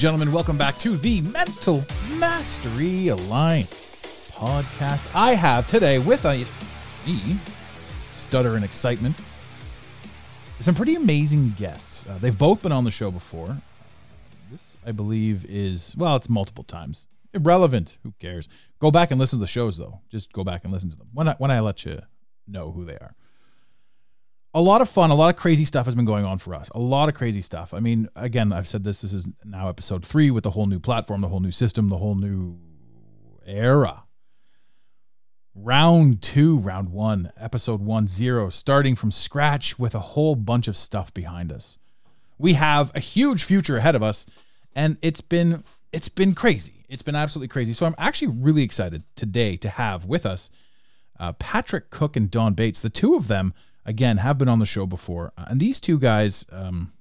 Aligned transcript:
Gentlemen, 0.00 0.32
welcome 0.32 0.56
back 0.56 0.78
to 0.78 0.96
the 0.96 1.20
Mental 1.20 1.84
Mastery 2.16 3.08
Alliance 3.08 3.86
podcast. 4.32 5.14
I 5.14 5.34
have 5.34 5.68
today 5.68 5.98
with 5.98 6.24
me, 6.24 7.36
Stutter 8.10 8.54
and 8.54 8.64
Excitement, 8.64 9.14
some 10.60 10.74
pretty 10.74 10.94
amazing 10.94 11.54
guests. 11.58 12.06
Uh, 12.08 12.16
they've 12.16 12.38
both 12.38 12.62
been 12.62 12.72
on 12.72 12.84
the 12.84 12.90
show 12.90 13.10
before. 13.10 13.58
This, 14.50 14.78
I 14.86 14.92
believe, 14.92 15.44
is, 15.44 15.94
well, 15.98 16.16
it's 16.16 16.30
multiple 16.30 16.64
times. 16.64 17.06
Irrelevant. 17.34 17.98
Who 18.02 18.14
cares? 18.18 18.48
Go 18.78 18.90
back 18.90 19.10
and 19.10 19.20
listen 19.20 19.38
to 19.38 19.42
the 19.42 19.46
shows, 19.46 19.76
though. 19.76 20.00
Just 20.08 20.32
go 20.32 20.42
back 20.42 20.64
and 20.64 20.72
listen 20.72 20.90
to 20.90 20.96
them 20.96 21.08
when 21.12 21.28
I, 21.28 21.34
when 21.34 21.50
I 21.50 21.60
let 21.60 21.84
you 21.84 22.00
know 22.48 22.72
who 22.72 22.86
they 22.86 22.94
are 22.94 23.14
a 24.52 24.60
lot 24.60 24.80
of 24.80 24.88
fun, 24.88 25.10
a 25.10 25.14
lot 25.14 25.32
of 25.32 25.36
crazy 25.36 25.64
stuff 25.64 25.86
has 25.86 25.94
been 25.94 26.04
going 26.04 26.24
on 26.24 26.38
for 26.38 26.54
us. 26.54 26.68
A 26.74 26.78
lot 26.78 27.08
of 27.08 27.14
crazy 27.14 27.40
stuff. 27.40 27.72
I 27.72 27.80
mean, 27.80 28.08
again, 28.16 28.52
I've 28.52 28.66
said 28.66 28.84
this. 28.84 29.02
This 29.02 29.12
is 29.12 29.28
now 29.44 29.68
episode 29.68 30.04
three 30.04 30.30
with 30.30 30.44
the 30.44 30.50
whole 30.50 30.66
new 30.66 30.80
platform, 30.80 31.20
the 31.20 31.28
whole 31.28 31.40
new 31.40 31.52
system, 31.52 31.88
the 31.88 31.98
whole 31.98 32.16
new 32.16 32.58
era. 33.46 34.04
Round 35.54 36.20
two, 36.22 36.58
round 36.58 36.90
one, 36.90 37.32
episode 37.36 37.80
one, 37.80 38.08
zero, 38.08 38.50
starting 38.50 38.96
from 38.96 39.10
scratch 39.10 39.78
with 39.78 39.94
a 39.94 40.00
whole 40.00 40.34
bunch 40.34 40.68
of 40.68 40.76
stuff 40.76 41.12
behind 41.12 41.52
us. 41.52 41.78
We 42.38 42.54
have 42.54 42.90
a 42.94 43.00
huge 43.00 43.44
future 43.44 43.76
ahead 43.76 43.94
of 43.94 44.02
us, 44.02 44.26
and 44.74 44.96
it's 45.02 45.20
been 45.20 45.62
it's 45.92 46.08
been 46.08 46.34
crazy. 46.34 46.86
It's 46.88 47.02
been 47.02 47.16
absolutely 47.16 47.48
crazy. 47.48 47.72
So 47.72 47.86
I'm 47.86 47.94
actually 47.98 48.28
really 48.28 48.62
excited 48.62 49.02
today 49.14 49.56
to 49.56 49.68
have 49.68 50.06
with 50.06 50.24
us 50.24 50.50
uh, 51.18 51.32
Patrick 51.34 51.90
Cooke 51.90 52.16
and 52.16 52.30
Dawn 52.30 52.54
Bates. 52.54 52.80
The 52.80 52.90
two 52.90 53.14
of 53.14 53.28
them, 53.28 53.52
again, 53.84 54.18
have 54.18 54.38
been 54.38 54.48
on 54.48 54.58
the 54.58 54.66
show 54.66 54.86
before. 54.86 55.32
Uh, 55.36 55.46
and 55.48 55.60
these 55.60 55.80
two 55.80 55.98
guys, 55.98 56.44
um, 56.52 56.92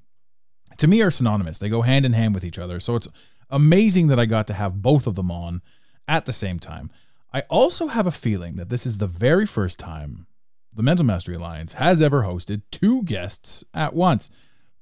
to 0.77 0.87
me, 0.87 1.01
are 1.01 1.11
synonymous. 1.11 1.59
They 1.59 1.69
go 1.69 1.81
hand 1.81 2.05
in 2.05 2.13
hand 2.13 2.33
with 2.33 2.45
each 2.45 2.59
other. 2.59 2.79
So 2.79 2.95
it's 2.95 3.07
amazing 3.49 4.07
that 4.07 4.19
I 4.19 4.25
got 4.25 4.47
to 4.47 4.53
have 4.53 4.81
both 4.81 5.07
of 5.07 5.15
them 5.15 5.31
on 5.31 5.61
at 6.07 6.25
the 6.25 6.33
same 6.33 6.59
time. 6.59 6.89
I 7.33 7.41
also 7.41 7.87
have 7.87 8.07
a 8.07 8.11
feeling 8.11 8.55
that 8.55 8.69
this 8.69 8.85
is 8.85 8.97
the 8.97 9.07
very 9.07 9.45
first 9.45 9.77
time 9.77 10.25
the 10.73 10.83
Mental 10.83 11.05
Mastery 11.05 11.35
Alliance 11.35 11.73
has 11.73 12.01
ever 12.01 12.23
hosted 12.23 12.61
two 12.71 13.03
guests 13.03 13.63
at 13.73 13.93
once 13.93 14.29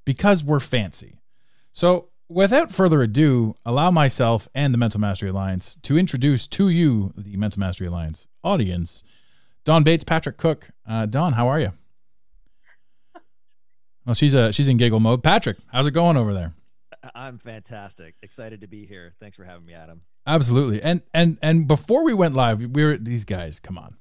because 0.06 0.44
we're 0.44 0.60
fancy. 0.60 1.20
So, 1.74 2.10
without 2.30 2.72
further 2.72 3.02
ado, 3.02 3.56
allow 3.66 3.92
myself 3.92 4.48
and 4.54 4.74
the 4.74 4.78
Mental 4.78 5.00
Mastery 5.00 5.30
Alliance 5.30 5.78
to 5.84 5.98
introduce 5.98 6.48
to 6.48 6.70
you, 6.70 7.14
the 7.18 7.36
Mental 7.38 7.60
Mastery 7.60 7.88
Alliance 7.88 8.28
audience, 8.44 9.04
Dawn 9.64 9.84
Bates, 9.84 10.04
Patrick 10.04 10.38
Cooke. 10.38 10.70
Uh, 10.88 11.06
Dawn, 11.06 11.34
how 11.34 11.48
are 11.48 11.60
you? 11.60 11.74
Well, 14.08 14.14
she's 14.14 14.34
uh, 14.34 14.54
she's 14.54 14.70
in 14.70 14.78
giggle 14.78 15.02
mode. 15.02 15.22
Patrick, 15.22 15.58
how's 15.72 15.86
it 15.86 15.92
going 15.92 16.16
over 16.16 16.34
there? 16.34 16.54
I'm 17.14 17.38
fantastic. 17.38 18.16
Excited 18.24 18.62
to 18.62 18.68
be 18.68 18.86
here. 18.86 19.14
Thanks 19.20 19.36
for 19.36 19.44
having 19.44 19.66
me, 19.66 19.74
Adam. 19.74 20.02
Absolutely. 20.26 20.82
And 20.82 21.02
and 21.14 21.38
and 21.42 21.68
before 21.68 22.06
we 22.06 22.14
went 22.14 22.34
live, 22.34 22.60
we 22.60 22.86
were 22.86 22.98
these 22.98 23.26
guys. 23.26 23.60
Come 23.60 23.78
on, 23.78 23.98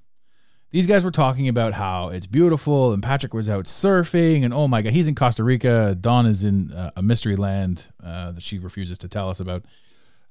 these 0.71 0.87
guys 0.87 1.05
were 1.05 1.11
talking 1.11 1.49
about 1.49 1.73
how 1.73 2.11
it's 2.11 2.27
beautiful, 2.27 2.93
and 2.93 3.03
Patrick 3.03 3.35
was 3.35 3.51
out 3.51 3.65
surfing, 3.65 4.45
and 4.45 4.55
oh 4.55 4.69
my 4.69 4.81
god, 4.81 4.93
he's 4.93 5.09
in 5.09 5.17
Costa 5.17 5.43
Rica. 5.43 5.97
Dawn 6.01 6.25
is 6.25 6.45
in 6.45 6.73
uh, 6.73 6.93
a 6.95 7.03
mystery 7.03 7.35
land 7.35 7.89
uh, 8.01 8.31
that 8.31 8.45
she 8.45 8.61
refuses 8.61 8.99
to 8.99 9.09
tell 9.09 9.29
us 9.29 9.41
about. 9.41 9.65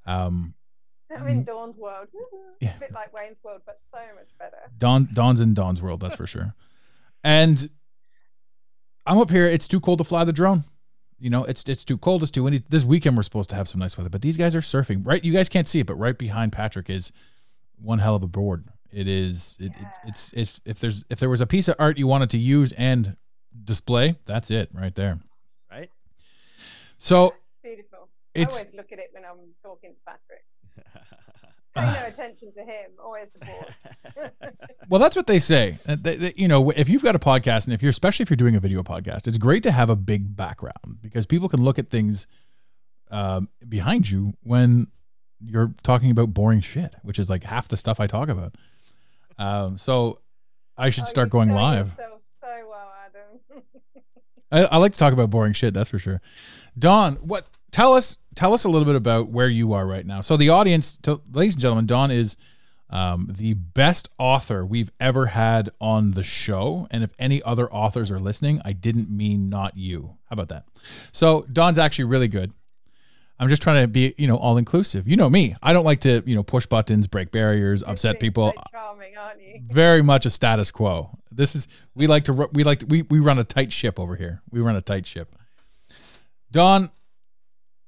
Um, 0.06 0.54
I'm 1.14 1.28
in 1.28 1.44
Dawn's 1.44 1.76
world. 1.76 2.08
Yeah. 2.58 2.74
A 2.74 2.80
bit 2.80 2.92
like 2.94 3.12
Wayne's 3.12 3.36
world, 3.44 3.60
but 3.66 3.80
so 3.92 3.98
much 4.14 4.28
better. 4.38 4.56
Dawn 4.78 5.10
Dawn's 5.12 5.42
in 5.42 5.52
Dawn's 5.52 5.82
world, 5.82 6.00
that's 6.00 6.14
for 6.16 6.26
sure. 6.26 6.54
And 7.22 7.68
I'm 9.06 9.18
up 9.18 9.30
here. 9.30 9.46
It's 9.46 9.68
too 9.68 9.80
cold 9.80 9.98
to 9.98 10.04
fly 10.04 10.24
the 10.24 10.32
drone. 10.32 10.64
You 11.18 11.30
know, 11.30 11.44
it's 11.44 11.64
it's 11.68 11.84
too 11.84 11.96
cold. 11.96 12.22
It's 12.22 12.30
too 12.30 12.42
windy. 12.42 12.62
This 12.68 12.84
weekend 12.84 13.16
we're 13.16 13.22
supposed 13.22 13.48
to 13.50 13.56
have 13.56 13.68
some 13.68 13.78
nice 13.78 13.96
weather, 13.96 14.10
but 14.10 14.20
these 14.22 14.36
guys 14.36 14.54
are 14.54 14.60
surfing. 14.60 15.06
Right, 15.06 15.22
you 15.24 15.32
guys 15.32 15.48
can't 15.48 15.66
see 15.66 15.80
it, 15.80 15.86
but 15.86 15.94
right 15.94 16.16
behind 16.16 16.52
Patrick 16.52 16.90
is 16.90 17.12
one 17.80 18.00
hell 18.00 18.16
of 18.16 18.22
a 18.22 18.26
board. 18.26 18.64
It 18.92 19.08
is. 19.08 19.56
It, 19.58 19.66
it, 19.72 19.86
it's 20.06 20.32
it's 20.34 20.60
if 20.64 20.78
there's 20.78 21.04
if 21.08 21.18
there 21.18 21.30
was 21.30 21.40
a 21.40 21.46
piece 21.46 21.68
of 21.68 21.76
art 21.78 21.96
you 21.96 22.06
wanted 22.06 22.30
to 22.30 22.38
use 22.38 22.72
and 22.72 23.16
display, 23.64 24.16
that's 24.26 24.50
it 24.50 24.68
right 24.74 24.94
there. 24.94 25.18
Right? 25.70 25.90
So 26.98 27.34
Beautiful. 27.62 28.08
It's- 28.34 28.54
I 28.54 28.60
always 28.60 28.74
look 28.76 28.92
at 28.92 28.98
it 28.98 29.08
when 29.12 29.24
I'm 29.24 29.38
talking 29.62 29.92
to 29.94 29.96
Patrick. 30.04 30.44
Pay 31.76 31.92
no 32.00 32.06
attention 32.06 32.52
to 32.54 32.60
him. 32.60 32.90
Always 33.02 33.30
the 33.30 33.44
board. 33.44 34.32
Well, 34.88 35.00
that's 35.00 35.16
what 35.16 35.26
they 35.26 35.40
say. 35.40 35.78
Uh, 35.86 35.96
they- 36.00 36.16
they- 36.16 36.34
you 36.36 36.46
know, 36.46 36.70
if 36.70 36.88
you've 36.88 37.02
got 37.02 37.16
a 37.16 37.18
podcast, 37.18 37.64
and 37.64 37.74
if 37.74 37.82
you're 37.82 37.90
especially 37.90 38.22
if 38.22 38.30
you're 38.30 38.36
doing 38.36 38.54
a 38.54 38.60
video 38.60 38.82
podcast, 38.84 39.26
it's 39.26 39.36
great 39.36 39.64
to 39.64 39.72
have 39.72 39.90
a 39.90 39.96
big 39.96 40.36
background 40.36 40.98
because 41.02 41.26
people 41.26 41.48
can 41.48 41.60
look 41.62 41.76
at 41.78 41.90
things 41.90 42.26
um, 43.10 43.48
behind 43.68 44.08
you 44.08 44.34
when 44.44 44.86
you're 45.44 45.74
talking 45.82 46.10
about 46.12 46.32
boring 46.32 46.60
shit, 46.60 46.94
which 47.02 47.18
is 47.18 47.28
like 47.28 47.42
half 47.42 47.66
the 47.68 47.76
stuff 47.76 47.98
I 47.98 48.06
talk 48.06 48.28
about. 48.28 48.54
Um, 49.38 49.76
so 49.76 50.20
I 50.78 50.90
should 50.90 51.04
Oh, 51.04 51.08
start 51.08 51.30
going 51.30 51.50
live. 51.50 51.90
So 51.98 52.46
well, 52.70 52.92
Adam. 53.04 53.62
I, 54.52 54.64
I 54.64 54.76
like 54.76 54.92
to 54.92 54.98
talk 54.98 55.12
about 55.12 55.30
boring 55.30 55.52
shit. 55.52 55.74
That's 55.74 55.90
for 55.90 55.98
sure. 55.98 56.20
Dawn, 56.78 57.16
what? 57.16 57.46
Tell 57.72 57.92
us, 57.94 58.18
tell 58.36 58.54
us 58.54 58.64
a 58.64 58.68
little 58.68 58.86
bit 58.86 58.94
about 58.94 59.28
where 59.30 59.48
you 59.48 59.72
are 59.72 59.86
right 59.86 60.06
now. 60.06 60.20
So 60.20 60.36
the 60.36 60.50
audience, 60.50 60.96
to, 60.98 61.20
ladies 61.32 61.54
and 61.54 61.62
gentlemen, 61.62 61.86
Dawn 61.86 62.10
is 62.12 62.36
um, 62.90 63.28
the 63.36 63.54
best 63.54 64.08
author 64.18 64.64
we've 64.64 64.92
ever 65.00 65.26
had 65.26 65.70
on 65.80 66.12
the 66.12 66.22
show. 66.22 66.86
And 66.90 67.02
if 67.02 67.12
any 67.18 67.42
other 67.42 67.72
authors 67.72 68.10
are 68.12 68.20
listening, 68.20 68.60
I 68.64 68.72
didn't 68.72 69.10
mean 69.10 69.48
not 69.48 69.76
you. 69.76 70.16
How 70.28 70.34
about 70.34 70.50
that? 70.50 70.66
So 71.10 71.44
Dawn's 71.52 71.78
actually 71.78 72.04
really 72.04 72.28
good. 72.28 72.52
I'm 73.38 73.48
just 73.48 73.60
trying 73.60 73.82
to 73.82 73.88
be, 73.88 74.14
you 74.16 74.26
know, 74.26 74.36
all 74.36 74.56
inclusive. 74.56 75.06
You 75.06 75.16
know 75.16 75.28
me. 75.28 75.56
I 75.62 75.72
don't 75.72 75.84
like 75.84 76.00
to, 76.00 76.22
you 76.24 76.34
know, 76.34 76.42
push 76.42 76.64
buttons, 76.64 77.06
break 77.06 77.32
barriers, 77.32 77.82
upset 77.82 78.18
people 78.18 78.54
charming, 78.70 79.16
aren't 79.16 79.42
you? 79.42 79.60
very 79.70 80.02
much 80.02 80.24
a 80.24 80.30
status 80.30 80.70
quo. 80.70 81.18
This 81.30 81.54
is 81.54 81.68
we 81.94 82.06
like 82.06 82.24
to 82.24 82.32
we 82.32 82.64
like 82.64 82.78
to, 82.78 82.86
we 82.86 83.02
we 83.02 83.18
run 83.18 83.38
a 83.38 83.44
tight 83.44 83.72
ship 83.72 84.00
over 84.00 84.16
here. 84.16 84.40
We 84.50 84.60
run 84.60 84.74
a 84.74 84.80
tight 84.80 85.06
ship. 85.06 85.36
Dawn, 86.50 86.90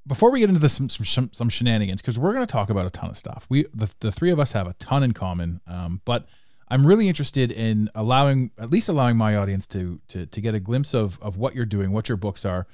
before 0.08 0.30
we 0.32 0.40
get 0.40 0.48
into 0.48 0.60
this 0.60 0.74
some 0.74 0.88
some, 0.88 1.30
some 1.32 1.48
shenanigans, 1.48 2.00
because 2.02 2.18
we're 2.18 2.32
going 2.32 2.46
to 2.46 2.50
talk 2.50 2.70
about 2.70 2.86
a 2.86 2.90
ton 2.90 3.10
of 3.10 3.16
stuff. 3.16 3.46
We 3.48 3.66
the, 3.72 3.92
the 4.00 4.10
three 4.10 4.30
of 4.30 4.40
us 4.40 4.52
have 4.52 4.66
a 4.66 4.72
ton 4.74 5.02
in 5.02 5.12
common, 5.12 5.60
um, 5.66 6.00
but 6.04 6.26
I'm 6.68 6.86
really 6.86 7.08
interested 7.08 7.52
in 7.52 7.88
allowing 7.94 8.50
at 8.58 8.70
least 8.70 8.88
allowing 8.88 9.16
my 9.16 9.36
audience 9.36 9.66
to 9.68 10.00
to 10.08 10.26
to 10.26 10.40
get 10.40 10.54
a 10.54 10.60
glimpse 10.60 10.94
of 10.94 11.18
of 11.22 11.36
what 11.36 11.54
you're 11.54 11.64
doing, 11.66 11.92
what 11.92 12.08
your 12.08 12.16
books 12.16 12.44
are, 12.44 12.66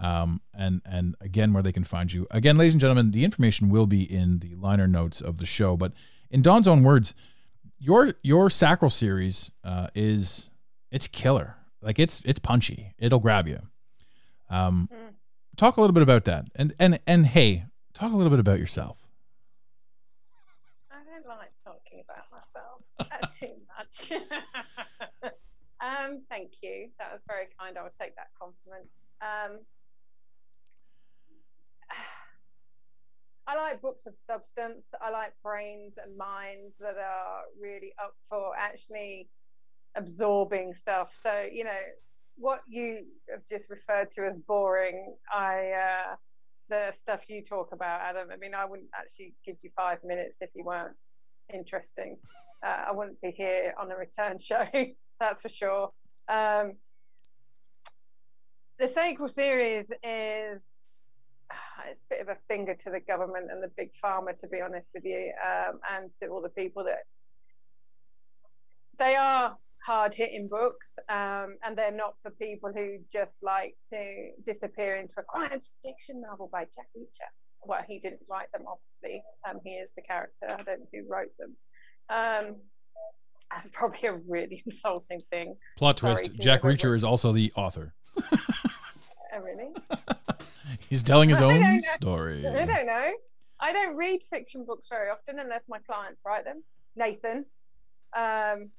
um, 0.00 0.40
and 0.54 0.80
and 0.84 1.16
again 1.20 1.52
where 1.52 1.62
they 1.62 1.72
can 1.72 1.84
find 1.84 2.12
you. 2.12 2.26
Again, 2.30 2.56
ladies 2.56 2.74
and 2.74 2.80
gentlemen, 2.80 3.10
the 3.10 3.24
information 3.24 3.68
will 3.68 3.86
be 3.86 4.02
in 4.02 4.38
the 4.38 4.54
liner 4.54 4.86
notes 4.88 5.20
of 5.20 5.38
the 5.38 5.46
show. 5.46 5.76
But 5.76 5.92
in 6.30 6.42
Dawn's 6.42 6.68
own 6.68 6.82
words, 6.84 7.14
your 7.78 8.14
your 8.22 8.50
sacral 8.50 8.90
series 8.90 9.50
uh, 9.64 9.88
is 9.94 10.50
it's 10.90 11.08
killer. 11.08 11.56
Like 11.82 11.98
it's 11.98 12.22
it's 12.24 12.38
punchy. 12.38 12.94
It'll 12.98 13.20
grab 13.20 13.46
you. 13.48 13.60
Um, 14.50 14.88
Mm. 14.92 15.14
Talk 15.58 15.76
a 15.76 15.80
little 15.80 15.92
bit 15.92 16.02
about 16.02 16.24
that, 16.24 16.46
and 16.54 16.72
and 16.78 17.00
and 17.06 17.26
hey, 17.26 17.64
talk 17.92 18.12
a 18.12 18.16
little 18.16 18.30
bit 18.30 18.40
about 18.40 18.58
yourself. 18.58 18.96
I 20.90 20.96
don't 21.04 21.26
like 21.26 21.52
talking 21.62 22.02
about 22.08 22.24
myself 22.32 22.82
uh, 23.00 23.26
too 23.38 23.54
much. 23.76 24.12
um, 25.82 26.22
thank 26.30 26.52
you. 26.62 26.88
That 26.98 27.12
was 27.12 27.22
very 27.26 27.48
kind. 27.58 27.76
I 27.76 27.82
will 27.82 27.90
take 28.00 28.16
that 28.16 28.28
compliment. 28.40 28.88
Um, 29.20 29.58
I 33.46 33.56
like 33.56 33.82
books 33.82 34.06
of 34.06 34.14
substance. 34.26 34.86
I 35.02 35.10
like 35.10 35.32
brains 35.42 35.94
and 36.02 36.16
minds 36.16 36.76
that 36.80 36.96
are 36.96 37.42
really 37.60 37.94
up 38.02 38.14
for 38.28 38.52
actually 38.56 39.28
absorbing 39.96 40.74
stuff. 40.74 41.18
So, 41.22 41.46
you 41.50 41.64
know, 41.64 41.80
what 42.38 42.60
you 42.68 43.04
have 43.30 43.46
just 43.48 43.68
referred 43.70 44.10
to 44.12 44.24
as 44.26 44.38
boring, 44.38 45.14
I 45.32 45.72
uh, 45.72 46.14
the 46.68 46.92
stuff 47.00 47.20
you 47.28 47.42
talk 47.42 47.72
about, 47.72 48.00
Adam. 48.02 48.28
I 48.32 48.36
mean, 48.36 48.54
I 48.54 48.64
wouldn't 48.64 48.90
actually 48.98 49.34
give 49.44 49.56
you 49.62 49.70
five 49.76 49.98
minutes 50.04 50.38
if 50.40 50.50
you 50.54 50.64
weren't 50.64 50.94
interesting. 51.52 52.16
Uh, 52.64 52.84
I 52.88 52.92
wouldn't 52.92 53.20
be 53.20 53.30
here 53.30 53.74
on 53.80 53.90
a 53.90 53.96
return 53.96 54.38
show, 54.40 54.64
that's 55.20 55.40
for 55.40 55.48
sure. 55.48 55.90
Um, 56.28 56.74
the 58.78 58.86
sequel 58.86 59.28
series 59.28 59.90
is 60.02 60.60
it's 61.88 62.00
a 62.00 62.08
bit 62.10 62.20
of 62.20 62.28
a 62.28 62.36
finger 62.48 62.74
to 62.74 62.90
the 62.90 63.00
government 63.00 63.50
and 63.50 63.62
the 63.62 63.70
big 63.76 63.90
pharma, 64.02 64.38
to 64.38 64.48
be 64.48 64.60
honest 64.60 64.88
with 64.94 65.04
you, 65.04 65.32
um, 65.44 65.80
and 65.96 66.10
to 66.20 66.28
all 66.28 66.42
the 66.42 66.48
people 66.50 66.84
that 66.84 67.04
they 68.98 69.16
are 69.16 69.56
hard 69.88 70.14
hitting 70.14 70.46
books 70.48 70.92
um, 71.08 71.56
and 71.64 71.74
they're 71.74 71.90
not 71.90 72.14
for 72.22 72.30
people 72.32 72.70
who 72.74 72.98
just 73.10 73.38
like 73.42 73.74
to 73.88 74.28
disappear 74.44 74.96
into 74.96 75.14
a 75.18 75.22
science 75.34 75.70
fiction 75.82 76.20
novel 76.20 76.50
by 76.52 76.64
Jack 76.64 76.88
Reacher. 76.94 77.30
Well, 77.64 77.80
he 77.88 77.98
didn't 77.98 78.20
write 78.28 78.52
them, 78.52 78.64
obviously. 78.68 79.22
Um, 79.48 79.60
he 79.64 79.70
is 79.70 79.92
the 79.96 80.02
character. 80.02 80.46
I 80.50 80.62
don't 80.62 80.80
know 80.80 80.86
who 80.92 81.06
wrote 81.08 81.32
them. 81.38 81.56
Um, 82.10 82.56
that's 83.50 83.70
probably 83.70 84.08
a 84.10 84.20
really 84.28 84.62
insulting 84.66 85.22
thing. 85.30 85.56
Plot 85.78 85.98
Sorry 85.98 86.16
twist: 86.16 86.38
Jack. 86.38 86.62
Reacher 86.62 86.94
is 86.94 87.02
also 87.02 87.32
the 87.32 87.50
author. 87.56 87.94
Oh, 88.18 89.40
really? 89.40 89.70
He's 90.90 91.02
telling 91.02 91.30
his 91.30 91.40
own 91.42 91.80
story. 91.94 92.46
I 92.46 92.66
don't 92.66 92.86
know. 92.86 93.10
I 93.58 93.72
don't 93.72 93.96
read 93.96 94.20
fiction 94.30 94.66
books 94.66 94.88
very 94.90 95.08
often 95.08 95.38
unless 95.38 95.64
my 95.66 95.78
clients 95.78 96.20
write 96.26 96.44
them. 96.44 96.62
Nathan. 96.94 97.46
Um, 98.14 98.70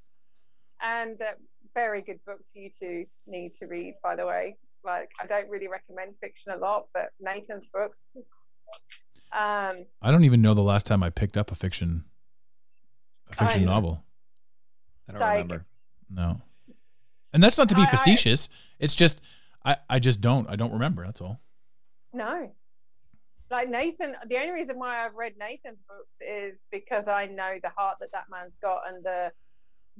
and 0.83 1.21
uh, 1.21 1.31
very 1.75 2.01
good 2.01 2.19
books 2.25 2.51
you 2.55 2.69
two 2.77 3.05
need 3.27 3.55
to 3.55 3.67
read, 3.67 3.95
by 4.03 4.15
the 4.15 4.25
way. 4.25 4.57
Like, 4.83 5.09
I 5.21 5.25
don't 5.27 5.49
really 5.49 5.67
recommend 5.67 6.15
fiction 6.21 6.51
a 6.53 6.57
lot, 6.57 6.87
but 6.93 7.09
Nathan's 7.19 7.67
books. 7.67 8.01
Um, 9.31 9.85
I 10.01 10.11
don't 10.11 10.23
even 10.23 10.41
know 10.41 10.53
the 10.53 10.61
last 10.63 10.85
time 10.87 11.03
I 11.03 11.09
picked 11.09 11.37
up 11.37 11.51
a 11.51 11.55
fiction, 11.55 12.05
a 13.29 13.35
fiction 13.35 13.63
I- 13.63 13.65
novel. 13.65 14.03
I 15.07 15.11
don't 15.11 15.21
Like- 15.21 15.33
remember. 15.43 15.65
No, 16.09 16.41
and 17.33 17.43
that's 17.43 17.57
not 17.57 17.69
to 17.69 17.75
be 17.75 17.81
I- 17.81 17.85
I- 17.85 17.89
facetious. 17.91 18.49
It's 18.79 18.95
just 18.95 19.21
I, 19.65 19.77
I 19.89 19.99
just 19.99 20.21
don't. 20.21 20.49
I 20.49 20.55
don't 20.55 20.71
remember. 20.71 21.05
That's 21.05 21.21
all. 21.21 21.39
no. 22.13 22.51
Like 23.51 23.67
Nathan, 23.67 24.15
the 24.27 24.35
only 24.37 24.51
reason 24.51 24.77
why 24.77 25.03
I've 25.03 25.15
read 25.15 25.33
Nathan's 25.39 25.81
books 25.87 26.13
is 26.21 26.65
because 26.71 27.07
I 27.07 27.25
know 27.25 27.55
the 27.63 27.69
heart 27.69 27.97
that 27.99 28.11
that 28.11 28.25
man's 28.29 28.59
got 28.59 28.81
and 28.87 29.03
the 29.03 29.31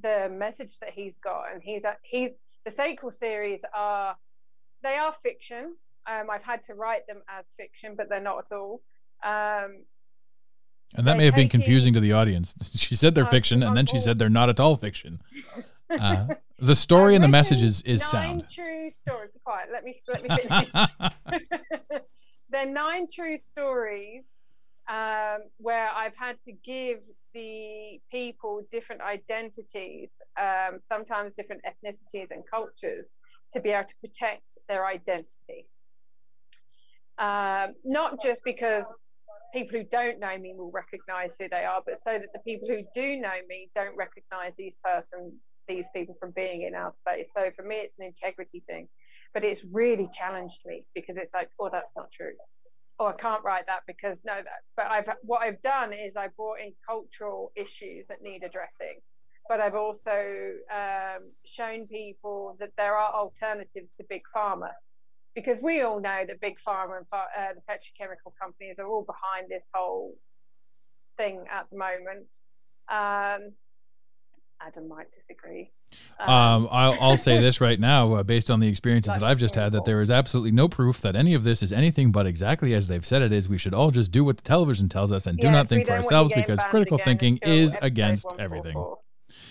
the 0.01 0.29
message 0.31 0.77
that 0.79 0.91
he's 0.91 1.17
got, 1.17 1.43
and 1.53 1.61
he's 1.63 1.83
a, 1.83 1.97
he's 2.03 2.31
the 2.65 2.71
sequel 2.71 3.11
series 3.11 3.61
are 3.73 4.15
they 4.83 4.95
are 4.95 5.13
fiction. 5.13 5.75
Um, 6.09 6.29
I've 6.29 6.43
had 6.43 6.63
to 6.63 6.73
write 6.73 7.05
them 7.07 7.21
as 7.29 7.45
fiction, 7.57 7.95
but 7.97 8.09
they're 8.09 8.21
not 8.21 8.39
at 8.51 8.55
all. 8.55 8.81
Um, 9.23 9.83
And 10.95 11.05
that 11.07 11.17
may 11.17 11.25
have 11.25 11.35
been 11.35 11.49
confusing 11.49 11.93
to 11.93 11.99
the 11.99 12.13
audience. 12.13 12.55
She 12.75 12.95
said 12.95 13.13
they're 13.15 13.25
Uh, 13.25 13.29
fiction, 13.29 13.61
and 13.63 13.75
then 13.77 13.85
she 13.85 13.97
said 13.97 14.17
they're 14.19 14.29
not 14.29 14.49
at 14.49 14.59
all 14.59 14.75
fiction. 14.77 15.21
Uh, 15.91 16.27
the 16.59 16.75
story 16.75 17.15
and 17.15 17.23
the 17.23 17.27
message 17.27 17.63
is 17.63 17.81
is 17.81 17.99
nine 18.13 18.41
sound. 18.41 18.47
true 18.53 18.91
stories. 18.91 19.31
Be 19.33 19.39
quiet. 19.43 19.69
Let 19.73 19.83
me 19.83 19.99
let 20.07 20.21
me 20.21 20.29
finish. 20.37 22.03
They're 22.51 22.67
nine 22.71 23.07
true 23.11 23.37
stories 23.37 24.23
um, 24.89 25.41
where 25.57 25.89
I've 25.95 26.15
had 26.17 26.37
to 26.45 26.51
give 26.51 26.99
the 27.33 28.01
people 28.11 28.63
different 28.71 29.01
identities, 29.01 30.11
um, 30.39 30.79
sometimes 30.83 31.33
different 31.35 31.61
ethnicities 31.63 32.31
and 32.31 32.43
cultures, 32.51 33.07
to 33.53 33.61
be 33.61 33.69
able 33.69 33.87
to 33.87 33.95
protect 34.01 34.57
their 34.67 34.85
identity. 34.85 35.67
Um, 37.19 37.73
not 37.85 38.21
just 38.21 38.41
because 38.43 38.85
people 39.53 39.77
who 39.77 39.85
don't 39.85 40.19
know 40.19 40.37
me 40.37 40.53
will 40.55 40.71
recognize 40.71 41.35
who 41.39 41.47
they 41.49 41.65
are, 41.65 41.81
but 41.85 42.01
so 42.03 42.17
that 42.17 42.29
the 42.33 42.39
people 42.39 42.67
who 42.67 42.81
do 42.93 43.19
know 43.19 43.35
me 43.47 43.69
don't 43.75 43.95
recognize 43.95 44.55
these 44.55 44.75
person, 44.83 45.37
these 45.67 45.85
people 45.95 46.15
from 46.19 46.31
being 46.35 46.63
in 46.63 46.73
our 46.73 46.93
space. 46.93 47.27
So 47.37 47.51
for 47.55 47.63
me, 47.63 47.75
it's 47.75 47.99
an 47.99 48.05
integrity 48.05 48.63
thing, 48.67 48.87
but 49.33 49.43
it's 49.43 49.63
really 49.73 50.07
challenged 50.07 50.59
me 50.65 50.85
because 50.95 51.17
it's 51.17 51.33
like, 51.33 51.49
oh, 51.59 51.69
that's 51.71 51.93
not 51.95 52.11
true. 52.11 52.33
Oh, 52.99 53.07
I 53.07 53.13
can't 53.13 53.43
write 53.45 53.65
that 53.67 53.81
because 53.87 54.17
no, 54.25 54.35
that. 54.35 54.61
But 54.75 54.87
I've 54.87 55.09
what 55.21 55.41
I've 55.41 55.61
done 55.61 55.93
is 55.93 56.17
I 56.17 56.27
brought 56.35 56.59
in 56.59 56.73
cultural 56.87 57.51
issues 57.55 58.05
that 58.09 58.21
need 58.21 58.43
addressing, 58.43 58.99
but 59.47 59.61
I've 59.61 59.75
also 59.75 60.51
um, 60.69 61.31
shown 61.45 61.87
people 61.87 62.57
that 62.59 62.71
there 62.77 62.95
are 62.95 63.13
alternatives 63.13 63.93
to 63.95 64.03
big 64.09 64.23
pharma 64.35 64.71
because 65.33 65.59
we 65.61 65.81
all 65.81 66.01
know 66.01 66.25
that 66.27 66.41
big 66.41 66.57
pharma 66.65 66.97
and 66.97 67.05
uh, 67.13 67.53
the 67.55 67.61
petrochemical 67.69 68.33
companies 68.41 68.79
are 68.79 68.87
all 68.87 69.05
behind 69.05 69.49
this 69.49 69.63
whole 69.73 70.15
thing 71.17 71.45
at 71.49 71.69
the 71.71 71.77
moment. 71.77 72.27
Um, 72.89 73.53
Adam 74.61 74.89
might 74.89 75.11
disagree. 75.13 75.71
Um, 76.19 76.67
I'll, 76.69 76.97
I'll 76.99 77.17
say 77.17 77.39
this 77.39 77.61
right 77.61 77.79
now, 77.79 78.13
uh, 78.15 78.23
based 78.23 78.51
on 78.51 78.59
the 78.59 78.67
experiences 78.67 79.13
that 79.13 79.23
I've 79.23 79.39
just 79.39 79.55
had, 79.55 79.71
that 79.71 79.85
there 79.85 80.01
is 80.01 80.11
absolutely 80.11 80.51
no 80.51 80.67
proof 80.67 80.99
that 81.01 81.15
any 81.15 81.33
of 81.33 81.43
this 81.43 81.63
is 81.63 81.71
anything 81.71 82.11
but 82.11 82.25
exactly 82.25 82.73
as 82.73 82.87
they've 82.87 83.05
said 83.05 83.21
it 83.21 83.31
is. 83.31 83.47
We 83.47 83.57
should 83.57 83.73
all 83.73 83.91
just 83.91 84.11
do 84.11 84.25
what 84.25 84.37
the 84.37 84.43
television 84.43 84.89
tells 84.89 85.11
us 85.11 85.27
and 85.27 85.37
do 85.37 85.47
Yes, 85.47 85.53
not 85.53 85.67
think 85.67 85.85
for 85.85 85.91
don't 85.91 85.97
want 85.97 86.03
you 86.03 86.15
ourselves 86.15 86.33
because 86.35 86.59
critical 86.69 86.97
thinking 86.97 87.39
is 87.43 87.75
against 87.81 88.27
everything. 88.37 88.83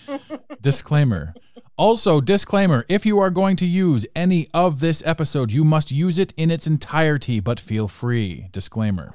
Disclaimer. 0.61 1.33
Also, 1.77 2.19
disclaimer 2.19 2.85
if 2.89 3.05
you 3.05 3.19
are 3.19 3.29
going 3.29 3.55
to 3.55 3.65
use 3.65 4.05
any 4.13 4.49
of 4.53 4.79
this 4.81 5.01
episode, 5.05 5.51
you 5.51 5.63
must 5.63 5.91
use 5.91 6.19
it 6.19 6.33
in 6.35 6.51
its 6.51 6.67
entirety, 6.67 7.39
but 7.39 7.59
feel 7.59 7.87
free. 7.87 8.49
Disclaimer. 8.51 9.13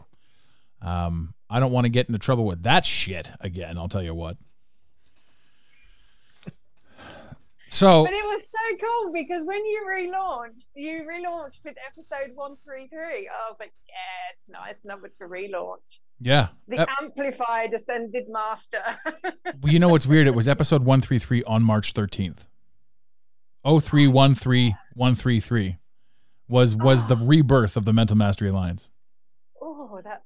Um, 0.81 1.35
I 1.51 1.61
don't 1.61 1.73
want 1.73 1.85
to 1.85 1.91
get 1.91 2.09
into 2.09 2.19
trouble 2.19 2.47
with 2.47 2.63
that 2.63 2.87
shit 2.87 3.31
again, 3.41 3.77
I'll 3.77 3.89
tell 3.89 4.03
you 4.03 4.15
what. 4.15 4.39
So, 7.75 8.05
But 8.05 8.13
it 8.13 8.23
was 8.23 8.43
so 8.53 8.77
cool 8.87 9.13
because 9.13 9.45
when 9.45 9.67
you 9.67 9.85
relaunched, 9.91 10.69
you 10.77 11.03
relaunched 11.03 11.65
with 11.65 11.75
episode 11.85 12.37
133. 12.37 13.01
I 13.01 13.51
was 13.51 13.57
like, 13.59 13.73
yeah, 13.89 13.95
it's 14.33 14.49
nice 14.49 14.85
number 14.85 15.09
to 15.09 15.25
relaunch. 15.25 15.99
yeah. 16.21 16.51
The 16.69 16.87
amplified 17.03 17.75
ascended 17.75 18.29
master. 18.29 18.81
well, 19.61 19.73
you 19.73 19.81
know 19.81 19.89
what's 19.89 20.07
weird? 20.07 20.29
It 20.29 20.37
was 20.37 20.47
episode 20.47 20.85
133 20.85 21.43
on 21.43 21.65
March 21.65 21.93
13th. 21.95 22.47
0313133 23.67 25.79
was 26.47 26.77
was 26.77 27.07
the 27.07 27.17
ah. 27.17 27.25
rebirth 27.25 27.77
of 27.77 27.87
the 27.87 27.93
Mental 27.93 28.17
Mastery 28.17 28.51
Alliance. 28.51 28.91
oh, 29.61 30.01
that's. 30.05 30.23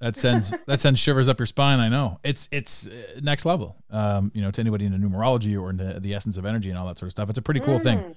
Hmm. 0.00 0.04
That 0.06 0.16
sends 0.16 0.52
that 0.66 0.80
sends 0.80 1.00
shivers 1.00 1.28
up 1.28 1.38
your 1.38 1.46
spine. 1.46 1.80
I 1.80 1.88
know 1.88 2.20
it's 2.22 2.48
it's 2.52 2.88
uh, 2.88 3.20
next 3.22 3.44
level. 3.44 3.76
Um, 3.90 4.30
you 4.34 4.42
know, 4.42 4.50
to 4.50 4.60
anybody 4.60 4.86
into 4.86 4.98
numerology 4.98 5.60
or 5.60 5.70
into 5.70 5.98
the 6.00 6.14
essence 6.14 6.36
of 6.36 6.46
energy 6.46 6.70
and 6.70 6.78
all 6.78 6.86
that 6.86 6.98
sort 6.98 7.08
of 7.08 7.12
stuff, 7.12 7.28
it's 7.28 7.38
a 7.38 7.42
pretty 7.42 7.60
cool 7.60 7.78
thing. 7.78 7.98
Mm. 7.98 8.14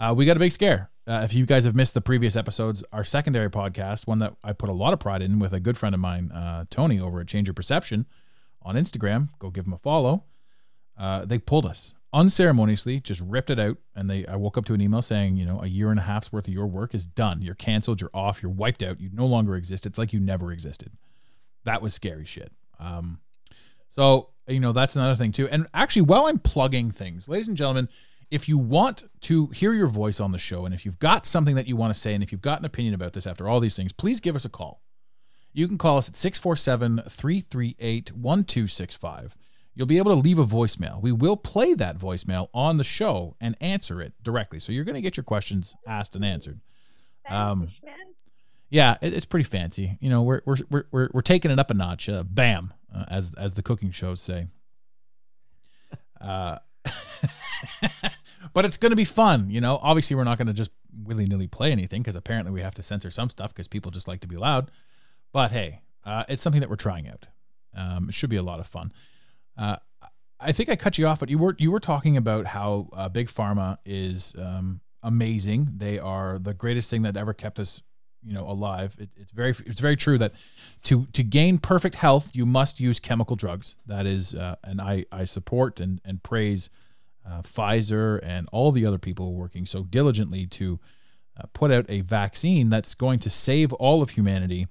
Uh, 0.00 0.14
we 0.14 0.24
got 0.24 0.36
a 0.36 0.40
big 0.40 0.50
scare. 0.52 0.90
Uh, 1.06 1.20
if 1.24 1.34
you 1.34 1.44
guys 1.44 1.64
have 1.64 1.74
missed 1.74 1.92
the 1.92 2.00
previous 2.00 2.34
episodes, 2.34 2.82
our 2.90 3.04
secondary 3.04 3.50
podcast, 3.50 4.06
one 4.06 4.18
that 4.18 4.34
I 4.42 4.54
put 4.54 4.70
a 4.70 4.72
lot 4.72 4.94
of 4.94 4.98
pride 4.98 5.20
in 5.20 5.38
with 5.38 5.52
a 5.52 5.60
good 5.60 5.76
friend 5.76 5.94
of 5.94 6.00
mine, 6.00 6.32
uh, 6.32 6.64
Tony, 6.70 6.98
over 6.98 7.20
at 7.20 7.26
Change 7.26 7.48
Your 7.48 7.54
Perception 7.54 8.06
on 8.62 8.76
Instagram. 8.76 9.28
Go 9.38 9.50
give 9.50 9.66
him 9.66 9.74
a 9.74 9.78
follow. 9.78 10.24
Uh, 10.96 11.26
they 11.26 11.38
pulled 11.38 11.66
us 11.66 11.92
unceremoniously, 12.12 13.00
just 13.00 13.20
ripped 13.20 13.50
it 13.50 13.58
out, 13.58 13.76
and 13.94 14.08
they. 14.08 14.26
I 14.26 14.36
woke 14.36 14.56
up 14.56 14.64
to 14.66 14.74
an 14.74 14.80
email 14.80 15.02
saying, 15.02 15.36
you 15.36 15.44
know, 15.44 15.62
a 15.62 15.66
year 15.66 15.90
and 15.90 15.98
a 15.98 16.02
half's 16.02 16.32
worth 16.32 16.48
of 16.48 16.54
your 16.54 16.66
work 16.66 16.94
is 16.94 17.06
done. 17.06 17.42
You're 17.42 17.54
canceled. 17.54 18.00
You're 18.00 18.10
off. 18.14 18.42
You're 18.42 18.52
wiped 18.52 18.82
out. 18.82 19.00
You 19.00 19.10
no 19.12 19.26
longer 19.26 19.56
exist. 19.56 19.86
It's 19.86 19.98
like 19.98 20.12
you 20.12 20.20
never 20.20 20.52
existed. 20.52 20.92
That 21.64 21.82
was 21.82 21.94
scary 21.94 22.24
shit. 22.24 22.52
Um, 22.78 23.20
so 23.88 24.30
you 24.46 24.60
know 24.60 24.72
that's 24.72 24.96
another 24.96 25.16
thing 25.16 25.32
too. 25.32 25.48
And 25.48 25.66
actually, 25.74 26.02
while 26.02 26.26
I'm 26.26 26.38
plugging 26.38 26.90
things, 26.90 27.28
ladies 27.28 27.48
and 27.48 27.56
gentlemen, 27.56 27.88
if 28.30 28.48
you 28.48 28.58
want 28.58 29.04
to 29.22 29.48
hear 29.48 29.72
your 29.72 29.88
voice 29.88 30.20
on 30.20 30.32
the 30.32 30.38
show, 30.38 30.64
and 30.64 30.74
if 30.74 30.84
you've 30.84 30.98
got 30.98 31.26
something 31.26 31.56
that 31.56 31.66
you 31.66 31.76
want 31.76 31.92
to 31.92 31.98
say, 31.98 32.14
and 32.14 32.22
if 32.22 32.32
you've 32.32 32.40
got 32.40 32.60
an 32.60 32.64
opinion 32.64 32.94
about 32.94 33.12
this 33.12 33.26
after 33.26 33.48
all 33.48 33.60
these 33.60 33.76
things, 33.76 33.92
please 33.92 34.20
give 34.20 34.36
us 34.36 34.44
a 34.44 34.48
call. 34.48 34.82
You 35.52 35.66
can 35.66 35.78
call 35.78 35.98
us 35.98 36.08
at 36.08 36.16
647 36.16 37.02
338 37.08 38.12
1265. 38.12 39.36
You'll 39.74 39.86
be 39.86 39.98
able 39.98 40.12
to 40.12 40.20
leave 40.20 40.38
a 40.38 40.44
voicemail. 40.44 41.00
We 41.00 41.12
will 41.12 41.36
play 41.36 41.74
that 41.74 41.98
voicemail 41.98 42.48
on 42.52 42.76
the 42.76 42.84
show 42.84 43.36
and 43.40 43.56
answer 43.60 44.00
it 44.00 44.12
directly. 44.22 44.60
So 44.60 44.72
you're 44.72 44.84
going 44.84 44.94
to 44.94 45.00
get 45.00 45.16
your 45.16 45.24
questions 45.24 45.74
asked 45.86 46.14
and 46.14 46.24
answered. 46.24 46.60
Um. 47.28 47.68
Yeah, 48.70 48.96
it, 49.02 49.12
it's 49.12 49.26
pretty 49.26 49.44
fancy. 49.44 49.98
You 50.00 50.08
know, 50.08 50.22
we're 50.22 50.42
we're 50.46 50.56
we're 50.70 51.10
we're, 51.12 51.22
taking 51.22 51.50
it 51.50 51.58
up 51.58 51.70
a 51.70 51.74
notch. 51.74 52.08
Uh, 52.08 52.22
bam, 52.22 52.72
uh, 52.94 53.04
as 53.08 53.32
as 53.36 53.54
the 53.54 53.62
cooking 53.62 53.90
shows 53.90 54.20
say. 54.20 54.46
Uh, 56.20 56.58
but 58.52 58.64
it's 58.64 58.76
going 58.76 58.90
to 58.90 58.96
be 58.96 59.04
fun. 59.04 59.50
You 59.50 59.60
know, 59.60 59.78
obviously 59.82 60.16
we're 60.16 60.24
not 60.24 60.38
going 60.38 60.48
to 60.48 60.54
just 60.54 60.70
willy 61.04 61.26
nilly 61.26 61.46
play 61.46 61.72
anything 61.72 62.02
because 62.02 62.16
apparently 62.16 62.52
we 62.52 62.62
have 62.62 62.74
to 62.74 62.82
censor 62.82 63.10
some 63.10 63.30
stuff 63.30 63.52
because 63.52 63.68
people 63.68 63.90
just 63.90 64.08
like 64.08 64.20
to 64.20 64.28
be 64.28 64.36
loud. 64.36 64.70
But 65.32 65.52
hey, 65.52 65.80
uh, 66.04 66.24
it's 66.28 66.42
something 66.42 66.60
that 66.60 66.70
we're 66.70 66.76
trying 66.76 67.08
out. 67.08 67.26
Um, 67.74 68.08
it 68.08 68.14
should 68.14 68.30
be 68.30 68.36
a 68.36 68.42
lot 68.42 68.60
of 68.60 68.66
fun. 68.66 68.92
Uh, 69.56 69.76
I 70.38 70.52
think 70.52 70.68
I 70.68 70.76
cut 70.76 70.96
you 70.96 71.06
off, 71.06 71.20
but 71.20 71.28
you 71.28 71.38
were 71.38 71.54
you 71.58 71.70
were 71.70 71.80
talking 71.80 72.16
about 72.16 72.46
how 72.46 72.88
uh, 72.94 73.08
big 73.08 73.28
pharma 73.28 73.78
is 73.84 74.34
um, 74.38 74.80
amazing. 75.02 75.68
They 75.76 75.98
are 75.98 76.38
the 76.38 76.54
greatest 76.54 76.90
thing 76.90 77.02
that 77.02 77.16
ever 77.16 77.34
kept 77.34 77.60
us, 77.60 77.82
you 78.22 78.34
know, 78.34 78.48
alive. 78.48 78.96
It, 78.98 79.10
it's 79.16 79.30
very 79.32 79.54
it's 79.66 79.80
very 79.80 79.96
true 79.96 80.18
that 80.18 80.32
to 80.84 81.06
to 81.12 81.22
gain 81.22 81.58
perfect 81.58 81.96
health, 81.96 82.30
you 82.34 82.46
must 82.46 82.80
use 82.80 83.00
chemical 83.00 83.36
drugs. 83.36 83.76
That 83.86 84.06
is, 84.06 84.34
uh, 84.34 84.56
and 84.64 84.80
I 84.80 85.06
I 85.10 85.24
support 85.24 85.80
and 85.80 86.00
and 86.04 86.22
praise 86.22 86.70
uh, 87.26 87.42
Pfizer 87.42 88.20
and 88.22 88.48
all 88.52 88.72
the 88.72 88.86
other 88.86 88.98
people 88.98 89.34
working 89.34 89.66
so 89.66 89.82
diligently 89.84 90.46
to 90.46 90.78
uh, 91.38 91.44
put 91.52 91.70
out 91.70 91.86
a 91.88 92.00
vaccine 92.00 92.70
that's 92.70 92.94
going 92.94 93.18
to 93.20 93.30
save 93.30 93.72
all 93.74 94.02
of 94.02 94.10
humanity. 94.10 94.66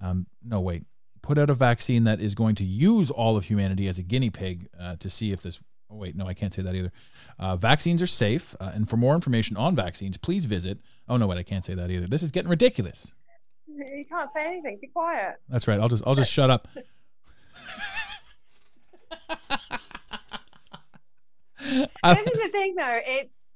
Um, 0.00 0.26
no, 0.42 0.60
wait, 0.60 0.84
put 1.22 1.38
out 1.38 1.50
a 1.50 1.54
vaccine 1.54 2.04
that 2.04 2.20
is 2.20 2.34
going 2.34 2.54
to 2.56 2.64
use 2.64 3.10
all 3.10 3.36
of 3.36 3.44
humanity 3.44 3.86
as 3.86 3.98
a 3.98 4.02
guinea 4.02 4.30
pig 4.30 4.68
uh, 4.78 4.96
to 4.96 5.10
see 5.10 5.32
if 5.32 5.42
this. 5.42 5.60
Oh, 5.92 5.96
wait, 5.96 6.14
no, 6.14 6.26
I 6.26 6.34
can't 6.34 6.54
say 6.54 6.62
that 6.62 6.74
either. 6.74 6.92
Uh, 7.36 7.56
vaccines 7.56 8.00
are 8.00 8.06
safe. 8.06 8.54
Uh, 8.60 8.70
and 8.72 8.88
for 8.88 8.96
more 8.96 9.14
information 9.14 9.56
on 9.56 9.74
vaccines, 9.74 10.16
please 10.16 10.44
visit. 10.44 10.78
Oh, 11.10 11.16
no, 11.16 11.26
wait, 11.26 11.38
I 11.38 11.42
can't 11.42 11.64
say 11.64 11.74
that 11.74 11.90
either. 11.90 12.06
This 12.06 12.22
is 12.22 12.30
getting 12.30 12.48
ridiculous. 12.48 13.12
You 13.66 14.04
can't 14.08 14.30
say 14.34 14.46
anything. 14.46 14.78
Be 14.80 14.86
quiet. 14.88 15.36
That's 15.48 15.66
right. 15.66 15.80
I'll 15.80 15.88
just 15.88 16.04
I'll 16.06 16.14
just 16.14 16.32
shut 16.32 16.50
up. 16.50 16.68
This 21.60 22.26
is 22.26 22.42
the 22.42 22.48
thing 22.50 22.74
though 22.76 22.98
it's 23.06 23.46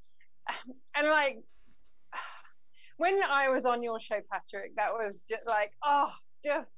and 0.95 1.09
like 1.09 1.39
when 2.99 3.19
i 3.31 3.49
was 3.49 3.65
on 3.65 3.83
your 3.83 3.99
show 3.99 4.21
patrick 4.31 4.77
that 4.77 4.93
was 4.93 5.23
just 5.29 5.43
like 5.47 5.73
oh 5.83 6.13
just 6.45 6.71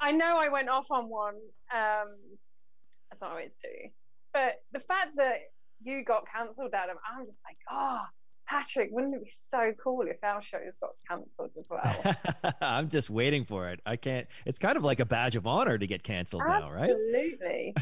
i 0.00 0.10
know 0.10 0.36
i 0.38 0.48
went 0.48 0.68
off 0.68 0.90
on 0.90 1.08
one 1.08 1.36
um 1.72 2.08
as 3.12 3.22
i 3.22 3.28
always 3.28 3.52
do 3.62 3.88
but 4.32 4.56
the 4.72 4.80
fact 4.80 5.10
that 5.16 5.38
you 5.82 6.04
got 6.04 6.24
cancelled 6.26 6.74
adam 6.74 6.96
i'm 7.10 7.24
just 7.24 7.40
like 7.46 7.58
oh 7.70 8.04
patrick 8.48 8.88
wouldn't 8.92 9.14
it 9.14 9.24
be 9.24 9.30
so 9.50 9.72
cool 9.82 10.02
if 10.02 10.16
our 10.22 10.40
shows 10.40 10.72
got 10.80 10.90
cancelled 11.08 11.50
as 11.58 11.66
well 11.68 12.16
I'm 12.60 12.88
just 12.88 13.10
waiting 13.10 13.44
for 13.44 13.68
it. 13.70 13.80
I 13.86 13.96
can't. 13.96 14.26
It's 14.46 14.58
kind 14.58 14.76
of 14.76 14.84
like 14.84 15.00
a 15.00 15.04
badge 15.04 15.36
of 15.36 15.46
honor 15.46 15.78
to 15.78 15.86
get 15.86 16.02
canceled 16.02 16.42
now, 16.46 16.70
right? 16.70 16.90
absolutely 16.90 17.74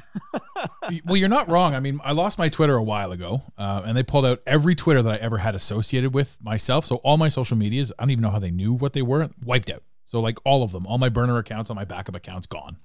well, 1.04 1.16
you're 1.16 1.28
not 1.28 1.48
wrong. 1.48 1.74
I 1.74 1.80
mean, 1.80 2.00
I 2.04 2.12
lost 2.12 2.38
my 2.38 2.48
Twitter 2.48 2.76
a 2.76 2.82
while 2.82 3.12
ago, 3.12 3.42
uh, 3.58 3.82
and 3.84 3.96
they 3.96 4.02
pulled 4.02 4.26
out 4.26 4.42
every 4.46 4.74
Twitter 4.74 5.02
that 5.02 5.12
I 5.12 5.16
ever 5.16 5.38
had 5.38 5.54
associated 5.54 6.14
with 6.14 6.38
myself. 6.42 6.86
So 6.86 6.96
all 6.96 7.16
my 7.16 7.28
social 7.28 7.56
medias, 7.56 7.92
I 7.98 8.02
don't 8.02 8.10
even 8.10 8.22
know 8.22 8.30
how 8.30 8.38
they 8.38 8.50
knew 8.50 8.72
what 8.72 8.92
they 8.92 9.02
were, 9.02 9.28
wiped 9.44 9.70
out. 9.70 9.82
So 10.04 10.20
like 10.20 10.38
all 10.44 10.62
of 10.62 10.72
them, 10.72 10.86
all 10.86 10.98
my 10.98 11.08
burner 11.08 11.38
accounts, 11.38 11.70
all 11.70 11.76
my 11.76 11.84
backup 11.84 12.14
accounts, 12.14 12.46
gone. 12.46 12.76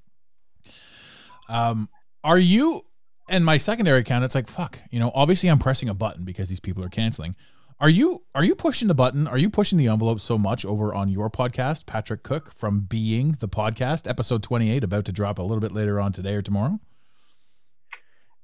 Um, 1.48 1.90
are 2.24 2.40
you? 2.40 2.86
And 3.30 3.46
my 3.46 3.58
secondary 3.58 4.00
account, 4.00 4.26
it's 4.26 4.36
like 4.36 4.50
fuck. 4.50 4.80
You 4.90 5.00
know, 5.00 5.12
obviously 5.14 5.50
I'm 5.50 5.60
pressing 5.60 5.90
a 5.90 5.94
button 5.94 6.24
because 6.24 6.50
these 6.50 6.60
people 6.60 6.84
are 6.84 6.90
canceling. 6.90 7.36
Are 7.82 7.90
you 7.90 8.22
are 8.36 8.44
you 8.44 8.54
pushing 8.54 8.88
the 8.88 8.94
button? 8.94 9.26
Are 9.26 9.40
you 9.40 9.50
pushing 9.50 9.80
the 9.80 9.88
envelope 9.88 10.20
so 10.20 10.38
much 10.38 10.66
over 10.66 10.94
on 10.94 11.10
your 11.10 11.32
podcast, 11.32 11.88
Patrick 11.88 12.22
Cooke 12.22 12.54
from 12.54 12.82
Being 12.82 13.38
the 13.40 13.48
Podcast, 13.48 14.08
episode 14.08 14.44
28, 14.44 14.84
about 14.84 15.06
to 15.06 15.12
drop 15.12 15.40
a 15.40 15.42
little 15.42 15.62
bit 15.62 15.72
later 15.72 16.00
on 16.00 16.12
today 16.12 16.36
or 16.36 16.44
tomorrow? 16.44 16.80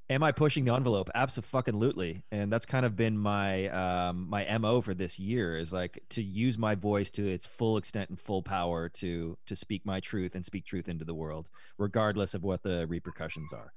Am 0.10 0.24
I 0.24 0.32
pushing 0.32 0.66
the 0.66 0.74
envelope? 0.74 1.12
Absolutely, 1.14 2.24
and 2.32 2.52
that's 2.52 2.66
kind 2.66 2.84
of 2.84 2.96
been 2.96 3.16
my 3.16 3.68
um, 3.68 4.28
my 4.28 4.58
mo 4.58 4.82
for 4.82 4.96
this 4.96 5.20
year 5.20 5.56
is 5.56 5.72
like 5.72 6.02
to 6.10 6.24
use 6.24 6.58
my 6.58 6.74
voice 6.74 7.12
to 7.12 7.28
its 7.28 7.46
full 7.46 7.78
extent 7.78 8.10
and 8.10 8.20
full 8.20 8.42
power 8.42 8.90
to 8.90 9.38
to 9.46 9.56
speak 9.56 9.86
my 9.86 10.00
truth 10.00 10.34
and 10.34 10.46
speak 10.46 10.66
truth 10.66 10.90
into 10.90 11.06
the 11.06 11.14
world, 11.14 11.48
regardless 11.78 12.34
of 12.34 12.44
what 12.44 12.64
the 12.64 12.88
repercussions 12.88 13.54
are. 13.54 13.72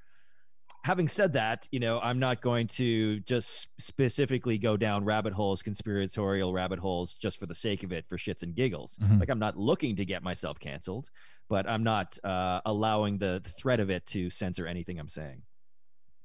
Having 0.83 1.09
said 1.09 1.35
that, 1.35 1.69
you 1.71 1.79
know, 1.79 2.01
I'm 2.01 2.19
not 2.19 2.41
going 2.41 2.67
to 2.69 3.21
just 3.21 3.69
specifically 3.79 4.57
go 4.57 4.77
down 4.79 5.05
rabbit 5.05 5.35
holes, 5.35 5.63
conspiratorial 5.63 6.53
rabbit 6.55 6.79
holes, 6.79 7.17
just 7.17 7.39
for 7.39 7.47
the 7.47 7.55
sake 7.55 7.83
of 7.83 7.93
it, 7.93 8.07
for 8.09 8.17
shits 8.17 8.43
and 8.43 8.55
giggles. 8.55 8.97
Mhm. 9.03 9.21
Like 9.21 9.29
I'm 9.29 9.39
not 9.39 9.59
looking 9.59 9.97
to 9.97 10.05
get 10.07 10.23
myself 10.23 10.59
canceled, 10.59 11.11
but 11.49 11.69
I'm 11.69 11.83
not 11.83 12.19
uh, 12.25 12.61
allowing 12.65 13.19
the, 13.19 13.41
the 13.43 13.51
threat 13.51 13.79
of 13.79 13.91
it 13.91 14.07
to 14.07 14.31
censor 14.31 14.67
anything 14.67 14.99
I'm 14.99 15.09
saying. 15.09 15.43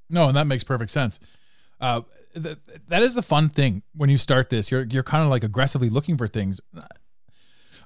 No, 0.10 0.28
and 0.30 0.38
that 0.38 0.48
makes 0.48 0.64
perfect 0.64 0.92
sense. 0.92 1.20
Uh, 1.82 2.02
th- 2.42 2.58
that 2.88 3.04
is 3.04 3.14
the 3.16 3.22
fun 3.24 3.50
thing 3.50 3.84
when 3.94 4.10
you 4.10 4.18
start 4.18 4.50
this. 4.50 4.72
You're 4.72 4.84
you're 4.86 5.04
kind 5.04 5.24
of 5.26 5.30
like 5.30 5.44
aggressively 5.44 5.90
looking 5.90 6.16
for 6.18 6.28
things, 6.28 6.62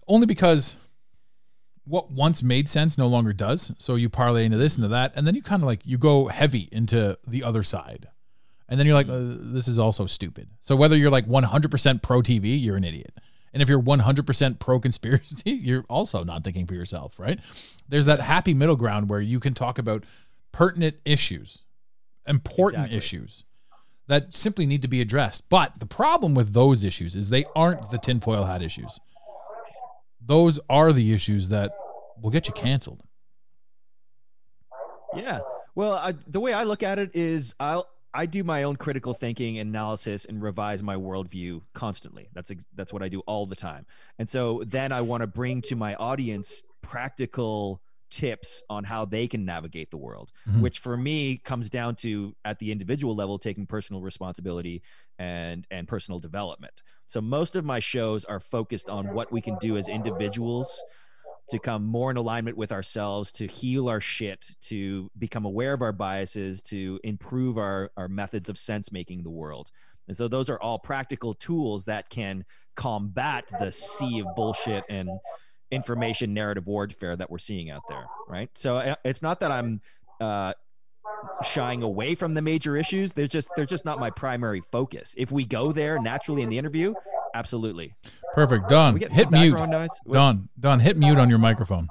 only 0.07 0.27
because 0.27 0.75
what 1.89 2.11
once 2.11 2.43
made 2.43 2.69
sense 2.69 2.97
no 2.97 3.07
longer 3.07 3.33
does. 3.33 3.71
So 3.77 3.95
you 3.95 4.09
parlay 4.09 4.45
into 4.45 4.57
this 4.57 4.77
into 4.77 4.87
that, 4.89 5.11
and 5.15 5.25
then 5.25 5.35
you 5.35 5.41
kind 5.41 5.61
of 5.63 5.67
like 5.67 5.81
you 5.83 5.97
go 5.97 6.27
heavy 6.27 6.69
into 6.71 7.17
the 7.27 7.43
other 7.43 7.63
side, 7.63 8.07
and 8.67 8.79
then 8.79 8.85
you're 8.85 8.95
like, 8.95 9.09
uh, 9.09 9.17
this 9.19 9.67
is 9.67 9.79
also 9.79 10.05
stupid. 10.05 10.49
So 10.61 10.75
whether 10.75 10.95
you're 10.95 11.09
like 11.09 11.25
100% 11.25 12.01
pro 12.03 12.21
TV, 12.21 12.61
you're 12.61 12.77
an 12.77 12.83
idiot. 12.83 13.13
And 13.51 13.63
if 13.63 13.67
you're 13.69 13.81
100% 13.81 14.59
pro 14.59 14.79
conspiracy, 14.79 15.49
you're 15.51 15.83
also 15.89 16.23
not 16.23 16.43
thinking 16.43 16.67
for 16.67 16.75
yourself, 16.75 17.17
right? 17.19 17.39
There's 17.87 18.05
that 18.05 18.19
happy 18.21 18.53
middle 18.53 18.75
ground 18.75 19.09
where 19.09 19.19
you 19.21 19.39
can 19.39 19.55
talk 19.55 19.79
about 19.79 20.03
pertinent 20.51 20.97
issues, 21.03 21.63
important 22.27 22.83
Exactly. 22.83 22.97
issues 22.97 23.43
that 24.07 24.35
simply 24.35 24.65
need 24.65 24.81
to 24.83 24.87
be 24.87 25.01
addressed. 25.01 25.49
But 25.49 25.79
the 25.79 25.85
problem 25.87 26.35
with 26.35 26.53
those 26.53 26.83
issues 26.83 27.15
is 27.15 27.29
they 27.29 27.45
aren't 27.55 27.89
the 27.89 27.97
tinfoil 27.97 28.45
hat 28.45 28.61
issues. 28.61 28.99
Those 30.29 30.59
are 30.69 30.93
the 30.93 31.11
issues 31.11 31.49
that 31.49 31.71
will 32.21 32.29
get 32.29 32.47
you 32.47 32.53
canceled. 32.53 33.01
Yeah. 35.15 35.39
Well, 35.73 35.93
I, 35.93 36.13
the 36.27 36.39
way 36.39 36.53
I 36.53 36.65
look 36.65 36.83
at 36.83 36.99
it 36.99 37.15
is 37.15 37.55
I'll 37.59 37.87
I 38.13 38.27
do 38.27 38.43
my 38.43 38.63
own 38.63 38.75
critical 38.75 39.15
thinking 39.15 39.57
analysis 39.57 40.25
and 40.25 40.41
revise 40.41 40.83
my 40.83 40.95
worldview 40.95 41.61
constantly. 41.73 42.29
That's 42.33 42.51
ex- 42.51 42.65
that's 42.75 42.93
what 42.93 43.01
I 43.01 43.09
do 43.09 43.21
all 43.21 43.47
the 43.47 43.55
time. 43.55 43.87
And 44.19 44.29
so 44.29 44.63
then 44.67 44.91
I 44.91 45.01
want 45.01 45.21
to 45.21 45.27
bring 45.27 45.63
to 45.63 45.75
my 45.75 45.95
audience 45.95 46.61
practical 46.83 47.81
tips 48.09 48.63
on 48.69 48.83
how 48.83 49.05
they 49.05 49.27
can 49.27 49.45
navigate 49.45 49.91
the 49.91 49.97
world, 49.97 50.31
Mhm. 50.47 50.61
which 50.61 50.79
for 50.79 50.97
me 50.97 51.37
comes 51.37 51.69
down 51.69 51.95
to 51.97 52.35
at 52.43 52.59
the 52.59 52.71
individual 52.71 53.15
level 53.15 53.37
taking 53.39 53.65
personal 53.67 54.01
responsibility 54.01 54.81
and 55.17 55.65
and 55.71 55.87
personal 55.87 56.19
development. 56.19 56.81
So 57.07 57.21
most 57.21 57.55
of 57.55 57.65
my 57.65 57.79
shows 57.79 58.25
are 58.25 58.39
focused 58.39 58.89
on 58.89 59.13
what 59.13 59.31
we 59.31 59.41
can 59.41 59.57
do 59.59 59.77
as 59.77 59.89
individuals 59.89 60.81
to 61.49 61.57
come 61.57 61.83
more 61.83 62.11
in 62.11 62.17
alignment 62.17 62.55
with 62.57 62.71
ourselves, 62.71 63.31
to 63.31 63.47
heal 63.47 63.89
our 63.89 63.99
shit, 63.99 64.45
to 64.61 65.09
become 65.17 65.45
aware 65.45 65.73
of 65.73 65.81
our 65.81 65.91
biases, 65.91 66.61
to 66.61 66.99
improve 67.03 67.57
our, 67.57 67.91
our 67.97 68.07
methods 68.07 68.49
of 68.49 68.57
sense 68.59 68.91
making 68.91 69.23
the 69.23 69.31
world. 69.31 69.71
And 70.07 70.15
so 70.15 70.27
those 70.27 70.49
are 70.49 70.59
all 70.61 70.77
practical 70.77 71.33
tools 71.33 71.85
that 71.85 72.09
can 72.09 72.45
combat 72.75 73.51
the 73.59 73.71
sea 73.71 74.19
of 74.19 74.27
bullshit 74.35 74.83
and 74.89 75.09
information 75.71 76.33
narrative 76.33 76.67
warfare 76.67 77.15
that 77.15 77.29
we're 77.29 77.37
seeing 77.37 77.69
out 77.69 77.83
there, 77.89 78.05
right? 78.27 78.49
So 78.55 78.77
uh, 78.77 78.95
it's 79.03 79.21
not 79.21 79.39
that 79.41 79.51
I'm 79.51 79.81
uh, 80.19 80.53
shying 81.43 81.83
away 81.83 82.15
from 82.15 82.33
the 82.33 82.41
major 82.41 82.75
issues. 82.75 83.13
They're 83.13 83.27
just 83.27 83.49
they're 83.55 83.65
just 83.65 83.85
not 83.85 83.99
my 83.99 84.09
primary 84.09 84.61
focus. 84.61 85.13
If 85.17 85.31
we 85.31 85.45
go 85.45 85.71
there 85.71 85.99
naturally 85.99 86.41
in 86.41 86.49
the 86.49 86.57
interview, 86.57 86.93
absolutely. 87.33 87.93
Perfect. 88.33 88.69
Dawn, 88.69 88.97
hit 88.97 89.31
mute. 89.31 89.59
noise? 89.69 89.89
Dawn, 90.09 90.49
Dawn, 90.59 90.79
hit 90.79 90.97
mute 90.97 91.17
on 91.17 91.29
your 91.29 91.39
microphone. 91.39 91.87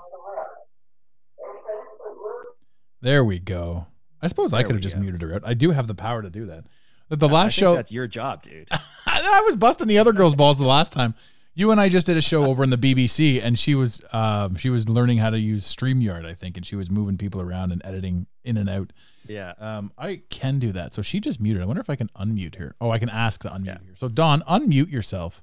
There 3.00 3.24
we 3.24 3.38
go. 3.38 3.86
I 4.20 4.26
suppose 4.26 4.52
I 4.52 4.64
could 4.64 4.74
have 4.74 4.82
just 4.82 4.96
go. 4.96 5.02
muted 5.02 5.22
her 5.22 5.34
out. 5.34 5.42
I 5.44 5.54
do 5.54 5.70
have 5.70 5.86
the 5.86 5.94
power 5.94 6.22
to 6.22 6.30
do 6.30 6.46
that. 6.46 6.64
But 7.08 7.20
the 7.20 7.28
I 7.28 7.32
last 7.32 7.54
think 7.54 7.60
show, 7.60 7.74
that's 7.76 7.92
your 7.92 8.06
job, 8.06 8.42
dude. 8.42 8.68
I 9.06 9.42
was 9.44 9.56
busting 9.56 9.86
the 9.86 9.98
other 9.98 10.12
girl's 10.12 10.34
balls 10.34 10.58
the 10.58 10.66
last 10.66 10.92
time. 10.92 11.14
You 11.58 11.72
and 11.72 11.80
I 11.80 11.88
just 11.88 12.06
did 12.06 12.16
a 12.16 12.20
show 12.20 12.44
over 12.44 12.62
in 12.62 12.70
the 12.70 12.78
BBC, 12.78 13.42
and 13.42 13.58
she 13.58 13.74
was 13.74 14.00
um, 14.12 14.54
she 14.54 14.70
was 14.70 14.88
learning 14.88 15.18
how 15.18 15.30
to 15.30 15.40
use 15.40 15.64
Streamyard, 15.64 16.24
I 16.24 16.32
think, 16.32 16.56
and 16.56 16.64
she 16.64 16.76
was 16.76 16.88
moving 16.88 17.18
people 17.18 17.40
around 17.42 17.72
and 17.72 17.82
editing 17.84 18.28
in 18.44 18.56
and 18.56 18.70
out. 18.70 18.92
Yeah. 19.26 19.54
Um, 19.58 19.90
I 19.98 20.22
can 20.30 20.60
do 20.60 20.70
that. 20.70 20.94
So 20.94 21.02
she 21.02 21.18
just 21.18 21.40
muted. 21.40 21.60
I 21.60 21.66
wonder 21.66 21.80
if 21.80 21.90
I 21.90 21.96
can 21.96 22.10
unmute 22.16 22.54
her. 22.60 22.76
Oh, 22.80 22.92
I 22.92 23.00
can 23.00 23.08
ask 23.08 23.40
to 23.42 23.48
unmute 23.48 23.64
Yeah. 23.66 23.72
her. 23.78 23.96
So 23.96 24.06
Dawn, 24.06 24.44
unmute 24.48 24.92
yourself. 24.92 25.42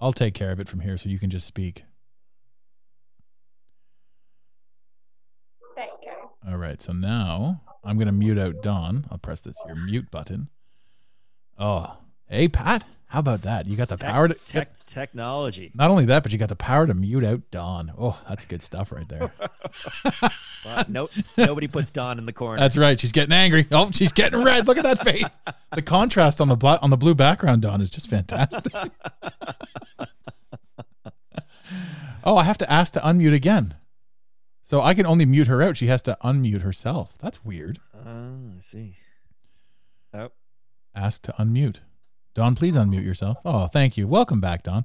I'll 0.00 0.14
take 0.14 0.32
care 0.32 0.50
of 0.50 0.60
it 0.60 0.66
from 0.66 0.80
here, 0.80 0.96
so 0.96 1.10
you 1.10 1.18
can 1.18 1.28
just 1.28 1.46
speak. 1.46 1.84
There 5.76 5.84
you. 6.04 6.30
All 6.50 6.56
right. 6.56 6.80
So 6.80 6.94
now 6.94 7.60
I'm 7.84 7.98
going 7.98 8.06
to 8.06 8.12
mute 8.12 8.38
out 8.38 8.62
Dawn. 8.62 9.04
I'll 9.10 9.18
press 9.18 9.42
this 9.42 9.56
here 9.66 9.74
mute 9.76 10.10
button. 10.10 10.48
Oh, 11.58 11.98
hey, 12.30 12.48
Pat. 12.48 12.86
How 13.14 13.20
about 13.20 13.42
that? 13.42 13.68
You 13.68 13.76
got 13.76 13.86
the 13.88 13.96
power 13.96 14.26
to. 14.26 14.34
Tech 14.34 14.84
technology. 14.86 15.70
Not 15.72 15.88
only 15.88 16.04
that, 16.06 16.24
but 16.24 16.32
you 16.32 16.38
got 16.38 16.48
the 16.48 16.56
power 16.56 16.84
to 16.84 16.94
mute 16.94 17.22
out 17.22 17.42
Dawn. 17.52 17.92
Oh, 17.96 18.20
that's 18.28 18.44
good 18.44 18.60
stuff 18.60 18.90
right 18.90 19.08
there. 19.08 19.32
Well, 20.64 20.84
no, 20.88 21.08
nobody 21.36 21.66
puts 21.68 21.90
Dawn 21.90 22.18
in 22.18 22.24
the 22.24 22.32
corner. 22.32 22.58
That's 22.58 22.78
right. 22.78 22.98
She's 22.98 23.12
getting 23.12 23.34
angry. 23.34 23.68
Oh, 23.70 23.90
she's 23.92 24.12
getting 24.12 24.42
red. 24.42 24.66
Look 24.66 24.78
at 24.78 24.84
that 24.84 25.04
face. 25.04 25.38
The 25.74 25.82
contrast 25.82 26.40
on 26.40 26.48
the 26.48 26.56
black 26.56 26.82
on 26.82 26.88
the 26.88 26.96
blue 26.96 27.14
background, 27.14 27.60
Dawn, 27.62 27.82
is 27.82 27.90
just 27.90 28.08
fantastic. 28.08 28.72
Oh, 32.24 32.38
I 32.38 32.44
have 32.44 32.56
to 32.58 32.72
ask 32.72 32.94
to 32.94 33.00
unmute 33.00 33.34
again. 33.34 33.74
So 34.62 34.80
I 34.80 34.94
can 34.94 35.04
only 35.04 35.26
mute 35.26 35.46
her 35.46 35.60
out. 35.62 35.76
She 35.76 35.88
has 35.88 36.00
to 36.02 36.16
unmute 36.24 36.62
herself. 36.62 37.18
That's 37.20 37.44
weird. 37.44 37.78
Oh, 37.94 38.52
I 38.56 38.60
see. 38.60 38.96
Oh, 40.14 40.30
Ask 40.94 41.20
to 41.22 41.32
unmute. 41.38 41.80
Dawn, 42.34 42.54
please 42.56 42.74
unmute 42.74 43.04
yourself. 43.04 43.38
Oh, 43.44 43.66
thank 43.68 43.96
you. 43.96 44.08
Welcome 44.08 44.40
back, 44.40 44.64
Dawn. 44.64 44.84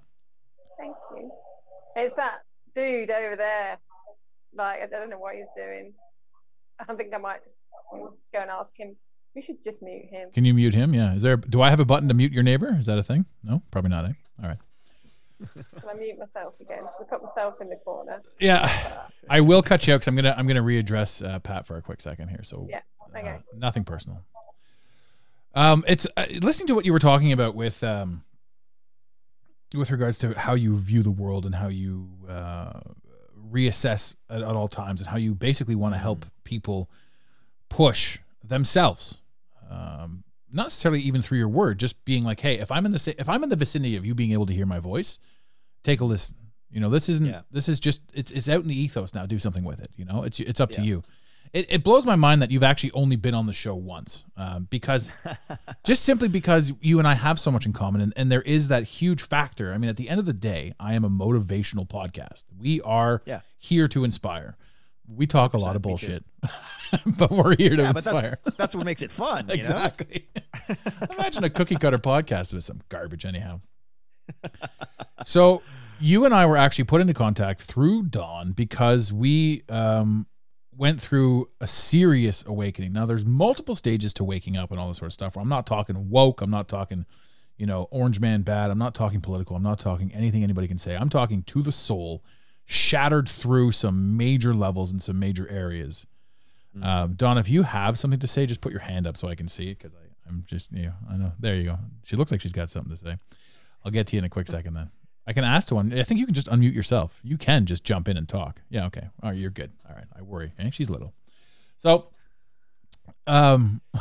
Thank 0.80 0.96
you. 1.16 1.32
It's 1.96 2.16
that 2.16 2.40
dude 2.76 3.10
over 3.10 3.36
there. 3.36 3.78
Like 4.54 4.82
I 4.84 4.88
don't 4.88 5.10
know 5.10 5.18
what 5.20 5.36
he's 5.36 5.50
doing. 5.56 5.94
I 6.88 6.94
think 6.96 7.14
I 7.14 7.18
might 7.18 7.44
just 7.44 7.58
go 7.92 8.14
and 8.34 8.50
ask 8.50 8.78
him. 8.78 8.96
We 9.36 9.42
should 9.42 9.64
just 9.64 9.82
mute 9.82 10.06
him. 10.10 10.30
Can 10.32 10.46
you 10.46 10.54
mute 10.54 10.74
him? 10.74 10.94
Yeah. 10.94 11.14
Is 11.14 11.22
there? 11.22 11.38
Do 11.38 11.62
I 11.62 11.70
have 11.70 11.80
a 11.80 11.86
button 11.86 12.08
to 12.08 12.14
mute 12.14 12.32
your 12.32 12.44
neighbor? 12.44 12.76
Is 12.80 12.86
that 12.88 12.98
a 12.98 13.04
thing? 13.04 13.26
No, 13.44 13.62
probably 13.72 13.90
not. 13.90 14.06
Eh? 14.06 14.14
All 14.44 14.50
right. 14.50 14.58
Shall 15.80 15.90
I 15.90 15.94
mute 15.94 16.20
myself 16.20 16.54
again? 16.60 16.80
Shall 16.80 17.08
I 17.08 17.16
put 17.16 17.24
myself 17.24 17.56
in 17.62 17.70
the 17.70 17.78
corner? 17.78 18.22
Yeah, 18.40 19.08
I 19.30 19.42
will 19.42 19.62
cut 19.64 19.88
you 19.88 19.94
out 19.94 19.98
because 19.98 20.08
I'm 20.08 20.16
gonna 20.16 20.36
I'm 20.38 20.48
gonna 20.48 20.64
readdress 20.64 21.26
uh, 21.28 21.40
Pat 21.40 21.66
for 21.66 21.78
a 21.78 21.82
quick 21.82 22.02
second 22.02 22.28
here. 22.30 22.44
So 22.44 22.68
Yeah. 22.70 22.82
Okay. 23.16 23.28
uh, 23.30 23.38
nothing 23.56 23.84
personal. 23.86 24.22
Um, 25.56 25.84
it's 25.88 26.06
uh, 26.16 26.26
listening 26.42 26.68
to 26.68 26.76
what 26.76 26.86
you 26.86 26.94
were 26.94 27.00
talking 27.00 27.32
about 27.32 27.56
with 27.56 27.84
um, 27.84 28.24
with 29.74 29.92
regards 29.92 30.18
to 30.20 30.34
how 30.38 30.54
you 30.54 30.78
view 30.78 31.04
the 31.04 31.12
world 31.12 31.46
and 31.46 31.56
how 31.56 31.68
you 31.68 32.10
uh, 32.30 32.80
reassess 33.52 34.16
at, 34.30 34.42
at 34.42 34.56
all 34.56 34.68
times 34.68 35.02
and 35.02 35.10
how 35.10 35.18
you 35.18 35.34
basically 35.36 35.76
want 35.76 35.94
to 35.94 36.00
help 36.00 36.26
people 36.44 36.90
push 37.70 38.20
themselves. 38.44 39.22
Um, 39.70 40.24
not 40.52 40.64
necessarily 40.66 41.00
even 41.02 41.22
through 41.22 41.38
your 41.38 41.48
word, 41.48 41.80
just 41.80 42.04
being 42.06 42.24
like, 42.24 42.40
hey, 42.40 42.58
if 42.58 42.72
I'm 42.72 42.86
in 42.86 42.92
the 42.92 43.16
if 43.18 43.30
I'm 43.30 43.44
in 43.44 43.50
the 43.50 43.56
vicinity 43.56 43.96
of 43.96 44.06
you 44.06 44.16
being 44.16 44.32
able 44.34 44.46
to 44.48 44.54
hear 44.54 44.66
my 44.66 44.80
voice, 44.80 45.20
take 45.84 46.02
a 46.02 46.06
listen. 46.06 46.36
You 46.72 46.80
know, 46.80 46.90
this 46.90 47.10
isn't 47.10 47.26
Yeah. 47.26 47.42
this 47.52 47.68
is 47.68 47.80
just 47.80 48.02
it's 48.14 48.32
it's 48.32 48.48
out 48.50 48.62
in 48.62 48.68
the 48.68 48.80
ethos 48.80 49.14
now. 49.14 49.26
Do 49.26 49.40
something 49.40 49.64
with 49.64 49.80
it. 49.80 49.90
You 49.96 50.06
know, 50.06 50.24
it's 50.24 50.40
it's 50.40 50.60
up 50.60 50.72
to 50.72 50.82
you. 50.82 51.04
It, 51.52 51.66
it 51.70 51.84
blows 51.84 52.06
my 52.06 52.16
mind 52.16 52.42
that 52.42 52.52
you've 52.52 52.64
actually 52.64 52.92
only 52.92 53.16
been 53.16 53.34
on 53.34 53.48
the 53.48 53.54
show 53.54 53.74
once, 53.76 54.26
um, 54.38 54.68
because 54.70 55.10
just 55.84 56.04
simply 56.04 56.28
because 56.28 56.74
you 56.82 57.00
and 57.00 57.08
I 57.08 57.16
have 57.16 57.40
so 57.40 57.50
much 57.52 57.66
in 57.66 57.74
common, 57.74 58.02
and, 58.02 58.14
and 58.16 58.32
there 58.32 58.44
is 58.44 58.68
that 58.68 58.84
huge 58.84 59.22
factor. 59.24 59.74
I 59.74 59.78
mean, 59.80 59.90
at 59.90 59.98
the 59.98 60.10
end 60.10 60.20
of 60.20 60.26
the 60.28 60.34
day, 60.34 60.74
I 60.80 60.94
am 60.94 61.04
a 61.04 61.10
motivational 61.10 61.88
podcast. 61.88 62.44
We 62.58 62.82
are 62.82 63.22
Yeah. 63.26 63.42
here 63.58 63.88
to 63.88 64.04
inspire. 64.04 64.58
We 65.12 65.26
talk 65.26 65.54
a 65.54 65.58
lot 65.58 65.76
of 65.76 65.82
bullshit, 65.82 66.24
but 67.18 67.32
we're 67.32 67.56
here 67.56 67.76
to 67.76 67.82
yeah, 67.82 67.92
but 67.94 68.06
inspire. 68.06 68.38
that's 68.44 68.58
that's 68.58 68.76
what 68.76 68.86
makes 68.86 69.02
it 69.02 69.10
fun. 69.12 69.50
Exactly. 69.50 70.28
Imagine 71.18 71.44
a 71.46 71.50
cookie 71.50 71.78
cutter 71.78 71.98
podcast 71.98 72.54
with 72.54 72.64
some 72.64 72.82
garbage, 72.90 73.26
anyhow. 73.26 73.62
so 75.26 75.62
you 76.00 76.26
and 76.26 76.34
I 76.34 76.46
were 76.46 76.58
actually 76.58 76.84
put 76.86 77.02
into 77.02 77.14
contact 77.14 77.62
through 77.62 78.04
Dawn 78.04 78.52
because 78.52 79.12
we 79.12 79.64
um, 79.70 80.28
went 80.80 81.02
through 81.02 81.50
a 81.60 81.68
serious 81.68 82.46
awakening. 82.48 82.94
Now, 82.94 83.06
there's 83.06 83.26
multiple 83.26 83.76
stages 83.76 84.14
to 84.14 84.24
waking 84.24 84.56
up 84.56 84.72
and 84.72 84.80
all 84.80 84.88
this 84.88 84.98
sort 84.98 85.08
of 85.08 85.14
stuff. 85.14 85.36
I'm 85.38 85.50
not 85.50 85.68
talking 85.68 86.10
woke. 86.10 86.42
I'm 86.42 86.50
not 86.50 86.70
talking, 86.70 87.06
you 87.58 87.66
know, 87.66 87.90
orange 87.92 88.22
man 88.22 88.44
bad. 88.44 88.72
I'm 88.72 88.78
not 88.78 88.96
talking 88.96 89.20
political. 89.20 89.58
I'm 89.58 89.62
not 89.62 89.78
talking 89.78 90.10
anything 90.14 90.42
anybody 90.42 90.70
can 90.70 90.78
say. 90.78 90.96
I'm 90.96 91.10
talking 91.10 91.44
to 91.44 91.62
the 91.62 91.74
soul, 91.74 92.24
shattered 92.66 93.28
through 93.28 93.74
some 93.74 94.16
major 94.16 94.56
levels 94.56 94.90
and 94.90 95.04
some 95.04 95.20
major 95.20 95.50
areas. 95.50 96.08
Um, 96.82 97.16
Dawn, 97.16 97.38
if 97.38 97.50
you 97.50 97.64
have 97.64 98.00
something 98.00 98.20
to 98.22 98.28
say, 98.28 98.46
just 98.46 98.62
put 98.62 98.72
your 98.72 98.82
hand 98.82 99.06
up 99.06 99.18
so 99.18 99.28
I 99.28 99.36
can 99.36 99.50
see 99.50 99.72
it 99.72 99.80
because 99.80 99.92
I'm 100.30 100.46
just, 100.48 100.72
you 100.72 100.86
know, 100.86 100.94
I 101.10 101.18
know. 101.18 101.34
There 101.40 101.56
you 101.56 101.66
go. 101.66 101.80
She 102.06 102.16
looks 102.16 102.32
like 102.32 102.40
she's 102.40 102.54
got 102.54 102.70
something 102.70 102.96
to 102.96 102.98
say. 102.98 103.18
I'll 103.84 103.92
get 103.92 104.08
to 104.08 104.16
you 104.16 104.20
in 104.20 104.26
a 104.26 104.30
quick 104.30 104.48
second 104.48 104.76
then. 104.76 104.92
I 105.30 105.32
can 105.32 105.44
ask 105.44 105.68
to 105.68 105.76
one. 105.76 105.94
I 105.94 106.02
think 106.02 106.20
you 106.20 106.26
can 106.26 106.34
just 106.34 106.48
unmute 106.48 106.74
yourself. 106.74 107.20
You 107.22 107.38
can 107.38 107.68
just 107.68 107.84
jump 107.84 108.10
in 108.10 108.18
and 108.18 108.28
talk. 108.28 108.64
Yeah, 108.68 108.88
okay. 108.88 109.10
All 109.22 109.30
right, 109.30 109.38
you're 109.38 109.52
good. 109.52 109.72
All 109.88 109.96
right. 109.96 110.06
I 110.18 110.24
worry. 110.24 110.54
She's 110.72 110.90
little. 110.90 111.14
So, 111.78 112.08
um, 113.28 113.80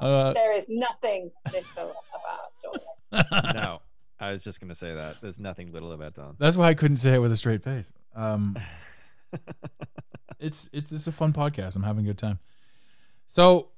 uh, 0.00 0.32
There 0.32 0.56
is 0.56 0.68
nothing 0.68 1.30
little 1.52 1.94
about 2.10 2.50
Dawn. 3.30 3.54
no, 3.54 3.80
I 4.18 4.32
was 4.32 4.42
just 4.42 4.60
gonna 4.60 4.74
say 4.74 4.92
that. 4.92 5.20
There's 5.20 5.38
nothing 5.38 5.70
little 5.70 5.92
about 5.92 6.14
Dawn. 6.14 6.34
that's 6.40 6.56
why 6.56 6.66
I 6.66 6.74
couldn't 6.74 6.96
say 6.96 7.14
it 7.14 7.20
with 7.20 7.30
a 7.30 7.36
straight 7.36 7.62
face. 7.62 7.92
Um, 8.16 8.58
it's 10.40 10.68
it's 10.72 10.90
it's 10.90 11.06
a 11.06 11.12
fun 11.12 11.32
podcast. 11.32 11.76
I'm 11.76 11.84
having 11.84 12.04
a 12.04 12.08
good 12.08 12.18
time. 12.18 12.40
So 13.28 13.68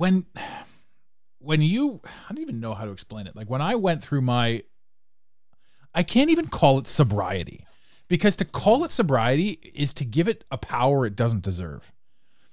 when 0.00 0.24
when 1.40 1.60
you 1.60 2.00
I 2.04 2.32
don't 2.32 2.40
even 2.42 2.58
know 2.58 2.72
how 2.74 2.86
to 2.86 2.90
explain 2.90 3.26
it. 3.26 3.36
Like 3.36 3.50
when 3.50 3.60
I 3.60 3.74
went 3.74 4.02
through 4.02 4.22
my 4.22 4.62
I 5.94 6.02
can't 6.02 6.30
even 6.30 6.46
call 6.46 6.78
it 6.78 6.86
sobriety 6.86 7.66
because 8.08 8.34
to 8.36 8.44
call 8.46 8.82
it 8.84 8.90
sobriety 8.90 9.50
is 9.74 9.92
to 9.94 10.04
give 10.04 10.26
it 10.26 10.44
a 10.50 10.56
power 10.56 11.04
it 11.04 11.16
doesn't 11.16 11.42
deserve. 11.42 11.92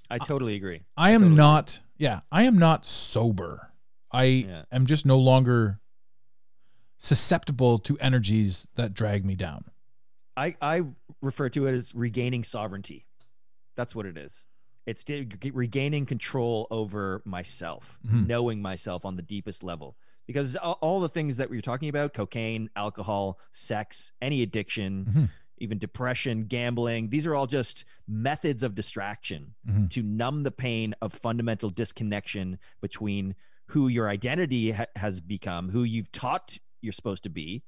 I 0.10 0.18
totally 0.18 0.56
agree. 0.56 0.82
I 0.98 1.12
am 1.12 1.22
totally 1.22 1.28
agree. 1.34 1.38
not 1.38 1.80
yeah, 1.98 2.20
I 2.32 2.44
am 2.44 2.58
not 2.58 2.86
sober. 2.86 3.72
I 4.12 4.24
Yeah. 4.24 4.64
am 4.72 4.86
just 4.86 5.06
no 5.06 5.18
longer 5.18 5.80
susceptible 6.98 7.80
to 7.80 7.98
energies 8.00 8.68
that 8.76 8.94
drag 8.94 9.24
me 9.26 9.36
down. 9.36 9.66
I 10.36 10.56
I 10.62 10.84
refer 11.22 11.48
to 11.50 11.66
it 11.68 11.74
as 11.74 11.96
regaining 11.96 12.44
sovereignty. 12.44 13.06
That's 13.76 13.96
what 13.96 14.06
it 14.06 14.18
is. 14.18 14.44
It's 14.88 15.06
regaining 15.54 16.06
control 16.08 16.66
over 16.72 17.22
myself, 17.26 18.00
Mhm. 18.08 18.26
knowing 18.26 18.62
myself 18.62 19.06
on 19.06 19.16
the 19.18 19.22
deepest 19.22 19.64
level. 19.64 19.98
Because 20.26 20.56
all, 20.56 20.80
all 20.82 21.00
the 21.02 21.10
things 21.10 21.38
that 21.38 21.50
we 21.50 21.58
were 21.58 21.62
talking 21.62 21.90
about 21.90 22.14
cocaine, 22.14 22.70
alcohol, 22.76 23.38
sex, 23.52 24.12
any 24.22 24.42
addiction, 24.42 25.06
Mhm. 25.06 25.30
even 25.60 25.78
depression, 25.78 26.46
gambling 26.46 27.10
these 27.10 27.26
are 27.28 27.36
all 27.36 27.48
just 27.48 27.84
methods 28.08 28.64
of 28.64 28.76
distraction 28.76 29.56
Mhm. 29.68 29.90
to 29.92 30.02
numb 30.02 30.44
the 30.44 30.52
pain 30.52 30.96
of 31.02 31.14
fundamental 31.14 31.70
disconnection 31.70 32.58
between 32.82 33.36
who 33.68 33.88
your 33.90 34.08
identity 34.10 34.72
ha- 34.72 34.86
has 34.96 35.20
become, 35.22 35.70
who 35.70 35.84
you've 35.84 36.12
taught 36.12 36.58
you're 36.82 36.94
supposed 36.94 37.24
to 37.24 37.30
be, 37.30 37.64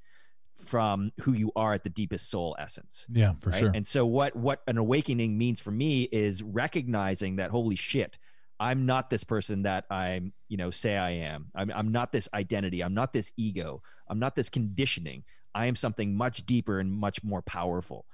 from 0.65 1.11
who 1.21 1.33
you 1.33 1.51
are 1.55 1.73
at 1.73 1.83
the 1.83 1.89
deepest 1.89 2.29
soul 2.29 2.55
essence 2.59 3.05
Yeah, 3.09 3.33
for 3.39 3.49
right? 3.51 3.59
sure. 3.59 3.71
And 3.73 3.85
so 3.87 4.05
what 4.05 4.35
what 4.35 4.61
an 4.67 4.77
awakening 4.77 5.37
means 5.37 5.59
for 5.59 5.71
me 5.71 6.03
is 6.03 6.43
recognizing 6.43 7.37
that 7.37 7.51
holy 7.51 7.75
shit, 7.75 8.17
I'm 8.59 8.85
not 8.85 9.09
this 9.09 9.23
person 9.23 9.63
that 9.63 9.85
I'm, 9.89 10.33
you 10.49 10.57
know, 10.57 10.69
say 10.71 10.97
I 10.97 11.11
am. 11.11 11.47
I'm 11.55 11.71
I'm 11.73 11.91
not 11.91 12.11
this 12.11 12.27
identity. 12.33 12.81
I'm 12.83 12.93
not 12.93 13.13
this 13.13 13.31
ego. 13.37 13.81
I'm 14.07 14.19
not 14.19 14.35
this 14.35 14.49
conditioning. 14.49 15.23
I 15.55 15.65
am 15.67 15.75
something 15.75 16.15
much 16.15 16.45
deeper 16.45 16.79
and 16.79 16.91
much 16.91 17.23
more 17.23 17.41
powerful. 17.41 18.05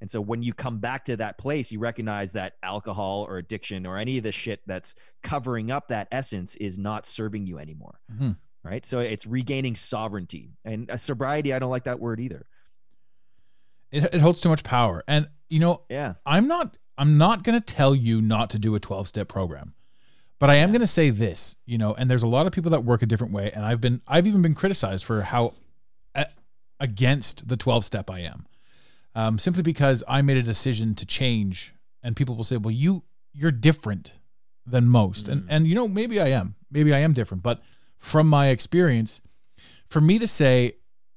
And 0.00 0.10
so 0.10 0.20
when 0.20 0.42
you 0.42 0.52
come 0.52 0.78
back 0.80 1.04
to 1.04 1.16
that 1.18 1.38
place, 1.38 1.70
you 1.70 1.78
recognize 1.78 2.32
that 2.32 2.54
alcohol 2.64 3.24
or 3.28 3.38
addiction 3.38 3.86
or 3.86 3.96
any 3.98 4.18
of 4.18 4.24
the 4.24 4.32
shit 4.32 4.60
that's 4.66 4.96
covering 5.22 5.70
up 5.70 5.88
that 5.88 6.08
essence 6.10 6.56
is 6.56 6.76
not 6.76 7.06
serving 7.06 7.46
you 7.46 7.58
anymore. 7.60 8.00
Mhm. 8.12 8.36
Right. 8.64 8.86
So 8.86 9.00
it's 9.00 9.26
regaining 9.26 9.74
sovereignty. 9.74 10.50
And 10.64 10.90
uh, 10.90 10.96
sobriety, 10.96 11.52
I 11.52 11.58
don't 11.58 11.70
like 11.70 11.84
that 11.84 11.98
word 11.98 12.20
either. 12.20 12.46
It, 13.90 14.04
it 14.14 14.20
holds 14.20 14.40
too 14.40 14.48
much 14.48 14.62
power. 14.64 15.02
And 15.08 15.28
you 15.48 15.58
know, 15.58 15.82
Yeah. 15.88 16.14
I'm 16.24 16.46
not 16.46 16.76
I'm 16.96 17.18
not 17.18 17.42
going 17.42 17.60
to 17.60 17.64
tell 17.74 17.94
you 17.94 18.20
not 18.20 18.50
to 18.50 18.58
do 18.58 18.74
a 18.74 18.80
12 18.80 19.08
step 19.08 19.28
program. 19.28 19.74
But 20.38 20.50
I 20.50 20.56
am 20.56 20.70
going 20.70 20.80
to 20.80 20.86
say 20.86 21.10
this, 21.10 21.56
you 21.66 21.78
know, 21.78 21.94
and 21.94 22.10
there's 22.10 22.22
a 22.24 22.28
lot 22.28 22.46
of 22.46 22.52
people 22.52 22.70
that 22.72 22.84
work 22.84 23.02
a 23.02 23.06
different 23.06 23.32
way 23.32 23.50
and 23.52 23.64
I've 23.64 23.80
been 23.80 24.00
I've 24.06 24.26
even 24.26 24.42
been 24.42 24.54
criticized 24.54 25.04
for 25.04 25.22
how 25.22 25.54
a, 26.14 26.26
against 26.80 27.48
the 27.48 27.56
12 27.56 27.84
step 27.84 28.10
I 28.10 28.20
am. 28.20 28.46
Um, 29.14 29.38
simply 29.38 29.62
because 29.62 30.02
I 30.08 30.22
made 30.22 30.38
a 30.38 30.42
decision 30.42 30.94
to 30.94 31.04
change 31.04 31.74
and 32.02 32.16
people 32.16 32.34
will 32.34 32.44
say, 32.44 32.56
"Well, 32.56 32.70
you 32.70 33.02
you're 33.34 33.50
different 33.50 34.14
than 34.66 34.88
most." 34.88 35.28
And 35.28 35.46
and 35.50 35.66
you 35.66 35.74
know, 35.74 35.86
maybe 35.86 36.18
I 36.18 36.28
am. 36.28 36.54
Maybe 36.70 36.94
I 36.94 37.00
am 37.00 37.12
different, 37.12 37.42
but 37.42 37.60
from 38.02 38.26
my 38.28 38.48
experience, 38.48 39.20
for 39.88 40.00
me 40.00 40.18
to 40.18 40.26
say 40.26 40.74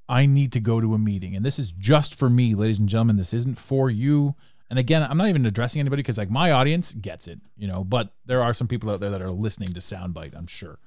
I 0.07 0.27
need 0.27 0.51
to 0.53 0.59
go 0.59 0.79
to 0.79 0.93
a 0.93 0.99
meeting. 0.99 1.35
And 1.35 1.43
this 1.43 1.57
is 1.57 1.71
just 1.71 2.13
for 2.13 2.29
me, 2.29 2.53
ladies 2.53 2.77
and 2.79 2.87
gentlemen. 2.87 3.17
This 3.17 3.33
isn't 3.33 3.57
for 3.57 3.89
you. 3.89 4.35
And 4.69 4.77
again, 4.77 5.01
I'm 5.03 5.17
not 5.17 5.27
even 5.27 5.45
addressing 5.47 5.79
anybody 5.79 6.03
because 6.03 6.17
like 6.19 6.29
my 6.29 6.51
audience 6.51 6.93
gets 6.93 7.27
it, 7.27 7.39
you 7.57 7.67
know, 7.67 7.83
but 7.83 8.13
there 8.25 8.41
are 8.43 8.53
some 8.53 8.67
people 8.67 8.91
out 8.91 8.99
there 8.99 9.09
that 9.09 9.21
are 9.21 9.29
listening 9.31 9.69
to 9.73 9.79
soundbite, 9.79 10.35
I'm 10.37 10.45
sure. 10.47 10.77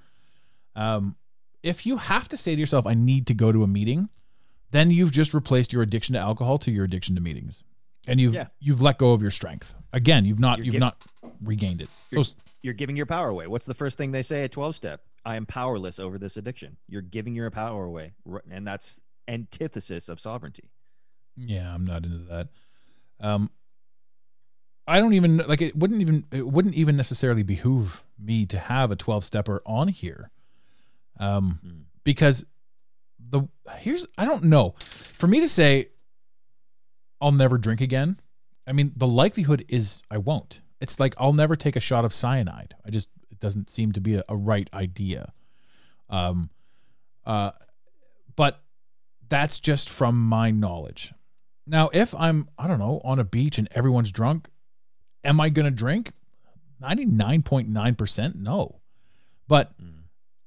Um, 0.77 1.17
if 1.65 1.85
you 1.85 1.97
have 1.97 2.29
to 2.29 2.37
say 2.37 2.55
to 2.55 2.61
yourself, 2.61 2.87
I 2.87 2.95
need 2.95 3.27
to 3.27 3.35
go 3.35 3.51
to 3.51 3.65
a 3.65 3.67
meeting, 3.67 4.09
then 4.71 4.93
you've 4.93 5.11
just 5.13 5.35
replaced 5.35 5.73
your 5.73 5.83
addiction 5.83 6.13
to 6.15 6.21
alcohol 6.21 6.59
to 6.59 6.71
your 6.71 6.85
addiction 6.85 7.17
to 7.17 7.21
meetings. 7.21 7.65
And 8.07 8.21
you've 8.21 8.35
Yeah. 8.35 8.47
you've 8.61 8.81
let 8.81 8.99
go 8.99 9.13
of 9.13 9.21
your 9.21 9.31
strength. 9.33 9.75
Again, 9.93 10.25
you've 10.25 10.39
not 10.39 10.59
You're 10.59 10.67
you've 10.67 10.73
giv- 10.75 10.81
not 10.81 11.05
regained 11.43 11.83
it. 11.83 11.89
So 12.13 12.25
You're, 12.63 12.75
giving 12.75 12.97
your 12.97 13.07
power 13.07 13.29
away. 13.29 13.47
What's 13.47 13.67
the 13.67 13.75
first 13.75 13.97
thing 13.99 14.13
they 14.13 14.23
say 14.23 14.45
at 14.45 14.53
12 14.53 14.75
step? 14.75 15.03
I 15.25 15.37
am 15.37 15.47
powerless 15.47 15.99
over 15.99 16.19
this 16.19 16.37
addiction. 16.37 16.77
You're 16.89 17.03
giving 17.03 17.35
your 17.35 17.51
power 17.51 17.85
away. 17.85 18.13
And 18.51 18.67
that's 18.67 19.01
antithesis 19.29 20.09
of 20.09 20.19
sovereignty. 20.21 20.71
Yeah, 21.37 21.73
I'm 21.73 21.85
not 21.85 22.05
into 22.05 22.19
that. 22.31 22.49
Um, 23.21 23.51
I 24.87 25.01
don't 25.01 25.13
even 25.13 25.37
like 25.39 25.61
it. 25.61 25.77
Wouldn't 25.77 26.01
even 26.01 26.25
it 26.33 26.47
wouldn't 26.47 26.75
even 26.75 26.97
necessarily 26.97 27.43
behoove 27.43 28.03
me 28.19 28.47
to 28.47 28.59
have 28.59 28.91
a 28.91 28.97
12 28.97 29.25
stepper 29.25 29.63
on 29.67 29.89
here. 29.89 30.31
Um, 31.21 31.61
Mm. 31.65 31.83
because 32.05 32.45
the 33.19 33.43
here's 33.79 34.07
I 34.17 34.25
don't 34.25 34.45
know. 34.45 34.75
For 34.79 35.27
me 35.27 35.41
to 35.41 35.49
say 35.49 35.91
I'll 37.21 37.33
never 37.33 37.59
drink 37.59 37.81
again, 37.81 38.19
I 38.67 38.73
mean 38.73 38.93
the 38.97 39.07
likelihood 39.07 39.65
is 39.69 40.03
I 40.11 40.17
won't. 40.19 40.63
It's 40.81 41.01
like 41.01 41.15
I'll 41.19 41.33
never 41.33 41.57
take 41.57 41.77
a 41.77 41.81
shot 41.81 42.05
of 42.05 42.13
cyanide. 42.13 42.75
I 42.85 42.91
just 42.91 43.09
it 43.31 43.41
doesn't 43.41 43.71
seem 43.71 43.93
to 43.93 44.01
be 44.01 44.17
a, 44.17 44.25
a 44.29 44.37
right 44.37 44.69
idea. 44.73 45.33
Um, 46.09 46.51
uh, 47.27 47.51
but 48.37 48.63
that's 49.29 49.61
just 49.61 49.89
from 49.89 50.21
my 50.21 50.51
knowledge. 50.51 51.13
Now, 51.67 51.91
if 51.93 52.15
I'm 52.15 52.49
I 52.59 52.67
don't 52.67 52.79
know 52.79 53.01
on 53.05 53.19
a 53.19 53.25
beach 53.25 53.59
and 53.59 53.69
everyone's 53.73 54.13
drunk, 54.13 54.49
am 55.25 55.41
I 55.41 55.49
gonna 55.51 55.71
drink? 55.71 56.13
Ninety 56.81 57.05
nine 57.05 57.43
point 57.43 57.69
nine 57.69 57.95
percent, 57.95 58.37
no. 58.37 58.81
But 59.47 59.73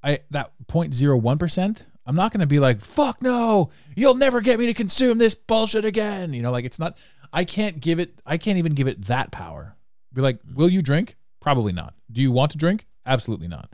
I 0.04 0.20
that 0.32 0.52
0.01 0.68 1.40
percent, 1.40 1.86
I'm 2.06 2.16
not 2.16 2.32
gonna 2.32 2.48
be 2.48 2.60
like 2.60 2.82
fuck 2.82 3.22
no, 3.22 3.70
you'll 3.96 4.16
never 4.16 4.42
get 4.42 4.60
me 4.60 4.66
to 4.68 4.74
consume 4.74 5.18
this 5.18 5.36
bullshit 5.36 5.86
again. 5.86 6.34
You 6.34 6.42
know, 6.42 6.52
like 6.52 6.66
it's 6.66 6.80
not. 6.80 6.98
I 7.34 7.46
can't 7.46 7.80
give 7.80 8.00
it. 8.00 8.20
I 8.26 8.38
can't 8.38 8.58
even 8.58 8.74
give 8.74 8.88
it 8.88 9.06
that 9.06 9.32
power. 9.32 9.76
Be 10.14 10.22
like, 10.22 10.38
mm-hmm. 10.38 10.56
will 10.56 10.70
you 10.70 10.82
drink? 10.82 11.16
Probably 11.40 11.72
not. 11.74 11.94
Do 12.12 12.22
you 12.22 12.32
want 12.32 12.52
to 12.52 12.58
drink? 12.58 12.88
Absolutely 13.06 13.48
not. 13.48 13.70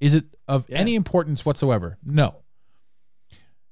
Is 0.00 0.14
it 0.14 0.24
of 0.48 0.68
Yeah. 0.68 0.78
any 0.78 0.94
importance 0.94 1.44
whatsoever? 1.44 1.98
No. 2.04 2.36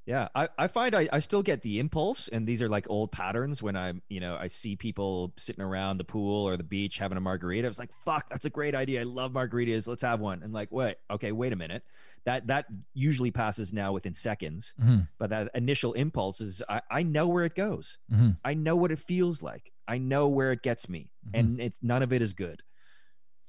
Yeah, 0.08 0.28
I, 0.34 0.48
I 0.56 0.68
find 0.68 0.94
I, 0.94 1.06
I 1.12 1.18
still 1.18 1.42
get 1.42 1.60
the 1.60 1.78
impulse, 1.78 2.28
and 2.28 2.46
these 2.46 2.62
are 2.62 2.68
like 2.68 2.86
old 2.88 3.12
patterns 3.12 3.62
when 3.62 3.76
I'm, 3.76 4.00
you 4.08 4.20
know, 4.20 4.38
I 4.40 4.46
see 4.46 4.74
people 4.74 5.34
sitting 5.36 5.62
around 5.62 5.98
the 5.98 6.04
pool 6.04 6.48
or 6.48 6.56
the 6.56 6.62
beach 6.62 6.96
having 6.96 7.18
a 7.18 7.20
margarita. 7.20 7.68
It's 7.68 7.78
like, 7.78 7.92
fuck, 7.92 8.30
that's 8.30 8.46
a 8.46 8.50
great 8.50 8.74
idea. 8.74 9.02
I 9.02 9.04
love 9.04 9.32
margaritas. 9.32 9.86
Let's 9.86 10.00
have 10.00 10.20
one. 10.20 10.42
And 10.42 10.54
like, 10.54 10.72
wait, 10.72 10.96
okay, 11.10 11.30
wait 11.32 11.52
a 11.52 11.56
minute. 11.56 11.82
That 12.24 12.46
that 12.46 12.64
usually 12.94 13.30
passes 13.30 13.70
now 13.74 13.92
within 13.92 14.14
seconds. 14.14 14.72
Mhm. 14.82 15.08
But 15.18 15.28
that 15.28 15.50
initial 15.54 15.92
impulse 15.92 16.40
is 16.40 16.62
I, 16.70 16.80
I 16.90 17.02
know 17.02 17.28
where 17.28 17.44
it 17.44 17.54
goes. 17.54 17.98
Mhm. 18.10 18.38
I 18.42 18.54
know 18.54 18.76
what 18.76 18.90
it 18.90 18.98
feels 18.98 19.42
like. 19.42 19.72
I 19.86 19.98
know 19.98 20.26
where 20.26 20.52
it 20.52 20.62
gets 20.62 20.88
me. 20.88 21.12
And 21.34 21.60
it's 21.60 21.80
none 21.82 22.02
of 22.02 22.14
it 22.14 22.22
is 22.22 22.32
good. 22.32 22.62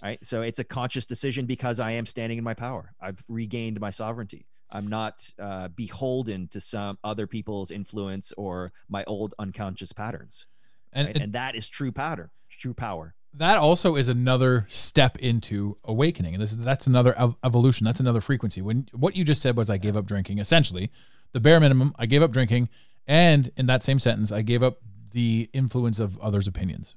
Right. 0.03 0.19
So 0.25 0.41
it's 0.41 0.59
a 0.59 0.65
conscious 0.65 1.05
decision 1.05 1.45
because 1.45 1.79
I 1.79 1.91
am 1.91 2.05
standing 2.05 2.37
in 2.37 2.43
my 2.43 2.53
power. 2.53 2.93
I've 2.99 3.23
regained 3.29 3.79
my 3.79 3.91
sovereignty. 3.91 4.45
I'm 4.71 4.87
not 4.87 5.27
uh, 5.39 5.67
beholden 5.69 6.47
to 6.49 6.59
some 6.59 6.97
other 7.03 7.27
people's 7.27 7.71
influence 7.71 8.33
or 8.37 8.69
my 8.87 9.03
old 9.05 9.33
unconscious 9.39 9.91
patterns. 9.93 10.45
And, 10.93 11.07
right? 11.07 11.13
and 11.15 11.23
and 11.25 11.33
that 11.33 11.55
is 11.55 11.69
true 11.69 11.91
pattern, 11.91 12.29
true 12.49 12.73
power. 12.73 13.13
that 13.33 13.57
also 13.57 13.95
is 13.95 14.09
another 14.09 14.65
step 14.69 15.17
into 15.19 15.77
awakening 15.83 16.33
and 16.33 16.41
this 16.41 16.49
is 16.51 16.57
that's 16.57 16.87
another 16.87 17.13
ev- 17.17 17.35
evolution 17.43 17.85
that's 17.85 17.99
another 17.99 18.21
frequency 18.21 18.59
when 18.59 18.87
what 18.93 19.15
you 19.15 19.23
just 19.23 19.39
said 19.39 19.55
was 19.55 19.69
i 19.69 19.77
gave 19.77 19.95
up 19.95 20.07
drinking 20.07 20.39
essentially 20.39 20.89
the 21.33 21.39
bare 21.39 21.59
minimum 21.59 21.93
i 21.99 22.07
gave 22.07 22.23
up 22.23 22.31
drinking 22.31 22.67
and 23.05 23.51
in 23.55 23.67
that 23.67 23.83
same 23.83 23.99
sentence 23.99 24.31
i 24.31 24.41
gave 24.41 24.63
up 24.63 24.79
the 25.13 25.47
influence 25.53 25.99
of 25.99 26.17
others 26.19 26.47
opinions 26.47 26.95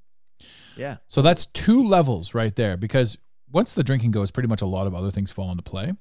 Yeah. 0.74 0.96
so 1.06 1.20
that's 1.20 1.44
two 1.44 1.84
levels 1.86 2.32
right 2.32 2.56
there 2.56 2.78
because 2.78 3.18
once 3.50 3.74
the 3.74 3.84
drinking 3.84 4.12
goes 4.12 4.30
pretty 4.30 4.48
much 4.48 4.62
a 4.62 4.66
lot 4.66 4.86
of 4.86 4.94
other 4.94 5.10
things 5.10 5.30
fall 5.32 5.50
into 5.50 5.62
play 5.62 5.92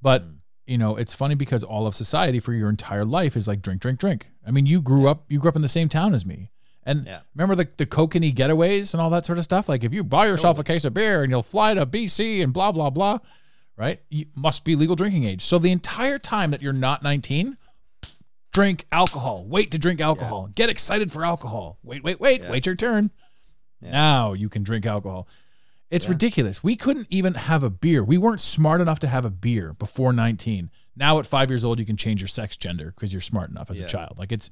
but 0.00 0.22
Mm. 0.24 0.36
You 0.70 0.78
know 0.78 0.94
it's 0.96 1.12
funny 1.12 1.34
because 1.34 1.64
all 1.64 1.86
of 1.86 1.94
society 1.96 2.38
for 2.38 2.52
your 2.52 2.68
entire 2.68 3.04
life 3.04 3.36
is 3.36 3.48
like 3.48 3.60
drink 3.60 3.80
drink 3.80 3.98
drink. 3.98 4.28
I 4.46 4.52
mean 4.52 4.66
you 4.66 4.80
grew 4.80 5.08
up 5.08 5.24
you 5.28 5.40
grew 5.40 5.48
up 5.48 5.56
in 5.56 5.62
the 5.62 5.68
same 5.68 5.88
town 5.88 6.14
as 6.14 6.24
me. 6.24 6.50
And 6.84 7.06
Yeah. 7.06 7.20
remember 7.34 7.56
the 7.56 7.68
the 7.76 7.86
kokanee 7.86 8.32
getaways 8.34 8.94
and 8.94 9.00
all 9.00 9.10
that 9.10 9.26
sort 9.26 9.38
of 9.38 9.44
stuff? 9.44 9.68
Like 9.68 9.82
if 9.82 9.92
you 9.92 10.04
buy 10.04 10.26
yourself 10.26 10.58
a 10.60 10.64
case 10.64 10.84
of 10.84 10.94
beer 10.94 11.22
and 11.22 11.30
you'll 11.30 11.42
fly 11.42 11.74
to 11.74 11.84
bc 11.84 12.42
and 12.42 12.52
blah 12.52 12.70
blah 12.70 12.88
blah 12.90 13.18
right? 13.76 14.00
You 14.10 14.26
must 14.36 14.64
be 14.64 14.76
legal 14.76 14.94
drinking 14.94 15.24
age. 15.24 15.42
So 15.42 15.58
the 15.58 15.72
entire 15.72 16.18
time 16.18 16.50
that 16.50 16.60
you're 16.62 16.72
not 16.72 17.02
19 17.02 17.56
drink 18.52 18.84
alcohol. 18.92 19.44
Wait 19.46 19.70
to 19.72 19.78
drink 19.78 20.00
alcohol. 20.00 20.50
Get 20.54 20.70
excited 20.70 21.10
for 21.12 21.24
alcohol. 21.24 21.78
Wait 21.82 22.04
wait 22.04 22.20
wait. 22.20 22.42
Yeah. 22.42 22.50
wait 22.50 22.66
your 22.66 22.76
turn. 22.76 23.10
Yeah. 23.80 23.90
now 23.90 24.32
you 24.34 24.48
can 24.48 24.62
drink 24.62 24.86
alcohol 24.86 25.26
it's 25.90 26.08
ridiculous. 26.08 26.62
We 26.62 26.76
couldn't 26.76 27.06
even 27.10 27.34
have 27.34 27.62
a 27.62 27.70
beer. 27.70 28.02
We 28.04 28.16
weren't 28.18 28.40
smart 28.40 28.80
enough 28.80 28.98
to 29.00 29.08
have 29.08 29.24
a 29.24 29.30
beer 29.30 29.74
before 29.74 30.12
19 30.12 30.70
now 30.96 31.18
at 31.18 31.26
five 31.26 31.50
years 31.50 31.64
old 31.64 31.78
you 31.78 31.86
can 31.86 31.96
change 31.96 32.20
your 32.20 32.28
sex 32.28 32.56
gender 32.56 32.92
because 32.94 33.12
you're 33.12 33.20
smart 33.22 33.48
enough 33.50 33.70
as 33.70 33.78
a 33.80 33.86
child. 33.86 34.18
Like 34.18 34.32
it's 34.32 34.50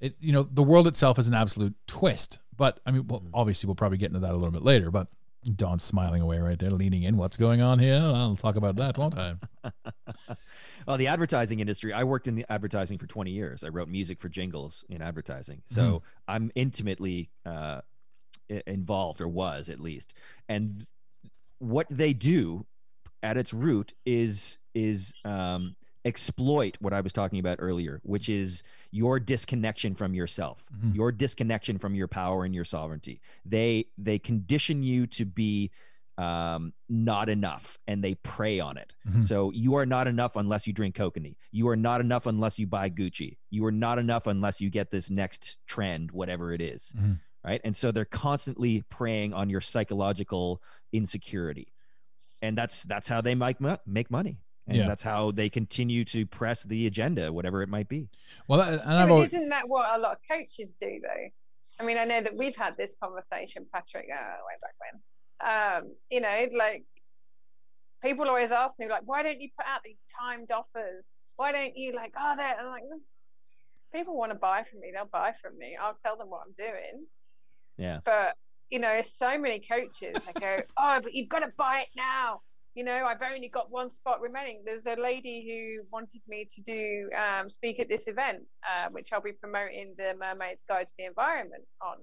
it 0.00 0.14
you 0.20 0.32
know 0.32 0.42
the 0.42 0.62
world 0.62 0.86
itself 0.86 1.18
is 1.18 1.28
an 1.28 1.34
absolute 1.34 1.74
twist. 1.86 2.38
But 2.56 2.80
i 2.86 2.90
mean 2.90 3.06
well 3.08 3.20
Mm-hmm. 3.20 3.34
obviously 3.34 3.66
we'll 3.66 3.74
probably 3.74 3.98
get 3.98 4.08
into 4.08 4.20
that 4.20 4.30
a 4.32 4.36
little 4.36 4.50
bit 4.50 4.62
later 4.62 4.90
but 4.90 5.08
dawn's 5.56 5.82
smiling 5.82 6.22
away 6.22 6.38
right 6.38 6.58
there 6.58 6.70
leaning 6.70 7.02
in. 7.02 7.16
What's 7.16 7.36
going 7.36 7.60
on 7.60 7.78
here? 7.80 8.00
I'll 8.00 8.36
talk 8.36 8.56
about 8.56 8.76
that 8.76 8.96
won't 8.98 9.16
i? 9.18 9.34
Well, 10.86 10.96
the 10.96 11.06
advertising 11.06 11.60
industry, 11.60 11.92
I 11.92 12.02
worked 12.02 12.26
in 12.26 12.34
the 12.34 12.44
advertising 12.50 12.98
for 12.98 13.06
20 13.06 13.30
years. 13.30 13.62
I 13.62 13.68
wrote 13.68 13.88
music 13.88 14.20
for 14.20 14.28
jingles 14.28 14.84
in 14.88 15.00
advertising. 15.00 15.62
So 15.64 16.02
I'm 16.26 16.50
intimately 16.56 17.30
uh, 17.46 17.82
involved, 18.66 19.20
or 19.20 19.28
was 19.28 19.68
at 19.68 19.80
least. 19.80 20.14
And 20.48 20.86
what 21.58 21.86
they 21.90 22.12
do 22.12 22.66
at 23.22 23.36
its 23.36 23.52
root 23.54 23.94
is 24.04 24.58
is 24.74 25.14
um, 25.24 25.76
exploit 26.04 26.76
what 26.80 26.92
I 26.92 27.00
was 27.00 27.12
talking 27.12 27.38
about 27.38 27.58
earlier, 27.60 28.00
which 28.02 28.28
is 28.28 28.62
your 28.90 29.20
disconnection 29.20 29.94
from 29.94 30.14
yourself, 30.14 30.66
Mhm. 30.74 30.94
your 30.94 31.12
disconnection 31.12 31.78
from 31.78 31.94
your 31.94 32.08
power 32.08 32.44
and 32.44 32.54
your 32.54 32.64
sovereignty. 32.64 33.20
They 33.44 33.86
they 33.98 34.18
condition 34.18 34.82
you 34.82 35.06
to 35.08 35.24
be 35.24 35.70
um, 36.18 36.74
not 36.90 37.30
enough, 37.30 37.78
and 37.86 38.04
they 38.04 38.14
prey 38.16 38.60
on 38.60 38.76
it. 38.76 38.94
Mhm. 39.08 39.22
So 39.22 39.50
you 39.52 39.74
are 39.76 39.86
not 39.86 40.06
enough 40.06 40.36
unless 40.36 40.66
you 40.66 40.72
drink 40.74 40.94
kokanee. 40.94 41.36
You 41.52 41.68
are 41.68 41.76
not 41.76 42.02
enough 42.02 42.26
unless 42.26 42.58
you 42.58 42.66
buy 42.66 42.90
Gucci. 42.90 43.38
You 43.50 43.64
are 43.64 43.72
not 43.72 43.98
enough 43.98 44.26
unless 44.26 44.60
you 44.60 44.68
get 44.68 44.90
this 44.90 45.08
next 45.08 45.56
trend, 45.66 46.10
whatever 46.12 46.52
it 46.52 46.60
is, 46.60 46.92
Mhm. 46.94 47.18
Right. 47.44 47.60
And 47.64 47.74
so 47.74 47.90
they're 47.90 48.04
constantly 48.04 48.82
preying 48.88 49.32
on 49.34 49.50
your 49.50 49.60
psychological 49.60 50.62
insecurity. 50.92 51.72
And 52.40 52.56
that's 52.56 52.84
that's 52.84 53.08
how 53.08 53.20
they 53.20 53.34
make 53.34 53.56
make 53.86 54.10
money. 54.10 54.38
And 54.68 54.76
Yeah. 54.76 54.86
that's 54.86 55.02
how 55.02 55.32
they 55.32 55.48
continue 55.50 56.04
to 56.06 56.24
press 56.24 56.62
the 56.62 56.86
agenda, 56.86 57.32
whatever 57.32 57.62
it 57.62 57.68
might 57.68 57.88
be. 57.88 58.08
well 58.46 58.60
and 58.60 58.80
Yeah, 58.80 59.02
i've 59.02 59.10
always, 59.10 59.32
isn't 59.32 59.48
that 59.48 59.68
what 59.68 59.92
a 59.92 59.98
lot 59.98 60.12
of 60.12 60.18
coaches 60.30 60.76
do, 60.80 61.00
though? 61.02 61.28
I 61.80 61.84
mean, 61.84 61.98
I 61.98 62.04
know 62.04 62.20
that 62.22 62.36
we've 62.36 62.54
had 62.54 62.76
this 62.76 62.94
conversation, 63.02 63.66
Patrick, 63.72 64.06
uh, 64.12 64.36
way 64.46 64.56
back 64.62 64.74
when. 64.82 64.94
Um, 65.88 65.94
you 66.10 66.20
know, 66.20 66.46
like 66.56 66.84
people 68.02 68.28
always 68.28 68.52
ask 68.52 68.78
me, 68.78 68.88
like, 68.88 69.02
why 69.04 69.22
don't 69.24 69.40
you 69.40 69.48
put 69.56 69.66
out 69.66 69.80
these 69.84 70.02
timed 70.20 70.52
offers? 70.52 71.04
Why 71.36 71.50
don't 71.50 71.76
you 71.76 71.92
like, 71.94 72.12
oh, 72.16 72.34
they're 72.36 72.56
I'm 72.60 72.66
like, 72.66 72.82
"Mm, 72.84 73.00
people 73.92 74.16
want 74.16 74.30
to 74.32 74.38
buy 74.38 74.64
from 74.70 74.80
me, 74.80 74.92
they'll 74.94 75.06
buy 75.06 75.32
from 75.42 75.58
me. 75.58 75.76
I'll 75.80 75.96
tell 76.04 76.16
them 76.16 76.28
what 76.30 76.42
I'm 76.46 76.54
doing. 76.56 77.06
Yeah. 77.76 78.00
But 78.04 78.36
you 78.70 78.78
know, 78.78 79.00
so 79.02 79.38
many 79.38 79.60
coaches 79.60 80.16
I 80.26 80.40
go, 80.40 80.56
oh, 80.78 81.00
but 81.02 81.14
you've 81.14 81.28
got 81.28 81.40
to 81.40 81.52
buy 81.58 81.80
it 81.80 81.88
now. 81.94 82.40
You 82.74 82.84
know, 82.84 83.04
I've 83.04 83.20
only 83.20 83.48
got 83.48 83.70
one 83.70 83.90
spot 83.90 84.22
remaining. 84.22 84.62
There's 84.64 84.86
a 84.86 84.98
lady 84.98 85.44
who 85.46 85.86
wanted 85.92 86.22
me 86.26 86.48
to 86.54 86.62
do 86.62 87.10
um, 87.14 87.50
speak 87.50 87.80
at 87.80 87.88
this 87.90 88.08
event, 88.08 88.44
uh, 88.66 88.88
which 88.92 89.12
I'll 89.12 89.20
be 89.20 89.32
promoting 89.32 89.94
the 89.98 90.14
Mermaid's 90.18 90.64
Guide 90.66 90.86
to 90.86 90.92
the 90.96 91.04
Environment 91.04 91.64
on. 91.82 91.98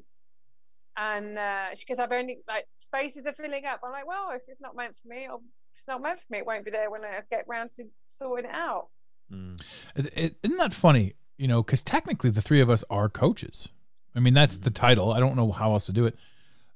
And 0.96 1.40
uh, 1.40 1.74
she 1.76 1.86
goes, 1.86 1.98
I've 1.98 2.12
only 2.12 2.40
like 2.48 2.66
spaces 2.76 3.26
are 3.26 3.34
filling 3.34 3.66
up. 3.66 3.80
I'm 3.84 3.92
like, 3.92 4.06
well, 4.06 4.30
if 4.36 4.44
it's 4.48 4.62
not 4.62 4.76
meant 4.76 4.96
for 5.02 5.08
me, 5.08 5.26
I'll, 5.28 5.42
it's 5.74 5.88
not 5.88 6.04
meant 6.04 6.20
for 6.20 6.26
me. 6.30 6.38
It 6.38 6.46
won't 6.46 6.66
be 6.66 6.72
there 6.72 6.92
when 6.92 7.04
I 7.04 7.22
get 7.32 7.46
round 7.48 7.72
to 7.78 7.86
sorting 8.06 8.48
it 8.48 8.54
out. 8.54 8.90
Mm. 9.34 9.60
It, 9.96 10.14
it, 10.16 10.36
isn't 10.44 10.58
that 10.58 10.74
funny? 10.74 11.14
You 11.38 11.48
know, 11.48 11.64
because 11.64 11.82
technically 11.82 12.30
the 12.30 12.42
three 12.42 12.60
of 12.60 12.70
us 12.70 12.84
are 12.92 13.10
coaches. 13.10 13.70
I 14.16 14.20
mean, 14.20 14.34
that's 14.34 14.58
the 14.60 14.72
title. 14.72 15.12
I 15.14 15.20
don't 15.20 15.36
know 15.36 15.52
how 15.52 15.72
else 15.74 15.86
to 15.88 15.92
do 15.94 16.06
it. 16.06 16.16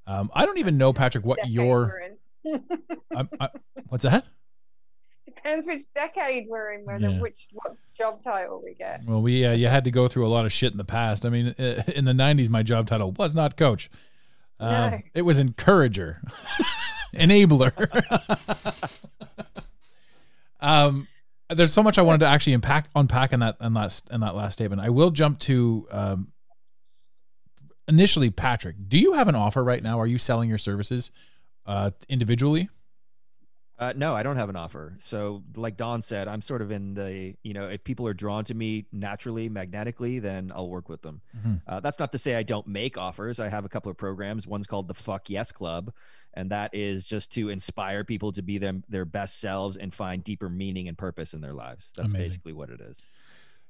Um, 0.06 0.30
I 0.34 0.46
don't 0.46 0.58
even 0.58 0.76
know, 0.78 0.92
Patrick, 0.92 1.24
what 1.24 1.38
Decade 1.38 1.52
your. 1.52 2.02
I'm- 3.14 3.28
I, 3.40 3.48
what's 3.88 4.04
that? 4.04 4.24
Depends 5.26 5.66
which 5.66 5.82
decade 5.94 6.46
we're 6.48 6.72
in, 6.74 6.84
whether 6.84 7.08
Yeah. 7.08 7.20
which 7.20 7.48
what 7.52 7.76
job 7.98 8.22
title 8.22 8.62
we 8.64 8.74
get. 8.74 9.02
Well, 9.04 9.20
we 9.20 9.44
uh, 9.44 9.52
you 9.52 9.66
had 9.66 9.84
to 9.84 9.90
go 9.90 10.06
through 10.08 10.26
a 10.26 10.28
lot 10.28 10.46
of 10.46 10.52
shit 10.52 10.72
in 10.72 10.78
the 10.78 10.84
past. 10.84 11.26
I 11.26 11.28
mean, 11.28 11.48
in 11.58 12.04
the 12.04 12.12
'90s, 12.12 12.48
my 12.48 12.62
job 12.62 12.86
title 12.86 13.12
was 13.12 13.34
not 13.34 13.56
coach. 13.56 13.90
Um, 14.60 14.70
No. 14.92 14.98
It 15.14 15.22
was 15.22 15.38
encourager, 15.38 16.22
enabler. 17.14 17.72
um, 20.60 21.08
there's 21.50 21.72
so 21.72 21.82
much 21.82 21.98
I 21.98 22.02
wanted 22.02 22.18
to 22.20 22.26
actually 22.26 22.54
unpack 22.54 22.88
unpack 22.94 23.32
in 23.32 23.40
that 23.40 23.56
in 23.60 23.74
that 23.74 24.02
in 24.10 24.20
that 24.20 24.34
last 24.34 24.54
statement. 24.54 24.80
I 24.80 24.90
will 24.90 25.10
jump 25.10 25.38
to 25.40 25.86
um, 25.90 26.28
initially, 27.88 28.30
Patrick. 28.30 28.76
Do 28.88 28.98
you 28.98 29.12
have 29.14 29.28
an 29.28 29.34
offer 29.34 29.62
right 29.64 29.82
now? 29.82 29.98
Are 30.00 30.06
you 30.06 30.18
selling 30.18 30.48
your 30.48 30.58
services 30.58 31.10
uh, 31.66 31.90
individually? 32.08 32.68
Uh, 33.76 33.92
no, 33.96 34.14
I 34.14 34.22
don't 34.22 34.36
have 34.36 34.48
an 34.48 34.54
offer. 34.54 34.94
So, 35.00 35.42
like 35.56 35.76
Dawn 35.76 36.00
said, 36.00 36.28
I'm 36.28 36.42
sort 36.42 36.62
of 36.62 36.70
in 36.70 36.94
the, 36.94 37.34
you 37.42 37.54
know, 37.54 37.66
if 37.68 37.82
people 37.82 38.06
are 38.06 38.14
drawn 38.14 38.44
to 38.44 38.54
me 38.54 38.86
naturally, 38.92 39.48
magnetically, 39.48 40.20
then 40.20 40.52
I'll 40.54 40.68
work 40.68 40.88
with 40.88 41.02
them. 41.02 41.22
Mhm. 41.36 41.60
Uh, 41.66 41.80
that's 41.80 41.98
not 41.98 42.12
to 42.12 42.18
say 42.18 42.36
I 42.36 42.44
don't 42.44 42.68
make 42.68 42.96
offers. 42.96 43.40
I 43.40 43.48
have 43.48 43.64
a 43.64 43.68
couple 43.68 43.90
of 43.90 43.96
programs. 43.96 44.46
One's 44.46 44.68
called 44.68 44.86
the 44.86 44.94
Fuck 44.94 45.28
Yes 45.28 45.50
Club, 45.50 45.92
and 46.34 46.52
that 46.52 46.72
is 46.72 47.04
just 47.04 47.32
to 47.32 47.48
inspire 47.48 48.04
people 48.04 48.30
to 48.32 48.42
be 48.42 48.58
them 48.58 48.84
their 48.88 49.04
best 49.04 49.40
selves 49.40 49.76
and 49.76 49.92
find 49.92 50.22
deeper 50.22 50.48
meaning 50.48 50.86
and 50.86 50.96
purpose 50.96 51.34
in 51.34 51.40
their 51.40 51.52
lives. 51.52 51.92
That's 51.96 52.12
Amazing. 52.12 52.26
basically 52.28 52.52
what 52.52 52.70
it 52.70 52.80
is. 52.80 53.08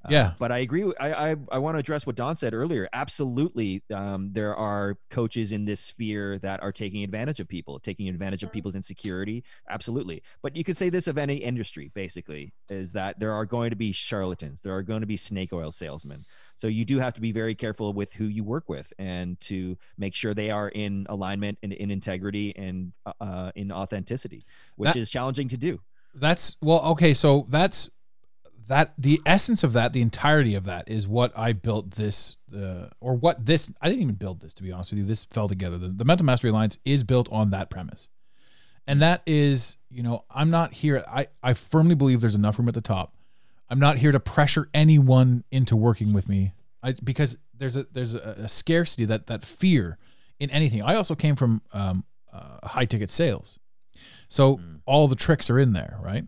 Uh, 0.05 0.09
Yeah. 0.11 0.33
but 0.39 0.51
I 0.51 0.59
agree. 0.59 0.83
I 0.99 1.31
I, 1.31 1.35
I 1.51 1.57
want 1.57 1.75
to 1.75 1.79
address 1.79 2.05
what 2.05 2.15
Dawn 2.15 2.35
said 2.35 2.53
earlier. 2.53 2.87
Absolutely, 2.93 3.81
um, 3.93 4.31
there 4.33 4.55
are 4.55 4.97
coaches 5.09 5.51
in 5.51 5.65
this 5.65 5.79
sphere 5.81 6.37
that 6.39 6.61
are 6.61 6.71
taking 6.71 7.03
advantage 7.03 7.39
of 7.39 7.47
people, 7.47 7.79
taking 7.79 8.07
advantage 8.09 8.43
of 8.43 8.49
Mhm. 8.49 8.53
people's 8.53 8.75
insecurity. 8.75 9.43
Absolutely, 9.69 10.21
but 10.41 10.55
you 10.55 10.63
could 10.63 10.77
say 10.77 10.89
this 10.89 11.07
of 11.07 11.17
any 11.17 11.35
industry. 11.37 11.91
Basically, 11.93 12.53
is 12.69 12.91
that 12.93 13.19
there 13.19 13.31
are 13.31 13.45
going 13.45 13.69
to 13.71 13.75
be 13.75 13.91
charlatans. 13.91 14.61
There 14.61 14.73
are 14.75 14.83
going 14.83 15.01
to 15.01 15.07
be 15.07 15.17
snake 15.17 15.51
oil 15.53 15.71
salesmen. 15.71 16.25
So 16.53 16.67
you 16.67 16.85
do 16.85 16.99
have 16.99 17.13
to 17.15 17.21
be 17.21 17.31
very 17.31 17.55
careful 17.55 17.93
with 17.93 18.13
who 18.13 18.25
you 18.25 18.43
work 18.43 18.69
with 18.69 18.93
and 18.99 19.39
to 19.41 19.77
make 19.97 20.13
sure 20.13 20.33
they 20.33 20.51
are 20.51 20.69
in 20.69 21.05
alignment 21.09 21.57
and 21.63 21.73
in 21.73 21.91
integrity 21.91 22.55
and 22.55 22.93
uh, 23.05 23.13
uh, 23.19 23.51
in 23.55 23.71
authenticity, 23.71 24.45
which 24.75 24.93
That- 24.93 24.97
is 24.97 25.09
challenging 25.09 25.47
to 25.49 25.57
do. 25.57 25.79
That's 26.17 26.55
well, 26.61 26.79
okay. 26.93 27.13
So 27.13 27.45
that's 27.49 27.89
that. 28.67 28.93
The 28.97 29.21
essence 29.25 29.63
of 29.63 29.73
that, 29.73 29.93
the 29.93 30.01
entirety 30.01 30.55
of 30.55 30.63
that, 30.65 30.89
is 30.89 31.07
what 31.07 31.31
I 31.37 31.53
built 31.53 31.91
this, 31.91 32.37
uh, 32.55 32.87
or 32.99 33.13
what 33.15 33.45
this. 33.45 33.71
I 33.81 33.89
didn't 33.89 34.03
even 34.03 34.15
build 34.15 34.41
this, 34.41 34.53
to 34.55 34.63
be 34.63 34.71
honest 34.71 34.91
with 34.91 34.99
you. 34.99 35.05
This 35.05 35.23
fell 35.23 35.47
together. 35.47 35.77
The, 35.77 35.89
the 35.89 36.05
Mental 36.05 36.25
Mastery 36.25 36.49
Alliance 36.49 36.77
is 36.85 37.03
built 37.03 37.27
on 37.31 37.49
that 37.51 37.69
premise, 37.69 38.09
and 38.87 39.01
that 39.01 39.21
is, 39.25 39.77
you 39.89 40.03
know, 40.03 40.25
I'm 40.29 40.49
not 40.49 40.73
here. 40.73 41.03
I 41.07 41.27
I 41.43 41.53
firmly 41.53 41.95
believe 41.95 42.21
there's 42.21 42.35
enough 42.35 42.57
room 42.59 42.67
at 42.67 42.73
the 42.73 42.81
top. 42.81 43.15
I'm 43.69 43.79
not 43.79 43.97
here 43.97 44.11
to 44.11 44.19
pressure 44.19 44.69
anyone 44.73 45.43
into 45.49 45.75
working 45.75 46.13
with 46.13 46.29
me, 46.29 46.53
I, 46.83 46.93
because 47.03 47.37
there's 47.57 47.75
a 47.77 47.87
there's 47.91 48.13
a, 48.13 48.35
a 48.43 48.47
scarcity 48.47 49.05
that 49.05 49.27
that 49.27 49.43
fear 49.43 49.97
in 50.39 50.49
anything. 50.51 50.83
I 50.83 50.95
also 50.95 51.15
came 51.15 51.35
from 51.35 51.61
um, 51.73 52.03
uh, 52.31 52.67
high 52.67 52.85
ticket 52.85 53.09
sales, 53.09 53.57
so 54.27 54.57
Mm. 54.57 54.81
all 54.85 55.07
the 55.07 55.15
tricks 55.15 55.49
are 55.49 55.57
in 55.59 55.73
there, 55.73 55.97
right? 56.01 56.25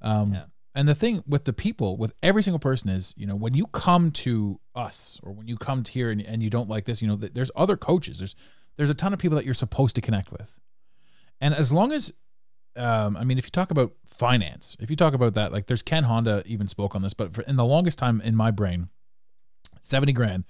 Um, 0.00 0.32
Yeah. 0.34 0.44
And 0.78 0.86
the 0.86 0.94
thing 0.94 1.24
with 1.26 1.42
the 1.42 1.52
people, 1.52 1.96
with 1.96 2.14
every 2.22 2.40
single 2.40 2.60
person, 2.60 2.88
is 2.88 3.12
you 3.16 3.26
know 3.26 3.34
when 3.34 3.52
you 3.52 3.66
come 3.66 4.12
to 4.12 4.60
us 4.76 5.18
or 5.24 5.32
when 5.32 5.48
you 5.48 5.56
come 5.56 5.82
to 5.82 5.90
here 5.90 6.08
and, 6.08 6.20
and 6.20 6.40
you 6.40 6.50
don't 6.50 6.68
like 6.68 6.84
this, 6.84 7.02
you 7.02 7.08
know, 7.08 7.16
there's 7.16 7.50
other 7.56 7.76
coaches. 7.76 8.18
There's 8.18 8.36
there's 8.76 8.88
a 8.88 8.94
ton 8.94 9.12
of 9.12 9.18
people 9.18 9.34
that 9.34 9.44
you're 9.44 9.54
supposed 9.54 9.96
to 9.96 10.00
connect 10.00 10.30
with, 10.30 10.56
and 11.40 11.52
as 11.52 11.72
long 11.72 11.90
as 11.90 12.12
um, 12.76 13.16
I 13.16 13.24
mean, 13.24 13.38
if 13.38 13.44
you 13.44 13.50
talk 13.50 13.72
about 13.72 13.94
finance, 14.06 14.76
if 14.78 14.88
you 14.88 14.94
talk 14.94 15.14
about 15.14 15.34
that, 15.34 15.52
like 15.52 15.66
there's 15.66 15.82
Ken 15.82 16.04
Honda 16.04 16.44
even 16.46 16.68
spoke 16.68 16.94
on 16.94 17.02
this, 17.02 17.12
but 17.12 17.34
for, 17.34 17.42
in 17.42 17.56
the 17.56 17.64
longest 17.64 17.98
time 17.98 18.20
in 18.20 18.36
my 18.36 18.52
brain, 18.52 18.88
70 19.82 20.12
grand 20.12 20.44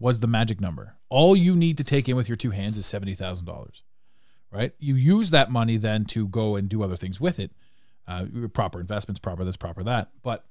was 0.00 0.18
the 0.18 0.26
magic 0.26 0.60
number. 0.60 0.96
All 1.08 1.36
you 1.36 1.54
need 1.54 1.78
to 1.78 1.84
take 1.84 2.08
in 2.08 2.16
with 2.16 2.28
your 2.28 2.34
two 2.34 2.50
hands 2.50 2.78
is 2.78 2.84
$70,000, 2.86 3.82
right? 4.50 4.72
You 4.80 4.96
use 4.96 5.30
that 5.30 5.52
money 5.52 5.76
then 5.76 6.04
to 6.06 6.26
go 6.26 6.56
and 6.56 6.68
do 6.68 6.82
other 6.82 6.96
things 6.96 7.20
with 7.20 7.38
it, 7.38 7.52
uh, 8.08 8.24
proper 8.52 8.80
investments, 8.80 9.20
proper 9.20 9.44
this, 9.44 9.56
proper 9.56 9.84
that. 9.84 10.10
But 10.22 10.44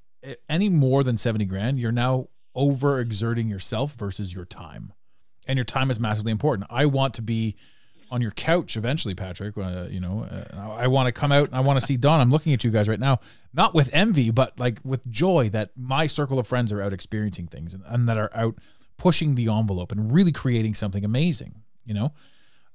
any 0.48 0.70
more 0.70 1.04
than 1.04 1.18
70 1.18 1.46
grand, 1.46 1.80
you're 1.80 1.92
now 1.92 2.28
overexerting 2.56 3.50
yourself 3.50 3.94
versus 3.96 4.34
your 4.34 4.46
time. 4.46 4.94
And 5.48 5.58
your 5.58 5.66
time 5.66 5.90
is 5.90 6.00
massively 6.00 6.32
important. 6.32 6.68
I 6.70 6.86
want 6.86 7.14
to 7.16 7.22
be 7.22 7.56
on 8.10 8.22
your 8.22 8.32
couch 8.32 8.78
eventually, 8.78 9.14
Patrick. 9.14 9.58
Uh, 9.58 9.88
you 9.90 10.00
know, 10.00 10.28
uh, 10.30 10.76
I 10.78 10.88
want 10.88 11.08
to 11.08 11.12
come 11.12 11.32
out 11.32 11.48
and 11.48 11.56
I 11.56 11.60
want 11.62 11.80
to 11.80 11.86
see 11.86 11.98
Dawn. 11.98 12.20
I'm 12.20 12.32
looking 12.32 12.54
at 12.54 12.64
you 12.64 12.72
guys 12.72 12.88
right 12.88 13.00
now, 13.00 13.20
not 13.54 13.74
with 13.74 13.90
envy, 13.94 14.30
but 14.30 14.60
like 14.60 14.80
with 14.84 15.06
joy 15.10 15.50
that 15.50 15.72
my 15.76 16.08
circle 16.08 16.40
of 16.40 16.48
friends 16.48 16.72
are 16.72 16.82
out 16.82 16.94
experiencing 16.94 17.48
things 17.48 17.74
and, 17.74 17.84
and 17.88 18.08
that 18.08 18.18
are 18.18 18.32
out 18.34 18.56
pushing 18.98 19.36
the 19.36 19.50
envelope 19.50 19.92
and 19.92 20.12
really 20.12 20.32
creating 20.32 20.74
something 20.74 21.06
amazing. 21.06 21.64
You 21.86 21.94
know, 21.94 22.14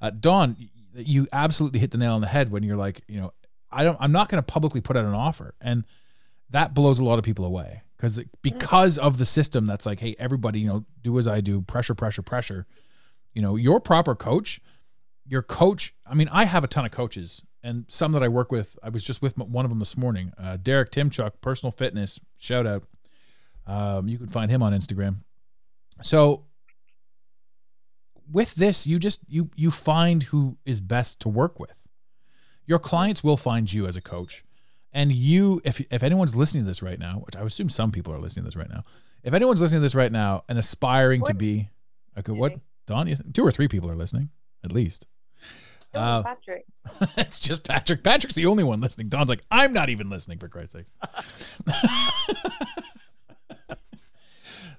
uh, 0.00 0.10
Dawn, 0.10 0.56
you 0.94 1.28
absolutely 1.32 1.80
hit 1.80 1.90
the 1.90 1.98
nail 1.98 2.14
on 2.14 2.20
the 2.20 2.28
head 2.28 2.50
when 2.50 2.62
you're 2.62 2.76
like, 2.76 3.02
you 3.08 3.20
know, 3.20 3.32
I 3.72 3.84
don't, 3.84 3.96
I'm 4.00 4.12
not 4.12 4.28
going 4.28 4.42
to 4.42 4.42
publicly 4.42 4.80
put 4.80 4.96
out 4.96 5.04
an 5.04 5.14
offer, 5.14 5.54
and 5.60 5.84
that 6.50 6.74
blows 6.74 6.98
a 6.98 7.04
lot 7.04 7.18
of 7.18 7.24
people 7.24 7.44
away. 7.44 7.82
Because 7.96 8.20
because 8.42 8.98
of 8.98 9.18
the 9.18 9.26
system 9.26 9.66
that's 9.66 9.86
like, 9.86 10.00
hey, 10.00 10.16
everybody, 10.18 10.58
you 10.60 10.66
know, 10.66 10.84
do 11.02 11.18
as 11.18 11.28
I 11.28 11.40
do, 11.40 11.62
pressure, 11.62 11.94
pressure, 11.94 12.22
pressure. 12.22 12.66
You 13.32 13.42
know, 13.42 13.56
your 13.56 13.80
proper 13.80 14.14
coach 14.14 14.60
your 15.26 15.42
coach 15.42 15.94
i 16.06 16.14
mean 16.14 16.28
i 16.32 16.44
have 16.44 16.64
a 16.64 16.66
ton 16.66 16.84
of 16.84 16.90
coaches 16.90 17.42
and 17.62 17.84
some 17.88 18.10
that 18.10 18.24
i 18.24 18.28
work 18.28 18.50
with. 18.50 18.76
I 18.82 18.88
was 18.88 19.04
just 19.04 19.22
with 19.22 19.38
one 19.38 19.64
of 19.64 19.70
them 19.70 19.78
this 19.78 19.96
morning 19.96 20.32
uh, 20.36 20.56
derek 20.60 20.90
timchuk 20.90 21.32
personal 21.40 21.70
fitness 21.70 22.18
shout 22.38 22.66
out. 22.66 22.84
Um, 23.66 24.08
you 24.08 24.18
can 24.18 24.26
find 24.26 24.50
him 24.50 24.62
on 24.62 24.72
instagram. 24.72 25.18
So 26.02 26.46
with 28.30 28.54
this 28.56 28.86
you 28.86 28.98
just 28.98 29.20
you 29.28 29.50
you 29.54 29.70
find 29.70 30.24
who 30.24 30.58
is 30.64 30.80
best 30.80 31.20
to 31.20 31.28
work 31.28 31.60
with 31.60 31.74
your 32.66 32.78
clients 32.78 33.24
will 33.24 33.36
find 33.36 33.72
you 33.72 33.86
as 33.86 33.96
a 33.96 34.00
coach 34.00 34.44
and 34.92 35.12
you 35.12 35.60
if 35.64 35.80
if 35.90 36.02
anyone's 36.02 36.36
listening 36.36 36.64
to 36.64 36.68
this 36.68 36.82
right 36.82 36.98
now 36.98 37.20
which 37.24 37.36
i 37.36 37.42
assume 37.42 37.68
some 37.68 37.90
people 37.90 38.12
are 38.12 38.18
listening 38.18 38.44
to 38.44 38.48
this 38.48 38.56
right 38.56 38.70
now 38.70 38.84
if 39.22 39.34
anyone's 39.34 39.60
listening 39.60 39.78
to 39.80 39.82
this 39.82 39.94
right 39.94 40.12
now 40.12 40.44
and 40.48 40.58
aspiring 40.58 41.20
to 41.20 41.32
What? 41.32 41.38
be 41.38 41.70
okay 42.18 42.32
what 42.32 42.54
dawn 42.86 43.08
you, 43.08 43.16
two 43.32 43.44
or 43.44 43.52
three 43.52 43.68
people 43.68 43.90
are 43.90 43.96
listening 43.96 44.30
at 44.64 44.72
least 44.72 45.06
Uh, 45.94 46.22
Patrick. 46.22 46.64
it's 47.18 47.38
just 47.38 47.64
Patrick. 47.68 48.02
Patrick's 48.02 48.34
the 48.34 48.46
only 48.46 48.64
one 48.64 48.80
listening. 48.80 49.10
Dawn's 49.10 49.28
like, 49.28 49.42
I'm 49.50 49.74
not 49.74 49.90
even 49.90 50.08
listening 50.08 50.38
for 50.38 50.48
Christ's 50.48 50.72
sake. 50.72 50.86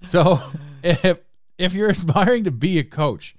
so 0.04 0.40
if 0.84 1.20
if 1.58 1.74
you're 1.74 1.90
aspiring 1.90 2.44
to 2.46 2.52
be 2.52 2.80
a 2.80 2.84
coach, 2.84 3.36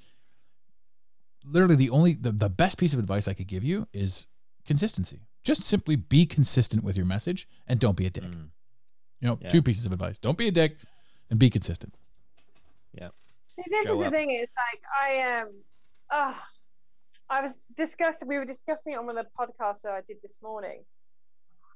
literally 1.45 1.75
the 1.75 1.91
only 1.91 2.15
the, 2.15 2.33
the 2.33 2.49
best 2.49 2.79
piece 2.79 2.93
of 2.93 2.99
advice 2.99 3.29
I 3.29 3.35
could 3.35 3.47
give 3.49 3.65
you 3.65 3.89
is 3.93 4.27
consistency. 4.67 5.23
Just 5.43 5.63
simply 5.63 5.97
be 5.97 6.27
consistent 6.27 6.85
with 6.85 6.97
your 6.97 7.07
message 7.07 7.49
and 7.67 7.79
don't 7.79 7.97
be 7.97 8.07
a 8.07 8.11
dick. 8.11 8.25
Mm. 8.25 8.51
You 9.21 9.29
know, 9.29 9.39
Yeah. 9.41 9.49
two 9.51 9.63
pieces 9.63 9.87
of 9.87 9.93
advice. 9.93 10.19
Don't 10.19 10.39
be 10.39 10.49
a 10.49 10.53
dick 10.53 10.77
and 11.31 11.39
be 11.39 11.51
consistent. 11.51 11.97
Yeah. 12.93 13.11
See, 13.57 13.65
this 13.71 13.87
Show 13.87 13.99
is 14.01 14.05
the 14.05 14.11
thing. 14.11 14.31
It's 14.31 14.53
like 14.57 14.83
I 15.01 15.09
am. 15.11 15.47
Um, 16.11 16.35
I 17.31 17.41
was 17.41 17.65
discussing. 17.77 18.29
We 18.29 18.37
were 18.39 18.45
discussing 18.45 18.93
it 18.93 18.99
on 18.99 19.07
one 19.07 19.17
of 19.19 19.27
the 19.27 19.31
podcasts 19.39 19.83
that 19.83 19.93
I 19.93 20.03
did 20.03 20.19
this 20.23 20.41
morning. 20.43 20.85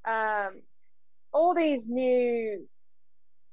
Um, 0.05 0.62
all 1.33 1.55
these 1.55 1.88
new 1.88 2.66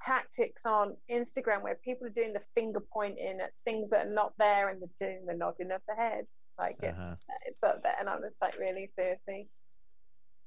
tactics 0.00 0.66
on 0.66 0.96
Instagram 1.10 1.62
where 1.62 1.74
people 1.74 2.06
are 2.06 2.10
doing 2.10 2.32
the 2.32 2.40
finger 2.40 2.80
pointing 2.80 3.40
at 3.40 3.52
things 3.64 3.90
that 3.90 4.06
are 4.06 4.10
not 4.12 4.34
there 4.38 4.68
and 4.68 4.80
they're 4.80 5.08
doing 5.08 5.26
the 5.26 5.34
nodding 5.34 5.70
of 5.72 5.80
the 5.88 5.94
head, 5.94 6.26
like 6.58 6.78
it's, 6.82 6.96
Uh-huh. 6.98 7.16
it's 7.46 7.62
up 7.62 7.82
there, 7.82 7.94
and 7.98 8.08
I'm 8.08 8.22
just 8.22 8.40
like, 8.40 8.58
really 8.58 8.86
seriously, 8.88 9.48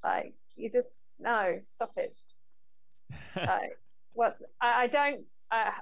like 0.04 0.34
you 0.56 0.70
just 0.70 1.00
no, 1.18 1.60
stop 1.64 1.92
it. 1.96 2.14
like 3.36 3.72
what 4.12 4.36
I, 4.60 4.84
I 4.84 4.86
don't 4.86 5.26
I, 5.50 5.80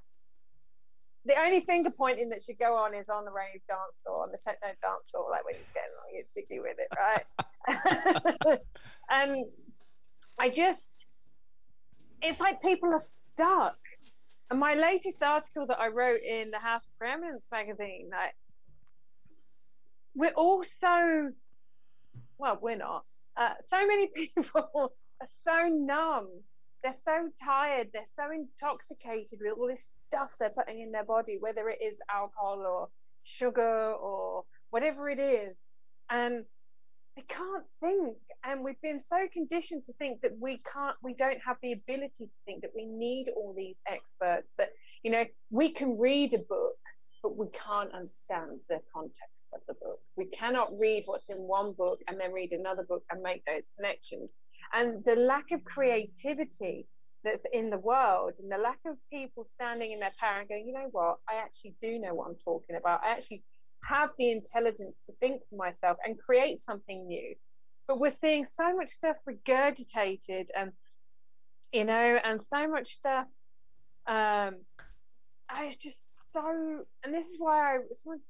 the 1.24 1.38
only 1.40 1.60
finger 1.60 1.90
pointing 1.90 2.30
that 2.30 2.40
should 2.40 2.58
go 2.58 2.74
on 2.76 2.94
is 2.94 3.08
on 3.08 3.24
the 3.24 3.30
rave 3.30 3.60
dance 3.68 3.98
floor 4.04 4.22
on 4.24 4.30
the 4.32 4.38
techno 4.38 4.68
dance 4.68 5.10
floor 5.10 5.30
like 5.30 5.44
when 5.44 5.56
you're 5.56 5.66
getting 5.74 5.96
like 5.98 6.12
you're 6.14 6.24
jiggy 6.34 6.60
with 6.60 6.78
it 6.78 6.88
right 8.48 8.60
and 9.10 9.46
i 10.38 10.48
just 10.48 11.06
it's 12.22 12.40
like 12.40 12.60
people 12.62 12.90
are 12.92 12.98
stuck 12.98 13.76
and 14.50 14.58
my 14.58 14.74
latest 14.74 15.22
article 15.22 15.66
that 15.66 15.78
i 15.78 15.88
wrote 15.88 16.20
in 16.22 16.50
the 16.50 16.58
house 16.58 16.86
of 16.86 16.98
preeminence 16.98 17.46
magazine 17.52 18.08
like 18.10 18.34
we're 20.14 20.30
all 20.30 20.64
so 20.64 21.30
well 22.38 22.58
we're 22.60 22.76
not. 22.76 23.04
Uh, 23.36 23.54
so 23.64 23.86
many 23.86 24.08
people 24.14 24.68
are 24.74 25.26
so 25.26 25.68
numb. 25.68 26.28
They're 26.82 26.92
so 26.92 27.28
tired. 27.44 27.88
They're 27.92 28.04
so 28.04 28.24
intoxicated 28.32 29.40
with 29.40 29.54
all 29.58 29.66
this 29.68 30.00
stuff 30.06 30.34
they're 30.38 30.50
putting 30.50 30.80
in 30.80 30.92
their 30.92 31.04
body 31.04 31.38
whether 31.40 31.68
it 31.68 31.78
is 31.82 31.98
alcohol 32.12 32.64
or 32.66 32.88
sugar 33.24 33.92
or 33.92 34.44
whatever 34.70 35.08
it 35.10 35.18
is. 35.18 35.56
And 36.10 36.44
they 37.18 37.24
can't 37.28 37.64
think. 37.80 38.16
And 38.44 38.62
we've 38.62 38.80
been 38.80 38.98
so 38.98 39.26
conditioned 39.32 39.84
to 39.86 39.92
think 39.94 40.20
that 40.20 40.38
we 40.40 40.62
can't 40.72 40.96
we 41.02 41.14
don't 41.14 41.40
have 41.44 41.56
the 41.62 41.72
ability 41.72 42.26
to 42.26 42.30
think 42.46 42.62
that 42.62 42.70
we 42.76 42.86
need 42.86 43.28
all 43.36 43.54
these 43.56 43.78
experts 43.90 44.54
that 44.58 44.68
you 45.02 45.10
know 45.10 45.24
we 45.50 45.72
can 45.72 45.98
read 45.98 46.32
a 46.34 46.38
book 46.38 46.78
but 47.28 47.36
we 47.36 47.48
can't 47.48 47.92
understand 47.92 48.58
the 48.70 48.80
context 48.94 49.52
of 49.52 49.60
the 49.68 49.74
book. 49.74 50.00
We 50.16 50.26
cannot 50.26 50.70
read 50.78 51.02
what's 51.04 51.28
in 51.28 51.36
one 51.36 51.72
book 51.72 52.00
and 52.08 52.18
then 52.18 52.32
read 52.32 52.52
another 52.52 52.84
book 52.84 53.02
and 53.10 53.22
make 53.22 53.44
those 53.44 53.68
connections. 53.76 54.38
And 54.72 55.04
the 55.04 55.16
lack 55.16 55.50
of 55.52 55.62
creativity 55.64 56.86
that's 57.22 57.44
in 57.52 57.68
the 57.68 57.76
world 57.78 58.32
and 58.38 58.50
the 58.50 58.56
lack 58.56 58.78
of 58.86 58.96
people 59.12 59.44
standing 59.44 59.92
in 59.92 60.00
their 60.00 60.12
power 60.18 60.40
and 60.40 60.48
going 60.48 60.66
you 60.66 60.72
know 60.72 60.88
what? 60.90 61.18
I 61.28 61.36
actually 61.36 61.74
do 61.82 61.98
know 61.98 62.14
what 62.14 62.28
i'm 62.28 62.36
talking 62.42 62.76
about. 62.76 63.00
I 63.04 63.10
actually 63.10 63.42
have 63.84 64.10
the 64.18 64.30
intelligence 64.30 65.02
to 65.06 65.12
think 65.20 65.42
for 65.50 65.56
myself 65.56 65.98
and 66.06 66.18
create 66.18 66.60
something 66.60 67.06
new. 67.06 67.34
But 67.86 68.00
we're 68.00 68.10
seeing 68.10 68.46
so 68.46 68.74
much 68.74 68.88
stuff 68.88 69.16
regurgitated 69.28 70.46
and 70.56 70.72
you 71.72 71.84
know 71.84 72.18
and 72.24 72.40
so 72.40 72.66
much 72.68 72.94
stuff 72.94 73.26
um 74.06 74.56
it's 75.60 75.76
just 75.76 76.04
so 76.30 76.84
and 77.04 77.14
this 77.14 77.26
is 77.26 77.36
why 77.38 77.76
I 77.76 77.78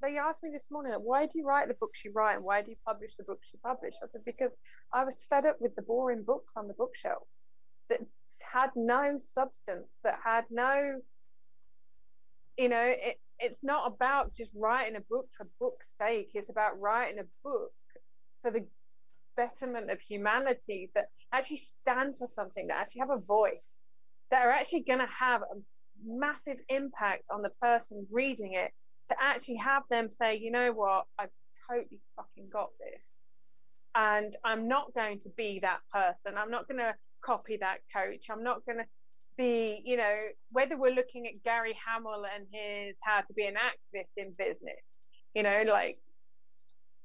they 0.03 0.19
asked 0.19 0.43
me 0.43 0.51
this 0.53 0.71
morning 0.71 0.93
why 0.93 1.27
do 1.27 1.39
you 1.39 1.47
write 1.47 1.69
the 1.69 1.75
books 1.75 2.05
you 2.05 2.13
write 2.13 2.37
and 2.37 2.45
why 2.45 2.63
do 2.63 2.71
you 2.71 2.77
publish 2.87 3.17
the 3.17 3.25
books 3.25 3.51
you 3.53 3.59
publish? 3.65 3.95
I 4.03 4.07
said 4.13 4.25
because 4.25 4.57
I 4.93 5.05
was 5.05 5.27
fed 5.29 5.47
up 5.47 5.57
with 5.61 5.75
the 5.75 5.83
boring 5.83 6.23
books 6.23 6.55
on 6.57 6.69
the 6.69 6.75
bookshelf 6.75 7.27
that 7.89 8.01
had 8.53 8.71
no 8.77 9.17
substance 9.19 9.99
that 10.05 10.19
had 10.25 10.45
no 10.51 11.01
you 12.57 12.69
know 12.69 12.85
it, 12.85 13.19
it's 13.41 13.63
not 13.63 13.87
about 13.87 14.35
just 14.35 14.57
writing 14.61 14.97
a 14.97 15.01
book 15.01 15.29
for 15.37 15.47
book's 15.61 15.95
sake. 15.97 16.31
It's 16.35 16.49
about 16.49 16.81
writing 16.81 17.21
a 17.21 17.27
book 17.45 17.73
for 18.43 18.51
the 18.51 18.67
betterment 19.37 19.91
of 19.91 20.01
humanity 20.01 20.91
that 20.95 21.07
actually 21.33 21.59
stand 21.59 22.19
for 22.19 22.27
something 22.27 22.67
that 22.67 22.79
actually 22.79 23.01
have 23.01 23.11
a 23.11 23.19
voice 23.19 23.85
that 24.31 24.45
are 24.45 24.51
actually 24.51 24.81
going 24.81 24.99
to 24.99 25.07
have 25.07 25.43
a 25.43 25.57
massive 26.05 26.59
impact 26.69 27.25
on 27.31 27.43
the 27.43 27.51
person 27.61 28.07
reading 28.11 28.55
it 28.55 28.71
to 29.09 29.17
actually 29.21 29.57
have 29.57 29.83
them 29.91 30.09
say 30.09 30.37
you 30.37 30.51
know 30.51 30.73
what? 30.73 31.07
I've 31.19 31.31
totally 31.71 32.01
fucking 32.17 32.49
got 32.53 32.71
this. 32.79 33.13
And 33.95 34.37
i'm 34.45 34.69
not 34.69 34.95
going 34.95 35.19
to 35.21 35.31
be 35.37 35.61
that 35.63 35.81
person. 35.93 36.35
I'm 36.37 36.51
not 36.51 36.69
going 36.69 36.79
to 36.79 36.95
copy 37.25 37.59
that 37.61 37.79
coach. 37.95 38.27
I'm 38.31 38.45
not 38.45 38.65
going 38.65 38.79
to 38.79 38.85
be 39.37 39.81
you 39.85 39.97
know 39.97 40.17
whether 40.51 40.77
we're 40.77 40.93
looking 40.93 41.29
at 41.29 41.45
gary 41.45 41.73
hamel 41.87 42.25
and 42.35 42.45
his 42.51 42.97
how 43.03 43.21
to 43.21 43.33
be 43.35 43.47
an 43.47 43.55
activist 43.55 44.11
in 44.17 44.35
business 44.37 45.01
you 45.33 45.45
know 45.45 45.63
like 45.65 46.01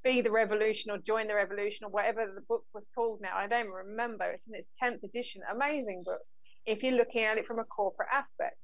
be 0.03 0.21
the 0.21 0.31
revolution 0.31 0.91
or 0.91 0.97
join 0.97 1.27
the 1.27 1.35
revolution 1.35 1.85
or 1.85 1.89
whatever 1.89 2.25
the 2.33 2.41
book 2.41 2.65
was 2.73 2.89
called 2.93 3.19
now. 3.21 3.35
I 3.35 3.47
don't 3.47 3.69
remember. 3.69 4.25
It's 4.31 4.45
in 4.47 4.55
its 4.55 4.69
10th 4.81 5.03
edition. 5.03 5.41
Amazing 5.51 6.03
book 6.05 6.21
if 6.65 6.83
you're 6.83 6.93
looking 6.93 7.23
at 7.23 7.37
it 7.37 7.45
from 7.45 7.59
a 7.59 7.63
corporate 7.63 8.09
aspect 8.13 8.55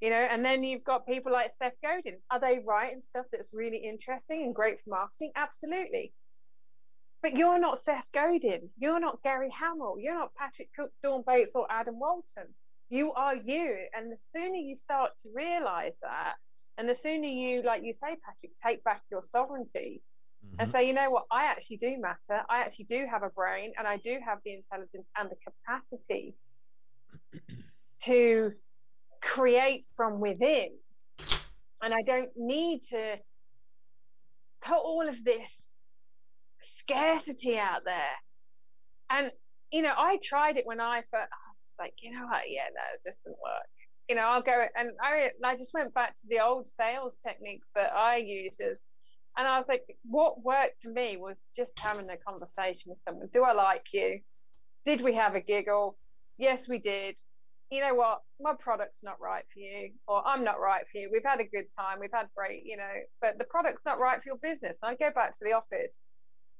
you 0.00 0.10
know 0.10 0.16
and 0.16 0.44
then 0.44 0.62
you've 0.62 0.84
got 0.84 1.06
people 1.06 1.32
like 1.32 1.50
seth 1.50 1.74
godin. 1.82 2.18
Are 2.30 2.40
they 2.40 2.60
writing 2.64 3.00
stuff 3.00 3.26
that's 3.32 3.48
really 3.52 3.78
interesting 3.78 4.42
and 4.42 4.54
great 4.54 4.80
for 4.80 4.90
marketing? 4.90 5.32
Absolutely. 5.36 6.12
But 7.22 7.36
you're 7.36 7.58
not 7.58 7.78
seth 7.78 8.06
godin. 8.12 8.70
You're 8.78 9.00
not 9.00 9.22
gary 9.22 9.50
hamel 9.50 9.96
you're 9.98 10.18
not 10.18 10.34
patrick 10.34 10.70
cooke 10.74 10.92
dawn 11.02 11.24
bates 11.26 11.52
or 11.54 11.66
adam 11.70 11.98
walton. 11.98 12.54
You 12.90 13.12
are 13.12 13.36
you. 13.36 13.76
And 13.96 14.10
the 14.10 14.16
sooner 14.32 14.56
you 14.56 14.74
start 14.74 15.12
to 15.22 15.28
realize 15.34 15.98
that 16.02 16.34
and 16.78 16.88
the 16.88 16.94
sooner 16.94 17.26
you 17.26 17.62
like 17.62 17.82
you 17.82 17.92
say 17.92 18.16
patrick 18.24 18.52
take 18.62 18.84
back 18.84 19.02
your 19.10 19.22
sovereignty 19.22 20.02
Mm-hmm. 20.46 20.60
and 20.60 20.68
say 20.68 20.86
you 20.86 20.92
know 20.92 21.10
what? 21.10 21.24
I 21.32 21.46
actually 21.46 21.78
do 21.78 21.98
matter. 21.98 22.44
I 22.48 22.60
actually 22.60 22.84
do 22.84 23.06
have 23.10 23.24
a 23.24 23.30
brain 23.30 23.72
and 23.76 23.88
i 23.88 23.96
do 23.96 24.18
have 24.24 24.38
the 24.44 24.52
intelligence 24.52 25.08
and 25.16 25.28
the 25.28 25.36
capacity 25.44 26.36
to 28.04 28.52
create 29.22 29.84
from 29.96 30.20
within 30.20 30.70
and 31.82 31.94
i 31.94 32.02
don't 32.02 32.30
need 32.36 32.82
to 32.82 33.16
put 34.62 34.76
all 34.76 35.08
of 35.08 35.22
this 35.24 35.74
scarcity 36.60 37.56
out 37.56 37.84
there 37.84 38.16
and 39.10 39.30
you 39.70 39.82
know 39.82 39.92
i 39.96 40.18
tried 40.22 40.56
it 40.56 40.66
when 40.66 40.80
i 40.80 41.00
first 41.10 41.28
i 41.32 41.48
was 41.52 41.72
like 41.78 41.94
you 42.00 42.10
know 42.10 42.26
what 42.26 42.42
yeah 42.48 42.66
no 42.74 42.82
it 42.94 43.02
just 43.04 43.22
didn't 43.24 43.36
work 43.42 43.66
you 44.08 44.16
know 44.16 44.22
i'll 44.22 44.42
go 44.42 44.64
and 44.76 44.90
i 45.02 45.30
i 45.44 45.54
just 45.56 45.72
went 45.74 45.92
back 45.94 46.14
to 46.14 46.26
the 46.28 46.40
old 46.40 46.66
sales 46.66 47.18
techniques 47.26 47.68
that 47.74 47.92
i 47.94 48.16
used 48.16 48.60
as 48.60 48.80
and 49.38 49.46
I 49.46 49.56
was 49.56 49.68
like, 49.68 49.84
what 50.02 50.42
worked 50.42 50.82
for 50.82 50.90
me 50.90 51.16
was 51.16 51.36
just 51.54 51.70
having 51.78 52.10
a 52.10 52.16
conversation 52.16 52.90
with 52.90 52.98
someone. 53.04 53.28
Do 53.32 53.44
I 53.44 53.52
like 53.52 53.86
you? 53.92 54.18
Did 54.84 55.00
we 55.00 55.14
have 55.14 55.36
a 55.36 55.40
giggle? 55.40 55.96
Yes, 56.38 56.66
we 56.66 56.80
did. 56.80 57.20
You 57.70 57.82
know 57.82 57.94
what? 57.94 58.22
My 58.40 58.54
product's 58.58 59.02
not 59.02 59.20
right 59.20 59.44
for 59.52 59.60
you, 59.60 59.90
or 60.06 60.26
I'm 60.26 60.42
not 60.42 60.58
right 60.58 60.86
for 60.90 60.98
you. 60.98 61.10
We've 61.12 61.24
had 61.24 61.40
a 61.40 61.44
good 61.44 61.66
time. 61.76 61.98
We've 62.00 62.12
had 62.12 62.28
great, 62.34 62.62
you 62.64 62.78
know, 62.78 62.94
but 63.20 63.36
the 63.38 63.44
product's 63.44 63.84
not 63.84 63.98
right 63.98 64.16
for 64.22 64.26
your 64.26 64.38
business. 64.38 64.78
And 64.82 64.90
I 64.90 64.94
go 64.94 65.12
back 65.14 65.32
to 65.32 65.44
the 65.44 65.52
office, 65.52 66.02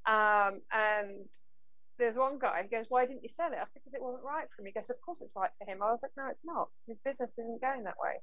um, 0.07 0.61
and 0.71 1.27
there's 1.99 2.17
one 2.19 2.39
guy 2.39 2.63
who 2.63 2.69
goes, 2.69 2.87
"Why 2.91 3.07
didn't 3.07 3.23
you 3.23 3.31
sell 3.31 3.53
it?" 3.53 3.57
I 3.57 3.65
said, 3.65 3.83
"Because 3.83 3.95
it 3.95 4.03
wasn't 4.03 4.25
right 4.25 4.53
for 4.53 4.63
me." 4.63 4.71
He 4.71 4.75
goes, 4.79 4.91
"Of 4.91 5.01
course 5.01 5.23
it's 5.23 5.35
right 5.35 5.51
for 5.59 5.71
him." 5.71 5.83
I 5.83 5.91
was 5.91 6.03
like, 6.03 6.13
"No, 6.17 6.27
it's 6.29 6.45
not. 6.45 6.69
His 6.87 6.99
business 6.99 7.39
isn't 7.39 7.63
going 7.63 7.85
that 7.85 7.99
way. 7.99 8.23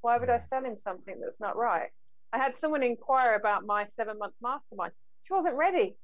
Why 0.00 0.16
would 0.16 0.30
I 0.30 0.38
sell 0.38 0.64
him 0.64 0.78
something 0.78 1.20
that's 1.20 1.40
not 1.40 1.56
right?" 1.56 1.90
I 2.32 2.38
had 2.38 2.56
someone 2.56 2.82
inquire 2.82 3.34
about 3.34 3.66
my 3.66 3.86
seven 3.88 4.18
month 4.18 4.34
mastermind. 4.40 4.94
She 5.20 5.34
wasn't 5.34 5.56
ready. 5.56 5.98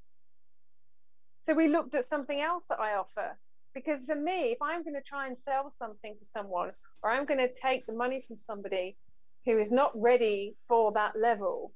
So 1.40 1.54
we 1.54 1.68
looked 1.68 1.94
at 1.94 2.04
something 2.04 2.38
else 2.38 2.66
that 2.68 2.80
I 2.80 2.94
offer. 2.96 3.38
Because 3.78 4.04
for 4.04 4.16
me, 4.16 4.50
if 4.50 4.58
I'm 4.60 4.82
going 4.82 4.94
to 4.94 5.00
try 5.02 5.28
and 5.28 5.36
sell 5.38 5.70
something 5.70 6.14
to 6.18 6.24
someone, 6.24 6.72
or 7.02 7.10
I'm 7.12 7.24
going 7.24 7.38
to 7.38 7.52
take 7.52 7.86
the 7.86 7.92
money 7.92 8.20
from 8.26 8.36
somebody 8.36 8.96
who 9.44 9.58
is 9.58 9.70
not 9.70 9.92
ready 9.94 10.54
for 10.66 10.90
that 10.92 11.16
level, 11.16 11.72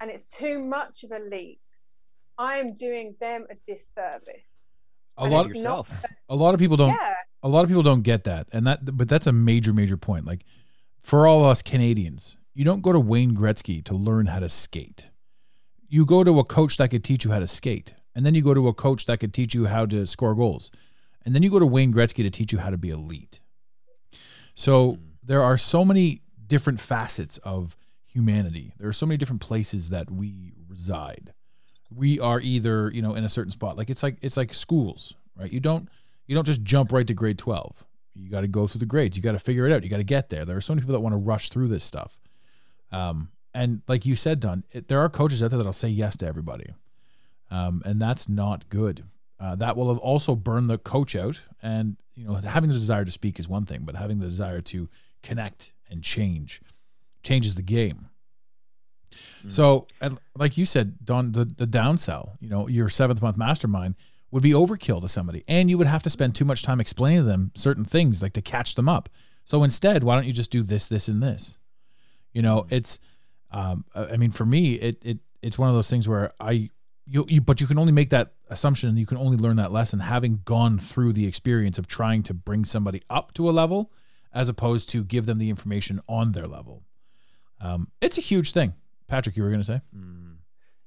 and 0.00 0.10
it's 0.10 0.24
too 0.24 0.58
much 0.60 1.02
of 1.04 1.10
a 1.12 1.20
leap, 1.30 1.58
I'm 2.36 2.74
doing 2.74 3.14
them 3.18 3.46
a 3.50 3.54
disservice. 3.66 4.66
A 5.16 5.24
And 5.24 5.32
lot 5.32 5.46
it's 5.46 5.58
of 5.58 5.64
not- 5.64 5.88
a 6.28 6.36
lot 6.36 6.52
of 6.54 6.60
people 6.60 6.76
don't 6.76 6.90
yeah, 6.90 7.14
a 7.42 7.48
lot 7.48 7.64
of 7.64 7.68
people 7.68 7.82
don't 7.82 8.02
get 8.02 8.24
that 8.24 8.46
and 8.52 8.66
that 8.66 8.96
but 8.96 9.08
that's 9.08 9.26
a 9.26 9.32
major 9.32 9.72
major 9.72 9.96
point. 9.96 10.24
Like 10.26 10.44
for 11.02 11.26
all 11.26 11.44
us 11.44 11.60
canadians 11.62 12.36
you 12.54 12.64
don't 12.64 12.82
go 12.82 12.92
to 12.92 13.00
wayne 13.00 13.34
gretzky 13.36 13.82
to 13.84 13.94
learn 13.94 14.26
how 14.26 14.38
to 14.38 14.48
skate. 14.48 15.10
You 15.88 16.06
go 16.06 16.24
to 16.24 16.38
a 16.38 16.44
coach 16.44 16.76
that 16.78 16.90
could 16.90 17.04
teach 17.04 17.24
you 17.24 17.30
how 17.32 17.40
to 17.40 17.46
skate 17.48 17.94
and 18.14 18.24
then 18.24 18.34
you 18.34 18.42
go 18.42 18.54
to 18.54 18.68
a 18.68 18.74
coach 18.74 19.04
that 19.06 19.18
could 19.20 19.34
teach 19.34 19.54
you 19.54 19.66
how 19.66 19.84
to 19.86 20.06
score 20.06 20.34
goals 20.34 20.70
and 21.24 21.34
then 21.34 21.42
you 21.42 21.50
go 21.50 21.58
to 21.58 21.66
wayne 21.66 21.92
gretzky 21.92 22.22
to 22.22 22.30
teach 22.30 22.52
you 22.52 22.58
how 22.58 22.70
to 22.70 22.78
be 22.78 22.90
elite. 22.90 23.40
So 24.54 24.98
there 25.22 25.42
are 25.42 25.56
so 25.56 25.84
many 25.84 26.22
different 26.46 26.80
facets 26.80 27.38
of 27.38 27.76
humanity. 28.06 28.74
There 28.78 28.88
are 28.88 28.92
so 28.92 29.06
many 29.06 29.16
different 29.16 29.40
places 29.40 29.90
that 29.90 30.10
we 30.10 30.52
reside. 30.68 31.32
We 31.94 32.20
are 32.20 32.40
either 32.40 32.90
you 32.92 33.02
know 33.02 33.14
in 33.14 33.24
a 33.24 33.28
certain 33.28 33.52
spot. 33.52 33.76
Like 33.76 33.90
it's 33.90 34.02
like 34.02 34.16
it's 34.22 34.36
like 34.36 34.54
schools 34.54 35.14
right? 35.36 35.52
You 35.52 35.60
dawn't 35.60 35.88
you 36.26 36.34
don't 36.34 36.46
just 36.46 36.62
jump 36.62 36.92
right 36.92 37.06
to 37.06 37.14
grade 37.14 37.38
12 37.38 37.84
you 38.14 38.28
got 38.28 38.40
to 38.40 38.48
go 38.48 38.66
through 38.66 38.80
the 38.80 38.86
grades. 38.86 39.16
You 39.16 39.22
got 39.22 39.32
to 39.32 39.38
figure 39.38 39.66
it 39.66 39.72
out. 39.72 39.82
You 39.82 39.88
got 39.88 39.98
to 39.98 40.04
get 40.04 40.30
there. 40.30 40.44
There 40.44 40.56
are 40.56 40.60
so 40.60 40.74
many 40.74 40.82
people 40.82 40.94
that 40.94 41.00
want 41.00 41.14
to 41.14 41.18
rush 41.18 41.48
through 41.48 41.68
this 41.68 41.84
stuff. 41.84 42.20
Um, 42.92 43.30
and 43.54 43.82
like 43.88 44.06
you 44.06 44.14
said 44.16 44.40
don 44.40 44.64
it, 44.70 44.88
there 44.88 45.00
are 45.00 45.08
coaches 45.08 45.42
out 45.42 45.50
there 45.50 45.58
that'll 45.58 45.72
say 45.72 45.88
yes 45.88 46.16
to 46.18 46.26
everybody. 46.26 46.72
Um, 47.50 47.82
and 47.84 48.00
that's 48.00 48.28
not 48.28 48.68
good 48.68 49.04
uh, 49.40 49.56
that 49.56 49.76
will 49.76 49.88
have 49.88 49.98
also 49.98 50.34
burned 50.36 50.68
the 50.68 50.78
coach 50.78 51.16
out 51.16 51.40
and 51.62 51.96
you 52.14 52.26
know 52.26 52.34
having 52.34 52.68
the 52.68 52.76
desire 52.76 53.04
to 53.04 53.10
speak 53.10 53.38
is 53.38 53.48
one 53.48 53.64
thing 53.64 53.80
but 53.82 53.96
having 53.96 54.18
the 54.18 54.26
desire 54.26 54.60
to 54.60 54.88
connect 55.22 55.72
and 55.90 56.02
change 56.02 56.60
changes 57.22 57.54
the 57.54 57.62
game 57.62 58.10
so, 59.48 59.86
and 60.00 60.18
like 60.36 60.56
you 60.58 60.64
said, 60.64 61.04
Dawn, 61.04 61.32
the, 61.32 61.44
the 61.44 61.66
downsell, 61.66 62.36
you 62.40 62.48
know, 62.48 62.68
your 62.68 62.88
seventh 62.88 63.22
month 63.22 63.36
mastermind 63.36 63.94
would 64.30 64.42
be 64.42 64.52
overkill 64.52 65.00
to 65.00 65.08
somebody. 65.08 65.44
And 65.48 65.70
you 65.70 65.78
would 65.78 65.86
have 65.86 66.02
to 66.04 66.10
spend 66.10 66.34
too 66.34 66.44
much 66.44 66.62
time 66.62 66.80
explaining 66.80 67.20
to 67.20 67.24
them 67.24 67.50
certain 67.54 67.84
things, 67.84 68.22
like 68.22 68.34
to 68.34 68.42
catch 68.42 68.74
them 68.74 68.88
up. 68.88 69.08
So 69.44 69.64
instead, 69.64 70.04
why 70.04 70.14
don't 70.14 70.26
you 70.26 70.32
just 70.32 70.50
do 70.50 70.62
this, 70.62 70.86
this, 70.88 71.08
and 71.08 71.22
this? 71.22 71.58
You 72.32 72.42
know, 72.42 72.66
it's, 72.70 73.00
um, 73.50 73.84
I 73.94 74.04
I 74.04 74.16
mean, 74.16 74.30
for 74.30 74.44
me, 74.44 74.74
it, 74.74 74.98
it, 75.02 75.18
it's 75.42 75.58
one 75.58 75.68
of 75.68 75.74
those 75.74 75.90
things 75.90 76.06
where 76.06 76.32
I, 76.38 76.70
you, 77.10 77.26
you, 77.28 77.40
but 77.40 77.60
you 77.60 77.66
can 77.66 77.78
only 77.78 77.92
make 77.92 78.10
that 78.10 78.34
assumption 78.48 78.88
and 78.88 78.98
you 78.98 79.04
can 79.04 79.16
only 79.16 79.36
learn 79.36 79.56
that 79.56 79.72
lesson 79.72 79.98
having 79.98 80.42
gone 80.44 80.78
through 80.78 81.12
the 81.12 81.26
experience 81.26 81.76
of 81.76 81.88
trying 81.88 82.22
to 82.22 82.32
bring 82.32 82.64
somebody 82.64 83.02
up 83.10 83.34
to 83.34 83.48
a 83.48 83.52
level 83.52 83.92
as 84.32 84.48
opposed 84.48 84.88
to 84.90 85.02
give 85.02 85.26
them 85.26 85.38
the 85.38 85.50
information 85.50 86.00
on 86.08 86.32
their 86.32 86.46
level. 86.46 86.84
Um, 87.60 87.88
it's 88.00 88.16
a 88.16 88.20
huge 88.20 88.52
thing. 88.52 88.74
Patrick, 89.08 89.36
you 89.36 89.42
were 89.42 89.48
going 89.48 89.60
to 89.60 89.64
say? 89.64 89.80
Mm. 89.94 90.36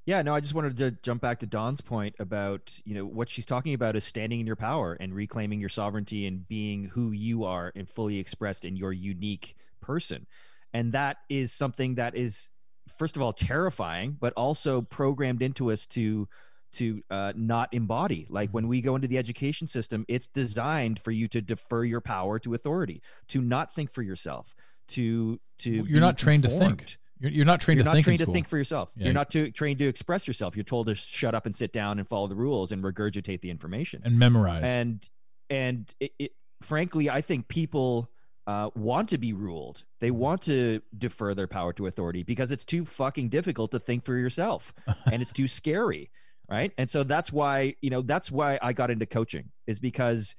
Yeah, 0.05 0.21
no, 0.21 0.33
I 0.33 0.39
just 0.39 0.53
wanted 0.53 0.77
to 0.77 0.91
jump 0.91 1.21
back 1.21 1.39
to 1.39 1.45
Dawn's 1.45 1.81
point 1.81 2.15
about, 2.19 2.79
you 2.85 2.93
know, 2.93 3.05
what 3.05 3.29
she's 3.29 3.45
talking 3.45 3.73
about 3.73 3.95
is 3.95 4.05
standing 4.05 4.39
in 4.39 4.47
your 4.47 4.55
power 4.55 4.97
and 4.99 5.13
reclaiming 5.13 5.59
your 5.59 5.69
sovereignty 5.69 6.25
and 6.25 6.47
being 6.47 6.85
who 6.85 7.11
you 7.11 7.43
are 7.43 7.71
and 7.75 7.89
fully 7.89 8.17
expressed 8.17 8.65
in 8.65 8.75
your 8.77 8.93
unique 8.93 9.55
person. 9.81 10.25
And 10.73 10.93
that 10.93 11.17
is 11.29 11.51
something 11.53 11.95
that 11.95 12.15
is 12.15 12.49
first 12.97 13.15
of 13.15 13.21
all 13.21 13.33
terrifying, 13.33 14.17
but 14.19 14.33
also 14.33 14.81
programmed 14.81 15.41
into 15.41 15.71
us 15.71 15.85
to 15.87 16.27
to 16.73 17.03
uh, 17.11 17.33
not 17.35 17.71
embody. 17.71 18.25
Like 18.29 18.49
when 18.49 18.67
we 18.67 18.81
go 18.81 18.95
into 18.95 19.07
the 19.07 19.17
education 19.17 19.67
system, 19.67 20.05
it's 20.07 20.27
designed 20.27 20.99
for 20.99 21.11
you 21.11 21.27
to 21.29 21.41
defer 21.41 21.83
your 21.83 22.01
power 22.01 22.39
to 22.39 22.53
authority, 22.53 23.01
to 23.27 23.41
not 23.41 23.73
think 23.73 23.91
for 23.91 24.01
yourself, 24.01 24.55
to 24.89 25.39
to 25.59 25.69
You're 25.87 26.01
not 26.01 26.17
trained 26.17 26.43
to 26.43 26.49
think. 26.49 26.97
You're, 27.19 27.31
you're 27.31 27.45
not 27.45 27.61
trained 27.61 27.77
You're 27.77 27.83
to 27.83 27.89
not 27.89 27.93
think. 27.93 28.05
trained 28.05 28.19
to 28.19 28.25
think 28.25 28.47
for 28.49 28.57
yourself. 28.57 28.91
Yeah. 28.97 29.05
You're 29.05 29.13
not 29.13 29.31
to, 29.31 29.49
trained 29.49 29.79
to 29.79 29.87
express 29.87 30.27
yourself. 30.27 30.57
You're 30.57 30.65
told 30.65 30.87
to 30.87 30.95
shut 30.95 31.33
up 31.33 31.45
and 31.45 31.55
sit 31.55 31.71
down 31.71 31.97
and 31.97 32.05
follow 32.05 32.27
the 32.27 32.35
rules 32.35 32.73
and 32.73 32.83
regurgitate 32.83 33.39
the 33.39 33.49
information. 33.49 34.01
and 34.03 34.19
memorize. 34.19 34.63
And 34.65 35.07
and 35.49 35.93
it, 35.99 36.11
it, 36.19 36.31
frankly, 36.61 37.09
I 37.09 37.21
think 37.21 37.47
people 37.47 38.09
uh, 38.47 38.69
want 38.75 39.09
to 39.09 39.17
be 39.17 39.33
ruled. 39.33 39.83
They 39.99 40.11
want 40.11 40.41
to 40.43 40.81
defer 40.97 41.33
their 41.33 41.47
power 41.47 41.71
to 41.73 41.87
authority 41.87 42.23
because 42.23 42.51
it's 42.51 42.65
too 42.65 42.83
fucking 42.85 43.29
difficult 43.29 43.71
to 43.71 43.79
think 43.79 44.03
for 44.03 44.17
yourself, 44.17 44.73
and 45.11 45.21
it's 45.21 45.31
too 45.31 45.47
scary. 45.47 46.11
right 46.49 46.73
and 46.77 46.89
so 46.89 47.03
that's 47.03 47.31
why 47.31 47.73
you 47.81 47.89
know 47.89 48.01
that's 48.01 48.29
why 48.29 48.59
i 48.61 48.73
got 48.73 48.91
into 48.91 49.05
coaching 49.05 49.49
is 49.65 49.79
because 49.79 50.35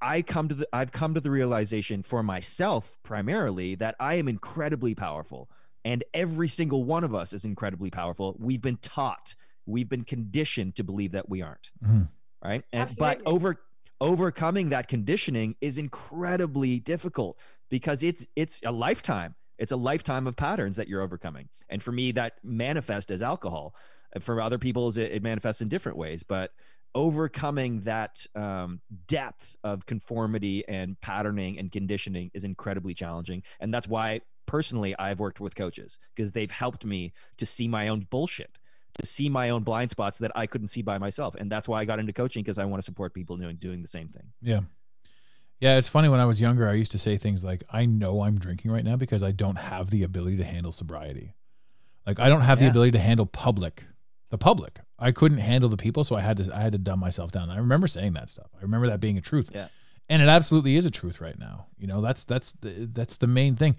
i 0.00 0.22
come 0.22 0.48
to 0.48 0.54
the 0.54 0.66
i've 0.72 0.90
come 0.92 1.12
to 1.12 1.20
the 1.20 1.30
realization 1.30 2.02
for 2.02 2.22
myself 2.22 2.98
primarily 3.02 3.74
that 3.74 3.94
i 4.00 4.14
am 4.14 4.28
incredibly 4.28 4.94
powerful 4.94 5.50
and 5.84 6.02
every 6.14 6.48
single 6.48 6.84
one 6.84 7.04
of 7.04 7.14
us 7.14 7.34
is 7.34 7.44
incredibly 7.44 7.90
powerful 7.90 8.34
we've 8.38 8.62
been 8.62 8.78
taught 8.78 9.34
we've 9.66 9.90
been 9.90 10.04
conditioned 10.04 10.74
to 10.74 10.82
believe 10.82 11.12
that 11.12 11.28
we 11.28 11.42
aren't 11.42 11.70
Mhm. 11.84 12.08
right 12.42 12.64
and 12.72 12.90
but 12.98 13.20
over 13.26 13.60
overcoming 14.00 14.70
that 14.70 14.88
conditioning 14.88 15.56
is 15.60 15.78
incredibly 15.78 16.80
difficult 16.80 17.38
because 17.70 18.02
it's 18.02 18.26
it's 18.36 18.60
a 18.64 18.72
lifetime. 18.72 19.34
It's 19.58 19.72
a 19.72 19.76
lifetime 19.76 20.26
of 20.26 20.36
patterns 20.36 20.76
that 20.76 20.88
you're 20.88 21.02
overcoming. 21.02 21.48
And 21.68 21.82
for 21.82 21.92
me 21.92 22.12
that 22.12 22.34
manifests 22.42 23.10
as 23.10 23.22
alcohol. 23.22 23.74
For 24.20 24.40
other 24.40 24.58
people 24.58 24.88
it, 24.90 24.98
it 24.98 25.22
manifests 25.22 25.62
in 25.62 25.68
different 25.68 25.98
ways. 25.98 26.22
But 26.22 26.52
overcoming 26.94 27.82
that 27.82 28.26
um, 28.34 28.80
depth 29.06 29.56
of 29.62 29.84
conformity 29.84 30.66
and 30.66 30.98
patterning 31.00 31.58
and 31.58 31.70
conditioning 31.70 32.30
is 32.32 32.44
incredibly 32.44 32.94
challenging. 32.94 33.42
And 33.60 33.72
that's 33.72 33.88
why 33.88 34.20
personally 34.46 34.94
i've 34.98 35.18
worked 35.18 35.40
with 35.40 35.54
coaches 35.56 35.98
because 36.14 36.32
they've 36.32 36.50
helped 36.52 36.84
me 36.84 37.12
to 37.36 37.44
see 37.44 37.68
my 37.68 37.88
own 37.88 38.06
bullshit 38.10 38.58
to 38.98 39.06
see 39.06 39.28
my 39.28 39.50
own 39.50 39.62
blind 39.62 39.90
spots 39.90 40.18
that 40.18 40.32
i 40.34 40.46
couldn't 40.46 40.68
see 40.68 40.82
by 40.82 40.98
myself 40.98 41.34
and 41.36 41.50
that's 41.50 41.68
why 41.68 41.80
i 41.80 41.84
got 41.84 41.98
into 41.98 42.12
coaching 42.12 42.42
because 42.42 42.58
i 42.58 42.64
want 42.64 42.80
to 42.80 42.84
support 42.84 43.14
people 43.14 43.36
doing 43.36 43.56
doing 43.56 43.82
the 43.82 43.88
same 43.88 44.08
thing 44.08 44.32
Yeah. 44.42 44.60
Yeah, 45.58 45.78
it's 45.78 45.88
funny 45.88 46.10
when 46.10 46.20
I 46.20 46.26
was 46.26 46.38
younger, 46.38 46.68
I 46.68 46.74
used 46.74 46.92
to 46.92 46.98
say 46.98 47.16
things 47.16 47.42
like, 47.42 47.64
I 47.70 47.86
know 47.86 48.22
I'm 48.22 48.38
drinking 48.38 48.70
right 48.70 48.84
now 48.84 48.96
because 48.96 49.22
I 49.22 49.32
don't 49.32 49.56
have 49.56 49.88
the 49.88 50.02
ability 50.02 50.36
to 50.36 50.44
handle 50.44 50.70
sobriety. 50.70 51.34
Like 52.06 52.20
I 52.20 52.28
don't 52.28 52.42
have 52.42 52.58
the 52.60 52.68
ability 52.68 52.90
to 52.92 52.98
handle 52.98 53.24
public, 53.24 53.84
the 54.28 54.36
public. 54.36 54.80
I 54.98 55.12
couldn't 55.12 55.38
handle 55.38 55.70
the 55.70 55.78
people, 55.78 56.04
so 56.04 56.14
I 56.14 56.20
had 56.20 56.36
to 56.36 56.54
I 56.54 56.60
had 56.60 56.72
to 56.72 56.78
dumb 56.78 57.00
myself 57.00 57.32
down. 57.32 57.48
I 57.48 57.56
remember 57.56 57.88
saying 57.88 58.12
that 58.12 58.28
stuff. 58.28 58.48
I 58.54 58.60
remember 58.60 58.86
that 58.88 59.00
being 59.00 59.16
a 59.16 59.22
truth. 59.22 59.50
Yeah. 59.54 59.68
And 60.10 60.20
it 60.20 60.28
absolutely 60.28 60.76
is 60.76 60.84
a 60.84 60.90
truth 60.90 61.22
right 61.22 61.38
now. 61.38 61.68
You 61.78 61.86
know, 61.86 62.02
that's 62.02 62.24
that's 62.24 62.52
the, 62.60 62.88
that's 62.92 63.16
the 63.16 63.26
main 63.26 63.56
thing. 63.56 63.76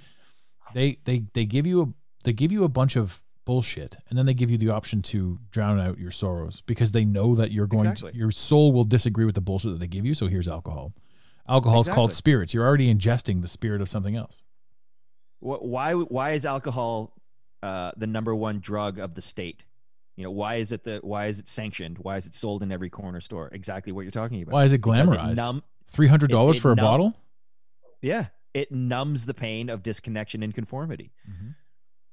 They 0.74 0.97
they 1.05 1.26
they 1.36 1.45
give 1.45 1.68
you 1.68 1.82
a 1.84 1.88
they 2.24 2.34
give 2.34 2.51
you 2.51 2.63
a 2.63 2.70
bunch 2.70 2.95
of 2.95 3.24
bullshit 3.47 3.97
and 4.09 4.17
then 4.19 4.25
they 4.27 4.33
give 4.35 4.51
you 4.51 4.57
the 4.59 4.69
option 4.69 5.01
to 5.01 5.39
drown 5.49 5.79
out 5.79 5.97
your 5.97 6.11
sorrows 6.11 6.61
because 6.67 6.91
they 6.91 7.03
know 7.05 7.33
that 7.33 7.51
you're 7.51 7.65
going 7.65 7.87
Exactly. 7.87 8.11
to, 8.11 8.17
your 8.17 8.29
soul 8.31 8.71
will 8.71 8.83
disagree 8.83 9.25
with 9.25 9.35
the 9.35 9.41
bullshit 9.41 9.71
that 9.71 9.79
they 9.79 9.87
give 9.87 10.05
you, 10.05 10.13
so 10.13 10.27
here's 10.27 10.47
alcohol. 10.47 10.93
Alcohol 11.49 11.81
is 11.81 11.87
called 11.89 12.11
spirits. 12.13 12.53
You're 12.53 12.65
already 12.67 12.93
ingesting 12.93 13.41
the 13.41 13.47
spirit 13.47 13.81
of 13.81 13.87
something 13.89 14.15
else. 14.15 14.43
Why 15.39 15.93
why 15.93 16.31
is 16.31 16.45
alcohol 16.45 17.13
uh, 17.63 17.91
the 17.95 18.07
number 18.07 18.35
one 18.35 18.59
drug 18.59 18.99
of 18.99 19.13
the 19.15 19.21
state 19.21 19.65
you 20.15 20.23
know 20.23 20.31
why 20.31 20.55
is 20.55 20.71
it 20.71 20.83
the 20.83 20.99
why 21.03 21.25
is 21.27 21.39
it 21.39 21.47
sanctioned 21.47 21.97
why 21.99 22.17
is 22.17 22.25
it 22.25 22.33
sold 22.33 22.63
in 22.63 22.71
every 22.71 22.89
corner 22.89 23.19
store 23.21 23.49
exactly 23.51 23.91
what 23.91 24.01
you're 24.01 24.11
talking 24.11 24.41
about 24.41 24.53
Why 24.53 24.63
is 24.63 24.73
it 24.73 24.81
glamorized? 24.81 25.35
numb, 25.37 25.63
Three 25.87 26.07
hundred 26.07 26.29
dollars 26.31 26.57
it 26.57 26.61
for 26.61 26.71
a 26.71 26.75
numb- 26.75 26.85
bottle? 26.85 27.15
yeah 28.01 28.25
it 28.53 28.71
numbs 28.71 29.25
the 29.25 29.33
pain 29.33 29.69
of 29.69 29.83
disconnection 29.83 30.41
and 30.43 30.53
conformity 30.53 31.11
Mhm. 31.29 31.55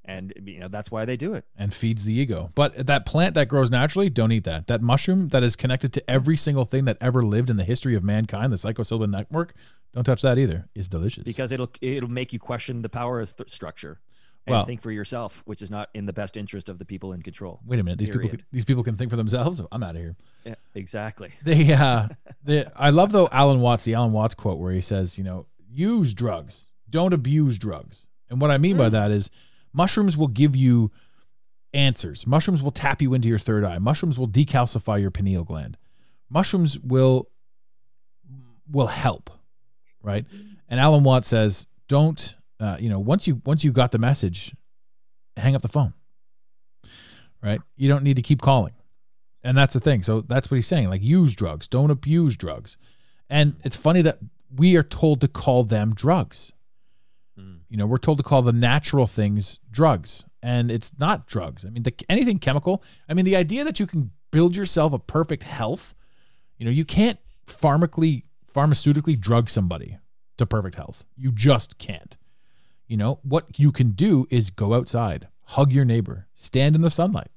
And 0.04 0.32
you 0.44 0.60
know 0.60 0.68
that's 0.68 0.90
why 0.90 1.04
they 1.04 1.16
do 1.16 1.34
it 1.34 1.44
and 1.56 1.72
feeds 1.72 2.04
the 2.04 2.12
ego. 2.14 2.50
But 2.54 2.86
that 2.86 3.06
plant 3.06 3.34
that 3.34 3.48
grows 3.48 3.70
naturally, 3.70 4.10
don't 4.10 4.32
eat 4.32 4.44
that. 4.44 4.66
That 4.66 4.82
mushroom 4.82 5.28
that 5.28 5.42
is 5.42 5.56
connected 5.56 5.92
to 5.94 6.10
every 6.10 6.36
single 6.36 6.64
thing 6.64 6.84
that 6.84 6.98
ever 7.00 7.22
lived 7.22 7.50
in 7.50 7.56
the 7.56 7.64
history 7.64 7.94
of 7.94 8.04
mankind, 8.04 8.52
the 8.52 8.56
psilocybin 8.56 9.10
network, 9.10 9.54
don't 9.92 10.04
touch 10.04 10.22
that 10.22 10.38
either. 10.38 10.68
Is 10.74 10.88
delicious. 10.88 11.24
because 11.24 11.52
it'll 11.52 11.70
it'll 11.80 12.10
make 12.10 12.32
you 12.32 12.38
question 12.38 12.82
the 12.82 12.88
power 12.88 13.24
th- 13.24 13.50
structure 13.52 14.00
and 14.46 14.52
Well- 14.52 14.64
think 14.66 14.82
for 14.82 14.90
yourself 14.90 15.42
which 15.46 15.62
is 15.62 15.70
not 15.70 15.88
in 15.94 16.04
the 16.04 16.12
best 16.12 16.36
interest 16.36 16.68
of 16.68 16.78
the 16.78 16.84
people 16.84 17.12
in 17.14 17.22
control 17.22 17.60
wait 17.66 17.80
a 17.80 17.82
minute, 17.82 17.98
these 17.98 18.08
people 18.10 18.22
Period. 18.22 18.40
can, 18.40 18.46
these 18.52 18.64
people 18.66 18.82
can 18.84 18.96
think 18.96 19.10
for 19.10 19.16
themselves. 19.16 19.60
I'm 19.72 19.82
out 19.82 19.94
of 19.96 20.02
here. 20.02 20.16
yeah 20.44 20.54
exactly 20.74 21.30
They 21.44 21.72
uh 21.72 22.08
they, 22.42 22.66
I 22.76 22.90
love 22.90 23.12
though 23.12 23.28
Alan 23.32 23.60
Watts, 23.62 23.84
the 23.84 23.94
Alan 23.94 24.12
Watts 24.12 24.34
quote 24.34 24.58
where 24.58 24.72
he 24.72 24.82
says, 24.82 25.16
you 25.16 25.24
know, 25.24 25.46
use 25.72 26.12
drugs, 26.12 26.66
don't 26.90 27.14
abuse 27.14 27.56
drugs. 27.56 28.06
And 28.28 28.38
what 28.40 28.50
I 28.50 28.58
mean 28.58 28.76
by 28.76 28.88
that 28.90 29.10
is 29.10 29.30
mushrooms 29.74 30.16
will 30.16 30.28
give 30.28 30.56
you 30.56 30.90
answers. 31.74 32.26
Mushrooms 32.26 32.62
will 32.62 32.70
tap 32.70 33.02
you 33.02 33.12
into 33.12 33.28
your 33.28 33.38
third 33.38 33.64
eye. 33.64 33.78
Mushrooms 33.78 34.18
will 34.18 34.28
decalcify 34.28 35.00
your 35.00 35.10
pineal 35.10 35.44
gland. 35.44 35.76
Mushrooms 36.30 36.78
will 36.78 37.28
will 38.70 38.86
help, 38.86 39.30
right? 40.02 40.24
And 40.68 40.80
Alan 40.80 41.04
Watt 41.04 41.26
says, 41.26 41.68
don't 41.86 42.36
uh, 42.60 42.76
you 42.80 42.88
know, 42.88 42.98
once 42.98 43.26
you 43.26 43.42
once 43.44 43.62
you 43.62 43.72
got 43.72 43.92
the 43.92 43.98
message, 43.98 44.54
hang 45.36 45.54
up 45.54 45.62
the 45.62 45.68
phone. 45.68 45.92
Right? 47.42 47.60
You 47.76 47.88
don't 47.88 48.02
need 48.02 48.16
to 48.16 48.22
keep 48.22 48.40
calling. 48.40 48.72
And 49.42 49.58
that's 49.58 49.74
the 49.74 49.80
thing. 49.80 50.02
So 50.02 50.22
that's 50.22 50.50
what 50.50 50.56
he's 50.56 50.66
saying. 50.66 50.88
Like 50.88 51.02
use 51.02 51.34
drugs, 51.34 51.68
don't 51.68 51.90
abuse 51.90 52.36
drugs. 52.36 52.78
And 53.28 53.56
it's 53.64 53.76
funny 53.76 54.00
that 54.00 54.18
we 54.54 54.76
are 54.76 54.82
told 54.82 55.20
to 55.20 55.28
call 55.28 55.64
them 55.64 55.94
drugs. 55.94 56.53
Mm. 57.38 57.60
You 57.68 57.76
know, 57.76 57.86
we're 57.86 57.98
told 57.98 58.18
to 58.18 58.24
call 58.24 58.42
the 58.42 58.52
natural 58.52 59.06
things 59.06 59.58
drugs, 59.70 60.24
and 60.42 60.70
it's 60.70 60.92
not 60.98 61.26
drugs. 61.26 61.64
I 61.64 61.70
mean, 61.70 61.82
the, 61.82 61.92
anything 62.08 62.38
chemical. 62.38 62.82
I 63.08 63.14
mean, 63.14 63.24
the 63.24 63.36
idea 63.36 63.64
that 63.64 63.80
you 63.80 63.86
can 63.86 64.10
build 64.30 64.56
yourself 64.56 64.92
a 64.92 64.98
perfect 64.98 65.42
health. 65.44 65.94
You 66.58 66.64
know, 66.66 66.70
you 66.70 66.84
can't 66.84 67.18
pharmacally 67.46 68.22
pharmaceutically 68.54 69.18
drug 69.18 69.50
somebody 69.50 69.98
to 70.36 70.46
perfect 70.46 70.76
health. 70.76 71.04
You 71.16 71.32
just 71.32 71.78
can't. 71.78 72.16
You 72.86 72.96
know, 72.96 73.18
what 73.22 73.58
you 73.58 73.72
can 73.72 73.90
do 73.90 74.26
is 74.30 74.50
go 74.50 74.74
outside, 74.74 75.28
hug 75.46 75.72
your 75.72 75.84
neighbor, 75.84 76.26
stand 76.34 76.74
in 76.76 76.82
the 76.82 76.90
sunlight, 76.90 77.30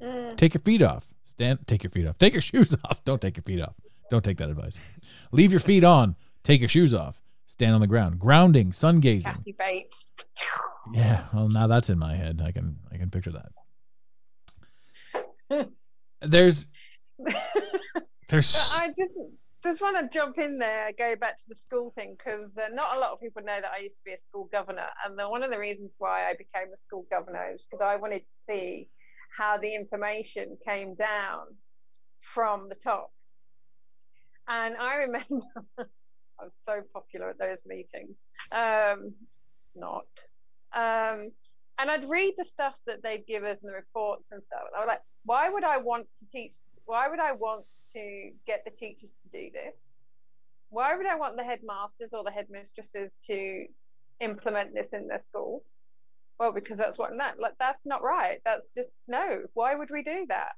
Mm. 0.00 0.36
take 0.38 0.54
your 0.54 0.62
feet 0.62 0.80
off, 0.80 1.04
stand, 1.24 1.66
take 1.66 1.82
your 1.82 1.90
feet 1.90 2.06
off, 2.06 2.16
take 2.18 2.32
your 2.32 2.40
shoes 2.50 2.74
off. 2.84 3.04
Don't 3.04 3.20
take 3.20 3.36
your 3.36 3.42
feet 3.42 3.60
off. 3.60 3.74
Don't 4.10 4.24
take 4.24 4.38
that 4.38 4.48
advice. 4.48 4.76
Leave 5.30 5.50
your 5.50 5.60
feet 5.60 5.84
on, 5.84 6.16
take 6.42 6.60
your 6.60 6.68
shoes 6.70 6.94
off, 6.94 7.19
stand 7.60 7.74
on 7.74 7.82
the 7.82 7.86
ground, 7.86 8.18
grounding, 8.18 8.72
sun 8.72 9.00
gazing. 9.00 9.34
Kathy 9.34 9.54
Bates. 9.58 10.06
Yeah, 10.94 11.26
well, 11.34 11.50
now 11.50 11.66
that's 11.66 11.90
in 11.90 11.98
my 11.98 12.14
head. 12.14 12.40
I 12.42 12.52
can 12.52 12.78
I 12.90 12.96
can 12.96 13.10
picture 13.10 13.32
that. 15.50 15.68
There's 16.22 16.68
there's 18.30 18.56
I 18.74 18.88
just 18.96 19.12
just 19.62 19.82
want 19.82 19.98
to 19.98 20.18
jump 20.18 20.38
in 20.38 20.58
there, 20.58 20.90
go 20.96 21.16
back 21.16 21.36
to 21.36 21.42
the 21.48 21.54
school 21.54 21.90
thing, 21.90 22.16
because 22.16 22.56
uh, 22.56 22.68
not 22.72 22.96
a 22.96 22.98
lot 22.98 23.10
of 23.10 23.20
people 23.20 23.42
know 23.42 23.60
that 23.60 23.70
I 23.76 23.82
used 23.82 23.96
to 23.96 24.02
be 24.06 24.14
a 24.14 24.18
school 24.18 24.48
governor, 24.50 24.88
and 25.04 25.18
the, 25.18 25.28
one 25.28 25.42
of 25.42 25.50
the 25.50 25.58
reasons 25.58 25.92
why 25.98 26.30
I 26.30 26.32
became 26.32 26.72
a 26.72 26.78
school 26.78 27.04
governor 27.10 27.50
is 27.52 27.66
because 27.66 27.82
I 27.82 27.96
wanted 27.96 28.24
to 28.24 28.32
see 28.46 28.88
how 29.36 29.58
the 29.58 29.74
information 29.74 30.56
came 30.66 30.94
down 30.94 31.40
from 32.20 32.70
the 32.70 32.74
top. 32.74 33.12
And 34.48 34.76
I 34.78 34.94
remember 34.96 35.44
I 36.40 36.44
was 36.44 36.56
so 36.64 36.80
popular 36.92 37.30
at 37.30 37.38
those 37.38 37.58
meetings. 37.66 38.16
Um, 38.52 39.14
not. 39.74 40.06
Um, 40.72 41.30
and 41.78 41.90
I'd 41.90 42.08
read 42.08 42.34
the 42.36 42.44
stuff 42.44 42.78
that 42.86 43.02
they'd 43.02 43.26
give 43.26 43.42
us 43.44 43.60
and 43.62 43.70
the 43.70 43.74
reports 43.74 44.28
and 44.30 44.42
stuff. 44.42 44.62
And 44.66 44.76
I 44.76 44.80
was 44.80 44.88
like, 44.88 45.02
why 45.24 45.48
would 45.48 45.64
I 45.64 45.78
want 45.78 46.06
to 46.18 46.30
teach? 46.30 46.54
Why 46.84 47.08
would 47.08 47.20
I 47.20 47.32
want 47.32 47.64
to 47.94 48.30
get 48.46 48.64
the 48.64 48.70
teachers 48.70 49.10
to 49.22 49.28
do 49.28 49.50
this? 49.52 49.74
Why 50.68 50.96
would 50.96 51.06
I 51.06 51.16
want 51.16 51.36
the 51.36 51.44
headmasters 51.44 52.10
or 52.12 52.22
the 52.22 52.30
headmistresses 52.30 53.18
to 53.26 53.66
implement 54.20 54.74
this 54.74 54.90
in 54.92 55.08
their 55.08 55.18
school? 55.18 55.64
Well, 56.38 56.52
because 56.52 56.78
that's 56.78 56.98
what 56.98 57.10
that 57.18 57.38
like 57.38 57.54
that's 57.58 57.84
not 57.84 58.02
right. 58.02 58.38
That's 58.44 58.68
just 58.74 58.90
no. 59.08 59.42
Why 59.54 59.74
would 59.74 59.90
we 59.90 60.02
do 60.02 60.26
that? 60.28 60.52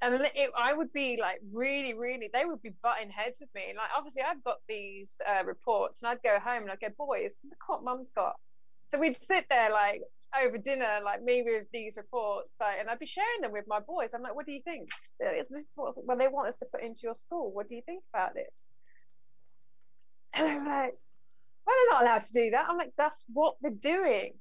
And 0.00 0.14
it, 0.34 0.50
I 0.56 0.72
would 0.72 0.92
be 0.92 1.18
like 1.20 1.40
really, 1.52 1.94
really. 1.94 2.30
They 2.32 2.44
would 2.44 2.62
be 2.62 2.72
butting 2.82 3.10
heads 3.10 3.40
with 3.40 3.48
me. 3.54 3.74
Like 3.76 3.90
obviously, 3.96 4.22
I've 4.22 4.42
got 4.44 4.58
these 4.68 5.14
uh, 5.26 5.44
reports, 5.44 6.00
and 6.00 6.08
I'd 6.08 6.22
go 6.22 6.38
home 6.38 6.62
and 6.62 6.70
I'd 6.70 6.80
go, 6.80 6.88
"Boys, 6.96 7.34
what 7.66 7.82
Mum's 7.82 8.10
got." 8.14 8.36
So 8.86 8.98
we'd 8.98 9.22
sit 9.22 9.46
there 9.50 9.70
like 9.70 10.02
over 10.40 10.56
dinner, 10.56 11.00
like 11.04 11.22
me 11.22 11.42
with 11.42 11.66
these 11.72 11.96
reports, 11.96 12.54
like, 12.60 12.76
and 12.78 12.88
I'd 12.88 12.98
be 12.98 13.06
sharing 13.06 13.40
them 13.42 13.52
with 13.52 13.64
my 13.66 13.80
boys. 13.80 14.10
I'm 14.14 14.22
like, 14.22 14.36
"What 14.36 14.46
do 14.46 14.52
you 14.52 14.62
think? 14.62 14.88
This 15.18 15.50
is 15.50 15.72
what 15.74 15.94
well, 16.04 16.16
they 16.16 16.28
want 16.28 16.48
us 16.48 16.56
to 16.58 16.66
put 16.66 16.82
into 16.82 17.00
your 17.02 17.14
school. 17.14 17.50
What 17.52 17.68
do 17.68 17.74
you 17.74 17.82
think 17.82 18.04
about 18.14 18.34
this?" 18.34 18.52
And 20.32 20.46
I'm 20.46 20.66
like, 20.66 20.94
"Well, 21.66 21.76
they're 21.76 21.92
not 21.92 22.02
allowed 22.02 22.22
to 22.22 22.32
do 22.32 22.50
that." 22.50 22.66
I'm 22.68 22.76
like, 22.76 22.92
"That's 22.96 23.24
what 23.32 23.56
they're 23.60 23.72
doing." 23.72 24.34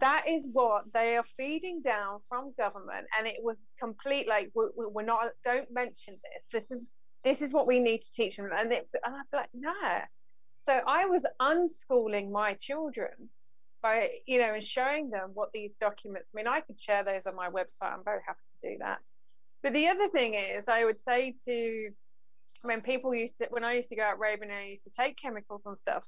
That 0.00 0.24
is 0.28 0.48
what 0.52 0.84
they 0.94 1.16
are 1.16 1.24
feeding 1.36 1.82
down 1.82 2.20
from 2.28 2.54
government, 2.58 3.06
and 3.18 3.26
it 3.26 3.36
was 3.42 3.58
complete. 3.80 4.28
Like 4.28 4.50
we, 4.54 4.66
we- 4.76 4.86
we're 4.86 5.02
not. 5.04 5.32
Don't 5.44 5.70
mention 5.72 6.18
this. 6.24 6.46
This 6.52 6.70
is 6.72 6.90
this 7.24 7.42
is 7.42 7.52
what 7.52 7.66
we 7.66 7.80
need 7.80 8.02
to 8.02 8.12
teach 8.12 8.36
them, 8.36 8.50
and 8.56 8.72
it, 8.72 8.88
and 9.04 9.14
be 9.30 9.36
like, 9.36 9.50
"Nah." 9.54 10.02
So 10.64 10.72
I 10.86 11.06
was 11.06 11.26
unschooling 11.40 12.30
my 12.32 12.54
children 12.54 13.30
by 13.82 14.10
you 14.26 14.38
know 14.38 14.54
and 14.54 14.64
showing 14.64 15.10
them 15.10 15.30
what 15.34 15.50
these 15.52 15.74
documents 15.76 16.28
i 16.34 16.36
mean 16.36 16.46
i 16.46 16.60
could 16.60 16.80
share 16.80 17.04
those 17.04 17.26
on 17.26 17.34
my 17.34 17.50
website 17.50 17.92
i'm 17.92 18.04
very 18.04 18.20
happy 18.26 18.40
to 18.60 18.70
do 18.70 18.78
that 18.78 19.00
but 19.62 19.72
the 19.74 19.88
other 19.88 20.08
thing 20.08 20.34
is 20.34 20.68
i 20.68 20.84
would 20.84 21.00
say 21.00 21.34
to 21.44 21.90
when 22.62 22.80
people 22.82 23.14
used 23.14 23.38
to 23.38 23.46
when 23.50 23.64
i 23.64 23.74
used 23.74 23.88
to 23.88 23.96
go 23.96 24.02
out 24.02 24.18
raving 24.18 24.50
i 24.50 24.66
used 24.68 24.84
to 24.84 24.90
take 24.90 25.16
chemicals 25.18 25.62
and 25.66 25.78
stuff 25.78 26.04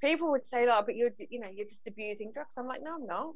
people 0.00 0.30
would 0.30 0.44
say 0.44 0.66
oh 0.68 0.82
but 0.84 0.96
you're 0.96 1.10
you 1.30 1.40
know 1.40 1.48
you're 1.52 1.66
just 1.66 1.86
abusing 1.86 2.32
drugs. 2.32 2.54
I'm 2.58 2.66
like 2.66 2.82
no 2.82 2.94
i'm 2.94 3.06
not. 3.06 3.34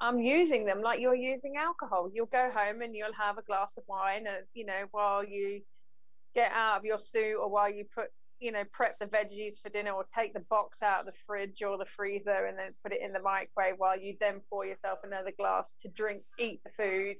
I'm 0.00 0.18
using 0.18 0.64
them 0.64 0.80
like 0.80 1.00
you're 1.00 1.14
using 1.14 1.56
alcohol. 1.56 2.10
You'll 2.12 2.26
go 2.26 2.50
home 2.50 2.80
and 2.80 2.96
you'll 2.96 3.12
have 3.12 3.36
a 3.36 3.42
glass 3.42 3.76
of 3.76 3.84
wine, 3.86 4.26
and 4.26 4.46
you 4.54 4.64
know 4.64 4.86
while 4.92 5.22
you 5.22 5.60
get 6.34 6.50
out 6.52 6.78
of 6.78 6.84
your 6.84 6.98
suit 6.98 7.36
or 7.36 7.50
while 7.50 7.70
you 7.70 7.84
put 7.94 8.06
you 8.40 8.52
know 8.52 8.64
prep 8.72 8.98
the 8.98 9.06
veggies 9.06 9.60
for 9.62 9.68
dinner 9.68 9.90
or 9.90 10.04
take 10.14 10.32
the 10.32 10.40
box 10.48 10.82
out 10.82 11.00
of 11.00 11.06
the 11.06 11.18
fridge 11.26 11.62
or 11.62 11.76
the 11.76 11.84
freezer 11.84 12.46
and 12.46 12.58
then 12.58 12.72
put 12.82 12.92
it 12.92 13.02
in 13.02 13.12
the 13.12 13.20
microwave 13.20 13.74
while 13.76 13.98
you 13.98 14.16
then 14.20 14.40
pour 14.48 14.64
yourself 14.64 15.00
another 15.04 15.32
glass 15.38 15.74
to 15.82 15.88
drink 15.88 16.22
eat 16.38 16.60
the 16.64 16.70
food 16.70 17.16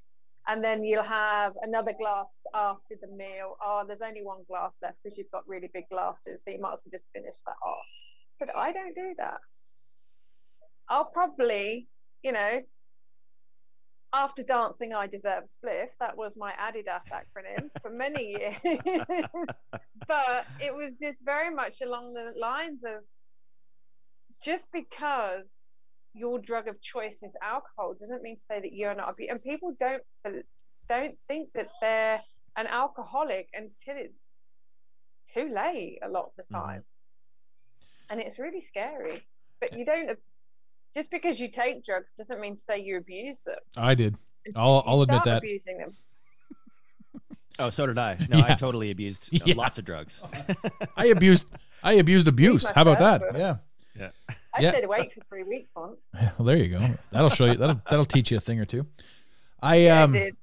and 0.48 0.64
then 0.64 0.84
you'll 0.84 1.02
have 1.02 1.52
another 1.62 1.92
glass 1.92 2.42
after 2.54 2.96
the 3.00 3.08
meal. 3.08 3.56
Oh 3.64 3.84
there's 3.86 4.00
only 4.00 4.22
one 4.22 4.42
glass 4.48 4.78
left 4.82 4.98
because 5.02 5.16
you've 5.18 5.30
got 5.30 5.46
really 5.46 5.70
big 5.72 5.88
glasses 5.90 6.42
so 6.44 6.50
you 6.52 6.60
might 6.60 6.72
as 6.72 6.82
well 6.84 6.92
just 6.92 7.10
finish 7.14 7.36
that 7.46 7.56
off. 7.64 7.86
So 8.38 8.46
i 8.56 8.72
don't 8.72 8.94
do 8.94 9.14
that. 9.18 9.40
I'll 10.88 11.04
probably 11.06 11.88
you 12.22 12.32
know 12.32 12.60
after 14.12 14.42
dancing 14.42 14.92
i 14.92 15.06
deserve 15.06 15.44
a 15.44 15.66
spliff 15.66 15.90
that 16.00 16.16
was 16.16 16.36
my 16.36 16.52
adidas 16.54 17.08
acronym 17.12 17.70
for 17.80 17.90
many 17.90 18.36
years. 18.38 18.56
But 20.08 20.46
it 20.60 20.74
was 20.74 20.96
just 20.98 21.24
very 21.24 21.54
much 21.54 21.82
along 21.82 22.14
the 22.14 22.32
lines 22.36 22.80
of 22.84 23.04
just 24.42 24.66
because 24.72 25.59
your 26.14 26.38
drug 26.38 26.66
of 26.68 26.80
choice 26.80 27.22
is 27.22 27.32
alcohol 27.42 27.94
doesn't 27.98 28.22
mean 28.22 28.36
to 28.36 28.42
say 28.42 28.60
that 28.60 28.72
you're 28.72 28.94
not 28.94 29.08
abu- 29.10 29.26
and 29.30 29.42
people 29.42 29.74
don't 29.78 30.02
don't 30.88 31.16
think 31.28 31.48
that 31.54 31.68
they're 31.80 32.20
an 32.56 32.66
alcoholic 32.66 33.48
until 33.54 33.94
it's 33.96 34.18
too 35.32 35.52
late 35.54 35.98
a 36.02 36.08
lot 36.08 36.24
of 36.24 36.32
the 36.36 36.42
time 36.52 36.82
and 38.10 38.20
it's 38.20 38.38
really 38.40 38.60
scary 38.60 39.22
but 39.60 39.72
you 39.76 39.84
don't 39.84 40.18
just 40.94 41.10
because 41.12 41.38
you 41.38 41.48
take 41.48 41.84
drugs 41.84 42.10
doesn't 42.12 42.40
mean 42.40 42.56
to 42.56 42.62
say 42.62 42.80
you 42.80 42.96
abuse 42.96 43.38
them 43.46 43.58
I 43.76 43.94
did. 43.94 44.16
I'll- 44.56 44.82
I'll 44.86 45.02
admit 45.02 45.22
that. 45.24 45.38
abusing 45.38 45.78
them 45.78 45.94
Oh, 47.58 47.68
so 47.68 47.86
did 47.86 47.98
I. 47.98 48.16
No, 48.30 48.38
I 48.40 48.54
totally 48.54 48.90
abused 48.90 49.28
uh, 49.34 49.38
Yeah. 49.44 49.54
lots 49.54 49.76
of 49.76 49.84
drugs. 49.84 50.22
I 50.96 51.06
abused. 51.08 51.46
I 51.82 51.92
abused 51.94 52.26
abuse. 52.26 52.66
How 52.70 52.80
about 52.80 52.98
that? 53.00 53.20
myself. 53.34 53.58
Yeah. 53.98 54.10
I 54.54 54.60
Yeah. 54.62 54.70
stayed 54.70 54.84
awake 54.84 55.12
for 55.12 55.20
three 55.22 55.42
weeks 55.44 55.72
once 55.74 56.00
Well, 56.38 56.46
there 56.46 56.56
you 56.56 56.68
go. 56.78 56.86
That'll 57.12 57.30
show 57.30 57.46
you. 57.46 57.54
That'll 57.54 57.80
that'll 57.88 58.04
teach 58.04 58.30
you 58.30 58.36
a 58.36 58.40
thing 58.40 58.58
or 58.60 58.64
two. 58.64 58.86
I 59.62 59.76
Yeah, 59.76 60.02
um 60.04 60.14
I 60.14 60.18
did 60.18 60.36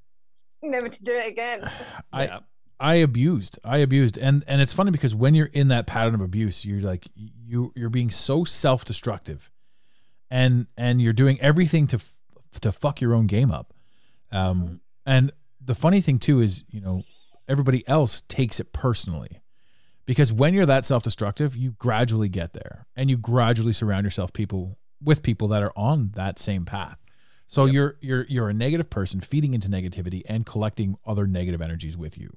never 0.61 0.89
to 0.89 1.03
do 1.03 1.13
it 1.13 1.27
again 1.27 1.69
I 2.13 2.23
Yeah. 2.25 2.39
I 2.79 2.95
abused. 2.95 3.57
I 3.63 3.77
abused. 3.79 4.17
And 4.19 4.43
and 4.47 4.61
it's 4.61 4.71
funny 4.73 4.91
because 4.91 5.15
when 5.15 5.33
you're 5.33 5.47
in 5.47 5.69
that 5.69 5.87
pattern 5.87 6.13
of 6.13 6.21
abuse, 6.21 6.63
you're 6.63 6.81
like 6.81 7.07
you 7.15 7.73
you're 7.75 7.89
being 7.89 8.11
so 8.11 8.43
self-destructive. 8.43 9.49
And 10.29 10.67
and 10.77 11.01
you're 11.01 11.13
doing 11.13 11.39
everything 11.41 11.87
to 11.87 11.99
to 12.61 12.71
fuck 12.71 13.01
your 13.01 13.13
own 13.15 13.25
game 13.27 13.51
up. 13.51 13.73
Um 14.31 14.81
and 15.05 15.31
the 15.59 15.73
funny 15.75 16.01
thing 16.01 16.19
too 16.19 16.39
is, 16.39 16.63
you 16.69 16.79
know, 16.81 17.03
everybody 17.47 17.87
else 17.87 18.21
takes 18.27 18.59
it 18.59 18.71
personally. 18.73 19.41
Because 20.07 20.33
when 20.33 20.55
you're 20.55 20.65
that 20.65 20.85
self-destructive, 20.85 21.55
you 21.55 21.71
gradually 21.71 22.29
get 22.29 22.53
there 22.53 22.87
and 22.95 23.09
you 23.09 23.17
gradually 23.17 23.73
surround 23.73 24.05
yourself 24.05 24.33
people 24.33 24.79
with 25.03 25.21
people 25.21 25.47
that 25.49 25.61
are 25.61 25.73
on 25.75 26.13
that 26.15 26.39
same 26.39 26.65
path. 26.65 26.97
So 27.47 27.65
you're 27.65 27.97
you're 28.01 28.25
you're 28.27 28.49
a 28.49 28.53
negative 28.53 28.89
person 28.89 29.21
feeding 29.21 29.53
into 29.53 29.69
negativity 29.69 30.23
and 30.25 30.45
collecting 30.45 30.97
other 31.05 31.27
negative 31.27 31.61
energies 31.61 31.95
with 31.95 32.17
you. 32.17 32.35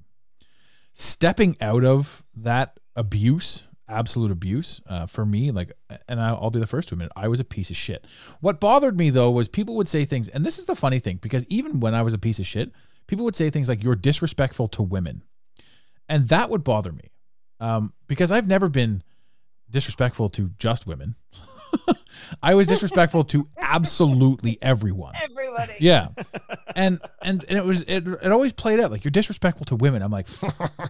Stepping 0.93 1.57
out 1.61 1.85
of 1.85 2.23
that 2.37 2.79
abuse 2.95 3.63
absolute 3.89 4.31
abuse 4.31 4.81
uh, 4.87 5.05
for 5.05 5.27
me 5.27 5.51
like 5.51 5.73
and 6.07 6.21
I'll, 6.21 6.39
I'll 6.43 6.51
be 6.51 6.61
the 6.61 6.67
first 6.69 6.89
to 6.91 6.95
admit 6.95 7.11
i 7.17 7.27
was 7.27 7.41
a 7.41 7.45
piece 7.45 7.71
of 7.71 7.77
shit. 7.77 8.07
What 8.41 8.61
bothered 8.61 8.97
me 8.97 9.11
though 9.11 9.33
was 9.33 9.49
people 9.49 9.75
would 9.75 9.89
say 9.89 10.05
things 10.05 10.29
and 10.29 10.47
this 10.47 10.61
is 10.61 10.67
the 10.67 10.77
funny 10.77 11.01
thing 11.01 11.19
because 11.21 11.45
even 11.49 11.81
when 11.81 11.93
i 11.93 12.03
was 12.03 12.15
a 12.15 12.19
piece 12.19 12.39
of 12.39 12.47
shit 12.47 12.73
people 13.11 13.25
would 13.25 13.35
say 13.35 13.51
things 13.51 13.69
like 13.69 13.83
you're 13.83 13.97
disrespectful 13.97 14.69
to 14.69 14.83
women. 14.83 15.23
And 16.09 16.29
that 16.29 16.49
would 16.49 16.63
bother 16.63 16.93
me 16.93 17.11
um, 17.61 17.93
because 18.07 18.33
i've 18.33 18.49
never 18.49 18.69
been 18.69 19.03
disrespectful 19.71 20.29
to 20.29 20.51
just 20.59 20.87
women 20.87 21.15
i 22.43 22.55
was 22.55 22.67
disrespectful 22.67 23.23
to 23.25 23.49
absolutely 23.59 24.59
everyone 24.61 25.15
everybody 25.23 25.41
yeah. 25.81 26.09
And 26.77 27.01
and 27.23 27.45
and 27.49 27.59
it 27.59 27.65
was 27.65 27.83
it, 27.83 28.07
it 28.07 28.33
always 28.33 28.53
played 28.53 28.81
out 28.81 28.91
like 28.91 29.05
you're 29.05 29.11
disrespectful 29.11 29.67
to 29.67 29.77
women. 29.77 30.03
I'm 30.03 30.13
like 30.13 30.29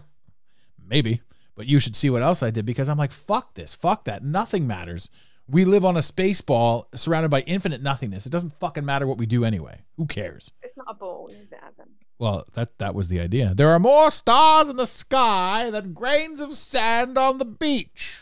maybe, 0.87 1.21
but 1.55 1.65
you 1.65 1.79
should 1.79 1.95
see 1.95 2.09
what 2.09 2.21
else 2.21 2.43
I 2.43 2.51
did 2.51 2.65
because 2.65 2.89
I'm 2.89 2.97
like 2.97 3.11
fuck 3.11 3.55
this, 3.55 3.73
fuck 3.73 4.05
that. 4.05 4.23
Nothing 4.23 4.67
matters. 4.67 5.09
We 5.51 5.65
live 5.65 5.83
on 5.83 5.97
a 5.97 6.01
space 6.01 6.39
ball 6.39 6.87
surrounded 6.95 7.29
by 7.29 7.41
infinite 7.41 7.81
nothingness. 7.81 8.25
It 8.25 8.31
doesn't 8.31 8.57
fucking 8.59 8.85
matter 8.85 9.05
what 9.05 9.17
we 9.17 9.25
do 9.25 9.43
anyway. 9.43 9.81
Who 9.97 10.05
cares? 10.05 10.51
It's 10.61 10.77
not 10.77 10.87
a 10.89 10.93
ball, 10.93 11.27
is 11.27 11.51
it, 11.51 11.59
Adam? 11.61 11.89
Well, 12.19 12.45
that 12.53 12.77
that 12.77 12.95
was 12.95 13.09
the 13.09 13.19
idea. 13.19 13.53
There 13.53 13.71
are 13.71 13.79
more 13.79 14.11
stars 14.11 14.69
in 14.69 14.77
the 14.77 14.87
sky 14.87 15.69
than 15.69 15.93
grains 15.93 16.39
of 16.39 16.53
sand 16.53 17.17
on 17.17 17.37
the 17.37 17.45
beach. 17.45 18.19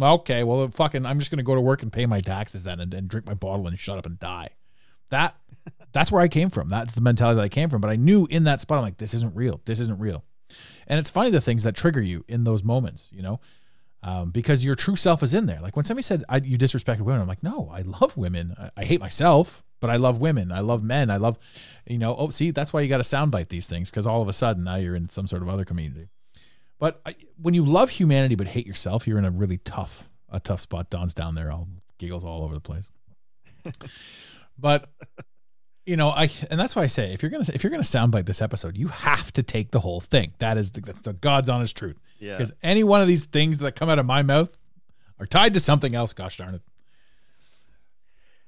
Okay, 0.00 0.42
well, 0.42 0.68
fucking, 0.70 1.06
I'm 1.06 1.20
just 1.20 1.30
gonna 1.30 1.42
go 1.44 1.54
to 1.54 1.60
work 1.60 1.82
and 1.82 1.92
pay 1.92 2.06
my 2.06 2.18
taxes 2.18 2.64
then, 2.64 2.80
and, 2.80 2.92
and 2.92 3.08
drink 3.08 3.26
my 3.26 3.34
bottle 3.34 3.68
and 3.68 3.78
shut 3.78 3.98
up 3.98 4.06
and 4.06 4.18
die. 4.18 4.48
That 5.10 5.36
that's 5.92 6.10
where 6.10 6.22
I 6.22 6.28
came 6.28 6.50
from. 6.50 6.68
That's 6.68 6.94
the 6.94 7.00
mentality 7.00 7.36
that 7.36 7.44
I 7.44 7.48
came 7.48 7.70
from. 7.70 7.80
But 7.80 7.90
I 7.90 7.96
knew 7.96 8.26
in 8.28 8.44
that 8.44 8.60
spot, 8.60 8.78
I'm 8.78 8.84
like, 8.84 8.96
this 8.96 9.14
isn't 9.14 9.36
real. 9.36 9.60
This 9.66 9.78
isn't 9.78 10.00
real. 10.00 10.24
And 10.86 10.98
it's 10.98 11.10
funny 11.10 11.30
the 11.30 11.40
things 11.40 11.62
that 11.62 11.76
trigger 11.76 12.02
you 12.02 12.24
in 12.28 12.44
those 12.44 12.64
moments, 12.64 13.10
you 13.12 13.22
know, 13.22 13.40
um, 14.02 14.30
because 14.30 14.64
your 14.64 14.74
true 14.74 14.96
self 14.96 15.22
is 15.22 15.34
in 15.34 15.46
there. 15.46 15.60
Like 15.60 15.76
when 15.76 15.84
somebody 15.84 16.02
said 16.02 16.24
I, 16.28 16.38
you 16.38 16.58
disrespected 16.58 17.00
women, 17.02 17.22
I'm 17.22 17.28
like, 17.28 17.42
no, 17.42 17.70
I 17.72 17.82
love 17.82 18.16
women. 18.16 18.54
I, 18.58 18.70
I 18.78 18.84
hate 18.84 19.00
myself, 19.00 19.62
but 19.80 19.90
I 19.90 19.96
love 19.96 20.20
women. 20.20 20.50
I 20.50 20.60
love 20.60 20.82
men. 20.82 21.10
I 21.10 21.16
love, 21.16 21.38
you 21.86 21.98
know. 21.98 22.16
Oh, 22.16 22.30
see, 22.30 22.50
that's 22.50 22.72
why 22.72 22.80
you 22.80 22.88
got 22.88 22.98
to 22.98 23.02
soundbite 23.02 23.48
these 23.48 23.66
things 23.66 23.90
because 23.90 24.06
all 24.06 24.22
of 24.22 24.28
a 24.28 24.32
sudden 24.32 24.64
now 24.64 24.76
you're 24.76 24.96
in 24.96 25.08
some 25.08 25.26
sort 25.26 25.42
of 25.42 25.48
other 25.48 25.64
community. 25.64 26.08
But 26.78 27.00
I, 27.06 27.14
when 27.40 27.54
you 27.54 27.64
love 27.64 27.90
humanity 27.90 28.34
but 28.34 28.48
hate 28.48 28.66
yourself, 28.66 29.06
you're 29.06 29.18
in 29.18 29.24
a 29.24 29.30
really 29.30 29.58
tough, 29.58 30.08
a 30.28 30.40
tough 30.40 30.60
spot. 30.60 30.90
Dawn's 30.90 31.14
down 31.14 31.36
there, 31.36 31.52
all 31.52 31.68
giggles 31.98 32.24
all 32.24 32.42
over 32.42 32.54
the 32.54 32.60
place. 32.60 32.90
but 34.58 34.90
you 35.84 35.96
know, 35.96 36.10
I 36.10 36.30
and 36.50 36.58
that's 36.60 36.76
why 36.76 36.82
I 36.82 36.86
say 36.86 37.12
if 37.12 37.22
you're 37.22 37.30
gonna 37.30 37.46
if 37.52 37.62
you're 37.64 37.70
gonna 37.70 37.82
soundbite 37.82 38.26
this 38.26 38.40
episode, 38.40 38.76
you 38.76 38.88
have 38.88 39.32
to 39.32 39.42
take 39.42 39.70
the 39.72 39.80
whole 39.80 40.00
thing. 40.00 40.32
That 40.38 40.56
is 40.56 40.72
the, 40.72 40.80
that's 40.80 41.00
the 41.00 41.12
God's 41.12 41.48
honest 41.48 41.76
truth. 41.76 41.98
Yeah. 42.18 42.36
Because 42.36 42.52
any 42.62 42.84
one 42.84 43.00
of 43.00 43.08
these 43.08 43.26
things 43.26 43.58
that 43.58 43.74
come 43.74 43.88
out 43.88 43.98
of 43.98 44.06
my 44.06 44.22
mouth 44.22 44.56
are 45.18 45.26
tied 45.26 45.54
to 45.54 45.60
something 45.60 45.94
else. 45.94 46.12
Gosh 46.12 46.36
darn 46.36 46.54
it. 46.54 46.62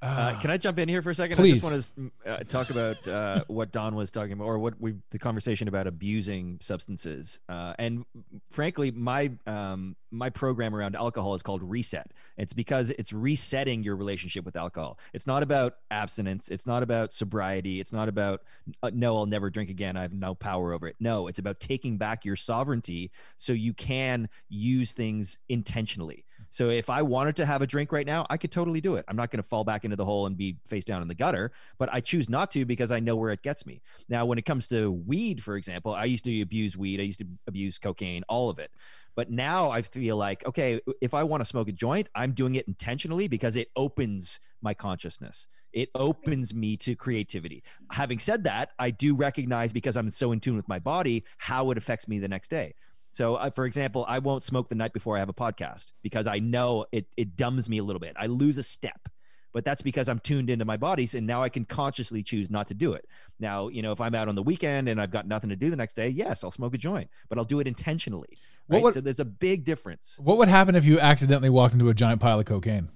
Uh, 0.05 0.39
can 0.39 0.51
I 0.51 0.57
jump 0.57 0.77
in 0.77 0.87
here 0.87 1.01
for 1.01 1.09
a 1.09 1.15
second? 1.15 1.37
Please. 1.37 1.65
I 1.65 1.75
just 1.75 1.97
want 1.97 2.13
to 2.25 2.31
uh, 2.31 2.43
talk 2.43 2.69
about 2.69 3.07
uh, 3.07 3.43
what 3.47 3.71
Dawn 3.71 3.95
was 3.95 4.11
talking 4.11 4.33
about, 4.33 4.45
or 4.45 4.59
what 4.59 4.79
we 4.79 4.93
the 5.09 5.17
conversation 5.17 5.67
about 5.67 5.87
abusing 5.87 6.59
substances. 6.61 7.39
Uh, 7.49 7.73
and 7.79 8.05
frankly, 8.51 8.91
my 8.91 9.31
um, 9.47 9.95
my 10.11 10.29
program 10.29 10.75
around 10.75 10.95
alcohol 10.95 11.33
is 11.33 11.41
called 11.41 11.67
Reset. 11.67 12.11
It's 12.37 12.53
because 12.53 12.91
it's 12.91 13.13
resetting 13.13 13.83
your 13.83 13.95
relationship 13.95 14.45
with 14.45 14.55
alcohol. 14.55 14.99
It's 15.13 15.25
not 15.25 15.41
about 15.41 15.77
abstinence. 15.89 16.49
It's 16.49 16.67
not 16.67 16.83
about 16.83 17.11
sobriety. 17.11 17.79
It's 17.79 17.91
not 17.91 18.07
about 18.07 18.41
uh, 18.83 18.91
no, 18.93 19.17
I'll 19.17 19.25
never 19.25 19.49
drink 19.49 19.71
again. 19.71 19.97
I 19.97 20.03
have 20.03 20.13
no 20.13 20.35
power 20.35 20.71
over 20.71 20.87
it. 20.87 20.97
No, 20.99 21.27
it's 21.27 21.39
about 21.39 21.59
taking 21.59 21.97
back 21.97 22.25
your 22.25 22.35
sovereignty 22.35 23.11
so 23.37 23.53
you 23.53 23.73
can 23.73 24.29
use 24.49 24.93
things 24.93 25.39
intentionally. 25.49 26.24
So 26.55 26.69
if 26.69 26.89
I 26.89 27.01
wanted 27.01 27.35
to 27.35 27.45
have 27.45 27.61
a 27.61 27.67
drink 27.67 27.91
right 27.91 28.05
now, 28.05 28.25
I 28.29 28.37
could 28.37 28.49
totally 28.49 28.79
do 28.79 28.95
it. 28.95 29.03
I'm 29.09 29.17
not 29.17 29.29
going 29.29 29.43
to 29.43 29.47
fall 29.47 29.65
back 29.65 29.83
into 29.83 29.97
the 29.97 30.05
hole 30.05 30.25
and 30.25 30.37
be 30.37 30.55
face 30.67 30.85
down 30.85 31.01
in 31.01 31.09
the 31.09 31.13
gutter, 31.13 31.51
but 31.77 31.89
I 31.91 31.99
choose 31.99 32.29
not 32.29 32.49
to 32.51 32.63
because 32.63 32.93
I 32.93 33.01
know 33.01 33.17
where 33.17 33.31
it 33.31 33.41
gets 33.41 33.65
me. 33.65 33.81
Now, 34.07 34.25
when 34.25 34.37
it 34.37 34.45
comes 34.45 34.69
to 34.69 34.89
weed, 34.89 35.43
for 35.43 35.57
example, 35.57 35.93
I 35.93 36.05
used 36.05 36.23
to 36.23 36.41
abuse 36.41 36.77
weed, 36.77 37.01
I 37.01 37.03
used 37.03 37.19
to 37.19 37.27
abuse 37.45 37.77
cocaine, 37.77 38.23
all 38.29 38.49
of 38.49 38.59
it. 38.59 38.71
But 39.15 39.29
now 39.29 39.69
I 39.69 39.81
feel 39.81 40.15
like, 40.15 40.45
okay, 40.45 40.79
if 41.01 41.13
I 41.13 41.23
want 41.23 41.41
to 41.41 41.45
smoke 41.45 41.67
a 41.67 41.73
joint, 41.73 42.07
I'm 42.15 42.31
doing 42.31 42.55
it 42.55 42.69
intentionally 42.69 43.27
because 43.27 43.57
it 43.57 43.69
opens 43.75 44.39
my 44.61 44.73
consciousness. 44.73 45.47
It 45.73 45.89
opens 45.93 46.53
me 46.53 46.77
to 46.77 46.95
creativity. 46.95 47.63
Having 47.91 48.19
said 48.19 48.45
that, 48.45 48.69
I 48.79 48.91
do 48.91 49.13
recognize 49.13 49.73
because 49.73 49.97
I'm 49.97 50.09
so 50.09 50.31
in 50.31 50.39
tune 50.39 50.55
with 50.55 50.69
my 50.69 50.79
body 50.79 51.25
how 51.37 51.69
it 51.71 51.77
affects 51.77 52.07
me 52.07 52.17
the 52.17 52.29
next 52.29 52.47
day. 52.47 52.75
So, 53.15 53.35
uh, 53.35 53.49
for 53.49 53.65
example, 53.65 54.03
I 54.09 54.19
won't 54.19 54.43
smoke 54.43 54.67
the 54.67 54.75
night 54.75 54.91
before 54.91 55.15
I 55.15 55.19
have 55.19 55.29
a 55.29 55.33
podcast 55.33 55.93
because 56.03 56.27
I 56.27 56.39
know 56.39 56.85
it 56.91 57.05
it 57.15 57.37
dumbs 57.37 57.69
me 57.69 57.77
a 57.77 57.83
little 57.85 58.01
bit. 58.01 58.13
I 58.19 58.25
lose 58.25 58.57
a 58.57 58.63
step, 58.63 59.07
but 59.53 59.63
that's 59.63 59.81
because 59.81 60.09
I'm 60.09 60.19
tuned 60.19 60.49
into 60.49 60.65
my 60.65 60.75
bodies, 60.75 61.15
and 61.15 61.25
now 61.25 61.41
I 61.41 61.47
can 61.47 61.63
consciously 61.63 62.23
choose 62.23 62.49
not 62.49 62.67
to 62.67 62.73
do 62.73 62.91
it. 62.91 63.05
Now, 63.39 63.69
you 63.69 63.81
know, 63.81 63.93
if 63.93 64.01
I'm 64.01 64.15
out 64.15 64.27
on 64.27 64.35
the 64.35 64.43
weekend 64.43 64.89
and 64.89 64.99
I've 64.99 65.11
got 65.11 65.29
nothing 65.29 65.49
to 65.49 65.55
do 65.55 65.69
the 65.69 65.77
next 65.77 65.93
day, 65.95 66.09
yes, 66.09 66.43
I'll 66.43 66.51
smoke 66.51 66.73
a 66.73 66.77
joint, 66.77 67.09
but 67.29 67.37
I'll 67.37 67.45
do 67.45 67.61
it 67.61 67.67
intentionally. 67.67 68.37
What 68.67 68.75
Right? 68.75 68.83
would- 68.83 68.93
so 68.95 68.99
there's 68.99 69.21
a 69.21 69.25
big 69.25 69.63
difference. 69.63 70.17
What 70.21 70.37
would 70.39 70.49
happen 70.49 70.75
if 70.75 70.83
you 70.83 70.99
accidentally 70.99 71.49
walked 71.49 71.73
into 71.73 71.87
a 71.87 71.93
giant 71.93 72.19
pile 72.19 72.41
of 72.41 72.45
cocaine? 72.45 72.89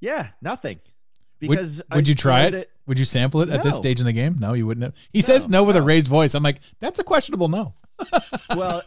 Yeah, 0.00 0.28
nothing. 0.40 0.78
Would- 1.42 1.50
Because 1.50 1.82
would, 1.92 2.06
I 2.06 2.08
you 2.08 2.14
try 2.14 2.48
know 2.48 2.56
it? 2.60 2.70
Would 2.86 2.98
you 2.98 3.04
sample 3.04 3.42
it 3.42 3.50
at 3.50 3.62
this 3.62 3.76
stage 3.76 4.00
in 4.00 4.06
the 4.06 4.14
game? 4.14 4.36
No, 4.38 4.54
you 4.54 4.66
wouldn't. 4.66 4.82
Have. 4.84 4.94
He 5.12 5.20
says 5.20 5.46
no 5.46 5.62
with 5.62 5.76
a 5.76 5.82
raised 5.82 6.08
voice. 6.08 6.34
I'm 6.34 6.42
like, 6.42 6.60
that's 6.80 6.98
a 6.98 7.04
questionable 7.04 7.48
no. 7.48 7.74
Well, 8.56 8.82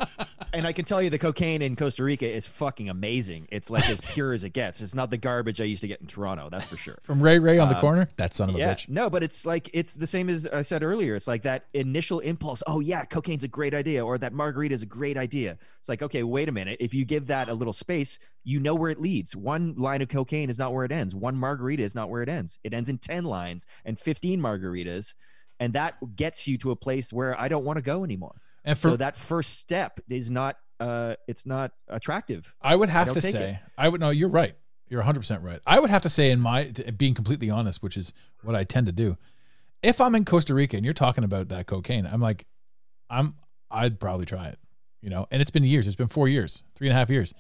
and 0.54 0.66
I 0.66 0.74
can 0.74 0.86
tell 0.86 1.02
you 1.02 1.10
the 1.10 1.20
cocaine 1.20 1.62
in 1.62 1.76
Costa 1.76 2.04
Rica 2.04 2.30
is 2.30 2.48
fucking 2.48 2.90
amazing. 2.90 3.48
It's 3.52 3.70
like 3.70 3.90
as 3.90 4.02
pure 4.02 4.34
as 4.34 4.44
it 4.44 4.52
gets. 4.52 4.82
It's 4.82 4.94
not 4.96 5.10
the 5.10 5.18
garbage 5.18 5.62
I 5.62 5.66
used 5.66 5.82
to 5.82 5.88
get 5.88 6.02
in 6.02 6.08
Toronto, 6.08 6.50
that's 6.50 6.68
for 6.68 6.78
sure. 6.78 6.98
From 7.04 7.22
Ray 7.22 7.40
Ray 7.40 7.58
on 7.60 7.70
the 7.70 7.76
Um, 7.76 7.82
corner. 7.82 8.08
That 8.18 8.34
son 8.34 8.50
of 8.50 8.56
a 8.56 8.60
yeah, 8.60 8.74
bitch. 8.74 8.90
no, 8.90 9.10
but 9.10 9.24
it's 9.24 9.46
like 9.46 9.70
it's 9.74 9.94
the 9.94 10.08
same 10.08 10.30
as 10.30 10.46
I 10.48 10.62
said 10.62 10.84
earlier. 10.84 11.16
It's 11.16 11.28
like 11.28 11.44
that 11.44 11.66
initial 11.74 12.20
impulse. 12.20 12.64
Oh 12.68 12.80
yeah, 12.80 13.06
cocaine's 13.06 13.44
a 13.44 13.48
great 13.48 13.74
idea, 13.74 14.06
or 14.06 14.18
that 14.18 14.34
margarita 14.34 14.74
is 14.74 14.82
a 14.82 14.88
great 14.88 15.18
idea. 15.18 15.58
It's 15.80 15.90
like 15.90 16.02
okay, 16.02 16.24
wait 16.24 16.50
a 16.50 16.52
minute. 16.52 16.78
If 16.80 16.94
you 16.94 17.06
give 17.06 17.28
that 17.28 17.50
a 17.50 17.54
little 17.54 17.74
space, 17.74 18.20
you 18.44 18.60
know 18.60 18.76
where 18.76 18.90
it 18.90 19.00
leads. 19.00 19.36
One 19.36 19.76
line 19.78 20.02
of 20.02 20.10
cocaine 20.10 20.50
is 20.50 20.58
not 20.60 20.74
where 20.74 20.86
it 20.86 20.92
ends. 20.92 21.14
One 21.16 21.36
margarita 21.36 21.84
is 21.84 21.96
not 21.96 22.10
where 22.10 22.22
it 22.22 22.30
ends. 22.30 22.60
It 22.64 22.74
ends 22.74 22.90
in 22.90 22.98
ten 22.98 23.24
lines 23.26 23.66
and 23.86 23.98
fifteen 24.00 24.42
margaritas, 24.42 25.14
and 25.60 25.74
that 25.74 25.96
gets 26.16 26.48
you 26.48 26.58
to 26.60 26.72
a 26.72 26.76
place 26.76 27.14
where 27.14 27.40
I 27.40 27.48
don't 27.48 27.64
want 27.66 27.78
to 27.78 27.82
go 27.82 28.04
anymore. 28.04 28.36
And 28.64 28.78
for 28.78 28.92
so 28.92 28.98
that 28.98 29.16
first 29.16 29.60
step 29.60 30.00
is 30.10 30.30
not. 30.30 30.58
Uh, 30.80 31.16
it's 31.28 31.46
not 31.46 31.74
attractive. 31.88 32.56
I 32.60 32.76
would 32.76 32.90
have 32.90 33.06
don't 33.06 33.14
to 33.14 33.22
say, 33.22 33.60
I 33.78 33.88
would 33.88 34.02
no, 34.02 34.10
you're 34.10 34.30
right. 34.30 34.56
You're 34.90 35.04
100% 35.04 35.44
right. 35.44 35.62
I 35.66 35.80
would 35.80 35.92
have 35.92 36.02
to 36.02 36.10
say, 36.10 36.32
in 36.32 36.40
my 36.42 36.66
being 36.98 37.14
completely 37.14 37.52
honest, 37.52 37.84
which 37.84 37.96
is 37.96 38.12
what 38.42 38.56
I 38.56 38.64
tend 38.64 38.88
to 38.88 38.92
do, 38.92 39.16
if 39.84 40.02
I'm 40.02 40.16
in 40.16 40.26
Costa 40.26 40.54
Rica 40.54 40.76
and 40.76 40.84
you're 40.84 40.94
talking 40.94 41.24
about 41.24 41.50
that 41.50 41.68
cocaine, 41.68 42.06
I'm 42.06 42.20
like, 42.20 42.46
I'm, 43.10 43.36
I'd 43.70 44.00
probably 44.00 44.26
try 44.26 44.48
it, 44.48 44.60
you 45.02 45.10
know. 45.10 45.28
And 45.32 45.42
it's 45.42 45.52
been 45.52 45.64
years. 45.64 45.88
It's 45.88 45.96
been 45.96 46.08
four 46.08 46.28
years, 46.28 46.64
three 46.76 46.88
and 46.88 46.96
a 46.96 47.00
half 47.00 47.10
years. 47.10 47.34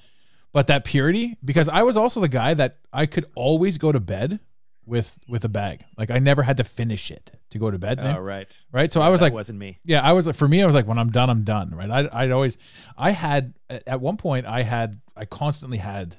But 0.53 0.67
that 0.67 0.85
purity, 0.85 1.37
because 1.43 1.67
I 1.67 1.83
was 1.83 1.97
also 1.97 2.21
the 2.21 2.29
guy 2.29 2.53
that 2.53 2.77
I 2.93 3.05
could 3.05 3.25
always 3.35 3.77
go 3.77 3.91
to 3.91 3.99
bed 3.99 4.39
with 4.85 5.19
with 5.27 5.45
a 5.45 5.49
bag. 5.49 5.85
Like 5.97 6.11
I 6.11 6.19
never 6.19 6.43
had 6.43 6.57
to 6.57 6.63
finish 6.63 7.11
it 7.11 7.31
to 7.51 7.59
go 7.59 7.69
to 7.69 7.77
bed. 7.77 7.97
man. 7.97 8.19
right. 8.19 8.63
right. 8.71 8.91
So 8.91 9.01
I 9.01 9.09
was 9.09 9.21
like, 9.21 9.33
wasn't 9.33 9.59
me. 9.59 9.79
yeah, 9.83 10.01
I 10.01 10.13
was 10.13 10.25
like, 10.25 10.35
for 10.35 10.47
me, 10.47 10.63
I 10.63 10.65
was 10.65 10.75
like, 10.75 10.87
when 10.87 10.97
I'm 10.97 11.11
done, 11.11 11.29
I'm 11.29 11.43
done, 11.43 11.71
right? 11.71 11.89
I, 11.89 12.23
I'd 12.23 12.31
always, 12.31 12.57
I 12.97 13.11
had, 13.11 13.53
at 13.69 14.01
one 14.01 14.17
point, 14.17 14.45
I 14.45 14.63
had, 14.63 15.01
I 15.15 15.25
constantly 15.25 15.77
had 15.77 16.15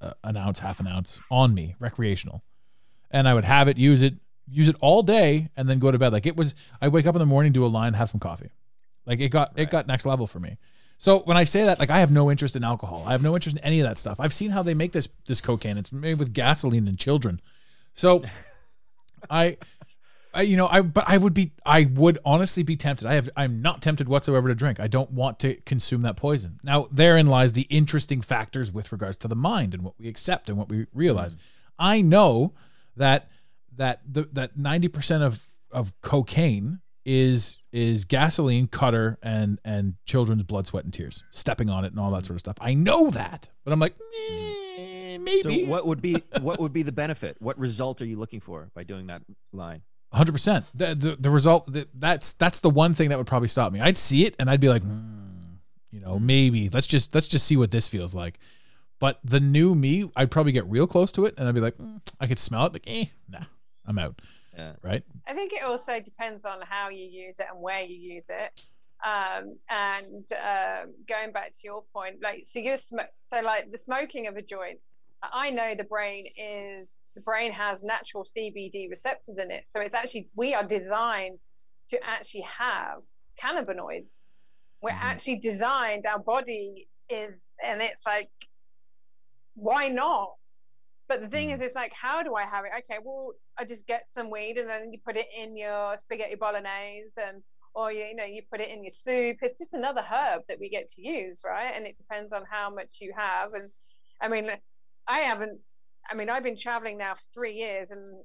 uh, 0.00 0.12
an 0.22 0.36
ounce, 0.36 0.60
half 0.60 0.80
an 0.80 0.86
ounce 0.86 1.20
on 1.30 1.54
me, 1.54 1.74
recreational. 1.80 2.44
And 3.10 3.26
I 3.26 3.34
would 3.34 3.44
have 3.44 3.68
it, 3.68 3.78
use 3.78 4.02
it, 4.02 4.14
use 4.46 4.68
it 4.68 4.76
all 4.80 5.02
day, 5.02 5.48
and 5.56 5.68
then 5.68 5.78
go 5.78 5.90
to 5.90 5.98
bed. 5.98 6.12
Like 6.12 6.26
it 6.26 6.36
was, 6.36 6.54
I 6.80 6.88
wake 6.88 7.06
up 7.06 7.14
in 7.14 7.20
the 7.20 7.26
morning, 7.26 7.52
do 7.52 7.64
a 7.64 7.68
line, 7.68 7.94
have 7.94 8.10
some 8.10 8.20
coffee. 8.20 8.50
Like 9.06 9.20
it 9.20 9.30
got, 9.30 9.58
it 9.58 9.70
got 9.70 9.86
next 9.86 10.04
level 10.04 10.26
for 10.26 10.40
me. 10.40 10.58
So 10.98 11.20
when 11.20 11.36
I 11.36 11.44
say 11.44 11.64
that, 11.64 11.78
like 11.78 11.90
I 11.90 12.00
have 12.00 12.10
no 12.10 12.30
interest 12.30 12.56
in 12.56 12.64
alcohol. 12.64 13.04
I 13.06 13.12
have 13.12 13.22
no 13.22 13.34
interest 13.34 13.56
in 13.56 13.64
any 13.64 13.80
of 13.80 13.86
that 13.86 13.98
stuff. 13.98 14.18
I've 14.18 14.34
seen 14.34 14.50
how 14.50 14.62
they 14.62 14.74
make 14.74 14.92
this 14.92 15.08
this 15.26 15.40
cocaine. 15.40 15.78
It's 15.78 15.92
made 15.92 16.18
with 16.18 16.34
gasoline 16.34 16.88
and 16.88 16.98
children. 16.98 17.40
So 17.94 18.24
I 19.30 19.56
I, 20.34 20.42
you 20.42 20.56
know, 20.56 20.68
I 20.68 20.82
but 20.82 21.04
I 21.06 21.18
would 21.18 21.34
be 21.34 21.52
I 21.64 21.84
would 21.84 22.18
honestly 22.24 22.62
be 22.62 22.76
tempted. 22.76 23.06
I 23.06 23.14
have 23.14 23.30
I'm 23.36 23.62
not 23.62 23.80
tempted 23.80 24.08
whatsoever 24.08 24.48
to 24.48 24.54
drink. 24.54 24.78
I 24.80 24.86
don't 24.86 25.12
want 25.12 25.38
to 25.40 25.54
consume 25.62 26.02
that 26.02 26.16
poison. 26.16 26.58
Now, 26.62 26.88
therein 26.90 27.26
lies 27.26 27.54
the 27.54 27.66
interesting 27.70 28.20
factors 28.20 28.70
with 28.70 28.92
regards 28.92 29.16
to 29.18 29.28
the 29.28 29.36
mind 29.36 29.74
and 29.74 29.82
what 29.82 29.94
we 29.98 30.08
accept 30.08 30.48
and 30.48 30.58
what 30.58 30.68
we 30.68 30.86
realize. 30.92 31.36
Mm. 31.36 31.40
I 31.78 32.00
know 32.02 32.52
that 32.96 33.30
that 33.76 34.00
the 34.06 34.28
that 34.32 34.58
90% 34.58 35.22
of 35.22 35.48
of 35.70 35.92
cocaine 36.02 36.80
is 37.04 37.57
is 37.72 38.04
gasoline, 38.04 38.66
cutter 38.66 39.18
and 39.22 39.58
and 39.64 39.94
children's 40.06 40.42
blood, 40.42 40.66
sweat 40.66 40.84
and 40.84 40.92
tears, 40.92 41.24
stepping 41.30 41.68
on 41.70 41.84
it 41.84 41.92
and 41.92 42.00
all 42.00 42.10
that 42.12 42.24
sort 42.24 42.36
of 42.36 42.40
stuff. 42.40 42.56
I 42.60 42.74
know 42.74 43.10
that. 43.10 43.48
But 43.64 43.72
I'm 43.72 43.80
like, 43.80 43.94
eh, 44.30 45.18
maybe. 45.18 45.64
So 45.64 45.70
what 45.70 45.86
would 45.86 46.00
be 46.00 46.22
what 46.40 46.60
would 46.60 46.72
be 46.72 46.82
the 46.82 46.92
benefit? 46.92 47.36
What 47.40 47.58
result 47.58 48.00
are 48.00 48.06
you 48.06 48.18
looking 48.18 48.40
for 48.40 48.70
by 48.74 48.84
doing 48.84 49.08
that 49.08 49.22
line? 49.52 49.82
Hundred 50.12 50.32
percent. 50.32 50.64
The, 50.74 50.94
the 50.94 51.16
the 51.16 51.30
result 51.30 51.70
that 51.72 51.88
that's 51.94 52.32
that's 52.34 52.60
the 52.60 52.70
one 52.70 52.94
thing 52.94 53.10
that 53.10 53.18
would 53.18 53.26
probably 53.26 53.48
stop 53.48 53.72
me. 53.72 53.80
I'd 53.80 53.98
see 53.98 54.24
it 54.24 54.34
and 54.38 54.48
I'd 54.48 54.60
be 54.60 54.70
like, 54.70 54.82
hmm, 54.82 55.56
you 55.90 56.00
know, 56.00 56.18
maybe 56.18 56.70
let's 56.70 56.86
just 56.86 57.14
let's 57.14 57.28
just 57.28 57.46
see 57.46 57.56
what 57.56 57.70
this 57.70 57.86
feels 57.88 58.14
like. 58.14 58.38
But 59.00 59.20
the 59.22 59.38
new 59.38 59.74
me, 59.74 60.10
I'd 60.16 60.30
probably 60.30 60.52
get 60.52 60.66
real 60.66 60.86
close 60.86 61.12
to 61.12 61.26
it 61.26 61.34
and 61.36 61.46
I'd 61.46 61.54
be 61.54 61.60
like, 61.60 61.76
mm, 61.76 62.00
I 62.18 62.26
could 62.26 62.38
smell 62.38 62.66
it. 62.66 62.72
Like, 62.72 62.84
eh, 62.86 63.04
nah, 63.28 63.44
I'm 63.86 63.98
out. 63.98 64.20
Yeah. 64.58 64.72
Right? 64.82 65.02
I 65.26 65.34
think 65.34 65.52
it 65.52 65.62
also 65.62 66.00
depends 66.00 66.44
on 66.44 66.58
how 66.62 66.88
you 66.88 67.04
use 67.04 67.38
it 67.38 67.46
and 67.50 67.60
where 67.62 67.82
you 67.82 67.96
use 68.14 68.24
it. 68.28 68.60
Um, 69.04 69.56
and 69.70 70.24
um, 70.32 70.94
going 71.08 71.32
back 71.32 71.52
to 71.52 71.58
your 71.62 71.84
point, 71.94 72.16
like 72.20 72.42
so 72.46 72.58
you 72.58 72.76
sm- 72.76 73.08
so 73.22 73.40
like 73.40 73.70
the 73.70 73.78
smoking 73.78 74.26
of 74.26 74.36
a 74.36 74.42
joint. 74.42 74.78
I 75.22 75.50
know 75.50 75.74
the 75.76 75.84
brain 75.84 76.26
is 76.36 76.90
the 77.14 77.20
brain 77.22 77.52
has 77.52 77.84
natural 77.84 78.24
CBD 78.24 78.90
receptors 78.90 79.38
in 79.38 79.50
it, 79.52 79.64
so 79.68 79.80
it's 79.80 79.94
actually 79.94 80.28
we 80.34 80.54
are 80.54 80.64
designed 80.64 81.38
to 81.90 81.98
actually 82.04 82.42
have 82.42 82.98
cannabinoids. 83.40 84.24
We're 84.82 84.90
Mhm. 84.90 85.00
actually 85.10 85.36
designed. 85.36 86.06
Our 86.06 86.18
body 86.18 86.88
is, 87.08 87.42
and 87.64 87.80
it's 87.80 88.04
like, 88.04 88.30
why 89.54 89.88
not? 89.88 90.34
But 91.08 91.20
the 91.22 91.28
thing 91.28 91.50
is, 91.50 91.60
it's 91.60 91.74
like, 91.74 91.92
how 91.94 92.22
do 92.22 92.34
I 92.34 92.42
have 92.44 92.64
it? 92.64 92.72
Okay, 92.80 92.98
well, 93.02 93.32
I 93.58 93.64
just 93.64 93.86
get 93.86 94.04
some 94.10 94.30
weed 94.30 94.56
and 94.56 94.68
then 94.68 94.92
you 94.92 94.98
put 95.04 95.16
it 95.16 95.26
in 95.36 95.56
your 95.56 95.96
spaghetti 95.96 96.36
bolognese, 96.36 97.10
and 97.16 97.42
or 97.74 97.92
you, 97.92 98.04
you 98.04 98.16
know, 98.16 98.24
you 98.24 98.42
put 98.50 98.60
it 98.60 98.70
in 98.70 98.82
your 98.82 98.92
soup. 98.92 99.38
It's 99.42 99.58
just 99.58 99.74
another 99.74 100.02
herb 100.02 100.42
that 100.48 100.58
we 100.60 100.68
get 100.68 100.88
to 100.90 101.02
use, 101.02 101.42
right? 101.44 101.72
And 101.74 101.86
it 101.86 101.96
depends 101.98 102.32
on 102.32 102.42
how 102.50 102.70
much 102.74 102.96
you 103.00 103.12
have. 103.16 103.54
And 103.54 103.70
I 104.20 104.28
mean, 104.28 104.50
I 105.06 105.18
haven't. 105.20 105.60
I 106.10 106.14
mean, 106.14 106.30
I've 106.30 106.42
been 106.42 106.56
traveling 106.56 106.98
now 106.98 107.14
for 107.14 107.22
three 107.34 107.54
years, 107.54 107.90
and 107.90 108.24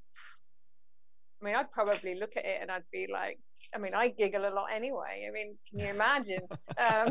I 1.41 1.45
mean, 1.45 1.55
I'd 1.55 1.71
probably 1.71 2.15
look 2.15 2.37
at 2.37 2.45
it 2.45 2.59
and 2.61 2.71
I'd 2.71 2.89
be 2.91 3.07
like, 3.11 3.39
I 3.75 3.77
mean, 3.77 3.93
I 3.93 4.09
giggle 4.09 4.47
a 4.47 4.53
lot 4.53 4.67
anyway. 4.73 5.27
I 5.27 5.31
mean, 5.31 5.55
can 5.69 5.79
you 5.79 5.87
imagine? 5.87 6.41
um, 6.77 7.09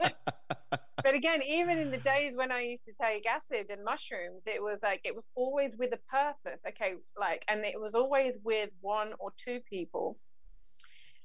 but 1.02 1.14
again, 1.14 1.42
even 1.42 1.78
in 1.78 1.90
the 1.90 1.98
days 1.98 2.36
when 2.36 2.50
I 2.50 2.60
used 2.60 2.84
to 2.86 2.92
take 3.00 3.26
acid 3.26 3.66
and 3.70 3.84
mushrooms, 3.84 4.42
it 4.46 4.62
was 4.62 4.78
like 4.82 5.00
it 5.04 5.14
was 5.14 5.26
always 5.34 5.72
with 5.76 5.92
a 5.92 5.98
purpose. 6.10 6.62
Okay, 6.68 6.94
like, 7.18 7.44
and 7.48 7.64
it 7.64 7.80
was 7.80 7.94
always 7.94 8.36
with 8.42 8.70
one 8.80 9.12
or 9.18 9.32
two 9.36 9.60
people. 9.68 10.16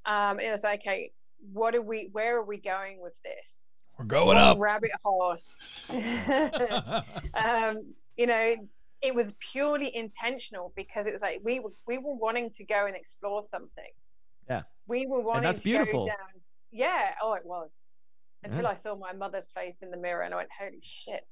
Um, 0.05 0.39
it 0.39 0.51
was 0.51 0.63
like, 0.63 0.81
okay, 0.81 1.11
what 1.53 1.75
are 1.75 1.81
we? 1.81 2.09
Where 2.11 2.37
are 2.37 2.43
we 2.43 2.57
going 2.59 3.01
with 3.01 3.21
this? 3.23 3.73
We're 3.97 4.05
going 4.05 4.27
What 4.27 4.37
up. 4.37 4.57
rabbit 4.59 4.91
hole. 5.03 5.37
um, 7.33 7.93
you 8.15 8.27
know, 8.27 8.55
it 9.01 9.15
was 9.15 9.33
purely 9.51 9.95
intentional 9.95 10.73
because 10.75 11.05
it 11.05 11.13
was 11.13 11.21
like 11.21 11.41
we 11.43 11.59
were 11.59 11.71
we 11.87 11.97
were 11.97 12.15
wanting 12.15 12.49
to 12.51 12.63
go 12.63 12.85
and 12.85 12.95
explore 12.95 13.43
something. 13.43 13.91
Yeah. 14.49 14.63
We 14.87 15.07
were 15.07 15.21
wanting 15.21 15.43
that's 15.43 15.59
to 15.59 15.63
beautiful. 15.63 16.05
go 16.05 16.07
down. 16.07 16.41
Yeah. 16.71 17.13
Oh, 17.21 17.33
it 17.33 17.45
was. 17.45 17.69
Until 18.43 18.63
Yeah. 18.63 18.69
I 18.69 18.77
saw 18.83 18.95
my 18.95 19.13
mother's 19.13 19.51
face 19.51 19.75
in 19.81 19.91
the 19.91 19.97
mirror 19.97 20.23
and 20.23 20.33
I 20.33 20.37
went, 20.37 20.49
"Holy 20.57 20.79
shit! 20.81 21.25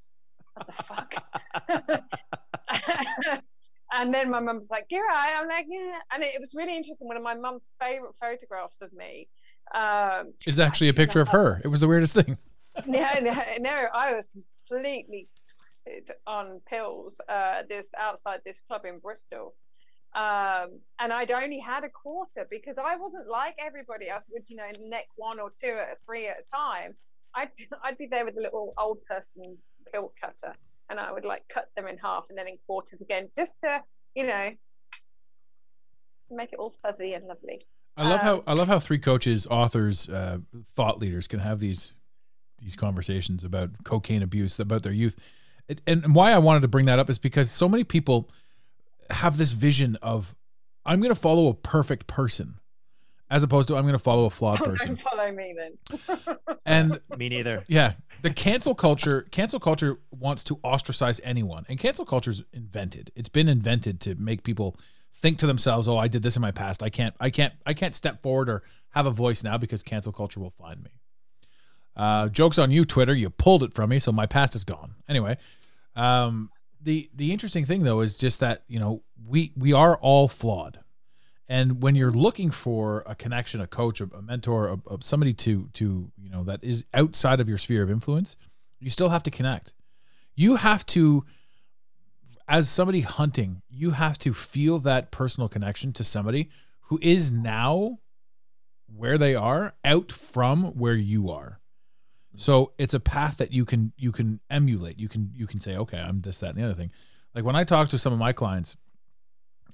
What 0.54 0.66
the 0.66 0.72
fuck?" 0.82 1.14
and 3.92 4.12
then 4.12 4.30
my 4.30 4.40
mum 4.40 4.56
was 4.56 4.70
like, 4.70 4.86
"You're 4.90 5.06
right." 5.06 5.36
I'm 5.38 5.48
like, 5.48 5.66
"Yeah," 5.68 5.98
and 6.12 6.22
it, 6.22 6.34
it 6.34 6.40
was 6.40 6.54
really 6.54 6.76
interesting. 6.76 7.08
One 7.08 7.16
of 7.16 7.22
my 7.22 7.34
mum's 7.34 7.70
favorite 7.80 8.14
photographs 8.20 8.82
of 8.82 8.92
me 8.92 9.28
um, 9.74 10.32
Is 10.46 10.60
actually 10.60 10.88
a 10.88 10.94
picture 10.94 11.20
of 11.20 11.28
her. 11.28 11.60
It 11.64 11.68
was 11.68 11.80
the 11.80 11.88
weirdest 11.88 12.14
thing. 12.14 12.38
no, 12.86 13.06
no, 13.20 13.42
no. 13.58 13.86
I 13.92 14.14
was 14.14 14.28
completely 14.68 15.28
on 16.26 16.60
pills. 16.68 17.20
Uh, 17.28 17.62
this 17.68 17.90
outside 17.98 18.40
this 18.44 18.60
club 18.66 18.84
in 18.84 18.98
Bristol, 18.98 19.54
um, 20.14 20.80
and 21.00 21.12
I'd 21.12 21.30
only 21.30 21.58
had 21.58 21.84
a 21.84 21.88
quarter 21.90 22.46
because 22.50 22.76
I 22.78 22.96
wasn't 22.96 23.28
like 23.28 23.54
everybody 23.64 24.08
else. 24.08 24.24
Would 24.30 24.44
you 24.48 24.56
know, 24.56 24.70
neck 24.88 25.06
one 25.16 25.38
or 25.40 25.50
two 25.60 25.68
at 25.80 25.92
a 25.92 25.96
three 26.06 26.28
at 26.28 26.36
a 26.38 26.56
time. 26.56 26.94
I'd 27.34 27.50
I'd 27.84 27.98
be 27.98 28.06
there 28.10 28.24
with 28.24 28.36
a 28.36 28.40
little 28.40 28.74
old 28.78 28.98
person's 29.04 29.70
pill 29.92 30.12
cutter, 30.20 30.54
and 30.90 30.98
I 30.98 31.12
would 31.12 31.24
like 31.24 31.42
cut 31.48 31.68
them 31.76 31.86
in 31.86 31.98
half 31.98 32.26
and 32.30 32.38
then 32.38 32.48
in 32.48 32.56
quarters 32.66 33.00
again, 33.00 33.28
just 33.36 33.52
to 33.64 33.82
you 34.14 34.26
know, 34.26 34.50
to 36.28 36.34
make 36.36 36.52
it 36.52 36.58
all 36.58 36.74
fuzzy 36.82 37.14
and 37.14 37.26
lovely. 37.26 37.60
I 37.96 38.08
love 38.08 38.20
how 38.22 38.36
Um, 38.36 38.42
I 38.46 38.52
love 38.54 38.68
how 38.68 38.78
three 38.78 38.98
coaches, 38.98 39.46
authors, 39.50 40.08
uh, 40.08 40.38
thought 40.76 40.98
leaders 40.98 41.26
can 41.28 41.40
have 41.40 41.60
these 41.60 41.94
these 42.60 42.74
conversations 42.74 43.44
about 43.44 43.70
cocaine 43.84 44.22
abuse, 44.22 44.58
about 44.58 44.82
their 44.82 44.92
youth, 44.92 45.16
It- 45.68 45.80
and 45.86 46.12
why 46.14 46.32
I 46.32 46.38
wanted 46.38 46.60
to 46.62 46.68
bring 46.68 46.86
that 46.86 46.98
up 46.98 47.08
is 47.08 47.18
because 47.18 47.50
so 47.52 47.68
many 47.68 47.84
people 47.84 48.30
have 49.10 49.36
this 49.38 49.52
vision 49.52 49.96
of 50.02 50.34
I'm 50.84 51.00
going 51.00 51.14
to 51.14 51.20
follow 51.20 51.48
a 51.48 51.54
perfect 51.54 52.06
person, 52.06 52.58
as 53.30 53.42
opposed 53.42 53.68
to 53.68 53.76
I'm 53.76 53.82
going 53.82 53.92
to 53.92 53.98
follow 53.98 54.24
a 54.24 54.30
flawed 54.30 54.60
Oh, 54.62 54.64
person. 54.66 54.94
don't 54.94 55.00
follow 55.02 55.32
me 55.32 55.54
then. 55.56 56.36
And 56.66 57.00
Me 57.16 57.28
neither. 57.30 57.64
yeah, 57.66 57.94
the 58.22 58.30
cancel 58.30 58.74
culture, 58.74 59.26
cancel 59.30 59.58
culture 59.58 59.98
wants 60.10 60.44
to 60.44 60.58
ostracize 60.62 61.18
anyone, 61.24 61.64
and 61.68 61.78
cancel 61.78 62.04
culture's 62.04 62.42
invented. 62.52 63.10
It's 63.16 63.28
been 63.30 63.48
invented 63.48 64.00
to 64.02 64.14
make 64.16 64.42
people 64.44 64.76
think 65.20 65.38
to 65.38 65.46
themselves, 65.46 65.88
"Oh, 65.88 65.96
I 65.96 66.08
did 66.08 66.22
this 66.22 66.36
in 66.36 66.42
my 66.42 66.50
past. 66.50 66.82
I 66.82 66.90
can't, 66.90 67.14
I 67.20 67.30
can't, 67.30 67.54
I 67.64 67.72
can't 67.74 67.94
step 67.94 68.20
forward 68.22 68.48
or 68.50 68.62
have 68.90 69.06
a 69.06 69.10
voice 69.10 69.42
now 69.42 69.56
because 69.56 69.82
cancel 69.82 70.12
culture 70.12 70.40
will 70.40 70.50
find 70.50 70.82
me." 70.82 70.90
Uh, 71.96 72.28
jokes 72.28 72.58
on 72.58 72.70
you, 72.70 72.84
Twitter. 72.84 73.14
You 73.14 73.30
pulled 73.30 73.62
it 73.62 73.72
from 73.74 73.88
me, 73.90 73.98
so 73.98 74.12
my 74.12 74.26
past 74.26 74.54
is 74.54 74.62
gone. 74.64 74.94
Anyway, 75.08 75.38
um, 75.96 76.50
the 76.80 77.10
the 77.14 77.32
interesting 77.32 77.64
thing 77.64 77.82
though 77.82 78.00
is 78.00 78.16
just 78.16 78.40
that 78.40 78.62
you 78.68 78.78
know 78.78 79.02
we 79.26 79.52
we 79.56 79.72
are 79.72 79.96
all 79.96 80.28
flawed, 80.28 80.80
And 81.48 81.82
when 81.82 81.94
you're 81.94 82.12
looking 82.12 82.50
for 82.50 83.02
a 83.06 83.14
connection, 83.14 83.60
a 83.60 83.66
coach, 83.66 84.00
a, 84.00 84.04
a 84.14 84.22
mentor, 84.22 84.68
a, 84.68 84.94
a- 84.94 84.98
somebody 85.02 85.34
to 85.34 85.68
to 85.74 86.10
you 86.16 86.30
know 86.30 86.44
that 86.44 86.62
is 86.62 86.84
outside 86.94 87.40
of 87.40 87.48
your 87.48 87.58
sphere 87.58 87.82
of 87.82 87.90
influence, 87.90 88.36
you 88.80 88.90
still 88.90 89.08
have 89.08 89.22
to 89.24 89.30
connect. 89.30 89.72
You 90.36 90.56
have 90.56 90.86
to, 90.86 91.24
as 92.46 92.68
somebody 92.68 93.00
hunting, 93.00 93.62
you 93.68 93.90
have 93.90 94.18
to 94.20 94.32
feel 94.32 94.78
that 94.80 95.10
personal 95.10 95.48
connection 95.48 95.92
to 95.94 96.04
somebody 96.04 96.48
who 96.82 96.98
is 97.02 97.30
now 97.32 97.98
where 98.86 99.18
they 99.18 99.34
are 99.34 99.74
out 99.84 100.10
from 100.12 100.64
where 100.78 100.94
you 100.94 101.28
are. 101.30 101.57
So 102.38 102.72
it's 102.78 102.94
a 102.94 103.00
path 103.00 103.36
that 103.38 103.52
you 103.52 103.64
can 103.64 103.92
you 103.96 104.12
can 104.12 104.40
emulate. 104.48 104.98
You 104.98 105.08
can 105.08 105.32
you 105.34 105.46
can 105.46 105.60
say, 105.60 105.76
okay, 105.76 105.98
I'm 105.98 106.20
this, 106.20 106.38
that, 106.38 106.50
and 106.50 106.58
the 106.58 106.64
other 106.64 106.74
thing. 106.74 106.90
Like 107.34 107.44
when 107.44 107.56
I 107.56 107.64
talk 107.64 107.88
to 107.88 107.98
some 107.98 108.12
of 108.12 108.18
my 108.18 108.32
clients 108.32 108.76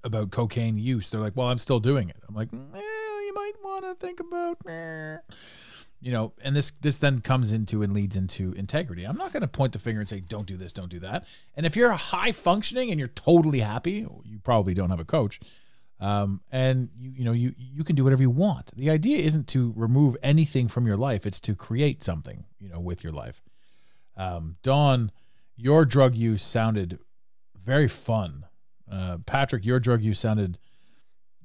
about 0.03 0.31
cocaine 0.31 0.79
use, 0.79 1.11
they're 1.11 1.21
like, 1.21 1.37
"Well, 1.37 1.49
I'm 1.49 1.59
still 1.59 1.81
doing 1.81 2.09
it." 2.09 2.17
I'm 2.27 2.35
like, 2.35 2.49
eh, 2.53 2.57
"You 2.57 3.33
might 3.35 3.53
want 3.63 3.85
to 3.85 3.95
think 3.95 4.21
about." 4.21 4.59
You 6.01 6.13
know, 6.13 6.33
and 6.43 6.57
this 6.57 6.71
this 6.81 6.99
then 6.99 7.21
comes 7.21 7.53
into 7.53 7.83
and 7.83 7.93
leads 7.93 8.17
into 8.17 8.53
integrity. 8.53 9.05
I'm 9.05 9.17
not 9.17 9.33
going 9.33 9.43
to 9.43 9.49
point 9.49 9.73
the 9.73 9.79
finger 9.79 10.01
and 10.01 10.09
say, 10.09 10.21
"Don't 10.21 10.47
do 10.47 10.57
this, 10.57 10.73
don't 10.73 10.91
do 10.91 11.01
that." 11.01 11.27
And 11.55 11.67
if 11.67 11.77
you're 11.77 11.93
high 11.93 12.33
functioning 12.33 12.91
and 12.91 12.99
you're 12.99 13.09
totally 13.09 13.61
happy, 13.61 14.07
you 14.25 14.39
probably 14.43 14.75
don't 14.75 14.91
have 14.91 15.01
a 15.01 15.05
coach. 15.05 15.39
Um, 16.01 16.41
and 16.51 16.91
you 16.99 17.11
you 17.11 17.25
know 17.25 17.33
you 17.33 17.55
you 17.57 17.85
can 17.85 17.95
do 17.97 18.05
whatever 18.05 18.23
you 18.23 18.31
want. 18.31 18.73
The 18.77 18.91
idea 18.91 19.19
isn't 19.19 19.47
to 19.49 19.73
remove 19.77 20.17
anything 20.23 20.69
from 20.69 20.87
your 20.87 20.97
life; 20.97 21.25
it's 21.25 21.41
to 21.43 21.55
create 21.55 22.03
something, 22.05 22.45
you 22.59 22.69
know, 22.69 22.81
with 22.81 23.05
your 23.05 23.13
life. 23.13 23.43
Um, 24.17 24.57
Dawn, 24.63 25.11
your 25.57 25.85
drug 25.85 26.15
use 26.15 26.43
sounded 26.43 26.99
very 27.65 27.89
fun. 27.89 28.47
Uh, 28.91 29.19
Patrick, 29.25 29.65
your 29.65 29.81
drug 29.81 30.03
use 30.03 30.19
sounded 30.19 30.59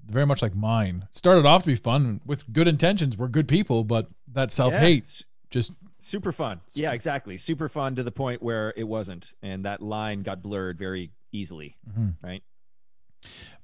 very 0.05 0.25
much 0.25 0.41
like 0.41 0.55
mine. 0.55 1.07
Started 1.11 1.45
off 1.45 1.61
to 1.63 1.67
be 1.67 1.75
fun 1.75 2.19
with 2.25 2.51
good 2.51 2.67
intentions. 2.67 3.17
We're 3.17 3.27
good 3.27 3.47
people, 3.47 3.83
but 3.83 4.07
that 4.33 4.51
self 4.51 4.73
hate 4.81 5.03
s- 5.03 5.23
just 5.51 5.71
super 5.99 6.31
fun. 6.31 6.61
Yeah, 6.73 6.91
exactly. 6.93 7.37
Super 7.37 7.69
fun 7.69 7.95
to 7.95 8.03
the 8.03 8.11
point 8.11 8.41
where 8.41 8.73
it 8.75 8.83
wasn't, 8.85 9.33
and 9.43 9.65
that 9.65 9.81
line 9.81 10.23
got 10.23 10.41
blurred 10.41 10.77
very 10.79 11.11
easily. 11.31 11.77
Right. 12.23 12.43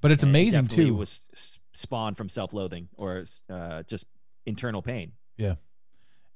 But 0.00 0.10
it's 0.10 0.22
And 0.22 0.30
it 0.30 0.38
amazing 0.38 0.62
definitely 0.64 0.84
too. 0.86 0.94
Was 0.94 1.58
spawned 1.72 2.16
from 2.16 2.28
self-loathing 2.28 2.88
or 2.96 3.24
uh, 3.50 3.82
just 3.84 4.06
internal 4.46 4.82
pain. 4.82 5.12
Yeah. 5.36 5.56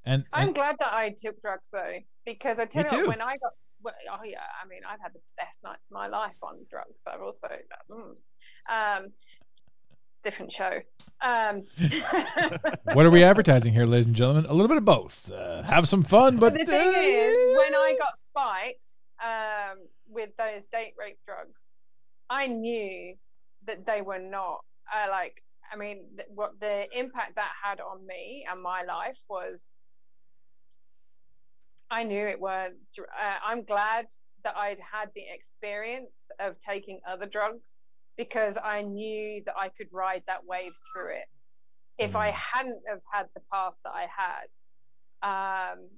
And, 0.04 0.24
I'm 0.32 0.52
glad 0.52 0.76
that 0.80 0.92
I 0.92 1.10
took 1.10 1.40
drugs 1.40 1.68
though, 1.72 1.98
because 2.24 2.58
I 2.58 2.64
tell 2.66 2.84
Me 2.84 2.88
you 2.90 2.98
what, 2.98 3.08
when 3.08 3.20
I 3.20 3.36
got, 3.36 3.52
well, 3.82 3.94
oh 4.10 4.24
yeah, 4.24 4.38
I 4.62 4.66
mean, 4.66 4.80
I've 4.88 5.00
had 5.00 5.12
the 5.12 5.20
best 5.36 5.58
nights 5.62 5.88
of 5.88 5.92
my 5.92 6.06
life 6.06 6.36
on 6.42 6.56
drugs. 6.70 7.00
I've 7.06 7.20
also, 7.20 7.48
mm, 7.90 8.14
um, 8.68 9.12
different 10.22 10.52
show. 10.52 10.80
Um, 11.22 11.64
what 12.94 13.06
are 13.06 13.10
we 13.10 13.22
advertising 13.22 13.72
here, 13.72 13.84
ladies 13.84 14.06
and 14.06 14.14
gentlemen? 14.14 14.46
A 14.48 14.52
little 14.52 14.68
bit 14.68 14.78
of 14.78 14.84
both. 14.84 15.30
Uh, 15.30 15.62
have 15.62 15.88
some 15.88 16.02
fun, 16.02 16.38
but 16.38 16.54
But 16.54 16.60
the 16.60 16.66
thing 16.66 16.88
uh, 16.88 17.00
is, 17.00 17.56
when 17.58 17.74
I 17.74 17.96
got 17.98 18.18
spiked 18.22 18.92
um, 19.22 19.78
with 20.08 20.30
those 20.36 20.64
date 20.72 20.94
rape 20.98 21.18
drugs, 21.26 21.62
I 22.30 22.46
knew 22.46 23.16
that 23.66 23.84
they 23.86 24.00
were 24.00 24.18
not 24.20 24.60
uh, 24.94 25.10
like. 25.10 25.42
I 25.72 25.76
mean, 25.76 26.04
th- 26.16 26.28
what 26.34 26.58
the 26.60 26.86
impact 26.98 27.36
that 27.36 27.50
had 27.62 27.80
on 27.80 28.06
me 28.06 28.46
and 28.50 28.62
my 28.62 28.82
life 28.82 29.18
was. 29.28 29.62
I 31.90 32.04
knew 32.04 32.24
it 32.26 32.40
weren't. 32.40 32.76
Uh, 32.98 33.36
I'm 33.44 33.64
glad 33.64 34.06
that 34.44 34.56
I'd 34.56 34.78
had 34.78 35.10
the 35.14 35.24
experience 35.34 36.30
of 36.38 36.58
taking 36.60 37.00
other 37.06 37.26
drugs 37.26 37.78
because 38.16 38.56
I 38.62 38.82
knew 38.82 39.42
that 39.46 39.54
I 39.58 39.70
could 39.70 39.88
ride 39.92 40.22
that 40.28 40.44
wave 40.46 40.72
through 40.92 41.14
it. 41.14 41.26
If 41.98 42.16
I 42.16 42.28
hadn't 42.30 42.80
have 42.88 43.02
had 43.12 43.26
the 43.34 43.42
past 43.52 43.78
that 43.84 43.92
I 43.92 44.06
had, 45.22 45.72
um, 45.72 45.88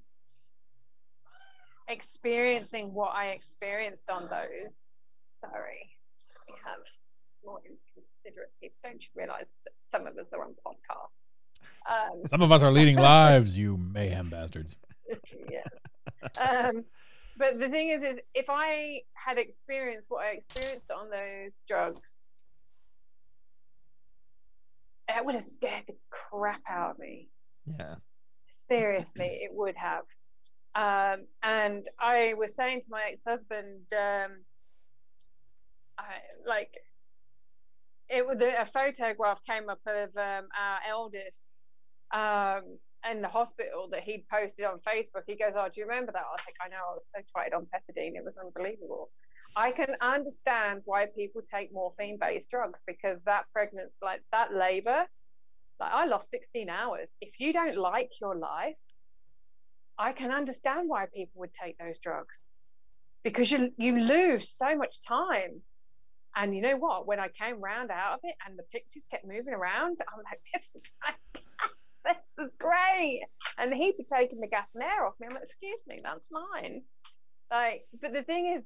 experiencing 1.88 2.92
what 2.94 3.14
I 3.14 3.28
experienced 3.28 4.10
on 4.10 4.22
those. 4.22 4.74
Sorry, 5.40 5.90
we 6.49 6.55
have 6.64 6.80
more 7.45 7.61
inconsiderate 7.64 8.53
people. 8.61 8.76
Don't 8.84 9.03
you 9.03 9.09
realise 9.14 9.55
that 9.64 9.72
some 9.78 10.07
of 10.07 10.16
us 10.16 10.26
are 10.32 10.45
on 10.45 10.55
podcasts? 10.66 11.22
Um, 11.90 12.22
some 12.26 12.43
of 12.43 12.53
us 12.53 12.62
are 12.62 12.70
leading 12.70 12.97
lives, 13.14 13.57
you 13.59 13.76
mayhem 13.76 14.30
bastards. 14.30 14.76
yeah. 15.51 15.64
Um, 16.40 16.84
but 17.36 17.59
the 17.59 17.68
thing 17.68 17.88
is, 17.90 18.03
is 18.03 18.18
if 18.34 18.47
I 18.49 19.01
had 19.14 19.38
experienced 19.38 20.07
what 20.09 20.24
I 20.24 20.32
experienced 20.32 20.90
on 20.90 21.11
those 21.11 21.53
drugs, 21.66 22.18
that 25.09 25.24
would 25.24 25.34
have 25.34 25.45
scared 25.45 25.84
the 25.86 25.97
crap 26.11 26.62
out 26.68 26.93
of 26.93 26.99
me. 26.99 27.28
Yeah. 27.78 27.95
Seriously, 28.49 29.40
it 29.43 29.51
would 29.53 29.76
have. 29.76 30.05
Um, 30.74 31.26
and 31.43 31.86
I 32.01 32.34
was 32.34 32.55
saying 32.55 32.82
to 32.82 32.86
my 32.90 33.03
ex-husband, 33.12 33.80
um, 33.93 34.30
I, 35.99 36.20
like, 36.47 36.72
it 38.09 38.26
was 38.26 38.40
a 38.40 38.66
photograph 38.66 39.40
came 39.49 39.68
up 39.68 39.80
of 39.86 40.11
um, 40.16 40.49
our 40.59 40.78
eldest 40.88 41.49
um, 42.12 42.78
in 43.11 43.22
the 43.22 43.28
hospital 43.28 43.88
that 43.90 44.03
he'd 44.03 44.26
posted 44.30 44.66
on 44.66 44.80
Facebook. 44.80 45.22
He 45.26 45.36
goes, 45.36 45.53
"Oh, 45.57 45.68
do 45.72 45.80
you 45.80 45.86
remember 45.86 46.12
that?" 46.12 46.24
I 46.28 46.32
was 46.32 46.43
like, 46.47 46.57
"I 46.64 46.68
know. 46.68 46.76
I 46.90 46.95
was 46.95 47.07
so 47.14 47.22
tried 47.32 47.55
on 47.55 47.66
pethidine. 47.66 48.16
It 48.16 48.24
was 48.24 48.36
unbelievable." 48.36 49.11
I 49.55 49.70
can 49.72 49.97
understand 50.01 50.80
why 50.86 51.07
people 51.14 51.43
take 51.43 51.72
morphine-based 51.72 52.49
drugs 52.51 52.80
because 52.86 53.22
that 53.24 53.45
pregnant, 53.53 53.90
like 54.01 54.22
that 54.32 54.55
labor, 54.55 55.05
like 55.78 55.93
I 55.93 56.07
lost 56.07 56.30
16 56.30 56.70
hours. 56.70 57.09
If 57.20 57.38
you 57.38 57.53
don't 57.53 57.76
like 57.76 58.11
your 58.20 58.34
life, 58.34 58.76
I 59.99 60.12
can 60.12 60.32
understand 60.32 60.88
why 60.88 61.07
people 61.14 61.40
would 61.40 61.53
take 61.53 61.76
those 61.78 61.99
drugs 61.99 62.38
because 63.24 63.51
you 63.51 63.72
you 63.76 63.99
lose 63.99 64.57
so 64.57 64.76
much 64.76 64.97
time. 65.07 65.62
And 66.34 66.54
you 66.54 66.62
know 66.62 66.76
what? 66.76 67.06
When 67.06 67.20
I 67.20 67.28
came 67.28 67.60
round 67.60 67.90
out 67.90 68.14
of 68.14 68.20
it 68.22 68.34
and 68.46 68.58
the 68.58 68.64
pictures 68.72 69.04
kept 69.10 69.26
moving 69.26 69.54
around, 69.54 69.98
I'm 70.00 70.22
like, 70.24 70.40
this 70.54 70.72
is 70.74 71.42
this 72.04 72.46
is 72.46 72.52
great. 72.58 73.22
And 73.58 73.72
he'd 73.72 73.96
be 73.96 74.04
taking 74.04 74.40
the 74.40 74.48
gas 74.48 74.70
and 74.74 74.82
air 74.82 75.06
off 75.06 75.14
me. 75.20 75.26
I'm 75.28 75.34
like, 75.34 75.44
excuse 75.44 75.80
me, 75.86 76.00
that's 76.02 76.28
mine. 76.30 76.82
Like, 77.50 77.82
but 78.00 78.12
the 78.12 78.22
thing 78.22 78.54
is, 78.56 78.62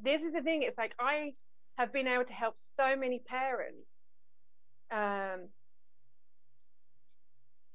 this 0.00 0.22
is 0.22 0.32
the 0.32 0.42
thing. 0.42 0.62
It's 0.62 0.78
like 0.78 0.94
I 0.98 1.32
have 1.76 1.92
been 1.92 2.06
able 2.06 2.24
to 2.24 2.32
help 2.32 2.54
so 2.76 2.96
many 2.96 3.20
parents 3.26 3.88
um, 4.92 5.48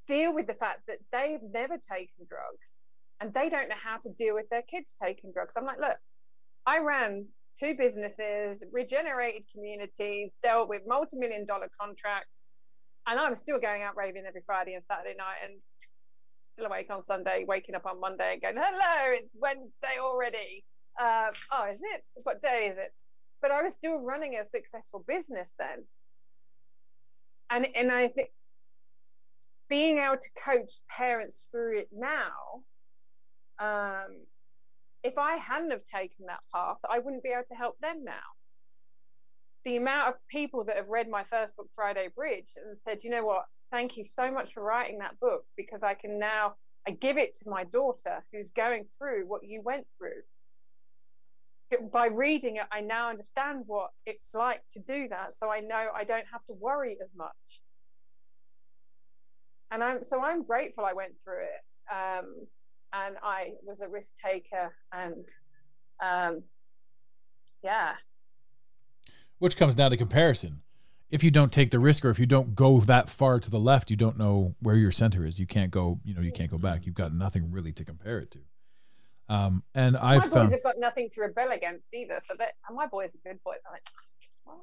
deal 0.06 0.34
with 0.34 0.46
the 0.46 0.54
fact 0.54 0.80
that 0.88 0.98
they've 1.12 1.42
never 1.52 1.76
taken 1.78 2.26
drugs 2.28 2.80
and 3.20 3.32
they 3.32 3.48
don't 3.48 3.68
know 3.68 3.76
how 3.82 3.98
to 3.98 4.10
deal 4.10 4.34
with 4.34 4.48
their 4.50 4.62
kids 4.62 4.94
taking 5.02 5.32
drugs. 5.32 5.54
I'm 5.56 5.64
like, 5.64 5.80
look, 5.80 5.96
I 6.66 6.80
ran 6.80 7.26
two 7.58 7.74
businesses, 7.76 8.62
regenerated 8.72 9.42
communities, 9.52 10.36
dealt 10.42 10.68
with 10.68 10.82
multi-million 10.86 11.46
dollar 11.46 11.68
contracts, 11.80 12.40
and 13.06 13.18
I'm 13.20 13.34
still 13.34 13.58
going 13.58 13.82
out 13.82 13.96
raving 13.96 14.24
every 14.26 14.42
Friday 14.46 14.74
and 14.74 14.84
Saturday 14.84 15.14
night 15.16 15.36
and 15.44 15.60
still 16.46 16.66
awake 16.66 16.90
on 16.90 17.02
Sunday, 17.02 17.44
waking 17.46 17.74
up 17.74 17.86
on 17.86 18.00
Monday 18.00 18.34
and 18.34 18.42
going, 18.42 18.56
hello, 18.56 19.12
it's 19.12 19.28
Wednesday 19.34 19.98
already. 20.00 20.64
Um, 21.00 21.32
oh, 21.52 21.70
is 21.72 21.80
it? 21.82 22.04
What 22.22 22.40
day 22.40 22.68
is 22.70 22.76
it? 22.78 22.92
But 23.42 23.50
I 23.50 23.62
was 23.62 23.74
still 23.74 23.98
running 23.98 24.36
a 24.40 24.44
successful 24.44 25.04
business 25.06 25.54
then. 25.58 25.84
And, 27.50 27.66
and 27.76 27.92
I 27.92 28.08
think 28.08 28.30
being 29.68 29.98
able 29.98 30.16
to 30.16 30.28
coach 30.42 30.70
parents 30.88 31.48
through 31.50 31.80
it 31.80 31.88
now, 31.92 32.62
um, 33.58 34.24
if 35.04 35.18
I 35.18 35.36
hadn't 35.36 35.70
have 35.70 35.84
taken 35.84 36.26
that 36.26 36.40
path, 36.52 36.78
I 36.90 36.98
wouldn't 36.98 37.22
be 37.22 37.28
able 37.28 37.44
to 37.48 37.54
help 37.54 37.78
them 37.80 38.04
now. 38.04 38.26
The 39.64 39.76
amount 39.76 40.08
of 40.08 40.14
people 40.28 40.64
that 40.64 40.76
have 40.76 40.88
read 40.88 41.08
my 41.08 41.24
first 41.24 41.56
book, 41.56 41.68
Friday 41.76 42.08
Bridge, 42.14 42.50
and 42.56 42.76
said, 42.84 43.04
you 43.04 43.10
know 43.10 43.24
what, 43.24 43.44
thank 43.70 43.96
you 43.96 44.04
so 44.04 44.30
much 44.30 44.54
for 44.54 44.62
writing 44.62 44.98
that 44.98 45.20
book 45.20 45.44
because 45.56 45.82
I 45.82 45.94
can 45.94 46.18
now 46.18 46.54
I 46.86 46.92
give 46.92 47.16
it 47.16 47.34
to 47.38 47.48
my 47.48 47.64
daughter 47.64 48.24
who's 48.32 48.50
going 48.50 48.84
through 48.98 49.24
what 49.26 49.44
you 49.44 49.62
went 49.62 49.86
through. 49.96 50.22
By 51.90 52.06
reading 52.06 52.56
it, 52.56 52.66
I 52.70 52.82
now 52.82 53.08
understand 53.08 53.64
what 53.66 53.90
it's 54.06 54.28
like 54.34 54.60
to 54.72 54.80
do 54.80 55.08
that. 55.08 55.34
So 55.34 55.50
I 55.50 55.60
know 55.60 55.88
I 55.94 56.04
don't 56.04 56.26
have 56.30 56.44
to 56.46 56.52
worry 56.52 56.96
as 57.02 57.10
much. 57.16 57.60
And 59.70 59.82
I'm 59.82 60.02
so 60.04 60.22
I'm 60.22 60.44
grateful 60.44 60.84
I 60.84 60.92
went 60.92 61.14
through 61.24 61.42
it. 61.42 61.92
Um, 61.92 62.46
and 62.94 63.16
I 63.22 63.54
was 63.64 63.80
a 63.80 63.88
risk 63.88 64.16
taker 64.24 64.72
and 64.92 65.26
um, 66.00 66.42
yeah. 67.62 67.94
Which 69.38 69.56
comes 69.56 69.74
down 69.74 69.90
to 69.90 69.96
comparison. 69.96 70.62
If 71.10 71.22
you 71.22 71.30
don't 71.30 71.52
take 71.52 71.70
the 71.70 71.78
risk 71.78 72.04
or 72.04 72.10
if 72.10 72.18
you 72.18 72.26
don't 72.26 72.54
go 72.54 72.80
that 72.80 73.08
far 73.08 73.38
to 73.38 73.50
the 73.50 73.58
left, 73.58 73.90
you 73.90 73.96
don't 73.96 74.18
know 74.18 74.54
where 74.60 74.76
your 74.76 74.90
center 74.90 75.26
is. 75.26 75.38
You 75.38 75.46
can't 75.46 75.70
go, 75.70 76.00
you 76.04 76.14
know, 76.14 76.22
you 76.22 76.32
can't 76.32 76.50
go 76.50 76.58
back. 76.58 76.86
You've 76.86 76.94
got 76.94 77.12
nothing 77.12 77.50
really 77.50 77.72
to 77.72 77.84
compare 77.84 78.18
it 78.18 78.30
to. 78.32 78.38
Um, 79.28 79.62
and 79.74 79.94
my 79.94 80.16
I've 80.16 80.22
My 80.22 80.26
boys 80.26 80.34
found 80.34 80.52
have 80.52 80.62
got 80.62 80.74
nothing 80.78 81.08
to 81.10 81.20
rebel 81.22 81.52
against 81.52 81.92
either. 81.94 82.20
So 82.24 82.34
that 82.38 82.54
my 82.72 82.86
boys 82.86 83.14
are 83.14 83.18
good 83.24 83.42
boys. 83.44 83.58
I'm 83.66 83.72
like, 83.72 83.86
what? 84.44 84.58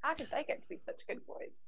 How 0.00 0.14
did 0.14 0.28
they 0.30 0.44
get 0.44 0.62
to 0.62 0.68
be 0.68 0.78
such 0.78 1.06
good 1.06 1.24
boys? 1.26 1.60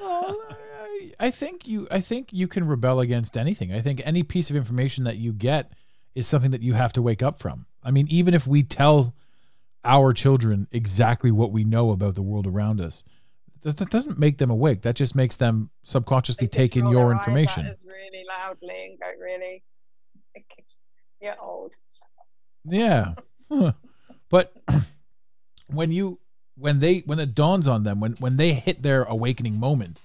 Well, 0.00 0.40
I, 0.50 1.12
I 1.20 1.30
think 1.30 1.66
you 1.66 1.86
I 1.90 2.00
think 2.00 2.28
you 2.32 2.48
can 2.48 2.66
rebel 2.66 3.00
against 3.00 3.36
anything. 3.36 3.72
I 3.72 3.80
think 3.80 4.00
any 4.04 4.22
piece 4.22 4.50
of 4.50 4.56
information 4.56 5.04
that 5.04 5.16
you 5.16 5.32
get 5.32 5.72
is 6.14 6.26
something 6.26 6.50
that 6.50 6.62
you 6.62 6.74
have 6.74 6.92
to 6.94 7.02
wake 7.02 7.22
up 7.22 7.38
from. 7.38 7.66
I 7.82 7.90
mean, 7.90 8.06
even 8.10 8.34
if 8.34 8.46
we 8.46 8.62
tell 8.62 9.14
our 9.84 10.12
children 10.12 10.68
exactly 10.70 11.30
what 11.30 11.52
we 11.52 11.64
know 11.64 11.90
about 11.90 12.14
the 12.14 12.22
world 12.22 12.46
around 12.46 12.80
us, 12.80 13.02
that, 13.62 13.76
that 13.78 13.90
doesn't 13.90 14.18
make 14.18 14.38
them 14.38 14.50
awake. 14.50 14.82
That 14.82 14.94
just 14.94 15.14
makes 15.14 15.36
them 15.36 15.70
subconsciously 15.82 16.48
take 16.48 16.76
in 16.76 16.86
your 16.88 17.08
their 17.08 17.14
eyes 17.14 17.14
at 17.14 17.18
information. 17.18 17.74
really 17.84 18.24
loudly 18.28 18.86
and 18.90 18.98
go, 18.98 19.06
really? 19.20 19.62
You're 21.20 21.40
old. 21.40 21.76
Yeah. 22.64 23.14
But 24.32 24.56
when 25.66 25.92
you 25.92 26.18
when 26.56 26.80
they 26.80 26.98
when 27.00 27.18
it 27.18 27.34
dawns 27.34 27.66
on 27.66 27.84
them 27.84 28.00
when 28.00 28.12
when 28.14 28.36
they 28.36 28.52
hit 28.54 28.82
their 28.82 29.04
awakening 29.04 29.58
moment, 29.58 30.00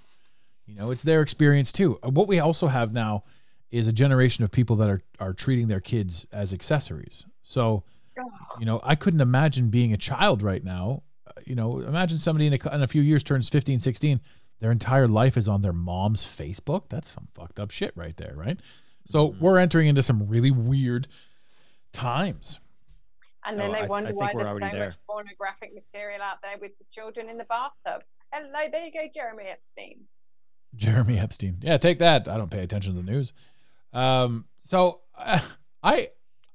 you 0.66 0.76
know, 0.76 0.92
it's 0.92 1.04
their 1.04 1.22
experience 1.22 1.72
too. 1.72 2.00
Uh, 2.04 2.10
What 2.10 2.28
we 2.28 2.40
also 2.40 2.68
have 2.68 2.94
now 2.94 3.24
is 3.72 3.88
a 3.88 3.94
generation 3.94 4.44
of 4.44 4.52
people 4.52 4.76
that 4.78 4.90
are 4.90 5.02
are 5.20 5.34
treating 5.34 5.68
their 5.68 5.82
kids 5.82 6.26
as 6.32 6.54
accessories. 6.54 7.26
So, 7.42 7.84
you 8.60 8.66
know, 8.66 8.80
I 8.84 8.96
couldn't 8.96 9.22
imagine 9.22 9.70
being 9.70 9.94
a 9.94 9.98
child 9.98 10.42
right 10.42 10.64
now. 10.64 11.04
Uh, 11.26 11.32
You 11.46 11.56
know, 11.56 11.80
imagine 11.80 12.18
somebody 12.18 12.48
in 12.48 12.54
a, 12.54 12.76
in 12.76 12.82
a 12.82 12.88
few 12.88 13.02
years 13.02 13.24
turns 13.24 13.50
15, 13.50 13.80
16, 13.80 14.20
their 14.60 14.72
entire 14.72 15.08
life 15.08 15.38
is 15.38 15.48
on 15.48 15.62
their 15.62 15.74
mom's 15.74 16.26
Facebook. 16.26 16.84
That's 16.90 17.10
some 17.10 17.28
fucked 17.36 17.60
up 17.60 17.72
shit 17.72 17.92
right 17.96 18.16
there, 18.18 18.34
right? 18.36 18.60
So, 19.06 19.36
we're 19.40 19.60
entering 19.60 19.88
into 19.88 20.02
some 20.04 20.28
really 20.28 20.52
weird 20.52 21.08
times. 21.94 22.60
And 23.46 23.60
then 23.60 23.70
Oh, 23.70 23.74
they 23.74 23.80
I- 23.82 23.86
I 23.86 23.88
wonder 23.88 24.14
why 24.14 24.34
there's 24.34 24.50
so 24.50 24.60
there. 24.60 24.86
much 24.88 24.98
pornographic 25.08 25.74
material 25.74 26.22
out 26.22 26.42
there 26.42 26.58
with 26.60 26.78
the 26.80 26.86
children 26.92 27.30
in 27.30 27.38
the 27.38 27.46
bathtub. 27.46 28.04
Hello, 28.34 28.70
there 28.72 28.86
you 28.86 28.92
go, 28.92 29.08
Jeremy 29.14 29.46
Epstein. 29.46 30.02
Jeremy 30.76 31.18
Epstein. 31.18 31.58
Yeah, 31.62 31.78
take 31.78 32.00
that. 32.00 32.28
I 32.28 32.38
don't 32.38 32.52
pay 32.52 32.62
attention 32.64 32.96
to 32.96 33.02
the 33.02 33.10
news. 33.10 33.34
Um, 33.94 34.46
so 34.58 35.02
uh, 35.16 35.40
I, 35.84 36.10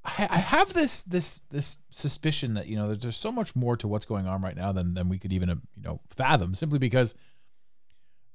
I 0.04 0.28
I 0.30 0.38
have 0.38 0.74
this 0.74 1.02
this 1.04 1.40
this 1.50 1.78
suspicion 1.90 2.54
that 2.54 2.66
you 2.66 2.76
know 2.76 2.86
that 2.86 3.00
there's 3.00 3.16
so 3.16 3.32
much 3.32 3.56
more 3.56 3.76
to 3.78 3.88
what's 3.88 4.04
going 4.04 4.26
on 4.26 4.42
right 4.42 4.56
now 4.56 4.72
than 4.72 4.94
than 4.94 5.08
we 5.08 5.18
could 5.18 5.32
even 5.32 5.48
uh, 5.48 5.54
you 5.76 5.82
know 5.82 6.00
fathom. 6.06 6.54
Simply 6.54 6.78
because 6.78 7.14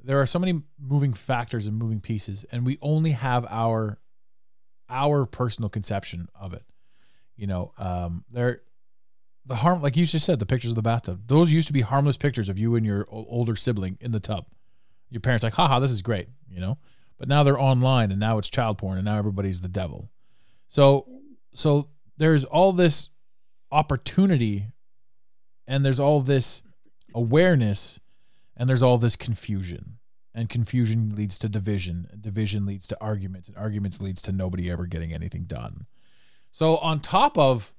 there 0.04 0.20
are 0.20 0.26
so 0.26 0.40
many 0.40 0.62
moving 0.80 1.14
factors 1.14 1.68
and 1.68 1.78
moving 1.78 2.00
pieces, 2.02 2.46
and 2.52 2.66
we 2.66 2.78
only 2.82 3.12
have 3.12 3.46
our 3.50 4.00
our 4.90 5.26
personal 5.26 5.70
conception 5.70 6.28
of 6.34 6.54
it. 6.54 6.64
You 7.38 7.48
know, 7.48 7.74
um, 7.78 8.26
there 8.32 8.62
the 9.46 9.56
harm 9.56 9.82
like 9.82 9.96
you 9.96 10.06
just 10.06 10.26
said 10.26 10.40
the 10.40 10.46
pictures 10.46 10.72
of 10.72 10.76
the 10.76 10.82
bathtub. 10.82 11.22
Those 11.28 11.54
used 11.54 11.68
to 11.68 11.74
be 11.74 11.82
harmless 11.82 12.18
pictures 12.18 12.50
of 12.50 12.60
you 12.60 12.76
and 12.76 12.86
your 12.86 13.08
older 13.10 13.56
sibling 13.56 13.98
in 14.02 14.12
the 14.12 14.20
tub 14.20 14.46
your 15.10 15.22
parents 15.22 15.44
like, 15.44 15.54
haha, 15.54 15.80
this 15.80 15.92
is 15.92 16.02
great, 16.02 16.28
you 16.50 16.60
know. 16.60 16.78
But 17.18 17.28
now 17.28 17.44
they're 17.44 17.60
online 17.60 18.12
and 18.12 18.20
now 18.20 18.38
it's 18.38 18.50
child 18.50 18.78
porn 18.78 18.98
and 18.98 19.06
now 19.06 19.18
everybody's 19.18 19.62
the 19.62 19.68
devil. 19.68 20.12
So 20.68 21.08
so 21.54 21.90
there's 22.18 22.44
all 22.46 22.74
this 22.74 23.10
opportunity 23.72 24.68
and 25.66 25.86
there's 25.86 26.00
all 26.00 26.22
this 26.22 26.62
awareness 27.16 28.00
and 28.56 28.70
there's 28.70 28.84
all 28.84 28.98
this 28.98 29.16
confusion. 29.16 29.94
And 30.34 30.50
confusion 30.50 31.16
leads 31.16 31.40
to 31.40 31.50
division, 31.50 32.08
and 32.12 32.22
division 32.22 32.68
leads 32.68 32.86
to 32.90 32.98
arguments, 33.02 33.50
and 33.50 33.58
arguments 33.58 34.00
leads 34.00 34.22
to 34.22 34.32
nobody 34.32 34.70
ever 34.70 34.86
getting 34.86 35.12
anything 35.12 35.46
done. 35.46 35.88
So 36.58 36.78
on 36.78 37.02
top 37.02 37.38
of 37.38 37.72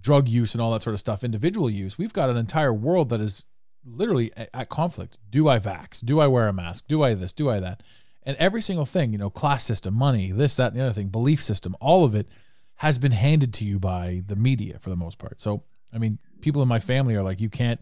drug 0.00 0.28
use 0.28 0.54
and 0.54 0.62
all 0.62 0.70
that 0.70 0.84
sort 0.84 0.94
of 0.94 1.00
stuff, 1.00 1.24
individual 1.24 1.68
use, 1.68 1.98
we've 1.98 2.12
got 2.12 2.30
an 2.30 2.36
entire 2.36 2.72
world 2.72 3.08
that 3.08 3.20
is 3.20 3.46
literally 3.84 4.30
at, 4.36 4.48
at 4.54 4.68
conflict. 4.68 5.18
Do 5.28 5.48
I 5.48 5.58
vax? 5.58 6.04
Do 6.04 6.20
I 6.20 6.28
wear 6.28 6.46
a 6.46 6.52
mask? 6.52 6.86
Do 6.86 7.02
I 7.02 7.14
this? 7.14 7.32
Do 7.32 7.50
I 7.50 7.58
that? 7.58 7.82
And 8.22 8.36
every 8.36 8.62
single 8.62 8.86
thing, 8.86 9.10
you 9.10 9.18
know, 9.18 9.28
class 9.28 9.64
system, 9.64 9.94
money, 9.94 10.30
this, 10.30 10.54
that, 10.54 10.70
and 10.70 10.80
the 10.80 10.84
other 10.84 10.92
thing, 10.92 11.08
belief 11.08 11.42
system, 11.42 11.74
all 11.80 12.04
of 12.04 12.14
it 12.14 12.28
has 12.76 12.96
been 12.96 13.10
handed 13.10 13.52
to 13.54 13.64
you 13.64 13.80
by 13.80 14.22
the 14.24 14.36
media 14.36 14.78
for 14.78 14.90
the 14.90 14.94
most 14.94 15.18
part. 15.18 15.40
So, 15.40 15.64
I 15.92 15.98
mean, 15.98 16.20
people 16.40 16.62
in 16.62 16.68
my 16.68 16.78
family 16.78 17.16
are 17.16 17.24
like, 17.24 17.40
you 17.40 17.50
can't, 17.50 17.80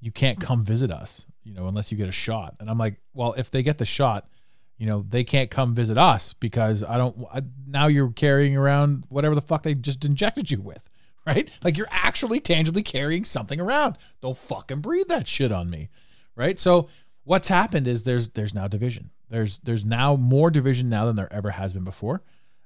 you 0.00 0.10
can't 0.10 0.40
come 0.40 0.64
visit 0.64 0.90
us, 0.90 1.26
you 1.44 1.52
know, 1.52 1.68
unless 1.68 1.92
you 1.92 1.98
get 1.98 2.08
a 2.08 2.12
shot. 2.12 2.54
And 2.58 2.70
I'm 2.70 2.78
like, 2.78 3.02
well, 3.12 3.34
if 3.34 3.50
they 3.50 3.62
get 3.62 3.76
the 3.76 3.84
shot, 3.84 4.30
you 4.78 4.86
know, 4.86 5.04
they 5.08 5.24
can't 5.24 5.50
come 5.50 5.74
visit 5.74 5.98
us 5.98 6.32
because 6.32 6.84
I 6.84 6.96
don't. 6.96 7.26
I, 7.32 7.42
now 7.66 7.88
you're 7.88 8.12
carrying 8.12 8.56
around 8.56 9.04
whatever 9.08 9.34
the 9.34 9.42
fuck 9.42 9.64
they 9.64 9.74
just 9.74 10.04
injected 10.04 10.50
you 10.50 10.60
with, 10.60 10.88
right? 11.26 11.50
Like 11.62 11.76
you're 11.76 11.88
actually 11.90 12.40
tangibly 12.40 12.82
carrying 12.82 13.24
something 13.24 13.60
around. 13.60 13.98
Don't 14.22 14.38
fucking 14.38 14.80
breathe 14.80 15.08
that 15.08 15.26
shit 15.26 15.50
on 15.52 15.68
me, 15.68 15.90
right? 16.36 16.58
So 16.58 16.88
what's 17.24 17.48
happened 17.48 17.88
is 17.88 18.04
there's 18.04 18.30
there's 18.30 18.54
now 18.54 18.68
division. 18.68 19.10
There's 19.28 19.58
there's 19.58 19.84
now 19.84 20.14
more 20.14 20.50
division 20.50 20.88
now 20.88 21.06
than 21.06 21.16
there 21.16 21.32
ever 21.32 21.50
has 21.50 21.72
been 21.72 21.84
before, 21.84 22.22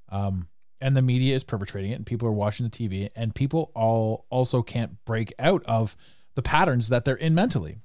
um, 0.09 0.47
and 0.79 0.95
the 0.95 1.01
media 1.01 1.33
is 1.33 1.43
perpetrating 1.43 1.91
it, 1.91 1.95
and 1.95 2.05
people 2.05 2.27
are 2.27 2.33
watching 2.33 2.65
the 2.65 2.69
TV, 2.69 3.09
and 3.15 3.33
people 3.33 3.71
all 3.73 4.27
also 4.29 4.61
can't 4.61 5.03
break 5.03 5.33
out 5.39 5.63
of 5.65 5.97
the 6.35 6.43
patterns 6.43 6.89
that 6.89 7.05
they're 7.05 7.15
in 7.15 7.33
mentally. 7.33 7.79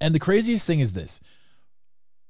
And 0.00 0.14
the 0.14 0.18
craziest 0.18 0.66
thing 0.66 0.80
is 0.80 0.92
this 0.92 1.20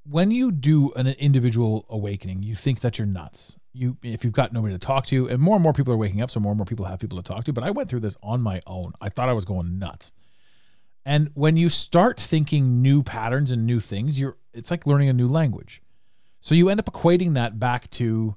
when 0.09 0.31
you 0.31 0.51
do 0.51 0.93
an 0.93 1.07
individual 1.07 1.87
awakening, 1.89 2.43
you 2.43 2.55
think 2.55 2.81
that 2.81 2.99
you're 2.99 3.07
nuts. 3.07 3.57
You 3.73 3.97
if 4.03 4.25
you've 4.25 4.33
got 4.33 4.53
nobody 4.53 4.75
to 4.75 4.79
talk 4.79 5.07
to, 5.07 5.29
and 5.29 5.41
more 5.41 5.57
and 5.57 5.63
more 5.63 5.73
people 5.73 5.93
are 5.93 5.99
waking 5.99 6.23
up, 6.23 6.31
so 6.31 6.41
more 6.41 6.53
and 6.53 6.59
more 6.59 6.65
people 6.65 6.87
have 6.87 6.99
people 6.99 7.21
to 7.21 7.23
talk 7.23 7.45
to. 7.45 7.53
But 7.53 7.65
I 7.65 7.71
went 7.71 7.91
through 7.91 8.01
this 8.01 8.17
on 8.23 8.41
my 8.41 8.61
own. 8.67 8.93
I 9.01 9.09
thought 9.09 9.29
I 9.29 9.35
was 9.35 9.45
going 9.45 9.79
nuts. 9.79 10.13
And 11.05 11.31
when 11.35 11.57
you 11.57 11.69
start 11.69 12.21
thinking 12.21 12.83
new 12.83 13.03
patterns 13.03 13.51
and 13.51 13.67
new 13.67 13.81
things, 13.81 14.19
you're 14.19 14.37
it's 14.53 14.71
like 14.71 14.87
learning 14.87 15.09
a 15.09 15.13
new 15.13 15.29
language. 15.29 15.83
So 16.41 16.55
you 16.55 16.69
end 16.69 16.81
up 16.81 16.87
equating 16.87 17.35
that 17.35 17.59
back 17.59 17.91
to 17.93 18.37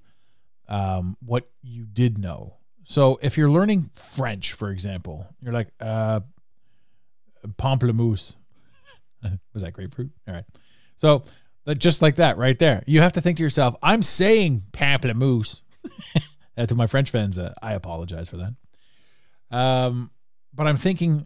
um, 0.67 1.17
what 1.23 1.49
you 1.61 1.85
did 1.85 2.17
know. 2.17 2.57
So 2.83 3.19
if 3.21 3.37
you're 3.37 3.49
learning 3.49 3.91
French, 3.93 4.53
for 4.53 4.69
example, 4.69 5.27
you're 5.41 5.53
like 5.53 5.69
uh, 5.79 6.21
pamplemousse. 7.57 8.35
Was 9.53 9.63
that 9.63 9.73
grapefruit? 9.73 10.11
All 10.27 10.33
right. 10.33 10.45
So 10.95 11.23
that 11.65 11.75
just 11.75 12.01
like 12.01 12.15
that, 12.15 12.37
right 12.37 12.57
there, 12.57 12.83
you 12.87 13.01
have 13.01 13.13
to 13.13 13.21
think 13.21 13.37
to 13.37 13.43
yourself, 13.43 13.75
"I'm 13.81 14.03
saying 14.03 14.63
pamplemousse." 14.73 15.61
Uh, 16.57 16.65
to 16.65 16.75
my 16.75 16.85
French 16.85 17.09
fans, 17.09 17.39
uh, 17.39 17.53
I 17.61 17.73
apologize 17.73 18.27
for 18.27 18.35
that. 18.37 18.53
Um, 19.57 20.11
but 20.53 20.67
I'm 20.67 20.75
thinking, 20.75 21.25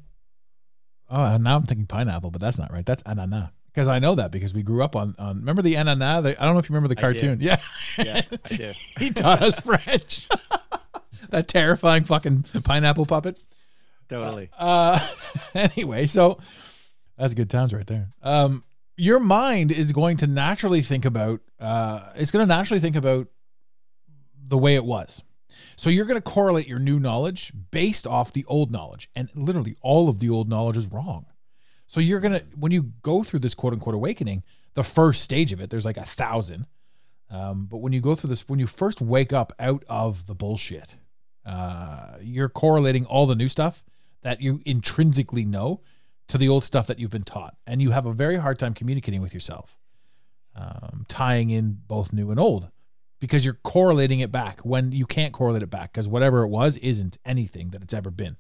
oh, 1.10 1.38
now 1.38 1.56
I'm 1.56 1.64
thinking 1.64 1.88
pineapple, 1.88 2.30
but 2.30 2.40
that's 2.40 2.60
not 2.60 2.72
right. 2.72 2.86
That's 2.86 3.02
ananas 3.08 3.50
because 3.74 3.88
I 3.88 3.98
know 3.98 4.14
that 4.16 4.30
because 4.32 4.54
we 4.54 4.62
grew 4.62 4.84
up 4.84 4.96
on 4.96 5.16
on. 5.18 5.38
Remember 5.38 5.64
the 5.64 5.76
ananas? 5.76 6.24
The, 6.24 6.42
I 6.42 6.46
don't 6.46 6.54
know 6.54 6.60
if 6.60 6.70
you 6.70 6.76
remember 6.76 6.90
the 6.94 6.96
cartoon. 7.02 7.40
Yeah, 7.42 7.60
Yeah, 7.98 8.22
I 8.46 8.50
do. 8.56 8.74
he 9.00 9.10
taught 9.10 9.42
us 9.42 9.60
French. 9.60 10.28
that 11.32 11.48
terrifying 11.48 12.04
fucking 12.04 12.44
pineapple 12.64 13.08
puppet. 13.08 13.38
Totally. 14.08 14.52
Uh, 14.56 15.00
anyway, 15.56 16.06
so 16.06 16.38
that's 17.18 17.34
good 17.34 17.50
times 17.50 17.74
right 17.74 17.88
there. 17.88 18.10
Um, 18.22 18.64
your 18.98 19.20
mind 19.20 19.72
is 19.72 19.92
going 19.92 20.18
to 20.18 20.28
naturally 20.28 20.82
think 20.82 21.06
about. 21.06 21.42
Uh, 21.60 22.10
it's 22.16 22.32
going 22.32 22.44
to 22.44 22.48
naturally 22.48 22.80
think 22.80 22.96
about 22.96 23.28
the 24.48 24.58
way 24.58 24.76
it 24.76 24.86
was. 24.86 25.22
So 25.76 25.90
you're 25.90 26.06
going 26.06 26.22
to 26.22 26.30
correlate 26.30 26.68
your 26.68 26.80
new 26.80 27.00
knowledge 27.00 27.52
based 27.72 28.06
off 28.08 28.32
the 28.32 28.46
old 28.46 28.72
knowledge, 28.72 29.10
and 29.16 29.30
literally 29.36 29.76
all 29.82 30.10
of 30.10 30.20
the 30.20 30.30
old 30.30 30.50
knowledge 30.50 30.78
is 30.78 30.88
wrong. 30.88 31.26
So 31.88 32.00
you're 32.00 32.20
gonna 32.20 32.42
when 32.56 32.72
you 32.72 32.94
go 33.04 33.24
through 33.24 33.40
this 33.40 33.54
quote 33.54 33.74
unquote 33.74 33.96
awakening, 33.96 34.44
the 34.74 34.84
first 34.84 35.22
stage 35.22 35.52
of 35.52 35.62
it, 35.62 35.70
there's 35.70 35.86
like 35.86 35.98
a 35.98 36.06
thousand. 36.06 36.68
Um, 37.30 37.68
but 37.70 37.78
when 37.78 37.94
you 37.94 38.02
go 38.02 38.16
through 38.16 38.30
this, 38.30 38.48
when 38.48 38.60
you 38.60 38.68
first 38.68 39.02
wake 39.02 39.34
up 39.34 39.54
out 39.60 39.84
of 39.88 40.28
the 40.28 40.36
bullshit, 40.36 40.96
uh, 41.46 42.18
you're 42.22 42.50
correlating 42.50 43.06
all 43.06 43.26
the 43.26 43.36
new 43.36 43.50
stuff 43.50 43.84
that 44.22 44.42
you 44.42 44.62
intrinsically 44.66 45.46
know 45.46 45.82
to 46.28 46.38
the 46.38 46.50
old 46.50 46.64
stuff 46.64 46.88
that 46.88 47.00
you've 47.00 47.12
been 47.12 47.24
taught, 47.24 47.56
and 47.68 47.82
you 47.82 47.92
have 47.92 48.06
a 48.06 48.14
very 48.14 48.38
hard 48.38 48.60
time 48.60 48.74
communicating 48.74 49.22
with 49.22 49.34
yourself, 49.34 49.78
um, 50.56 51.06
tying 51.08 51.50
in 51.50 51.78
both 51.88 52.14
new 52.14 52.32
and 52.32 52.40
old, 52.40 52.70
because 53.20 53.46
you're 53.46 53.60
correlating 53.64 54.20
it 54.20 54.32
back 54.32 54.60
when 54.62 54.92
you 54.92 55.06
can't 55.06 55.34
correlate 55.34 55.64
it 55.64 55.70
back 55.70 55.94
because 55.94 56.08
whatever 56.08 56.44
it 56.44 56.50
was 56.50 56.78
isn't 56.78 57.18
anything 57.26 57.70
that 57.70 57.82
it's 57.82 57.94
ever 57.94 58.10
been, 58.10 58.38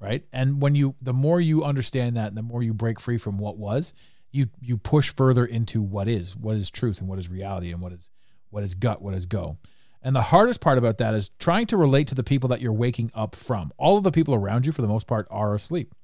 right? 0.00 0.24
And 0.32 0.60
when 0.60 0.74
you, 0.74 0.96
the 1.00 1.12
more 1.12 1.40
you 1.40 1.64
understand 1.64 2.16
that, 2.16 2.34
the 2.34 2.42
more 2.42 2.62
you 2.62 2.74
break 2.74 3.00
free 3.00 3.18
from 3.18 3.38
what 3.38 3.56
was, 3.56 3.94
you 4.32 4.48
you 4.60 4.78
push 4.78 5.12
further 5.14 5.44
into 5.44 5.82
what 5.82 6.08
is, 6.08 6.34
what 6.34 6.56
is 6.56 6.70
truth, 6.70 7.00
and 7.00 7.08
what 7.08 7.18
is 7.18 7.28
reality, 7.28 7.70
and 7.70 7.80
what 7.80 7.92
is 7.92 8.10
what 8.50 8.62
is 8.62 8.74
gut, 8.74 9.02
what 9.02 9.14
is 9.14 9.26
go. 9.26 9.58
And 10.02 10.16
the 10.16 10.22
hardest 10.22 10.60
part 10.60 10.78
about 10.78 10.98
that 10.98 11.14
is 11.14 11.30
trying 11.38 11.66
to 11.66 11.76
relate 11.76 12.08
to 12.08 12.14
the 12.14 12.24
people 12.24 12.48
that 12.48 12.60
you're 12.60 12.72
waking 12.72 13.12
up 13.14 13.36
from. 13.36 13.72
All 13.76 13.96
of 13.96 14.02
the 14.02 14.10
people 14.10 14.34
around 14.34 14.66
you, 14.66 14.72
for 14.72 14.82
the 14.82 14.88
most 14.88 15.06
part, 15.06 15.28
are 15.30 15.54
asleep. 15.54 15.94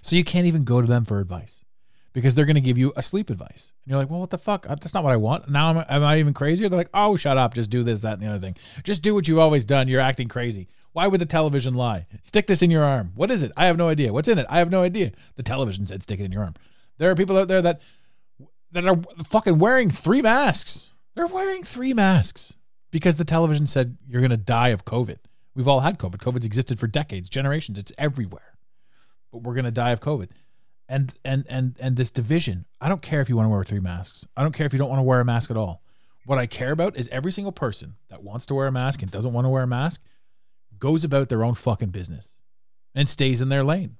So 0.00 0.16
you 0.16 0.24
can't 0.24 0.46
even 0.46 0.64
go 0.64 0.80
to 0.80 0.86
them 0.86 1.04
for 1.04 1.20
advice 1.20 1.64
because 2.12 2.34
they're 2.34 2.44
going 2.44 2.54
to 2.54 2.60
give 2.60 2.78
you 2.78 2.92
a 2.96 3.02
sleep 3.02 3.28
advice. 3.28 3.72
And 3.84 3.90
you're 3.90 3.98
like, 3.98 4.08
well, 4.08 4.20
what 4.20 4.30
the 4.30 4.38
fuck? 4.38 4.66
Uh, 4.68 4.76
That's 4.76 4.94
not 4.94 5.04
what 5.04 5.12
I 5.12 5.16
want. 5.16 5.50
Now 5.50 5.70
I'm, 5.70 5.84
am 5.88 6.02
I 6.04 6.18
even 6.18 6.32
crazier? 6.32 6.68
They're 6.68 6.78
like, 6.78 6.90
oh, 6.94 7.16
shut 7.16 7.36
up. 7.36 7.54
Just 7.54 7.70
do 7.70 7.82
this, 7.82 8.00
that, 8.00 8.14
and 8.14 8.22
the 8.22 8.28
other 8.28 8.38
thing. 8.38 8.56
Just 8.84 9.02
do 9.02 9.14
what 9.14 9.28
you've 9.28 9.38
always 9.38 9.64
done. 9.64 9.88
You're 9.88 10.00
acting 10.00 10.28
crazy. 10.28 10.68
Why 10.92 11.08
would 11.08 11.20
the 11.20 11.26
television 11.26 11.74
lie? 11.74 12.06
Stick 12.22 12.46
this 12.46 12.62
in 12.62 12.70
your 12.70 12.84
arm. 12.84 13.12
What 13.16 13.30
is 13.32 13.42
it? 13.42 13.50
I 13.56 13.66
have 13.66 13.76
no 13.76 13.88
idea. 13.88 14.12
What's 14.12 14.28
in 14.28 14.38
it? 14.38 14.46
I 14.48 14.58
have 14.58 14.70
no 14.70 14.82
idea. 14.82 15.10
The 15.34 15.42
television 15.42 15.86
said 15.88 16.04
stick 16.04 16.20
it 16.20 16.24
in 16.24 16.32
your 16.32 16.44
arm. 16.44 16.54
There 16.98 17.10
are 17.10 17.16
people 17.16 17.36
out 17.36 17.48
there 17.48 17.62
that 17.62 17.80
that 18.70 18.86
are 18.86 19.00
fucking 19.24 19.58
wearing 19.58 19.90
three 19.90 20.22
masks. 20.22 20.90
They're 21.14 21.26
wearing 21.26 21.64
three 21.64 21.94
masks 21.94 22.54
because 22.90 23.16
the 23.16 23.24
television 23.24 23.66
said 23.66 23.96
you're 24.08 24.20
going 24.20 24.30
to 24.30 24.36
die 24.36 24.68
of 24.68 24.84
COVID. 24.84 25.18
We've 25.54 25.68
all 25.68 25.80
had 25.80 25.98
COVID. 25.98 26.16
COVID's 26.16 26.46
existed 26.46 26.78
for 26.78 26.86
decades, 26.86 27.28
generations. 27.28 27.78
It's 27.78 27.92
everywhere. 27.98 28.53
We're 29.34 29.54
going 29.54 29.64
to 29.64 29.70
die 29.70 29.90
of 29.90 30.00
COVID. 30.00 30.28
And 30.88 31.14
and 31.24 31.44
and 31.48 31.76
and 31.80 31.96
this 31.96 32.10
division, 32.10 32.66
I 32.80 32.88
don't 32.88 33.00
care 33.00 33.22
if 33.22 33.28
you 33.28 33.36
want 33.36 33.46
to 33.46 33.50
wear 33.50 33.64
three 33.64 33.80
masks. 33.80 34.26
I 34.36 34.42
don't 34.42 34.52
care 34.52 34.66
if 34.66 34.72
you 34.72 34.78
don't 34.78 34.90
want 34.90 34.98
to 34.98 35.04
wear 35.04 35.20
a 35.20 35.24
mask 35.24 35.50
at 35.50 35.56
all. 35.56 35.82
What 36.26 36.38
I 36.38 36.46
care 36.46 36.72
about 36.72 36.96
is 36.96 37.08
every 37.08 37.32
single 37.32 37.52
person 37.52 37.96
that 38.10 38.22
wants 38.22 38.46
to 38.46 38.54
wear 38.54 38.66
a 38.66 38.72
mask 38.72 39.02
and 39.02 39.10
doesn't 39.10 39.32
want 39.32 39.44
to 39.44 39.48
wear 39.50 39.62
a 39.62 39.66
mask 39.66 40.02
goes 40.78 41.04
about 41.04 41.28
their 41.28 41.44
own 41.44 41.54
fucking 41.54 41.90
business 41.90 42.38
and 42.94 43.08
stays 43.08 43.40
in 43.40 43.48
their 43.48 43.64
lane. 43.64 43.96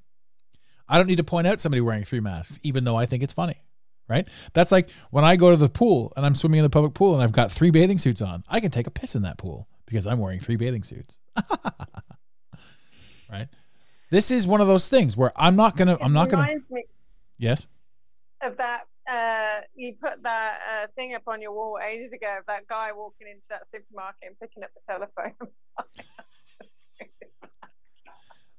I 0.89 0.99
don't 0.99 1.07
need 1.07 1.17
to 1.17 1.25
point 1.25 1.47
out 1.47 1.61
somebody 1.61 1.81
wearing 1.81 2.05
three 2.05 2.21
masks, 2.21 2.61
even 2.63 2.85
though 2.85 2.97
I 2.97 3.07
think 3.07 3.23
it's 3.23 3.33
funny. 3.33 3.63
Right? 4.07 4.29
That's 4.53 4.71
like 4.71 4.91
when 5.11 5.25
I 5.25 5.37
go 5.37 5.51
to 5.51 5.57
the 5.57 5.71
pool 5.71 6.13
and 6.15 6.27
I'm 6.27 6.35
swimming 6.35 6.59
in 6.59 6.65
the 6.65 6.71
public 6.71 6.93
pool 6.93 7.15
and 7.15 7.23
I've 7.23 7.33
got 7.33 7.51
three 7.51 7.71
bathing 7.71 7.97
suits 7.97 8.21
on. 8.21 8.45
I 8.47 8.61
can 8.61 8.71
take 8.71 8.87
a 8.87 8.91
piss 8.91 9.15
in 9.15 9.23
that 9.23 9.39
pool 9.39 9.67
because 9.87 10.07
I'm 10.07 10.19
wearing 10.19 10.41
three 10.41 10.57
bathing 10.57 10.83
suits. 10.83 11.19
right? 13.31 13.49
This 14.15 14.31
is 14.31 14.47
one 14.47 14.61
of 14.61 14.69
those 14.69 14.89
things 14.89 15.17
where 15.17 15.33
I'm 15.35 15.57
not 15.57 15.77
gonna. 15.77 15.99
I'm 16.01 16.13
It 16.13 16.15
not 16.15 16.29
gonna. 16.31 16.43
reminds 16.45 16.71
me 16.71 16.85
Yes. 17.37 17.67
of 18.41 18.57
that. 18.59 18.83
Uh, 19.11 19.63
you 19.75 19.97
put 20.01 20.23
that 20.23 20.59
uh, 20.73 20.87
thing 20.95 21.17
up 21.17 21.23
on 21.27 21.43
your 21.43 21.51
wall 21.53 21.81
ages 21.85 22.13
ago 22.13 22.37
of 22.39 22.47
that 22.47 22.69
guy 22.69 22.93
walking 22.95 23.27
into 23.27 23.43
that 23.51 23.63
supermarket 23.73 24.21
and 24.29 24.39
picking 24.39 24.63
up 24.63 24.71
the 24.73 24.81
telephone. 24.87 25.35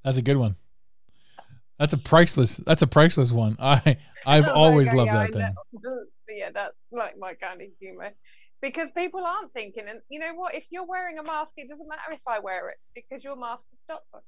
That's 0.03 0.17
a 0.17 0.21
good 0.21 0.35
one. 0.35 0.57
That's 1.79 1.93
a 1.93 1.99
priceless. 1.99 2.57
That's 2.57 2.81
a 2.81 2.87
priceless 2.87 3.31
one. 3.31 3.55
I 3.57 3.95
I've 4.25 4.49
Oh 4.49 4.51
always 4.55 4.91
loved 4.93 5.07
yeah, 5.07 5.13
that 5.13 5.29
I 5.29 5.31
thing. 5.31 5.55
know. 5.81 6.03
Yeah, 6.27 6.49
that's 6.53 6.75
like 6.91 7.17
my 7.17 7.35
kind 7.35 7.61
of 7.61 7.67
humor. 7.79 8.11
Because 8.61 8.89
people 8.91 9.23
aren't 9.25 9.53
thinking, 9.53 9.85
and 9.87 10.01
you 10.09 10.19
know 10.19 10.33
what? 10.35 10.53
If 10.53 10.65
you're 10.69 10.85
wearing 10.85 11.17
a 11.17 11.23
mask, 11.23 11.53
it 11.55 11.69
doesn't 11.69 11.87
matter 11.87 12.01
if 12.11 12.19
I 12.27 12.39
wear 12.39 12.67
it 12.69 12.77
because 12.93 13.23
your 13.23 13.37
mask 13.37 13.65
would 13.71 13.79
stop 13.79 14.03
us. 14.13 14.23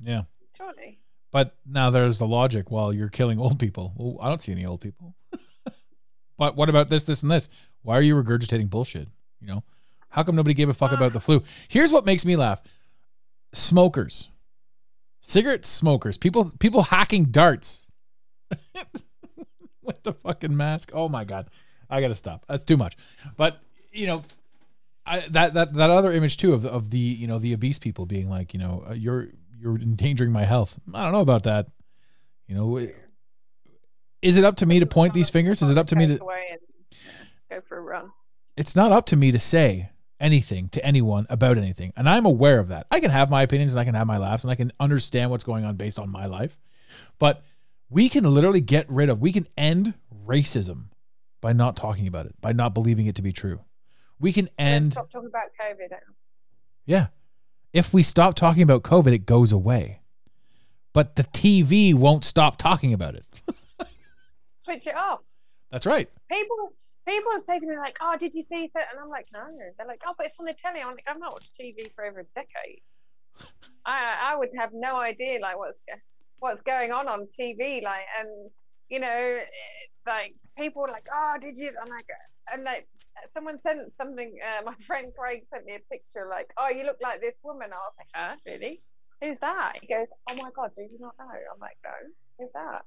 Yeah. 0.00 0.22
Surely. 0.56 0.98
But 1.32 1.56
now 1.66 1.90
there's 1.90 2.18
the 2.18 2.26
logic. 2.26 2.70
Well, 2.70 2.92
you're 2.92 3.08
killing 3.08 3.40
old 3.40 3.58
people. 3.58 3.92
Well, 3.96 4.16
I 4.20 4.28
don't 4.28 4.40
see 4.40 4.52
any 4.52 4.64
old 4.64 4.80
people. 4.80 5.16
but 6.38 6.56
what 6.56 6.68
about 6.68 6.88
this, 6.88 7.04
this, 7.04 7.22
and 7.22 7.30
this? 7.30 7.48
Why 7.82 7.98
are 7.98 8.02
you 8.02 8.14
regurgitating 8.14 8.70
bullshit? 8.70 9.08
You 9.40 9.48
know, 9.48 9.64
how 10.10 10.22
come 10.22 10.36
nobody 10.36 10.54
gave 10.54 10.68
a 10.68 10.74
fuck 10.74 10.92
about 10.92 11.12
the 11.12 11.20
flu? 11.20 11.42
Here's 11.68 11.90
what 11.92 12.06
makes 12.06 12.24
me 12.24 12.36
laugh: 12.36 12.62
smokers, 13.52 14.28
cigarette 15.20 15.66
smokers, 15.66 16.16
people, 16.16 16.52
people 16.60 16.82
hacking 16.82 17.26
darts 17.26 17.88
with 19.82 20.02
the 20.04 20.12
fucking 20.12 20.56
mask. 20.56 20.92
Oh 20.94 21.08
my 21.08 21.24
god, 21.24 21.50
I 21.90 22.00
gotta 22.00 22.14
stop. 22.14 22.44
That's 22.48 22.64
too 22.64 22.76
much. 22.76 22.96
But 23.36 23.60
you 23.92 24.06
know, 24.06 24.22
I, 25.04 25.20
that 25.30 25.54
that 25.54 25.74
that 25.74 25.90
other 25.90 26.12
image 26.12 26.36
too 26.36 26.54
of 26.54 26.64
of 26.64 26.90
the 26.90 26.98
you 26.98 27.26
know 27.26 27.38
the 27.38 27.52
obese 27.52 27.78
people 27.78 28.06
being 28.06 28.30
like 28.30 28.54
you 28.54 28.60
know 28.60 28.84
uh, 28.88 28.94
you're 28.94 29.28
you're 29.64 29.80
endangering 29.80 30.30
my 30.30 30.44
health. 30.44 30.78
I 30.92 31.02
don't 31.02 31.12
know 31.12 31.20
about 31.20 31.44
that. 31.44 31.66
You 32.46 32.54
know, 32.54 32.88
is 34.20 34.36
it 34.36 34.44
up 34.44 34.56
to 34.56 34.66
me 34.66 34.78
to 34.78 34.86
point 34.86 35.14
these 35.14 35.30
fingers? 35.30 35.62
Is 35.62 35.70
it 35.70 35.78
up 35.78 35.86
to 35.88 35.96
me 35.96 36.06
to? 36.06 36.18
go 36.18 37.60
for 37.66 37.78
a 37.78 37.80
run? 37.80 38.10
It's 38.58 38.76
not 38.76 38.92
up 38.92 39.06
to 39.06 39.16
me 39.16 39.32
to 39.32 39.38
say 39.38 39.90
anything 40.20 40.68
to 40.68 40.84
anyone 40.84 41.26
about 41.30 41.56
anything, 41.56 41.92
and 41.96 42.08
I'm 42.08 42.26
aware 42.26 42.60
of 42.60 42.68
that. 42.68 42.86
I 42.90 43.00
can 43.00 43.10
have 43.10 43.30
my 43.30 43.42
opinions 43.42 43.72
and 43.72 43.80
I 43.80 43.84
can 43.84 43.94
have 43.94 44.06
my 44.06 44.18
laughs 44.18 44.44
and 44.44 44.50
I 44.50 44.54
can 44.54 44.70
understand 44.78 45.30
what's 45.30 45.44
going 45.44 45.64
on 45.64 45.76
based 45.76 45.98
on 45.98 46.10
my 46.10 46.26
life, 46.26 46.58
but 47.18 47.42
we 47.88 48.10
can 48.10 48.24
literally 48.24 48.60
get 48.60 48.88
rid 48.90 49.08
of. 49.08 49.20
We 49.20 49.32
can 49.32 49.46
end 49.56 49.94
racism 50.26 50.88
by 51.40 51.54
not 51.54 51.74
talking 51.74 52.06
about 52.06 52.26
it, 52.26 52.38
by 52.42 52.52
not 52.52 52.74
believing 52.74 53.06
it 53.06 53.14
to 53.16 53.22
be 53.22 53.32
true. 53.32 53.60
We 54.20 54.32
can 54.32 54.50
end. 54.58 54.92
Stop 54.92 55.10
talking 55.10 55.30
about 55.30 55.48
COVID. 55.58 55.88
Yeah. 56.84 57.06
If 57.74 57.92
we 57.92 58.04
stop 58.04 58.36
talking 58.36 58.62
about 58.62 58.84
COVID, 58.84 59.12
it 59.12 59.26
goes 59.26 59.50
away. 59.50 60.00
But 60.92 61.16
the 61.16 61.24
TV 61.24 61.92
won't 61.92 62.24
stop 62.24 62.56
talking 62.56 62.94
about 62.94 63.16
it. 63.16 63.26
Switch 64.60 64.86
it 64.86 64.94
off. 64.94 65.22
That's 65.72 65.84
right. 65.84 66.08
People 66.30 66.72
people 67.06 67.32
say 67.44 67.58
to 67.58 67.66
me 67.66 67.76
like, 67.76 67.98
"Oh, 68.00 68.14
did 68.16 68.32
you 68.32 68.42
see 68.42 68.70
that?" 68.74 68.86
And 68.92 69.00
I'm 69.02 69.10
like, 69.10 69.26
"No." 69.34 69.44
They're 69.76 69.88
like, 69.88 70.02
"Oh, 70.06 70.14
but 70.16 70.26
it's 70.26 70.36
on 70.38 70.46
the 70.46 70.54
telly." 70.54 70.80
I'm 70.80 70.92
like, 70.92 71.02
"I've 71.08 71.18
not 71.18 71.32
watched 71.32 71.58
TV 71.60 71.92
for 71.96 72.04
over 72.04 72.20
a 72.20 72.24
decade. 72.36 72.80
I 73.84 74.32
I 74.32 74.36
would 74.36 74.50
have 74.56 74.70
no 74.72 74.94
idea 74.94 75.40
like 75.40 75.58
what's 75.58 75.78
what's 76.38 76.62
going 76.62 76.92
on 76.92 77.08
on 77.08 77.26
TV. 77.26 77.82
Like, 77.82 78.04
and 78.20 78.28
you 78.88 79.00
know, 79.00 79.40
it's 79.90 80.06
like 80.06 80.36
people 80.56 80.84
are 80.84 80.92
like, 80.92 81.08
"Oh, 81.12 81.34
did 81.40 81.58
you?" 81.58 81.70
I'm 81.82 81.88
like, 81.88 82.06
and 82.52 82.62
like 82.62 82.86
someone 83.28 83.58
sent 83.58 83.92
something. 83.92 84.36
Uh, 84.42 84.64
my 84.64 84.74
friend 84.86 85.12
Craig 85.16 85.42
sent 85.50 85.66
me 85.66 85.76
a 85.76 85.80
picture 85.92 86.26
like, 86.28 86.52
"Oh, 86.58 86.68
you 86.68 86.84
look 86.84 86.98
like 87.02 87.20
this 87.20 87.40
woman." 87.42 87.70
I 87.72 87.76
was 87.76 87.94
like, 87.98 88.08
"Huh, 88.14 88.36
really? 88.46 88.80
Who's 89.20 89.38
that?" 89.40 89.78
He 89.80 89.86
goes, 89.86 90.06
"Oh 90.30 90.36
my 90.36 90.50
god, 90.54 90.72
do 90.74 90.82
you 90.82 90.98
not 91.00 91.14
know?" 91.18 91.26
I'm 91.26 91.60
like, 91.60 91.76
"No, 91.84 91.90
who's 92.38 92.52
that?" 92.52 92.82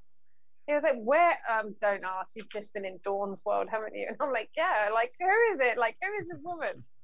He 0.66 0.74
was 0.74 0.82
like, 0.82 0.98
"Where?" 0.98 1.38
Um, 1.50 1.74
don't 1.80 2.04
ask. 2.04 2.32
You've 2.34 2.50
just 2.50 2.74
been 2.74 2.84
in 2.84 2.98
Dawn's 3.04 3.44
world, 3.44 3.68
haven't 3.70 3.94
you? 3.94 4.06
And 4.08 4.16
I'm 4.20 4.32
like, 4.32 4.50
"Yeah." 4.56 4.90
Like, 4.92 5.12
who 5.18 5.52
is 5.52 5.60
it? 5.60 5.78
Like, 5.78 5.96
who 6.02 6.12
is 6.20 6.28
this 6.28 6.40
woman? 6.42 6.84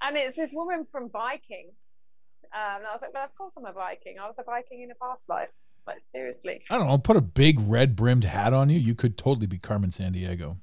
And 0.00 0.16
it's 0.16 0.36
this 0.36 0.52
woman 0.52 0.86
from 0.92 1.10
Vikings. 1.10 1.74
Um, 2.54 2.76
and 2.76 2.86
I 2.86 2.92
was 2.92 3.00
like, 3.02 3.12
"Well, 3.12 3.24
of 3.24 3.34
course 3.34 3.52
I'm 3.56 3.66
a 3.66 3.72
Viking. 3.72 4.16
I 4.22 4.28
was 4.28 4.36
a 4.38 4.44
Viking 4.44 4.82
in 4.82 4.90
a 4.92 4.94
past 4.94 5.28
life." 5.28 5.48
Like, 5.88 6.02
seriously. 6.12 6.62
I 6.70 6.78
don't 6.78 6.86
know. 6.86 6.98
Put 6.98 7.16
a 7.16 7.20
big 7.20 7.58
red 7.58 7.96
brimmed 7.96 8.24
hat 8.24 8.52
on 8.52 8.68
you. 8.68 8.78
You 8.78 8.94
could 8.94 9.16
totally 9.18 9.46
be 9.46 9.58
Carmen 9.58 9.90
Sandiego. 9.90 10.58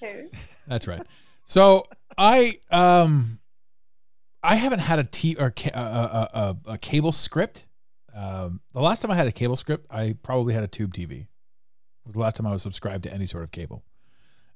Who? 0.00 0.28
That's 0.66 0.86
right. 0.86 1.02
So 1.44 1.86
I 2.16 2.58
um 2.70 3.38
I 4.42 4.54
haven't 4.56 4.80
had 4.80 4.98
a 4.98 5.04
t 5.04 5.36
or 5.38 5.50
ca- 5.50 5.70
a, 5.74 5.80
a, 5.80 6.30
a, 6.66 6.72
a 6.72 6.78
cable 6.78 7.12
script. 7.12 7.64
Um, 8.14 8.60
the 8.72 8.80
last 8.80 9.02
time 9.02 9.10
I 9.10 9.14
had 9.16 9.26
a 9.26 9.32
cable 9.32 9.56
script, 9.56 9.86
I 9.90 10.14
probably 10.22 10.54
had 10.54 10.62
a 10.64 10.68
tube 10.68 10.92
TV. 10.94 11.26
Was 12.04 12.14
the 12.14 12.20
last 12.20 12.36
time 12.36 12.46
I 12.46 12.52
was 12.52 12.62
subscribed 12.62 13.04
to 13.04 13.12
any 13.12 13.26
sort 13.26 13.44
of 13.44 13.50
cable, 13.50 13.84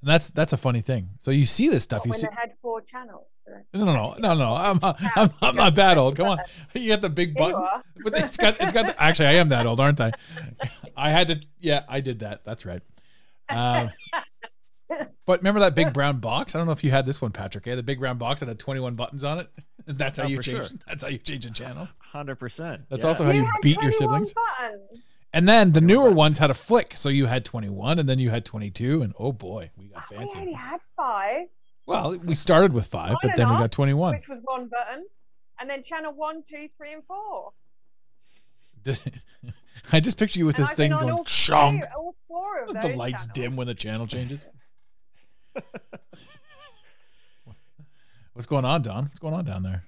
and 0.01 0.09
that's 0.11 0.31
that's 0.31 0.53
a 0.53 0.57
funny 0.57 0.81
thing. 0.81 1.11
So 1.19 1.31
you 1.31 1.45
see 1.47 1.69
this 1.69 1.85
stuff. 1.85 2.03
You 2.05 2.11
when 2.11 2.19
see, 2.21 2.27
had 2.35 2.53
four 2.63 2.81
channels. 2.81 3.27
uh, 3.47 3.59
no, 3.75 3.85
no, 3.85 3.93
no, 3.95 4.15
no, 4.19 4.35
no. 4.35 4.55
I'm 4.55 4.79
I'm, 5.17 5.31
I'm 5.43 5.55
not 5.57 5.75
that 5.75 5.99
old. 5.99 6.17
Come 6.17 6.29
on, 6.29 6.39
you 6.75 6.89
got 6.89 7.03
the 7.03 7.11
big 7.11 7.35
buttons. 7.35 7.69
But 8.03 8.15
it's 8.15 8.37
got 8.37 8.61
it's 8.61 8.73
got. 8.73 8.87
The, 8.87 9.01
actually, 9.03 9.27
I 9.27 9.35
am 9.35 9.51
that 9.51 9.67
old, 9.67 9.79
aren't 9.79 10.01
I? 10.01 10.13
I 10.97 11.11
had 11.11 11.29
to. 11.29 11.41
Yeah, 11.61 11.83
I 11.89 12.01
did 12.01 12.21
that. 12.21 12.45
That's 12.45 12.65
right. 12.67 12.83
Um, 13.49 13.91
but 15.27 15.41
remember 15.41 15.61
that 15.61 15.75
big 15.75 15.93
brown 15.93 16.19
box? 16.19 16.55
I 16.55 16.59
don't 16.59 16.67
know 16.67 16.73
if 16.73 16.83
you 16.85 16.91
had 16.91 17.07
this 17.07 17.21
one, 17.23 17.33
Patrick. 17.33 17.67
Yeah, 17.67 17.75
the 17.77 17.83
big 17.83 17.99
brown 18.01 18.19
box 18.19 18.41
that 18.41 18.49
had 18.49 18.59
21 18.59 18.95
buttons 18.95 19.25
on 19.25 19.39
it. 19.41 19.49
That's 19.87 20.19
how 20.19 20.25
Oh, 20.25 20.29
you 20.29 20.43
change. 20.43 20.57
sure. 20.69 20.77
That's 20.87 21.03
how 21.03 21.09
you 21.09 21.19
change 21.19 21.47
a 21.47 21.51
channel. 21.51 21.89
Hundred 21.99 22.37
percent. 22.37 22.83
That's 22.91 23.05
also 23.05 23.25
how 23.25 23.31
you 23.33 23.49
beat 23.63 23.81
your 23.83 23.91
siblings. 23.93 24.33
Buttons. 24.35 25.17
And 25.33 25.49
then 25.49 25.73
the 25.73 25.81
newer 25.81 26.11
ones 26.11 26.37
had 26.39 26.51
a 26.51 26.55
flick, 26.55 26.95
so 26.97 27.09
you 27.09 27.25
had 27.27 27.43
21, 27.45 27.99
and 27.99 28.07
then 28.07 28.19
you 28.19 28.29
had 28.29 28.45
22, 28.45 29.01
and 29.01 29.15
oh 29.19 29.33
boy, 29.33 29.71
we 29.79 29.87
got 29.87 30.05
fancy. 30.05 30.31
We 30.35 30.41
only 30.43 30.53
had 30.53 30.83
five, 30.95 31.47
Well, 31.87 32.19
we 32.19 32.35
started 32.35 32.75
with 32.75 32.87
five, 32.87 33.13
On 33.13 33.17
but 33.23 33.31
and 33.31 33.39
then 33.41 33.49
we 33.51 33.57
got 33.57 33.73
21. 33.73 34.15
which 34.15 34.29
was 34.29 34.41
one 34.45 34.69
button, 34.69 35.07
and 35.59 35.71
then 35.71 35.83
channel 35.83 36.13
one, 36.13 36.43
two, 36.47 36.69
three, 36.77 36.93
and 36.93 37.03
four. 37.05 37.53
I 39.93 40.01
just 40.01 40.19
picture 40.19 40.39
you 40.39 40.47
with 40.47 40.57
And 40.57 40.65
this 40.65 40.71
I've 40.73 40.77
thing 40.77 40.91
going 40.91 41.11
all 41.11 41.19
all 41.21 42.73
The 42.73 42.95
lights 42.97 43.27
channels. 43.27 43.27
dim 43.35 43.57
when 43.57 43.67
the 43.67 43.75
channel 43.75 44.07
changes. 44.07 44.47
What's 48.33 48.47
going 48.47 48.65
on, 48.65 48.83
Dawn? 48.83 49.05
What's 49.05 49.19
going 49.19 49.35
on 49.35 49.45
down 49.45 49.63
there? 49.63 49.85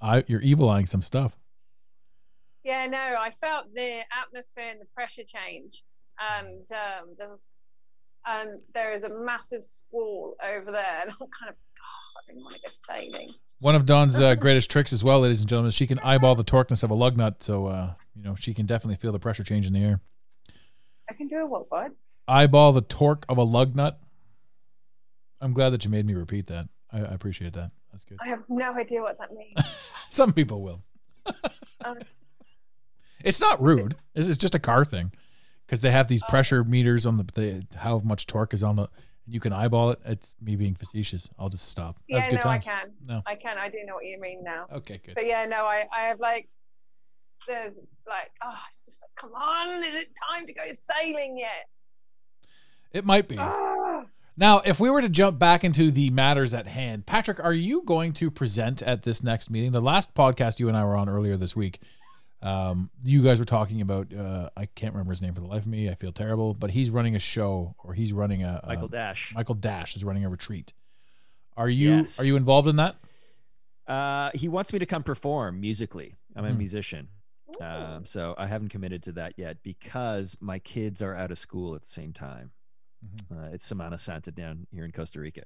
I, 0.00 0.24
you're 0.26 0.40
evil 0.40 0.70
eyeing 0.70 0.86
some 0.86 1.02
stuff. 1.02 1.36
Yeah, 2.62 2.86
no, 2.86 2.98
I 2.98 3.30
felt 3.30 3.74
the 3.74 4.00
atmosphere 4.22 4.70
and 4.70 4.80
the 4.80 4.86
pressure 4.94 5.24
change, 5.26 5.84
and 6.18 6.66
um, 6.72 7.14
there's 7.18 7.52
and 8.26 8.60
there 8.72 8.92
is 8.92 9.02
a 9.02 9.10
massive 9.10 9.62
squall 9.62 10.34
over 10.42 10.70
there, 10.72 11.00
and 11.02 11.10
I'm 11.10 11.16
kind 11.18 11.50
of, 11.50 11.56
oh, 11.56 12.18
I 12.18 12.26
didn't 12.26 12.42
want 12.42 12.54
to 12.54 12.60
go 12.60 12.70
sailing. 12.70 13.28
One 13.60 13.74
of 13.74 13.84
Dawn's 13.84 14.18
uh, 14.18 14.34
greatest 14.34 14.70
tricks 14.70 14.94
as 14.94 15.04
well, 15.04 15.20
ladies 15.20 15.40
and 15.40 15.48
gentlemen, 15.48 15.68
is 15.68 15.74
she 15.74 15.86
can 15.86 15.98
eyeball 15.98 16.34
the 16.34 16.44
torqueness 16.44 16.82
of 16.82 16.90
a 16.90 16.94
lug 16.94 17.18
nut, 17.18 17.42
so 17.42 17.66
uh, 17.66 17.92
you 18.16 18.22
know 18.22 18.34
she 18.34 18.54
can 18.54 18.64
definitely 18.64 18.96
feel 18.96 19.12
the 19.12 19.18
pressure 19.18 19.44
change 19.44 19.66
in 19.66 19.74
the 19.74 19.84
air. 19.84 20.00
I 21.10 21.12
can 21.12 21.28
do 21.28 21.36
a 21.40 21.46
what, 21.46 21.68
bud? 21.68 21.90
Eyeball 22.26 22.72
the 22.72 22.80
torque 22.80 23.26
of 23.28 23.36
a 23.36 23.42
lug 23.42 23.76
nut. 23.76 24.00
I'm 25.40 25.52
glad 25.52 25.70
that 25.70 25.84
you 25.84 25.90
made 25.90 26.06
me 26.06 26.14
repeat 26.14 26.46
that. 26.48 26.68
I, 26.92 26.98
I 27.00 27.12
appreciate 27.14 27.52
that. 27.54 27.70
That's 27.92 28.04
good. 28.04 28.18
I 28.24 28.28
have 28.28 28.42
no 28.48 28.72
idea 28.74 29.02
what 29.02 29.18
that 29.18 29.32
means. 29.32 29.54
Some 30.10 30.32
people 30.32 30.62
will. 30.62 30.82
Um, 31.84 31.98
It's 33.22 33.40
not 33.42 33.60
rude. 33.62 33.96
It's, 34.14 34.26
it's 34.28 34.38
just 34.38 34.54
a 34.54 34.58
car 34.58 34.86
thing 34.86 35.12
because 35.66 35.82
they 35.82 35.90
have 35.90 36.08
these 36.08 36.22
pressure 36.30 36.64
meters 36.64 37.04
on 37.04 37.18
the, 37.18 37.24
the 37.34 37.66
how 37.76 37.98
much 37.98 38.26
torque 38.26 38.54
is 38.54 38.62
on 38.62 38.76
the. 38.76 38.88
You 39.26 39.38
can 39.40 39.52
eyeball 39.52 39.90
it. 39.90 40.00
It's 40.06 40.34
me 40.40 40.56
being 40.56 40.74
facetious. 40.74 41.28
I'll 41.38 41.48
just 41.50 41.68
stop. 41.68 41.98
yeah, 42.08 42.18
That's 42.20 42.32
no, 42.32 42.38
good 42.38 42.46
I 42.46 42.58
times. 42.58 42.64
can. 42.64 42.90
No. 43.06 43.22
I 43.26 43.34
can. 43.34 43.58
I 43.58 43.68
do 43.68 43.78
know 43.86 43.94
what 43.94 44.04
you 44.06 44.18
mean 44.20 44.42
now. 44.44 44.66
Okay, 44.72 44.98
good. 45.04 45.14
But 45.14 45.26
yeah, 45.26 45.44
no, 45.46 45.64
I, 45.66 45.84
I 45.94 46.02
have 46.08 46.20
like, 46.20 46.48
there's 47.46 47.74
like, 48.06 48.30
oh, 48.42 48.58
it's 48.70 48.80
just 48.82 49.02
like, 49.02 49.10
come 49.16 49.32
on, 49.34 49.82
is 49.84 49.94
it 49.94 50.08
time 50.32 50.46
to 50.46 50.54
go 50.54 50.62
sailing 50.72 51.36
yet? 51.38 51.68
It 52.92 53.04
might 53.04 53.28
be. 53.28 53.36
Ah, 53.38 54.04
Now, 54.36 54.60
if 54.64 54.80
we 54.80 54.90
were 54.90 55.00
to 55.00 55.08
jump 55.08 55.38
back 55.38 55.62
into 55.62 55.90
the 55.92 56.10
matters 56.10 56.52
at 56.54 56.66
hand, 56.66 57.06
Patrick, 57.06 57.42
are 57.42 57.52
you 57.52 57.82
going 57.84 58.12
to 58.14 58.30
present 58.30 58.82
at 58.82 59.04
this 59.04 59.22
next 59.22 59.48
meeting? 59.48 59.70
The 59.72 59.80
last 59.80 60.12
podcast 60.14 60.58
you 60.58 60.68
and 60.68 60.76
I 60.76 60.84
were 60.84 60.96
on 60.96 61.08
earlier 61.08 61.36
this 61.36 61.54
week, 61.54 61.80
um, 62.42 62.90
you 63.04 63.22
guys 63.22 63.38
were 63.38 63.44
talking 63.44 63.80
about. 63.80 64.12
Uh, 64.12 64.50
I 64.56 64.66
can't 64.66 64.92
remember 64.92 65.12
his 65.12 65.22
name 65.22 65.34
for 65.34 65.40
the 65.40 65.46
life 65.46 65.62
of 65.62 65.68
me. 65.68 65.88
I 65.88 65.94
feel 65.94 66.10
terrible, 66.12 66.52
but 66.54 66.70
he's 66.72 66.90
running 66.90 67.14
a 67.14 67.20
show, 67.20 67.74
or 67.78 67.94
he's 67.94 68.12
running 68.12 68.42
a 68.42 68.60
a- 68.64 68.66
Michael 68.66 68.88
Dash. 68.88 69.32
Michael 69.34 69.54
Dash 69.54 69.94
is 69.96 70.04
running 70.04 70.24
a 70.24 70.28
retreat. 70.28 70.74
Are 71.56 71.68
you 71.68 71.90
Yes. 71.90 72.18
are 72.18 72.24
you 72.24 72.34
involved 72.36 72.66
in 72.68 72.76
that? 72.76 72.96
Uh, 73.86 74.30
he 74.34 74.48
wants 74.48 74.72
me 74.72 74.78
to 74.80 74.86
come 74.86 75.02
perform 75.04 75.60
musically. 75.60 76.16
I'm 76.34 76.44
a 76.44 76.50
Hmm. 76.50 76.58
musician. 76.58 77.08
Um, 77.60 78.04
so 78.04 78.34
I 78.36 78.48
haven't 78.48 78.70
committed 78.70 79.04
to 79.04 79.12
that 79.12 79.34
yet 79.36 79.58
because 79.62 80.36
my 80.40 80.58
kids 80.58 81.00
are 81.00 81.14
out 81.14 81.30
of 81.30 81.38
school 81.38 81.76
at 81.76 81.82
the 81.82 81.88
same 81.88 82.12
time. 82.12 82.50
Mhm. 83.04 83.30
Uh, 83.30 83.50
it's 83.52 83.70
Semana 83.70 83.98
Santa 83.98 84.30
down 84.32 84.66
here 84.70 84.84
in 84.84 84.92
Costa 84.92 85.20
Rica. 85.20 85.44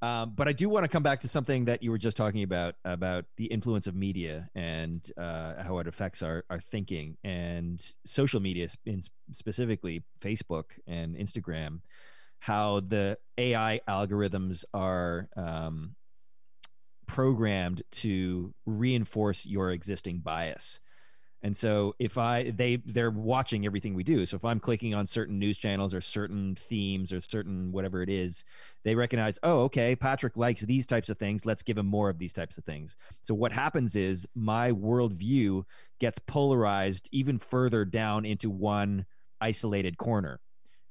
Um, 0.00 0.32
but 0.34 0.48
I 0.48 0.52
do 0.52 0.68
want 0.68 0.82
to 0.82 0.88
come 0.88 1.04
back 1.04 1.20
to 1.20 1.28
something 1.28 1.66
that 1.66 1.82
you 1.84 1.92
were 1.92 1.98
just 1.98 2.16
talking 2.16 2.42
about 2.42 2.74
about 2.84 3.24
the 3.36 3.46
influence 3.46 3.86
of 3.86 3.94
media 3.94 4.50
and 4.56 5.08
uh, 5.16 5.62
how 5.62 5.78
it 5.78 5.86
affects 5.86 6.22
our, 6.22 6.44
our 6.50 6.58
thinking 6.58 7.16
and 7.22 7.80
social 8.04 8.40
media, 8.40 8.66
in 8.84 9.00
specifically 9.30 10.02
Facebook 10.20 10.64
and 10.88 11.14
Instagram. 11.16 11.82
How 12.40 12.80
the 12.80 13.18
AI 13.38 13.80
algorithms 13.88 14.64
are 14.74 15.28
um, 15.36 15.94
programmed 17.06 17.84
to 17.92 18.52
reinforce 18.66 19.46
your 19.46 19.70
existing 19.70 20.18
bias. 20.18 20.80
And 21.44 21.56
so 21.56 21.94
if 21.98 22.18
I 22.18 22.50
they 22.50 22.76
they're 22.76 23.10
watching 23.10 23.66
everything 23.66 23.94
we 23.94 24.04
do. 24.04 24.24
So 24.26 24.36
if 24.36 24.44
I'm 24.44 24.60
clicking 24.60 24.94
on 24.94 25.06
certain 25.06 25.38
news 25.38 25.58
channels 25.58 25.92
or 25.92 26.00
certain 26.00 26.54
themes 26.54 27.12
or 27.12 27.20
certain 27.20 27.72
whatever 27.72 28.00
it 28.02 28.08
is, 28.08 28.44
they 28.84 28.94
recognize, 28.94 29.38
oh, 29.42 29.62
okay, 29.62 29.96
Patrick 29.96 30.36
likes 30.36 30.62
these 30.62 30.86
types 30.86 31.08
of 31.08 31.18
things. 31.18 31.44
Let's 31.44 31.64
give 31.64 31.78
him 31.78 31.86
more 31.86 32.08
of 32.08 32.18
these 32.18 32.32
types 32.32 32.58
of 32.58 32.64
things. 32.64 32.96
So 33.22 33.34
what 33.34 33.52
happens 33.52 33.96
is 33.96 34.26
my 34.34 34.70
worldview 34.70 35.64
gets 35.98 36.18
polarized 36.20 37.08
even 37.10 37.38
further 37.38 37.84
down 37.84 38.24
into 38.24 38.48
one 38.48 39.06
isolated 39.40 39.98
corner. 39.98 40.40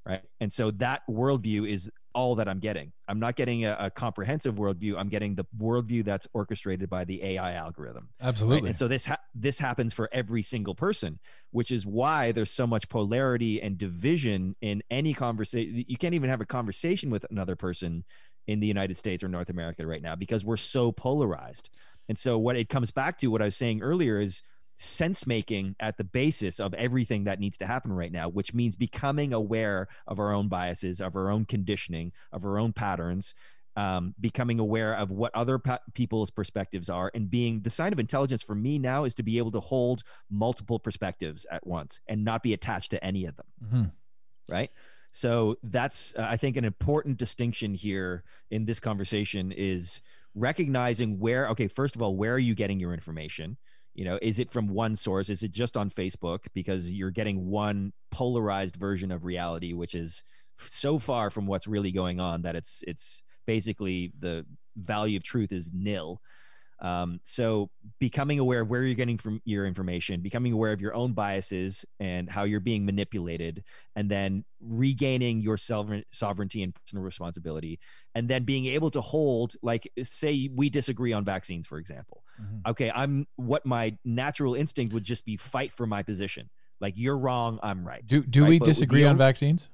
Right. 0.05 0.21
And 0.39 0.51
so 0.51 0.71
that 0.71 1.03
worldview 1.09 1.69
is 1.69 1.89
all 2.13 2.35
that 2.35 2.47
I'm 2.47 2.59
getting. 2.59 2.91
I'm 3.07 3.19
not 3.19 3.35
getting 3.35 3.65
a, 3.65 3.75
a 3.79 3.89
comprehensive 3.89 4.55
worldview. 4.55 4.95
I'm 4.97 5.09
getting 5.09 5.35
the 5.35 5.45
worldview 5.57 6.03
that's 6.03 6.27
orchestrated 6.33 6.89
by 6.89 7.05
the 7.05 7.23
AI 7.23 7.53
algorithm. 7.53 8.09
Right? 8.19 8.27
Absolutely. 8.27 8.69
And 8.69 8.77
so 8.77 8.87
this 8.87 9.05
ha- 9.05 9.19
this 9.33 9.59
happens 9.59 9.93
for 9.93 10.09
every 10.11 10.41
single 10.41 10.75
person, 10.75 11.19
which 11.51 11.71
is 11.71 11.85
why 11.85 12.31
there's 12.31 12.51
so 12.51 12.67
much 12.67 12.89
polarity 12.89 13.61
and 13.61 13.77
division 13.77 14.55
in 14.61 14.83
any 14.89 15.13
conversation. 15.13 15.83
You 15.87 15.97
can't 15.97 16.13
even 16.13 16.29
have 16.29 16.41
a 16.41 16.45
conversation 16.45 17.09
with 17.09 17.25
another 17.29 17.55
person 17.55 18.03
in 18.47 18.59
the 18.59 18.67
United 18.67 18.97
States 18.97 19.23
or 19.23 19.27
North 19.27 19.49
America 19.49 19.85
right 19.85 20.01
now 20.01 20.15
because 20.15 20.43
we're 20.43 20.57
so 20.57 20.91
polarized. 20.91 21.69
And 22.09 22.17
so 22.17 22.37
what 22.37 22.55
it 22.55 22.69
comes 22.69 22.91
back 22.91 23.17
to, 23.19 23.27
what 23.27 23.41
I 23.41 23.45
was 23.45 23.55
saying 23.55 23.81
earlier, 23.81 24.19
is 24.19 24.41
sense 24.75 25.27
making 25.27 25.75
at 25.79 25.97
the 25.97 26.03
basis 26.03 26.59
of 26.59 26.73
everything 26.73 27.25
that 27.25 27.39
needs 27.39 27.57
to 27.59 27.67
happen 27.67 27.93
right 27.93 28.11
now, 28.11 28.27
which 28.29 28.53
means 28.53 28.75
becoming 28.75 29.33
aware 29.33 29.87
of 30.07 30.19
our 30.19 30.33
own 30.33 30.47
biases, 30.47 30.99
of 30.99 31.15
our 31.15 31.29
own 31.29 31.45
conditioning, 31.45 32.11
of 32.31 32.43
our 32.45 32.57
own 32.57 32.73
patterns, 32.73 33.33
um, 33.75 34.15
becoming 34.19 34.59
aware 34.59 34.93
of 34.93 35.11
what 35.11 35.33
other 35.33 35.57
pa- 35.57 35.79
people's 35.93 36.29
perspectives 36.31 36.89
are, 36.89 37.11
and 37.13 37.29
being 37.29 37.61
the 37.61 37.69
sign 37.69 37.93
of 37.93 37.99
intelligence 37.99 38.41
for 38.41 38.55
me 38.55 38.77
now 38.79 39.05
is 39.05 39.13
to 39.15 39.23
be 39.23 39.37
able 39.37 39.51
to 39.51 39.59
hold 39.61 40.03
multiple 40.29 40.79
perspectives 40.79 41.45
at 41.51 41.65
once 41.65 41.99
and 42.07 42.25
not 42.25 42.43
be 42.43 42.51
attached 42.53 42.91
to 42.91 43.03
any 43.03 43.25
of 43.25 43.35
them. 43.37 43.45
Mhm. 43.63 43.91
right? 44.49 44.71
So 45.11 45.57
that's 45.61 46.15
uh, 46.15 46.25
i 46.29 46.37
think 46.37 46.55
an 46.57 46.63
important 46.63 47.17
distinction 47.17 47.73
here 47.73 48.23
in 48.49 48.63
this 48.65 48.79
conversation 48.79 49.51
is 49.51 50.01
recognizing 50.35 51.19
where 51.19 51.49
okay 51.49 51.67
first 51.67 51.95
of 51.97 52.01
all 52.01 52.15
where 52.15 52.33
are 52.33 52.39
you 52.39 52.55
getting 52.55 52.79
your 52.79 52.93
information 52.93 53.57
you 53.93 54.05
know 54.05 54.17
is 54.21 54.39
it 54.39 54.51
from 54.51 54.67
one 54.67 54.95
source? 54.95 55.29
Is 55.29 55.43
it 55.43 55.51
just 55.51 55.77
on 55.77 55.89
facebook? 55.89 56.39
Because 56.53 56.91
you're 56.91 57.11
getting 57.11 57.47
one 57.47 57.93
polarized 58.11 58.75
version 58.75 59.11
of 59.11 59.25
reality 59.25 59.73
which 59.73 59.95
is 59.95 60.23
so 60.69 60.99
far 60.99 61.29
from 61.29 61.47
what's 61.47 61.67
really 61.67 61.91
going 61.91 62.19
on 62.19 62.41
that 62.43 62.55
it's 62.55 62.83
it's 62.87 63.21
basically 63.47 64.11
the 64.19 64.45
value 64.77 65.17
of 65.17 65.23
truth 65.23 65.51
is 65.51 65.71
nil 65.73 66.21
um, 66.81 67.19
so 67.23 67.69
becoming 67.99 68.39
aware 68.39 68.61
of 68.61 68.69
where 68.69 68.83
you're 68.83 68.95
getting 68.95 69.17
from 69.17 69.41
your 69.45 69.65
information 69.65 70.21
becoming 70.21 70.51
aware 70.53 70.71
of 70.73 70.81
your 70.81 70.93
own 70.95 71.13
biases 71.13 71.85
and 71.99 72.29
how 72.29 72.43
you're 72.43 72.59
being 72.59 72.85
manipulated 72.85 73.63
and 73.95 74.09
then 74.09 74.43
regaining 74.59 75.41
your 75.41 75.57
sovereign, 75.57 76.03
sovereignty 76.11 76.63
and 76.63 76.73
personal 76.73 77.03
responsibility 77.03 77.79
and 78.15 78.27
then 78.27 78.43
being 78.43 78.65
able 78.65 78.89
to 78.91 79.01
hold 79.01 79.53
like 79.61 79.87
say 80.01 80.49
we 80.53 80.69
disagree 80.69 81.13
on 81.13 81.23
vaccines 81.23 81.67
for 81.67 81.77
example 81.77 82.23
Mhm. 82.41 82.67
okay 82.69 82.91
i'm 82.95 83.27
what 83.35 83.65
my 83.65 83.95
natural 84.03 84.55
instinct 84.55 84.93
would 84.93 85.03
just 85.03 85.25
be 85.25 85.37
fight 85.37 85.71
for 85.71 85.85
my 85.85 86.01
position 86.01 86.49
like 86.79 86.93
you're 86.97 87.17
wrong 87.17 87.59
i'm 87.61 87.85
right 87.87 88.05
Do 88.07 88.23
do 88.23 88.41
Right, 88.43 88.49
we 88.49 88.59
but 88.59 88.65
disagree 88.65 89.05
on 89.05 89.17
vaccines? 89.17 89.69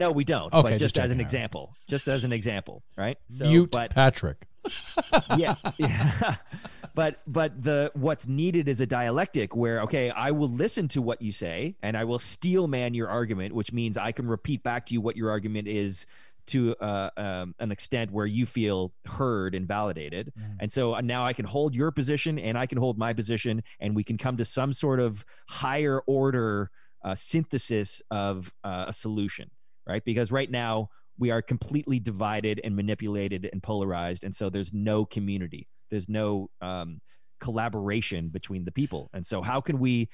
no 0.00 0.10
we 0.10 0.24
don't 0.24 0.52
Okay, 0.52 0.62
but 0.62 0.70
just 0.78 0.96
just, 0.96 0.98
as 0.98 1.10
an 1.12 1.20
example 1.20 1.74
just 1.88 2.08
as 2.08 2.24
an 2.24 2.32
example 2.32 2.82
right 2.96 3.16
so 3.28 3.44
Mute 3.46 3.70
but 3.70 3.90
Patrick. 3.94 4.46
yeah, 5.36 5.54
yeah. 5.78 6.36
but 6.94 7.20
but 7.26 7.62
the 7.62 7.90
what's 7.94 8.26
needed 8.26 8.68
is 8.68 8.80
a 8.80 8.86
dialectic 8.86 9.54
where 9.54 9.82
okay 9.82 10.10
i 10.10 10.30
will 10.30 10.48
listen 10.48 10.88
to 10.88 11.00
what 11.02 11.20
you 11.22 11.30
say 11.32 11.76
and 11.82 11.96
i 11.96 12.04
will 12.04 12.18
steel 12.18 12.66
man 12.66 12.94
your 12.94 13.08
argument 13.08 13.54
which 13.54 13.72
means 13.72 13.96
i 13.96 14.10
can 14.10 14.26
repeat 14.26 14.62
back 14.62 14.86
to 14.86 14.94
you 14.94 15.00
what 15.00 15.16
your 15.16 15.30
argument 15.30 15.68
is 15.68 16.06
to 16.46 16.74
uh, 16.80 17.10
um, 17.18 17.54
an 17.58 17.70
extent 17.70 18.10
where 18.10 18.24
you 18.24 18.46
feel 18.46 18.90
heard 19.04 19.54
and 19.54 19.68
validated 19.68 20.32
Mhm. 20.36 20.56
and 20.60 20.72
so 20.72 20.94
uh, 20.94 21.00
now 21.02 21.24
i 21.24 21.32
can 21.32 21.44
hold 21.44 21.74
your 21.74 21.90
position 21.92 22.38
and 22.38 22.56
i 22.58 22.66
can 22.66 22.78
hold 22.78 22.98
my 22.98 23.12
position 23.12 23.62
and 23.80 23.94
we 23.94 24.02
can 24.02 24.16
come 24.18 24.36
to 24.38 24.44
some 24.44 24.72
sort 24.72 24.98
of 24.98 25.24
higher 25.48 26.00
order 26.06 26.70
uh, 27.04 27.14
synthesis 27.14 28.02
of 28.10 28.52
uh, 28.64 28.86
a 28.88 28.92
solution 28.92 29.50
right 29.86 30.04
because 30.04 30.32
right 30.32 30.50
now 30.50 30.88
we 31.18 31.30
are 31.30 31.42
completely 31.42 31.98
divided 31.98 32.60
and 32.64 32.74
manipulated 32.76 33.48
and 33.52 33.62
polarized 33.62 34.24
and 34.24 34.34
so 34.34 34.48
there's 34.50 34.72
no 34.72 35.04
community 35.04 35.68
there's 35.90 36.08
no 36.08 36.48
um, 36.60 37.00
collaboration 37.40 38.28
between 38.28 38.64
the 38.64 38.72
people 38.72 39.10
and 39.12 39.24
so 39.26 39.42
how 39.42 39.60
can 39.60 39.78
we 39.78 40.08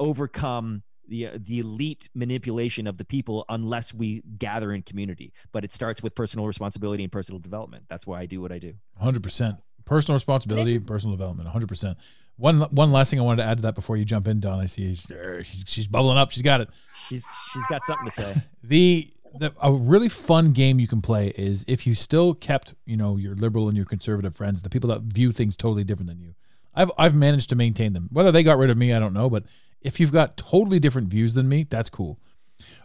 overcome 0.00 0.82
the 1.08 1.28
the 1.38 1.60
elite 1.60 2.08
manipulation 2.14 2.86
of 2.86 2.96
the 2.96 3.04
people 3.04 3.44
unless 3.48 3.94
we 3.94 4.22
gather 4.38 4.72
in 4.72 4.82
community 4.82 5.32
but 5.52 5.64
it 5.64 5.72
starts 5.72 6.02
with 6.02 6.14
personal 6.14 6.46
responsibility 6.46 7.02
and 7.02 7.12
personal 7.12 7.38
development 7.38 7.84
that's 7.88 8.06
why 8.06 8.20
i 8.20 8.26
do 8.26 8.40
what 8.40 8.52
i 8.52 8.58
do 8.58 8.72
Hundred 9.00 9.22
percent. 9.22 9.56
Personal 9.84 10.16
responsibility, 10.16 10.80
personal 10.80 11.16
development. 11.16 11.48
Hundred 11.48 11.68
percent. 11.68 11.96
One 12.38 12.62
one 12.62 12.90
last 12.90 13.10
thing 13.10 13.20
I 13.20 13.22
wanted 13.22 13.42
to 13.42 13.48
add 13.48 13.58
to 13.58 13.62
that 13.62 13.76
before 13.76 13.96
you 13.96 14.04
jump 14.04 14.26
in, 14.26 14.40
Dawn. 14.40 14.58
I 14.58 14.66
see 14.66 14.88
she's, 14.94 15.06
she's, 15.42 15.64
she's 15.66 15.86
bubbling 15.86 16.18
up. 16.18 16.32
She's 16.32 16.42
got 16.42 16.60
it. 16.60 16.68
she's 17.08 17.24
she's 17.52 17.66
got 17.68 17.84
something 17.84 18.06
to 18.06 18.10
say 18.12 18.42
The, 18.64 19.12
the 19.38 19.54
a 19.62 19.72
really 19.72 20.08
fun 20.08 20.52
game 20.52 20.80
you 20.80 20.86
can 20.86 21.02
play 21.02 21.28
is 21.28 21.64
if 21.68 21.86
you 21.86 21.94
still 21.94 22.34
kept 22.34 22.74
you 22.84 22.96
know 22.96 23.16
your 23.16 23.34
liberal 23.34 23.68
and 23.68 23.76
your 23.76 23.86
conservative 23.86 24.36
friends, 24.36 24.62
the 24.62 24.70
people 24.70 24.88
that 24.90 25.02
view 25.02 25.32
things 25.32 25.56
totally 25.56 25.84
different 25.84 26.08
than 26.08 26.20
you. 26.20 26.34
I've 26.74 26.90
I've 26.98 27.14
managed 27.14 27.48
to 27.50 27.56
maintain 27.56 27.92
them. 27.92 28.08
Whether 28.12 28.32
they 28.32 28.42
got 28.42 28.58
rid 28.58 28.70
of 28.70 28.76
me, 28.76 28.92
I 28.92 28.98
don't 28.98 29.14
know. 29.14 29.30
But 29.30 29.44
if 29.80 29.98
you've 29.98 30.12
got 30.12 30.36
totally 30.36 30.78
different 30.78 31.08
views 31.08 31.34
than 31.34 31.48
me, 31.48 31.66
that's 31.68 31.90
cool. 31.90 32.18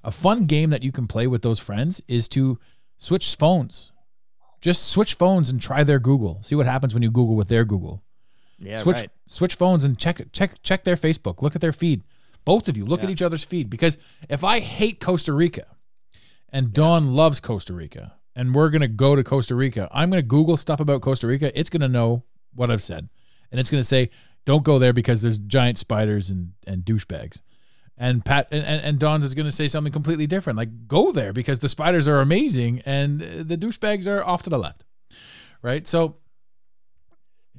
A 0.03 0.11
fun 0.11 0.45
game 0.45 0.69
that 0.69 0.83
you 0.83 0.91
can 0.91 1.07
play 1.07 1.27
with 1.27 1.41
those 1.41 1.59
friends 1.59 2.01
is 2.07 2.27
to 2.29 2.59
switch 2.97 3.35
phones. 3.35 3.91
Just 4.59 4.87
switch 4.87 5.15
phones 5.15 5.49
and 5.49 5.61
try 5.61 5.83
their 5.83 5.99
Google. 5.99 6.39
See 6.43 6.55
what 6.55 6.65
happens 6.65 6.93
when 6.93 7.03
you 7.03 7.09
Google 7.11 7.35
with 7.35 7.47
their 7.47 7.65
Google. 7.65 8.03
yeah 8.59 8.79
switch 8.79 8.97
right 8.97 9.09
switch 9.27 9.55
phones 9.55 9.83
and 9.83 9.97
check 9.97 10.21
check 10.31 10.61
check 10.63 10.83
their 10.83 10.97
Facebook. 10.97 11.41
Look 11.41 11.55
at 11.55 11.61
their 11.61 11.73
feed. 11.73 12.03
Both 12.43 12.67
of 12.67 12.77
you 12.77 12.85
look 12.85 13.03
at 13.03 13.09
each 13.09 13.21
other's 13.21 13.43
feed 13.43 13.69
because 13.69 13.97
if 14.27 14.43
I 14.43 14.61
hate 14.61 14.99
Costa 14.99 15.31
Rica 15.31 15.65
and 16.51 16.73
Dawn 16.73 17.13
loves 17.13 17.39
Costa 17.39 17.73
Rica 17.73 18.13
and 18.35 18.55
we're 18.55 18.69
gonna 18.69 18.87
go 18.87 19.15
to 19.15 19.23
Costa 19.23 19.55
Rica, 19.55 19.87
I'm 19.91 20.09
gonna 20.09 20.21
Google 20.21 20.57
stuff 20.57 20.79
about 20.79 21.01
Costa 21.01 21.27
Rica. 21.27 21.57
It's 21.57 21.69
gonna 21.69 21.87
know 21.87 22.23
what 22.53 22.71
I've 22.71 22.83
said, 22.83 23.09
and 23.51 23.59
it's 23.59 23.69
gonna 23.69 23.83
say 23.83 24.09
don't 24.45 24.63
go 24.63 24.79
there 24.79 24.93
because 24.93 25.21
there's 25.21 25.37
giant 25.37 25.77
spiders 25.77 26.29
and 26.29 26.53
and 26.65 26.83
douchebags. 26.83 27.41
And 27.97 28.25
Pat 28.25 28.47
and, 28.51 28.65
and, 28.65 28.97
Dawn's 28.97 29.25
is 29.25 29.35
gonna 29.35 29.51
say 29.51 29.67
something 29.67 29.93
completely 29.93 30.25
different, 30.25 30.57
like 30.57 30.87
go 30.87 31.11
there 31.11 31.33
because 31.33 31.59
the 31.59 31.69
spiders 31.69 32.07
are 32.07 32.19
amazing 32.19 32.81
and 32.85 33.21
the 33.21 33.57
douchebags 33.57 34.07
are 34.07 34.23
off 34.23 34.41
to 34.43 34.49
the 34.49 34.57
left, 34.57 34.85
right? 35.61 35.87
So 35.87 36.17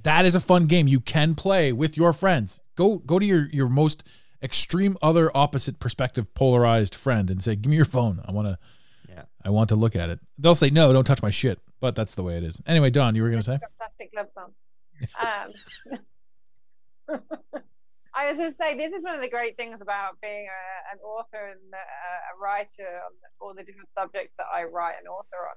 that 0.02 0.24
is 0.24 0.34
a 0.34 0.40
fun 0.40 0.66
game 0.66 0.88
you 0.88 0.98
can 0.98 1.36
play 1.36 1.70
with 1.70 1.96
your 1.96 2.12
friends. 2.12 2.60
Go 2.74 2.98
go 2.98 3.18
to 3.18 3.26
your 3.26 3.48
your 3.50 3.68
most 3.68 4.04
extreme 4.42 4.96
other 5.00 5.30
opposite 5.36 5.78
perspective 5.78 6.34
polarized 6.34 6.94
friend 6.94 7.30
and 7.30 7.40
say, 7.40 7.54
"Give 7.54 7.70
me 7.70 7.76
your 7.76 7.84
phone. 7.84 8.20
I 8.26 8.32
want 8.32 8.48
to 8.48 8.58
Yeah. 8.58 8.81
I 9.44 9.50
want 9.50 9.68
to 9.70 9.76
look 9.76 9.96
at 9.96 10.10
it." 10.10 10.20
They'll 10.38 10.54
say, 10.54 10.70
"No, 10.70 10.92
don't 10.92 11.04
touch 11.04 11.22
my 11.22 11.30
shit." 11.30 11.58
But 11.80 11.96
that's 11.96 12.14
the 12.14 12.22
way 12.22 12.36
it 12.36 12.44
is. 12.44 12.60
Anyway, 12.66 12.90
Dawn, 12.90 13.16
you 13.16 13.22
were 13.22 13.28
going 13.28 13.42
to 13.42 13.44
say? 13.44 13.58
plastic 13.76 14.12
gloves 14.12 14.34
on. 14.36 14.54
Um, 15.20 15.52
I 18.14 18.28
was 18.28 18.36
just 18.36 18.56
say 18.56 18.76
this 18.76 18.92
is 18.92 19.02
one 19.02 19.14
of 19.14 19.20
the 19.20 19.30
great 19.30 19.56
things 19.56 19.80
about 19.80 20.20
being 20.22 20.46
a, 20.46 20.94
an 20.94 21.00
author 21.00 21.48
and 21.48 21.60
a, 21.72 22.36
a 22.36 22.38
writer 22.40 23.00
on 23.04 23.12
all 23.40 23.54
the 23.54 23.64
different 23.64 23.88
subjects 23.92 24.34
that 24.38 24.46
I 24.54 24.64
write 24.64 24.94
and 24.98 25.08
author 25.08 25.48
on. 25.50 25.56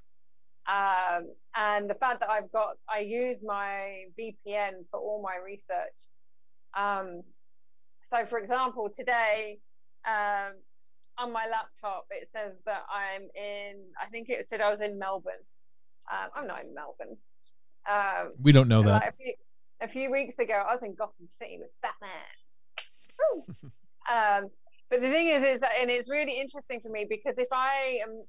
Um, 0.68 1.34
and 1.56 1.90
the 1.90 1.94
fact 1.96 2.22
that 2.22 2.30
I've 2.30 2.52
got, 2.52 2.78
I 2.90 3.00
use 3.00 3.38
my 3.44 4.06
VPN 4.20 4.86
for 4.90 5.00
all 5.00 5.22
my 5.22 5.38
research. 5.44 6.10
Um, 6.76 7.22
so, 8.12 8.26
for 8.26 8.40
example, 8.40 8.90
today 8.96 9.60
um, 10.08 10.54
on 11.18 11.32
my 11.32 11.46
laptop, 11.50 12.06
it 12.10 12.30
says 12.34 12.54
that 12.66 12.84
I'm 12.90 13.24
in, 13.36 13.84
I 14.02 14.08
think 14.10 14.30
it 14.30 14.48
said 14.50 14.62
I 14.62 14.70
was 14.70 14.82
in 14.82 15.00
Melbourne. 15.00 15.34
Um, 16.12 16.30
I'm 16.36 16.48
not 16.48 16.64
in 16.64 16.74
Melbourne. 16.74 17.18
Um, 17.90 18.34
We 18.42 18.52
don't 18.52 18.68
know 18.68 18.82
like 18.82 19.02
that. 19.02 19.14
a, 19.14 19.18
few, 19.18 19.34
a 19.82 19.88
few 19.88 20.12
weeks 20.12 20.38
ago, 20.40 20.54
I 20.54 20.74
was 20.74 20.84
in 20.84 20.96
Gotham 20.96 21.28
City 21.30 21.58
with 21.60 21.72
Batman. 21.82 22.12
Um, 24.06 24.50
but 24.92 25.02
the 25.02 25.10
thing 25.10 25.30
is, 25.30 25.44
is 25.44 25.62
that, 25.62 25.72
and 25.82 25.90
it's 25.90 26.10
really 26.10 26.40
interesting 26.40 26.80
for 26.80 26.90
me 26.90 27.08
because 27.10 27.40
if 27.40 27.48
I 27.52 28.02
am 28.04 28.24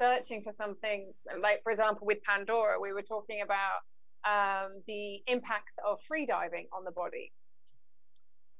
searching 0.00 0.42
for 0.44 0.52
something, 0.56 1.12
like 1.42 1.60
for 1.64 1.72
example 1.72 2.06
with 2.06 2.18
Pandora, 2.22 2.78
we 2.80 2.92
were 2.92 3.02
talking 3.02 3.42
about 3.42 3.82
um, 4.24 4.80
the 4.86 5.20
impacts 5.26 5.74
of 5.86 5.98
freediving 6.10 6.66
on 6.72 6.84
the 6.84 6.92
body. 6.92 7.32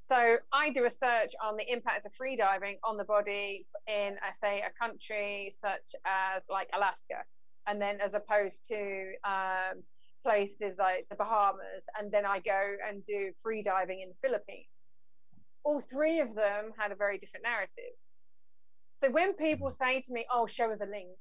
So 0.09 0.39
I 0.53 0.71
do 0.71 0.87
a 0.87 0.91
search 0.91 1.33
on 1.45 1.59
the 1.59 1.71
impacts 1.71 2.07
of 2.07 2.13
freediving 2.13 2.77
on 2.83 2.97
the 2.97 3.05
body 3.05 3.67
in, 3.87 4.17
I 4.23 4.33
say, 4.43 4.63
a 4.63 4.71
country 4.83 5.53
such 5.61 5.95
as 6.07 6.43
like 6.49 6.69
Alaska, 6.75 7.25
and 7.67 7.81
then 7.81 8.01
as 8.01 8.15
opposed 8.15 8.57
to 8.69 9.13
um, 9.25 9.83
places 10.25 10.77
like 10.79 11.07
the 11.11 11.17
Bahamas, 11.17 11.85
and 11.99 12.11
then 12.11 12.25
I 12.25 12.39
go 12.41 12.77
and 12.89 13.05
do 13.05 13.33
freediving 13.45 14.03
in 14.03 14.09
the 14.09 14.15
Philippines. 14.23 14.67
All 15.63 15.79
three 15.79 16.21
of 16.21 16.35
them 16.35 16.73
had 16.79 16.91
a 16.91 16.97
very 16.97 17.19
different 17.19 17.45
narrative. 17.45 17.93
So 19.03 19.11
when 19.11 19.35
people 19.35 19.71
say 19.71 20.01
to 20.01 20.13
me, 20.13 20.25
"Oh, 20.33 20.47
show 20.47 20.71
us 20.71 20.81
a 20.81 20.87
link," 20.87 21.19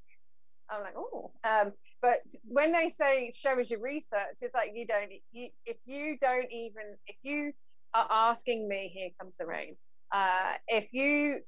I'm 0.70 0.82
like, 0.82 0.96
"Oh," 0.96 1.34
um, 1.44 1.74
but 2.02 2.22
when 2.46 2.72
they 2.72 2.88
say, 2.88 3.32
"Show 3.36 3.60
us 3.60 3.70
your 3.70 3.82
research," 3.82 4.38
it's 4.42 4.54
like 4.54 4.72
you 4.74 4.88
don't. 4.88 5.12
You, 5.34 5.50
if 5.66 5.78
you 5.86 6.18
don't 6.22 6.50
even, 6.52 6.96
if 7.06 7.18
you 7.22 7.52
are 7.94 8.08
asking 8.10 8.68
me, 8.68 8.92
here 8.94 9.10
comes 9.20 9.38
the 9.38 9.46
rain. 9.46 9.76
Uh, 10.12 10.54
if 10.68 10.94
you 10.94 11.40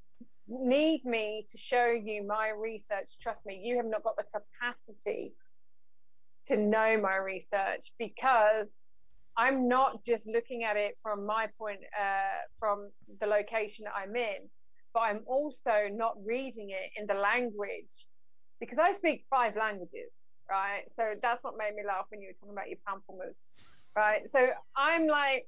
need 0.48 1.06
me 1.06 1.46
to 1.50 1.58
show 1.58 1.88
you 1.88 2.26
my 2.26 2.50
research, 2.50 3.18
trust 3.22 3.46
me, 3.46 3.60
you 3.62 3.78
have 3.78 3.86
not 3.86 4.04
got 4.04 4.16
the 4.18 4.24
capacity 4.24 5.34
to 6.48 6.58
know 6.58 7.00
my 7.00 7.16
research 7.18 7.94
because 8.00 8.80
I'm 9.38 9.68
not 9.68 10.04
just 10.04 10.26
looking 10.28 10.64
at 10.64 10.76
it 10.76 10.98
from 11.02 11.26
my 11.26 11.48
point, 11.58 11.80
uh, 11.98 12.42
from 12.60 12.90
the 13.22 13.28
location 13.28 13.86
I'm 13.96 14.16
in, 14.16 14.50
but 14.94 15.02
I'm 15.02 15.22
also 15.28 15.88
not 15.92 16.16
reading 16.26 16.72
it 16.72 16.92
in 17.00 17.06
the 17.08 17.14
language 17.14 18.08
because 18.60 18.80
I 18.80 18.92
speak 18.92 19.24
five 19.30 19.56
languages, 19.56 20.12
right? 20.50 20.84
So 20.96 21.14
that's 21.22 21.44
what 21.44 21.54
made 21.58 21.76
me 21.76 21.84
laugh 21.88 22.06
when 22.10 22.22
you 22.22 22.30
were 22.30 22.34
talking 22.34 22.54
about 22.54 22.70
your 22.70 22.80
pamplemousse, 22.88 23.52
right? 23.96 24.30
So 24.32 24.50
I'm 24.76 25.08
like, 25.08 25.48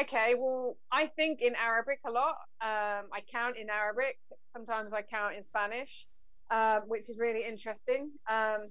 okay, 0.00 0.34
well, 0.36 0.76
I 0.92 1.06
think 1.06 1.40
in 1.40 1.54
Arabic 1.54 2.00
a 2.06 2.10
lot. 2.10 2.36
Um, 2.60 3.08
I 3.12 3.22
count 3.32 3.56
in 3.56 3.70
Arabic. 3.70 4.18
Sometimes 4.44 4.92
I 4.92 5.02
count 5.02 5.34
in 5.36 5.44
Spanish, 5.44 6.06
um, 6.50 6.82
which 6.86 7.08
is 7.08 7.18
really 7.18 7.44
interesting. 7.46 8.10
Um, 8.30 8.70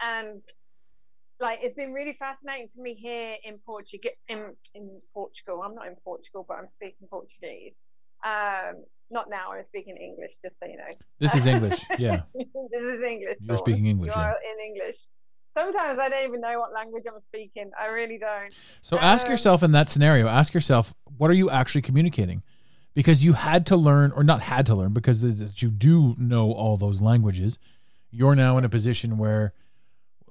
and 0.00 0.42
like, 1.40 1.60
it's 1.62 1.74
been 1.74 1.92
really 1.92 2.16
fascinating 2.18 2.68
for 2.74 2.82
me 2.82 2.94
here 2.94 3.36
in 3.44 3.58
Portugal. 3.58 4.10
In, 4.28 4.54
in 4.74 5.00
Portugal, 5.12 5.62
I'm 5.64 5.74
not 5.74 5.86
in 5.86 5.96
Portugal, 6.04 6.44
but 6.46 6.58
I'm 6.58 6.68
speaking 6.76 7.08
Portuguese. 7.08 7.74
Um, 8.24 8.84
not 9.10 9.28
now. 9.28 9.52
I'm 9.52 9.64
speaking 9.64 9.96
English, 9.96 10.36
just 10.42 10.58
so 10.60 10.66
you 10.66 10.76
know. 10.76 10.94
This 11.18 11.34
is 11.34 11.46
English. 11.46 11.84
Yeah. 11.98 12.22
this 12.34 12.82
is 12.82 13.02
English. 13.02 13.38
You're 13.40 13.56
speaking 13.56 13.86
English, 13.86 14.14
You 14.14 14.20
yeah. 14.20 14.32
in 14.52 14.60
English. 14.64 14.96
Sometimes 15.52 15.98
I 15.98 16.08
don't 16.08 16.28
even 16.28 16.40
know 16.40 16.60
what 16.60 16.72
language 16.72 17.04
I'm 17.12 17.20
speaking. 17.20 17.70
I 17.80 17.86
really 17.86 18.18
don't. 18.18 18.52
So 18.82 18.98
ask 18.98 19.26
Um, 19.26 19.32
yourself 19.32 19.62
in 19.62 19.72
that 19.72 19.88
scenario, 19.88 20.28
ask 20.28 20.54
yourself, 20.54 20.94
what 21.16 21.30
are 21.30 21.34
you 21.34 21.50
actually 21.50 21.82
communicating? 21.82 22.42
Because 22.94 23.24
you 23.24 23.34
had 23.34 23.66
to 23.66 23.76
learn, 23.76 24.12
or 24.12 24.24
not 24.24 24.42
had 24.42 24.66
to 24.66 24.74
learn, 24.74 24.92
because 24.92 25.22
you 25.22 25.70
do 25.70 26.14
know 26.18 26.52
all 26.52 26.76
those 26.76 27.00
languages. 27.00 27.58
You're 28.10 28.34
now 28.34 28.58
in 28.58 28.64
a 28.64 28.68
position 28.68 29.18
where, 29.18 29.52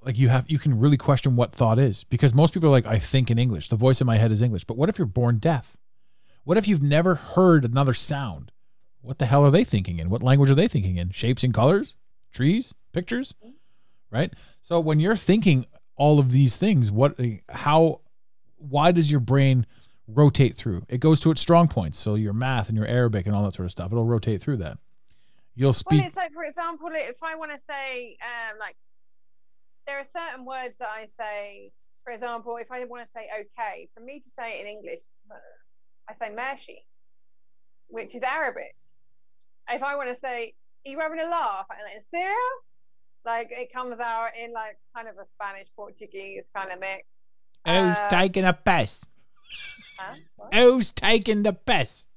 like, 0.04 0.18
you 0.18 0.30
have 0.30 0.46
you 0.50 0.60
can 0.60 0.80
really 0.80 0.98
question 0.98 1.36
what 1.36 1.54
thought 1.54 1.80
is. 1.80 2.04
Because 2.04 2.34
most 2.34 2.54
people 2.54 2.68
are 2.70 2.72
like, 2.72 2.86
I 2.86 3.00
think 3.00 3.30
in 3.32 3.40
English. 3.40 3.70
The 3.70 3.76
voice 3.76 4.02
in 4.02 4.08
my 4.08 4.18
head 4.18 4.32
is 4.32 4.42
English. 4.42 4.66
But 4.66 4.78
what 4.78 4.90
if 4.90 4.98
you're 4.98 5.06
born 5.08 5.38
deaf? 5.38 5.78
What 6.44 6.58
if 6.58 6.68
you've 6.68 6.84
never 6.84 7.16
heard 7.16 7.64
another 7.66 7.94
sound? 7.94 8.52
What 9.02 9.20
the 9.20 9.26
hell 9.26 9.46
are 9.46 9.52
they 9.52 9.64
thinking 9.64 10.00
in? 10.00 10.10
What 10.10 10.24
language 10.24 10.50
are 10.50 10.56
they 10.56 10.68
thinking 10.68 10.98
in? 10.98 11.12
Shapes 11.12 11.44
and 11.44 11.54
colors, 11.54 11.96
trees, 12.34 12.74
pictures, 12.92 13.36
right? 14.12 14.34
So 14.62 14.80
when 14.80 15.00
you're 15.00 15.16
thinking 15.16 15.66
all 15.96 16.20
of 16.20 16.32
these 16.32 16.56
things, 16.56 16.92
what, 16.92 17.20
how, 17.50 18.02
why 18.58 18.92
does 18.92 19.12
your 19.12 19.20
brain 19.20 19.66
rotate 20.08 20.56
through? 20.56 20.84
It 20.88 21.00
goes 21.00 21.20
to 21.22 21.32
its 21.32 21.42
strong 21.42 21.68
points. 21.68 22.00
So 22.00 22.16
your 22.16 22.34
math 22.34 22.70
and 22.70 22.78
your 22.78 22.88
Arabic 22.88 23.26
and 23.26 23.36
all 23.36 23.44
that 23.44 23.54
sort 23.54 23.66
of 23.66 23.72
stuff, 23.72 23.92
it'll 23.92 24.06
rotate 24.06 24.42
through 24.42 24.58
that. 24.58 24.78
You'll 25.56 25.74
speak. 25.74 26.00
Well, 26.00 26.08
it's 26.08 26.16
like, 26.16 26.34
for 26.34 26.44
example, 26.44 26.90
if 26.92 27.22
I 27.22 27.36
want 27.36 27.52
to 27.52 27.60
say, 27.70 28.18
um, 28.22 28.60
like, 28.60 28.76
there 29.86 29.98
are 30.00 30.06
certain 30.16 30.46
words 30.46 30.76
that 30.80 30.90
I 30.90 31.08
say. 31.20 31.72
For 32.06 32.14
example, 32.14 32.58
if 32.58 32.72
I 32.72 32.86
want 32.86 33.04
to 33.04 33.10
say 33.14 33.28
okay, 33.30 33.88
for 33.94 34.02
me 34.02 34.20
to 34.20 34.30
say 34.30 34.58
it 34.58 34.62
in 34.62 34.68
English, 34.68 35.02
I 36.10 36.14
say 36.16 36.34
mershi, 36.34 36.78
which 37.88 38.16
is 38.16 38.24
Arabic. 38.24 38.74
If 39.70 39.84
I 39.84 39.96
want 39.96 40.10
to 40.10 40.20
say, 40.20 40.54
are 40.86 40.90
you 40.90 41.00
having 41.00 41.20
a 41.20 41.30
laugh? 41.30 41.66
I'm 41.70 41.78
like, 41.84 42.02
serious? 42.10 42.64
Like, 43.26 43.50
it 43.52 43.72
comes 43.72 44.00
out 44.00 44.30
in 44.42 44.54
like 44.54 44.78
kind 44.96 45.08
of 45.08 45.16
a 45.16 45.26
Spanish 45.36 45.68
Portuguese 45.76 46.46
kind 46.56 46.72
of 46.72 46.80
mix. 46.80 47.06
Who's 47.66 47.98
uh, 47.98 48.08
taking 48.10 48.46
a 48.46 48.54
piss? 48.54 49.04
Huh? 49.98 50.16
Who's 50.54 50.92
taking 50.92 51.44
the 51.44 51.54
piss? 51.54 52.08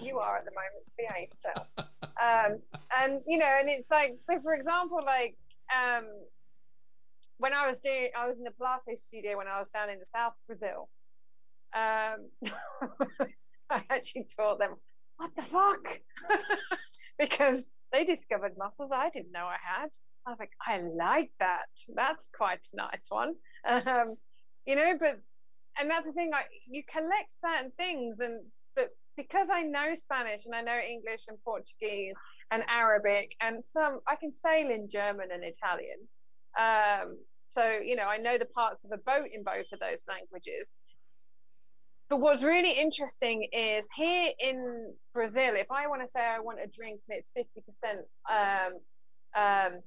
you 0.00 0.18
are 0.18 0.38
at 0.38 0.44
the 0.44 0.52
moment. 0.52 0.84
Behave 0.96 1.28
yourself. 1.32 1.66
um, 1.78 2.60
and 3.00 3.20
you 3.26 3.38
know, 3.38 3.50
and 3.60 3.68
it's 3.68 3.90
like 3.90 4.16
so. 4.20 4.40
For 4.40 4.54
example, 4.54 5.00
like 5.04 5.36
um, 5.74 6.04
when 7.38 7.52
I 7.52 7.68
was 7.68 7.80
doing, 7.80 8.10
I 8.16 8.26
was 8.26 8.38
in 8.38 8.44
the 8.44 8.50
Pilates 8.50 9.00
studio 9.00 9.36
when 9.36 9.48
I 9.48 9.58
was 9.58 9.70
down 9.70 9.90
in 9.90 9.98
the 9.98 10.06
South 10.14 10.34
Brazil. 10.46 10.88
Um, 11.74 12.28
I 13.70 13.82
actually 13.90 14.26
taught 14.36 14.58
them 14.58 14.76
what 15.16 15.34
the 15.34 15.42
fuck 15.42 16.00
because 17.18 17.70
they 17.94 18.04
discovered 18.04 18.52
muscles 18.58 18.90
I 18.92 19.08
didn't 19.10 19.32
know 19.32 19.46
I 19.46 19.56
had. 19.62 19.90
I 20.26 20.30
was 20.30 20.38
like, 20.40 20.52
I 20.66 20.80
like 20.80 21.30
that. 21.38 21.66
That's 21.94 22.28
quite 22.36 22.66
a 22.72 22.76
nice 22.76 23.06
one. 23.08 23.34
Um, 23.66 24.16
you 24.66 24.76
know, 24.76 24.94
but 24.98 25.20
and 25.78 25.90
that's 25.90 26.06
the 26.06 26.12
thing. 26.12 26.30
Like 26.30 26.48
you 26.68 26.82
collect 26.90 27.30
certain 27.44 27.70
things, 27.76 28.16
and 28.20 28.42
but 28.74 28.88
because 29.16 29.48
I 29.52 29.62
know 29.62 29.94
Spanish 29.94 30.46
and 30.46 30.54
I 30.54 30.62
know 30.62 30.78
English 30.78 31.22
and 31.28 31.38
Portuguese 31.44 32.14
and 32.50 32.64
Arabic 32.68 33.34
and 33.40 33.64
some, 33.64 34.00
I 34.08 34.16
can 34.16 34.30
sail 34.30 34.70
in 34.70 34.88
German 34.90 35.28
and 35.32 35.44
Italian. 35.44 36.00
Um, 36.58 37.18
so 37.46 37.78
you 37.82 37.96
know, 37.96 38.04
I 38.04 38.16
know 38.16 38.38
the 38.38 38.46
parts 38.46 38.84
of 38.84 38.90
a 38.92 38.98
boat 38.98 39.28
in 39.32 39.44
both 39.44 39.66
of 39.72 39.78
those 39.80 40.02
languages. 40.08 40.74
But 42.10 42.20
what's 42.20 42.42
really 42.42 42.72
interesting 42.72 43.48
is 43.52 43.86
here 43.94 44.30
in 44.38 44.92
Brazil, 45.12 45.54
if 45.56 45.70
I 45.70 45.86
want 45.86 46.02
to 46.02 46.08
say 46.08 46.20
I 46.20 46.38
want 46.38 46.58
a 46.62 46.66
drink 46.66 47.00
and 47.08 47.18
it's 47.18 47.30
fifty 47.30 47.60
percent 47.62 48.00
um, 48.30 48.72
um, 49.36 49.80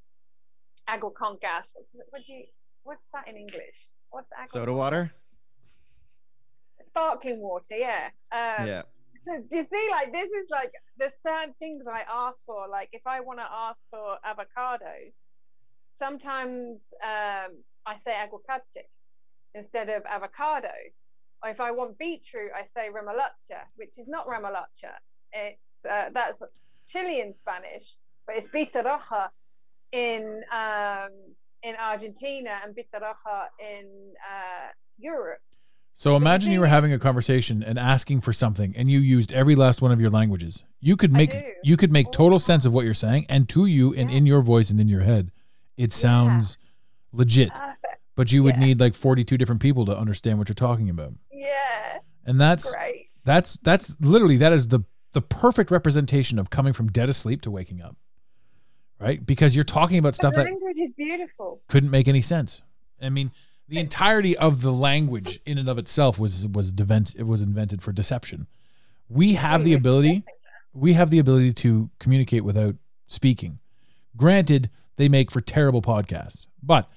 agua 0.87 1.11
con 1.11 1.37
gas, 1.41 1.71
what, 1.73 1.83
is 1.83 1.91
it, 1.93 2.07
what 2.09 2.21
do 2.25 2.33
you? 2.33 2.43
What's 2.83 3.03
that 3.13 3.27
in 3.27 3.37
English? 3.37 3.91
What's 4.09 4.29
agua 4.31 4.47
Soda 4.49 4.73
water? 4.73 5.11
sparkling 6.87 7.41
water 7.41 7.75
yeah 7.75 8.09
um, 8.31 8.67
yeah. 8.67 8.81
do 9.25 9.43
you 9.57 9.63
see 9.63 9.87
like 9.91 10.11
this 10.11 10.29
is 10.29 10.49
like 10.49 10.71
there's 10.97 11.13
certain 11.25 11.53
things 11.59 11.85
i 11.87 12.01
ask 12.11 12.45
for 12.45 12.67
like 12.69 12.89
if 12.91 13.01
i 13.05 13.19
want 13.19 13.39
to 13.39 13.45
ask 13.45 13.77
for 13.89 14.17
avocado 14.25 14.93
sometimes 15.97 16.79
um, 17.03 17.51
i 17.85 17.95
say 18.05 18.13
aguacate 18.13 18.85
instead 19.53 19.89
of 19.89 20.03
avocado 20.05 20.69
or 21.43 21.49
if 21.49 21.59
i 21.59 21.71
want 21.71 21.97
beetroot 21.97 22.51
i 22.55 22.61
say 22.75 22.87
remolacha 22.89 23.59
which 23.75 23.97
is 23.97 24.07
not 24.07 24.27
remolacha 24.27 24.93
it's 25.33 25.59
uh, 25.89 26.05
that's 26.13 26.41
chilean 26.87 27.35
spanish 27.35 27.95
but 28.25 28.35
it's 28.35 28.47
bitaroja 28.47 29.29
in 29.91 30.41
um, 30.51 31.09
in 31.63 31.75
argentina 31.75 32.59
and 32.63 32.75
bitaroja 32.75 33.45
in 33.59 33.85
uh, 34.29 34.69
europe 34.97 35.39
So 35.93 36.15
imagine 36.15 36.51
you 36.51 36.59
were 36.59 36.67
having 36.67 36.93
a 36.93 36.99
conversation 36.99 37.63
and 37.63 37.79
asking 37.79 38.21
for 38.21 38.31
something, 38.31 38.71
and 38.77 38.85
you 38.91 38.99
used 38.99 39.31
every 39.33 39.55
last 39.55 39.81
one 39.81 39.91
of 39.91 39.99
your 39.99 40.11
languages. 40.11 40.63
You 40.79 40.95
could 40.95 41.11
make 41.11 41.33
you 41.63 41.75
could 41.75 41.91
make 41.91 42.11
total 42.11 42.37
sense 42.39 42.65
of 42.67 42.71
what 42.73 42.85
you're 42.85 42.93
saying, 43.07 43.25
and 43.29 43.49
to 43.49 43.65
you 43.65 43.95
and 43.95 44.11
Yeah. 44.11 44.17
in 44.17 44.25
your 44.27 44.41
voice 44.43 44.69
and 44.69 44.79
in 44.79 44.87
your 44.87 45.01
head, 45.01 45.31
it 45.75 45.91
sounds 45.93 46.57
legit. 47.11 47.49
Perfect. 47.49 47.76
But 48.17 48.33
you 48.33 48.43
would 48.43 48.55
Yeah. 48.55 48.65
need 48.65 48.79
like 48.81 48.95
42 48.95 49.37
different 49.37 49.61
people 49.61 49.85
to 49.85 49.97
understand 49.97 50.37
what 50.39 50.49
you're 50.49 50.55
talking 50.55 50.89
about, 50.89 51.13
yeah 51.31 51.99
and 52.25 52.41
that's 52.41 52.69
great 52.73 53.05
That's 53.23 53.57
that's 53.63 53.93
literally 54.01 54.35
that 54.37 54.51
is 54.51 54.67
the 54.67 54.81
the 55.13 55.21
perfect 55.21 55.71
representation 55.71 56.37
of 56.39 56.49
coming 56.49 56.73
from 56.73 56.87
dead 56.91 57.07
asleep 57.09 57.41
to 57.43 57.51
waking 57.51 57.81
up. 57.81 57.95
Right? 58.99 59.23
Because 59.25 59.55
you're 59.55 59.63
talking 59.63 59.97
about 59.99 60.09
But 60.09 60.15
stuff 60.15 60.33
that 60.35 60.45
language 60.45 60.79
is 60.79 60.91
beautiful. 60.91 61.61
couldn't 61.69 61.91
make 61.91 62.07
any 62.07 62.21
sense. 62.21 62.61
I 63.01 63.09
mean, 63.09 63.31
the 63.69 63.77
entirety 63.79 64.35
of 64.37 64.61
the 64.61 64.73
language 64.73 65.39
in 65.45 65.57
and 65.57 65.69
of 65.69 65.77
itself 65.77 66.17
was 66.19 66.45
was 66.47 66.71
devent, 66.71 67.13
it 67.15 67.23
was 67.27 67.41
invented 67.41 67.81
for 67.83 67.91
deception. 67.91 68.47
We 69.09 69.35
have 69.35 69.63
the 69.63 69.73
ability 69.73 70.23
we 70.73 70.93
have 70.93 71.09
the 71.11 71.19
ability 71.19 71.53
to 71.53 71.89
communicate 71.99 72.43
without 72.43 72.75
speaking. 73.07 73.59
Granted, 74.15 74.69
they 74.97 75.07
make 75.09 75.29
for 75.31 75.41
terrible 75.41 75.81
podcasts, 75.81 76.47
but 76.61 76.89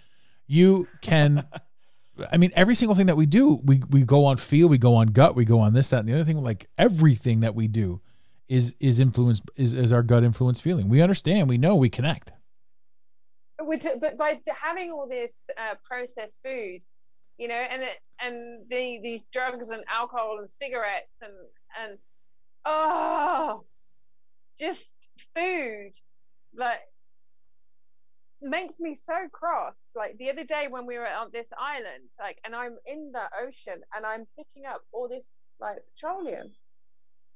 you 0.50 0.88
can. 1.00 1.46
I 2.30 2.36
mean, 2.36 2.50
every 2.54 2.74
single 2.74 2.94
thing 2.94 3.06
that 3.06 3.16
we 3.16 3.24
do, 3.24 3.60
we 3.64 3.82
we 3.88 4.02
go 4.02 4.24
on 4.26 4.36
feel, 4.36 4.68
we 4.68 4.78
go 4.78 4.96
on 4.96 5.08
gut, 5.08 5.36
we 5.36 5.44
go 5.44 5.60
on 5.60 5.72
this, 5.72 5.90
that, 5.90 6.00
and 6.00 6.08
the 6.08 6.14
other 6.14 6.24
thing. 6.24 6.42
Like 6.42 6.68
everything 6.76 7.40
that 7.40 7.54
we 7.54 7.68
do 7.68 8.00
is 8.48 8.74
is 8.80 8.98
influenced 8.98 9.42
is 9.56 9.72
is 9.72 9.92
our 9.92 10.02
gut 10.02 10.24
influence 10.24 10.60
feeling. 10.60 10.88
We 10.88 11.00
understand, 11.00 11.48
we 11.48 11.56
know, 11.56 11.76
we 11.76 11.88
connect. 11.88 12.32
But, 13.58 14.00
but 14.00 14.18
by 14.18 14.40
having 14.60 14.90
all 14.90 15.06
this 15.06 15.30
uh, 15.56 15.76
processed 15.84 16.40
food, 16.44 16.80
you 17.38 17.46
know, 17.46 17.54
and 17.54 17.82
it, 17.82 18.00
and 18.18 18.68
the 18.68 18.98
these 19.02 19.24
drugs 19.32 19.70
and 19.70 19.84
alcohol 19.88 20.38
and 20.40 20.50
cigarettes 20.50 21.16
and 21.22 21.32
and 21.80 21.98
oh, 22.64 23.64
just 24.58 24.94
food, 25.34 25.92
like 26.56 26.80
makes 28.42 28.80
me 28.80 28.94
so 28.94 29.28
cross. 29.32 29.74
Like 29.94 30.16
the 30.18 30.30
other 30.30 30.44
day 30.44 30.66
when 30.68 30.86
we 30.86 30.98
were 30.98 31.06
on 31.06 31.28
this 31.32 31.48
island, 31.58 32.08
like, 32.18 32.38
and 32.44 32.54
I'm 32.54 32.76
in 32.86 33.12
the 33.12 33.24
ocean 33.44 33.80
and 33.94 34.06
I'm 34.06 34.26
picking 34.36 34.66
up 34.66 34.82
all 34.92 35.08
this 35.08 35.48
like 35.60 35.78
petroleum, 35.94 36.52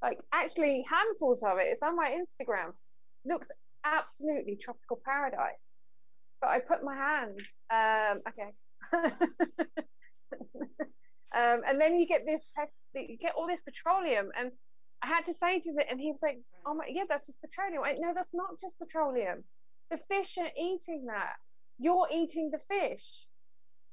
like 0.02 0.18
actually 0.32 0.85
handfuls 0.89 1.43
of 1.43 1.59
it. 1.59 1.66
It's 1.66 1.82
on 1.82 1.97
my 1.97 2.10
Instagram. 2.10 2.72
Looks 3.24 3.51
absolutely 3.85 4.56
tropical 4.56 5.01
paradise. 5.05 5.70
But 6.40 6.51
I 6.51 6.59
put 6.60 6.82
my 6.82 6.94
hand. 6.94 7.40
Um, 7.70 8.20
okay. 8.28 8.52
um, 11.35 11.62
and 11.66 11.81
then 11.81 11.98
you 11.98 12.06
get 12.06 12.26
this, 12.26 12.48
you 12.94 13.16
get 13.18 13.35
all 13.36 13.47
this 13.47 13.62
petroleum, 13.62 14.31
and 14.39 14.52
I 15.02 15.06
had 15.06 15.26
to 15.26 15.35
say 15.35 15.60
to 15.60 15.70
it, 15.78 15.86
and 15.90 16.01
he 16.01 16.10
was 16.10 16.20
like, 16.22 16.39
"Oh 16.66 16.74
my, 16.74 16.86
yeah, 16.89 17.05
that's 17.09 17.26
just 17.26 17.40
petroleum." 17.40 17.82
I, 17.85 17.94
no, 17.98 18.12
that's 18.14 18.35
not 18.35 18.59
just 18.59 18.78
petroleum. 18.78 19.44
The 19.90 19.97
fish 19.97 20.39
are 20.39 20.51
eating 20.56 21.06
that. 21.06 21.36
You're 21.78 22.09
eating 22.11 22.51
the 22.51 22.59
fish. 22.59 23.27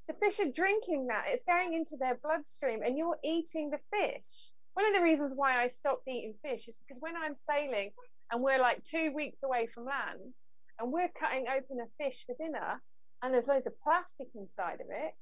The 0.07 0.13
fish 0.13 0.39
are 0.39 0.51
drinking 0.51 1.07
that. 1.07 1.25
It's 1.27 1.43
going 1.43 1.73
into 1.73 1.97
their 1.97 2.15
bloodstream, 2.15 2.81
and 2.83 2.97
you're 2.97 3.17
eating 3.23 3.69
the 3.69 3.79
fish. 3.91 4.51
One 4.73 4.85
of 4.85 4.93
the 4.93 5.01
reasons 5.01 5.33
why 5.35 5.61
I 5.61 5.67
stopped 5.67 6.07
eating 6.07 6.33
fish 6.41 6.67
is 6.67 6.75
because 6.87 7.01
when 7.01 7.15
I'm 7.15 7.35
sailing 7.35 7.91
and 8.31 8.41
we're 8.41 8.59
like 8.59 8.83
two 8.83 9.11
weeks 9.13 9.43
away 9.43 9.67
from 9.67 9.85
land, 9.85 10.33
and 10.79 10.91
we're 10.91 11.09
cutting 11.09 11.45
open 11.47 11.79
a 11.79 12.03
fish 12.03 12.25
for 12.25 12.35
dinner, 12.35 12.81
and 13.21 13.33
there's 13.33 13.47
loads 13.47 13.67
of 13.67 13.79
plastic 13.81 14.27
inside 14.35 14.81
of 14.81 14.87
it, 14.89 15.13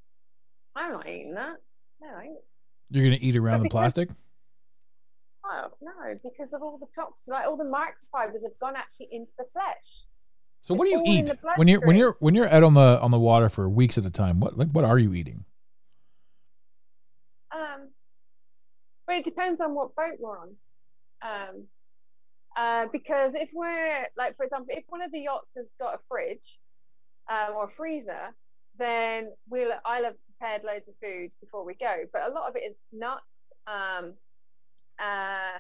I'm 0.76 0.94
not 0.94 1.08
eating 1.08 1.34
that. 1.34 1.58
No, 2.02 2.10
thanks. 2.18 2.60
You're 2.90 3.04
gonna 3.06 3.18
eat 3.20 3.36
around 3.36 3.60
But 3.60 3.64
the 3.64 3.70
plastic. 3.70 4.10
Oh, 5.44 5.70
no, 5.82 6.20
because 6.24 6.54
of 6.54 6.62
all 6.62 6.78
the 6.78 6.88
toxins, 6.96 7.28
like 7.28 7.48
all 7.48 7.58
the 7.58 7.64
microfibers 7.64 8.44
have 8.44 8.58
gone 8.60 8.76
actually 8.76 9.10
into 9.12 9.34
the 9.38 9.46
flesh. 9.52 10.06
So 10.62 10.74
what 10.74 10.86
do 10.86 10.92
you 10.92 11.04
eat 11.06 11.32
when 11.56 11.68
you're 11.68 11.82
when 11.82 11.96
you're 11.96 12.16
when 12.20 12.36
you're 12.36 12.50
out 12.50 12.64
on 12.64 12.74
the 12.74 13.00
on 13.02 13.12
the 13.12 13.20
water 13.20 13.50
for 13.50 13.70
weeks 13.70 13.98
at 13.98 14.06
a 14.06 14.12
time? 14.12 14.40
What 14.40 14.58
like 14.58 14.70
what 14.70 14.84
are 14.84 15.00
you 15.00 15.14
eating? 15.14 15.46
Um, 17.56 17.90
but 19.08 19.16
it 19.16 19.26
depends 19.26 19.62
on 19.62 19.74
what 19.74 19.96
boat 19.96 20.18
we're 20.20 20.38
on. 20.38 20.56
Um, 21.22 21.68
uh, 22.58 22.88
because 22.92 23.36
if 23.36 23.52
we're 23.54 24.06
like, 24.18 24.36
for 24.36 24.44
example, 24.44 24.68
if 24.76 24.84
one 24.90 25.02
of 25.02 25.12
the 25.12 25.20
yachts 25.20 25.54
has 25.56 25.68
got 25.80 25.96
a 25.96 25.98
fridge 26.08 26.60
um, 27.30 27.56
or 27.56 27.66
a 27.66 27.70
freezer, 27.70 28.36
then 28.78 29.32
we'll 29.50 29.72
I'll 29.86 30.04
have 30.04 30.16
prepared 30.26 30.64
loads 30.64 30.90
of 30.90 30.96
food 31.02 31.34
before 31.42 31.66
we 31.66 31.74
go. 31.76 32.04
But 32.12 32.24
a 32.24 32.34
lot 32.34 32.50
of 32.50 32.56
it 32.56 32.64
is 32.64 32.82
nuts. 32.92 33.50
Um, 33.66 34.14
uh, 35.00 35.58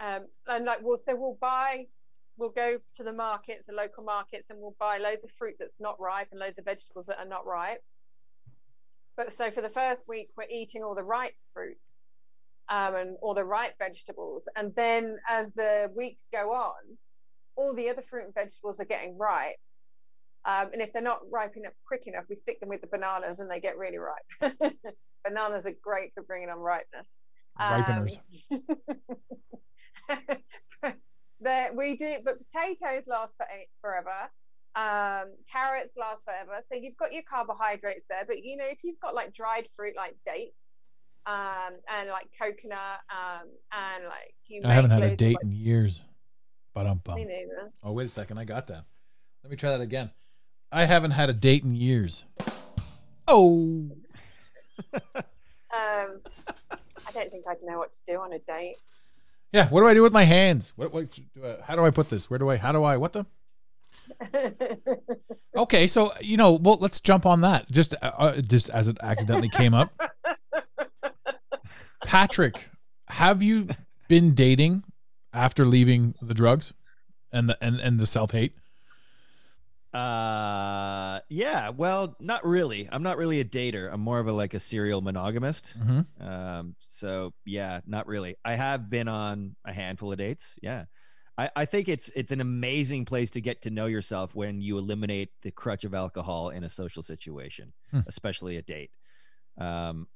um, 0.00 0.26
and 0.48 0.64
like 0.64 0.80
we'll 0.82 0.98
so 0.98 1.14
we'll 1.14 1.38
buy. 1.40 1.86
We'll 2.38 2.50
go 2.50 2.78
to 2.96 3.02
the 3.02 3.12
markets, 3.12 3.66
the 3.66 3.72
local 3.74 4.04
markets, 4.04 4.50
and 4.50 4.58
we'll 4.60 4.76
buy 4.78 4.98
loads 4.98 5.24
of 5.24 5.30
fruit 5.38 5.54
that's 5.58 5.80
not 5.80 5.98
ripe 6.00 6.28
and 6.30 6.40
loads 6.40 6.58
of 6.58 6.64
vegetables 6.64 7.06
that 7.06 7.18
are 7.18 7.28
not 7.28 7.46
ripe. 7.46 7.82
But 9.16 9.32
so 9.32 9.50
for 9.50 9.62
the 9.62 9.70
first 9.70 10.04
week, 10.06 10.28
we're 10.36 10.44
eating 10.50 10.82
all 10.82 10.94
the 10.94 11.02
ripe 11.02 11.34
fruit 11.54 11.78
um, 12.68 12.94
and 12.94 13.16
all 13.22 13.34
the 13.34 13.44
ripe 13.44 13.78
vegetables. 13.78 14.48
And 14.54 14.74
then 14.74 15.16
as 15.28 15.52
the 15.52 15.90
weeks 15.96 16.24
go 16.30 16.52
on, 16.52 16.98
all 17.56 17.74
the 17.74 17.88
other 17.88 18.02
fruit 18.02 18.26
and 18.26 18.34
vegetables 18.34 18.80
are 18.80 18.84
getting 18.84 19.16
ripe. 19.16 19.56
Um, 20.44 20.68
and 20.72 20.82
if 20.82 20.92
they're 20.92 21.02
not 21.02 21.20
ripe 21.32 21.56
enough 21.56 21.72
quick 21.88 22.06
enough, 22.06 22.24
we 22.28 22.36
stick 22.36 22.60
them 22.60 22.68
with 22.68 22.82
the 22.82 22.86
bananas 22.86 23.40
and 23.40 23.50
they 23.50 23.60
get 23.60 23.78
really 23.78 23.98
ripe. 23.98 24.52
bananas 25.24 25.66
are 25.66 25.74
great 25.82 26.12
for 26.14 26.22
bringing 26.22 26.50
on 26.50 26.58
ripeness. 26.58 27.08
Um, 27.58 27.82
Ripeners. 30.10 30.96
That 31.40 31.74
we 31.74 31.96
do, 31.96 32.16
but 32.24 32.38
potatoes 32.38 33.04
last 33.06 33.36
for 33.36 33.46
forever. 33.80 34.30
Um, 34.74 35.32
carrots 35.50 35.94
last 35.96 36.22
forever. 36.24 36.62
So 36.70 36.78
you've 36.78 36.96
got 36.98 37.12
your 37.12 37.22
carbohydrates 37.28 38.04
there, 38.10 38.24
but 38.26 38.44
you 38.44 38.56
know 38.56 38.66
if 38.68 38.78
you've 38.84 39.00
got 39.00 39.14
like 39.14 39.32
dried 39.32 39.68
fruit 39.74 39.94
like 39.96 40.16
dates 40.26 40.80
um, 41.24 41.74
and 41.88 42.10
like 42.10 42.28
coconut 42.38 43.00
um, 43.10 43.48
and 43.72 44.04
like 44.04 44.34
you 44.46 44.60
I 44.64 44.72
haven't 44.74 44.90
had 44.90 45.02
a 45.02 45.16
date 45.16 45.34
like- 45.36 45.44
in 45.44 45.50
years. 45.52 46.02
But 46.74 46.86
um, 46.86 47.00
Me 47.14 47.24
neither. 47.24 47.72
oh 47.82 47.92
wait 47.92 48.04
a 48.04 48.08
second, 48.08 48.36
I 48.36 48.44
got 48.44 48.66
that. 48.66 48.84
Let 49.42 49.50
me 49.50 49.56
try 49.56 49.70
that 49.70 49.80
again. 49.80 50.10
I 50.70 50.84
haven't 50.84 51.12
had 51.12 51.30
a 51.30 51.32
date 51.32 51.64
in 51.64 51.74
years. 51.74 52.24
Oh, 53.26 53.90
Um, 55.74 56.20
I 57.06 57.12
don't 57.12 57.30
think 57.30 57.44
I'd 57.48 57.62
know 57.62 57.78
what 57.78 57.92
to 57.92 57.98
do 58.06 58.18
on 58.20 58.32
a 58.32 58.38
date. 58.40 58.76
Yeah. 59.52 59.68
What 59.68 59.80
do 59.80 59.86
I 59.86 59.94
do 59.94 60.02
with 60.02 60.12
my 60.12 60.24
hands? 60.24 60.72
What? 60.76 60.92
What? 60.92 61.10
Do 61.10 61.22
I, 61.44 61.56
how 61.62 61.76
do 61.76 61.84
I 61.84 61.90
put 61.90 62.10
this? 62.10 62.28
Where 62.30 62.38
do 62.38 62.50
I? 62.50 62.56
How 62.56 62.72
do 62.72 62.84
I? 62.84 62.96
What 62.96 63.12
the? 63.12 63.26
Okay, 65.56 65.86
so 65.86 66.12
you 66.20 66.36
know, 66.36 66.52
well, 66.52 66.76
let's 66.80 67.00
jump 67.00 67.24
on 67.24 67.40
that. 67.40 67.70
Just, 67.70 67.94
uh, 68.02 68.12
uh, 68.18 68.40
just 68.42 68.68
as 68.70 68.88
it 68.88 68.98
accidentally 69.02 69.48
came 69.48 69.72
up. 69.72 69.90
Patrick, 72.04 72.68
have 73.08 73.42
you 73.42 73.68
been 74.06 74.34
dating 74.34 74.84
after 75.32 75.64
leaving 75.64 76.14
the 76.20 76.34
drugs 76.34 76.74
and 77.32 77.48
the 77.48 77.64
and, 77.64 77.80
and 77.80 77.98
the 77.98 78.04
self 78.04 78.32
hate? 78.32 78.54
Uh, 79.96 81.20
yeah. 81.28 81.70
Well, 81.70 82.16
not 82.20 82.44
really. 82.46 82.88
I'm 82.90 83.02
not 83.02 83.16
really 83.16 83.40
a 83.40 83.44
dater. 83.44 83.92
I'm 83.92 84.00
more 84.00 84.18
of 84.18 84.26
a 84.26 84.32
like 84.32 84.54
a 84.54 84.60
serial 84.60 85.00
monogamist. 85.00 85.74
Mm-hmm. 85.78 86.26
Um, 86.26 86.76
so 86.84 87.32
yeah, 87.44 87.80
not 87.86 88.06
really. 88.06 88.36
I 88.44 88.56
have 88.56 88.90
been 88.90 89.08
on 89.08 89.56
a 89.64 89.72
handful 89.72 90.12
of 90.12 90.18
dates. 90.18 90.54
Yeah. 90.62 90.84
I, 91.38 91.50
I 91.56 91.64
think 91.66 91.88
it's 91.88 92.10
it's 92.14 92.32
an 92.32 92.40
amazing 92.40 93.04
place 93.04 93.30
to 93.32 93.40
get 93.40 93.62
to 93.62 93.70
know 93.70 93.86
yourself 93.86 94.34
when 94.34 94.60
you 94.60 94.78
eliminate 94.78 95.30
the 95.42 95.50
crutch 95.50 95.84
of 95.84 95.94
alcohol 95.94 96.50
in 96.50 96.64
a 96.64 96.68
social 96.68 97.02
situation, 97.02 97.72
Hmm. 97.90 98.00
especially 98.06 98.56
a 98.56 98.62
date. 98.62 98.90
Um, 99.58 100.08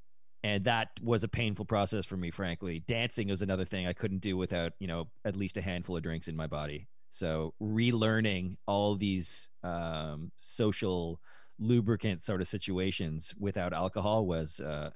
and 0.43 0.65
that 0.65 0.89
was 1.03 1.23
a 1.23 1.29
painful 1.29 1.67
process 1.67 2.07
for 2.07 2.17
me, 2.17 2.31
frankly. 2.31 2.83
Dancing 2.87 3.29
was 3.29 3.43
another 3.43 3.67
thing 3.67 3.87
I 3.87 3.93
couldn't 3.93 4.23
do 4.23 4.37
without, 4.39 4.73
you 4.79 4.87
know, 4.87 5.09
at 5.25 5.37
least 5.37 5.59
a 5.59 5.63
handful 5.63 5.97
of 5.99 6.03
drinks 6.03 6.29
in 6.29 6.37
my 6.37 6.47
body. 6.47 6.87
So 7.11 7.55
relearning 7.61 8.57
all 8.67 8.95
these 8.95 9.49
um, 9.63 10.31
social 10.39 11.21
lubricant 11.59 12.23
sort 12.23 12.41
of 12.41 12.49
situations 12.49 13.35
without 13.39 13.73
alcohol 13.73 14.25
was 14.25 14.61
uh, 14.61 14.91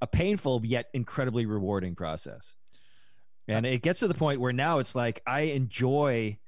a 0.00 0.06
painful 0.06 0.62
yet 0.64 0.86
incredibly 0.92 1.46
rewarding 1.46 1.94
process. 1.94 2.54
And 3.46 3.64
it 3.64 3.82
gets 3.82 4.00
to 4.00 4.08
the 4.08 4.14
point 4.14 4.40
where 4.40 4.52
now 4.52 4.78
it's 4.78 4.94
like 4.94 5.22
I 5.26 5.42
enjoy, 5.42 6.38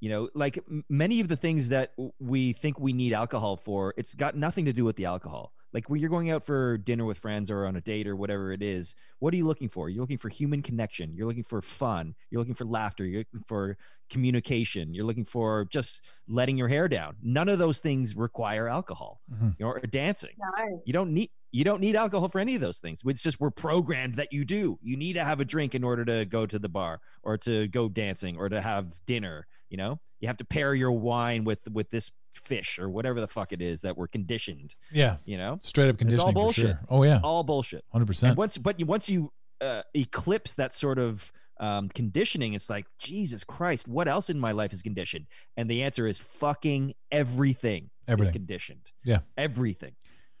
you 0.00 0.10
know, 0.10 0.28
like 0.34 0.58
many 0.88 1.20
of 1.20 1.28
the 1.28 1.36
things 1.36 1.70
that 1.70 1.92
we 2.18 2.52
think 2.52 2.78
we 2.78 2.92
need 2.92 3.12
alcohol 3.12 3.56
for, 3.56 3.94
it's 3.96 4.14
got 4.14 4.36
nothing 4.36 4.66
to 4.66 4.72
do 4.72 4.84
with 4.84 4.96
the 4.96 5.06
alcohol. 5.06 5.52
Like 5.76 5.90
when 5.90 6.00
you're 6.00 6.08
going 6.08 6.30
out 6.30 6.42
for 6.42 6.78
dinner 6.78 7.04
with 7.04 7.18
friends 7.18 7.50
or 7.50 7.66
on 7.66 7.76
a 7.76 7.82
date 7.82 8.06
or 8.08 8.16
whatever 8.16 8.50
it 8.50 8.62
is, 8.62 8.94
what 9.18 9.34
are 9.34 9.36
you 9.36 9.44
looking 9.44 9.68
for? 9.68 9.90
You're 9.90 10.00
looking 10.00 10.16
for 10.16 10.30
human 10.30 10.62
connection. 10.62 11.12
You're 11.14 11.26
looking 11.26 11.42
for 11.44 11.60
fun. 11.60 12.14
You're 12.30 12.38
looking 12.40 12.54
for 12.54 12.64
laughter. 12.64 13.04
You're 13.04 13.20
looking 13.20 13.44
for 13.46 13.76
communication. 14.08 14.94
You're 14.94 15.04
looking 15.04 15.26
for 15.26 15.66
just 15.66 16.00
letting 16.28 16.56
your 16.56 16.68
hair 16.68 16.88
down. 16.88 17.16
None 17.22 17.50
of 17.50 17.58
those 17.58 17.80
things 17.80 18.16
require 18.16 18.68
alcohol 18.68 19.20
Mhm. 19.30 19.54
you 19.58 19.66
know, 19.66 19.72
or 19.72 19.80
dancing. 19.80 20.34
No. 20.38 20.82
You 20.86 20.94
don't 20.94 21.12
need 21.12 21.30
you 21.52 21.62
don't 21.64 21.80
need 21.80 21.94
alcohol 21.94 22.28
for 22.30 22.38
any 22.38 22.54
of 22.54 22.60
those 22.62 22.78
things. 22.78 23.02
It's 23.04 23.22
just 23.22 23.38
we're 23.38 23.50
programmed 23.50 24.14
that 24.14 24.32
you 24.32 24.46
do. 24.46 24.78
You 24.82 24.96
need 24.96 25.12
to 25.14 25.24
have 25.24 25.40
a 25.40 25.44
drink 25.44 25.74
in 25.74 25.84
order 25.84 26.06
to 26.06 26.24
go 26.24 26.46
to 26.46 26.58
the 26.58 26.68
bar 26.70 27.00
or 27.22 27.36
to 27.38 27.68
go 27.68 27.88
dancing 27.90 28.38
or 28.38 28.48
to 28.48 28.62
have 28.62 28.98
dinner. 29.06 29.46
You 29.68 29.76
know, 29.76 30.00
you 30.20 30.28
have 30.28 30.38
to 30.38 30.44
pair 30.46 30.74
your 30.74 30.92
wine 30.92 31.44
with 31.44 31.68
with 31.70 31.90
this 31.90 32.10
fish 32.38 32.78
or 32.78 32.88
whatever 32.88 33.20
the 33.20 33.28
fuck 33.28 33.52
it 33.52 33.60
is 33.62 33.80
that 33.82 33.96
we're 33.96 34.06
conditioned. 34.08 34.74
Yeah, 34.92 35.16
You 35.24 35.36
know, 35.38 35.58
straight 35.62 35.88
up 35.88 35.94
it's 36.02 36.18
all 36.18 36.26
conditioning 36.32 36.34
bullshit. 36.34 36.66
sure. 36.66 36.80
Oh 36.88 37.02
yeah, 37.02 37.20
all 37.22 37.42
bullshit. 37.44 37.84
hundred 37.92 38.02
And 38.02 38.08
percent. 38.08 38.36
once, 38.38 38.58
but 38.58 38.78
you, 38.80 38.86
once 38.86 39.08
you 39.08 39.32
uh, 39.60 39.82
eclipse 39.94 40.54
that 40.54 40.72
sort 40.74 40.98
of 40.98 41.32
um, 41.58 41.88
conditioning, 41.88 42.52
it's 42.54 42.68
like 42.68 42.86
Jesus 42.98 43.42
Christ, 43.42 43.88
what 43.88 44.08
else 44.08 44.28
in 44.28 44.38
my 44.38 44.52
life 44.52 44.72
is 44.74 44.82
conditioned? 44.82 45.26
And 45.56 45.70
the 45.70 45.82
answer 45.82 46.06
is 46.06 46.18
fucking 46.18 46.94
everything, 47.10 47.90
Everything. 48.06 48.28
is 48.28 48.32
conditioned. 48.32 48.90
Yeah. 49.04 49.20
everything, 49.38 49.94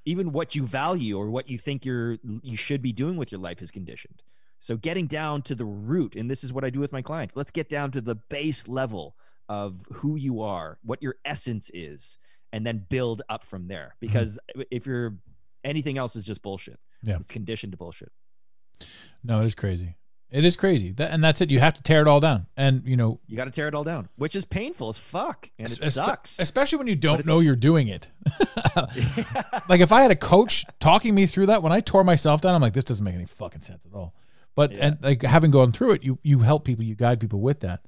even 0.04 0.32
what 0.32 0.54
you 0.54 0.66
value 0.66 1.16
or 1.18 1.30
what 1.30 1.48
you 1.48 1.56
think 1.58 1.84
you're 1.84 2.18
you 2.42 2.56
should 2.56 2.82
be 2.82 2.92
doing 2.92 3.16
with 3.16 3.32
your 3.32 3.40
life 3.40 3.62
is 3.62 3.70
conditioned. 3.70 4.22
So 4.58 4.76
getting 4.76 5.06
down 5.06 5.42
to 5.42 5.54
the 5.54 5.64
root, 5.66 6.14
and 6.16 6.30
this 6.30 6.42
is 6.44 6.52
what 6.52 6.64
I 6.64 6.70
do 6.70 6.80
with 6.80 6.92
my 6.92 7.02
clients. 7.02 7.36
Let's 7.36 7.50
get 7.50 7.68
down 7.68 7.90
to 7.92 8.00
the 8.00 8.14
base 8.14 8.66
level 8.68 9.14
of 9.48 9.82
who 9.92 10.16
you 10.16 10.42
are, 10.42 10.78
what 10.82 11.02
your 11.02 11.16
essence 11.24 11.70
is, 11.74 12.18
and 12.52 12.66
then 12.66 12.84
build 12.88 13.22
up 13.28 13.44
from 13.44 13.68
there. 13.68 13.94
Mm-hmm. 13.96 14.06
Because 14.06 14.38
if 14.70 14.86
you're 14.86 15.14
anything 15.64 15.98
else 15.98 16.16
is 16.16 16.24
just 16.24 16.42
bullshit. 16.42 16.78
Yeah. 17.02 17.18
It's 17.20 17.30
conditioned 17.32 17.72
to 17.72 17.76
bullshit. 17.76 18.10
No, 19.22 19.40
it 19.40 19.46
is 19.46 19.54
crazy. 19.54 19.96
It 20.30 20.44
is 20.44 20.56
crazy. 20.56 20.90
That, 20.92 21.12
and 21.12 21.22
that's 21.22 21.40
it. 21.40 21.50
You 21.50 21.60
have 21.60 21.74
to 21.74 21.82
tear 21.82 22.02
it 22.02 22.08
all 22.08 22.18
down. 22.18 22.46
And 22.56 22.82
you 22.84 22.96
know, 22.96 23.20
You 23.28 23.36
got 23.36 23.44
to 23.44 23.50
tear 23.52 23.68
it 23.68 23.74
all 23.74 23.84
down, 23.84 24.08
which 24.16 24.34
is 24.34 24.44
painful 24.44 24.88
as 24.88 24.98
fuck, 24.98 25.48
and 25.58 25.68
it 25.70 25.78
espe- 25.78 25.92
sucks. 25.92 26.38
especially 26.40 26.78
when 26.78 26.88
you 26.88 26.96
don't 26.96 27.24
know 27.24 27.38
you're 27.40 27.54
doing 27.54 27.86
it. 27.88 28.08
like 29.68 29.80
if 29.80 29.92
I 29.92 30.02
had 30.02 30.10
a 30.10 30.16
coach 30.16 30.64
talking 30.80 31.14
me 31.14 31.26
through 31.26 31.46
that 31.46 31.62
when 31.62 31.72
I 31.72 31.80
tore 31.80 32.02
myself 32.04 32.40
down, 32.40 32.54
I'm 32.54 32.60
like, 32.60 32.74
this 32.74 32.84
doesn't 32.84 33.04
make 33.04 33.14
any 33.14 33.24
fucking 33.26 33.62
sense 33.62 33.86
at 33.86 33.94
all. 33.94 34.14
But 34.56 34.72
Yeah. 34.72 34.86
and 34.88 34.98
like 35.02 35.22
having 35.22 35.50
gone 35.52 35.70
through 35.70 35.92
it, 35.92 36.02
you 36.02 36.18
you 36.22 36.40
help 36.40 36.64
people, 36.64 36.84
you 36.84 36.94
guide 36.96 37.20
people 37.20 37.40
with 37.40 37.60
that. 37.60 37.82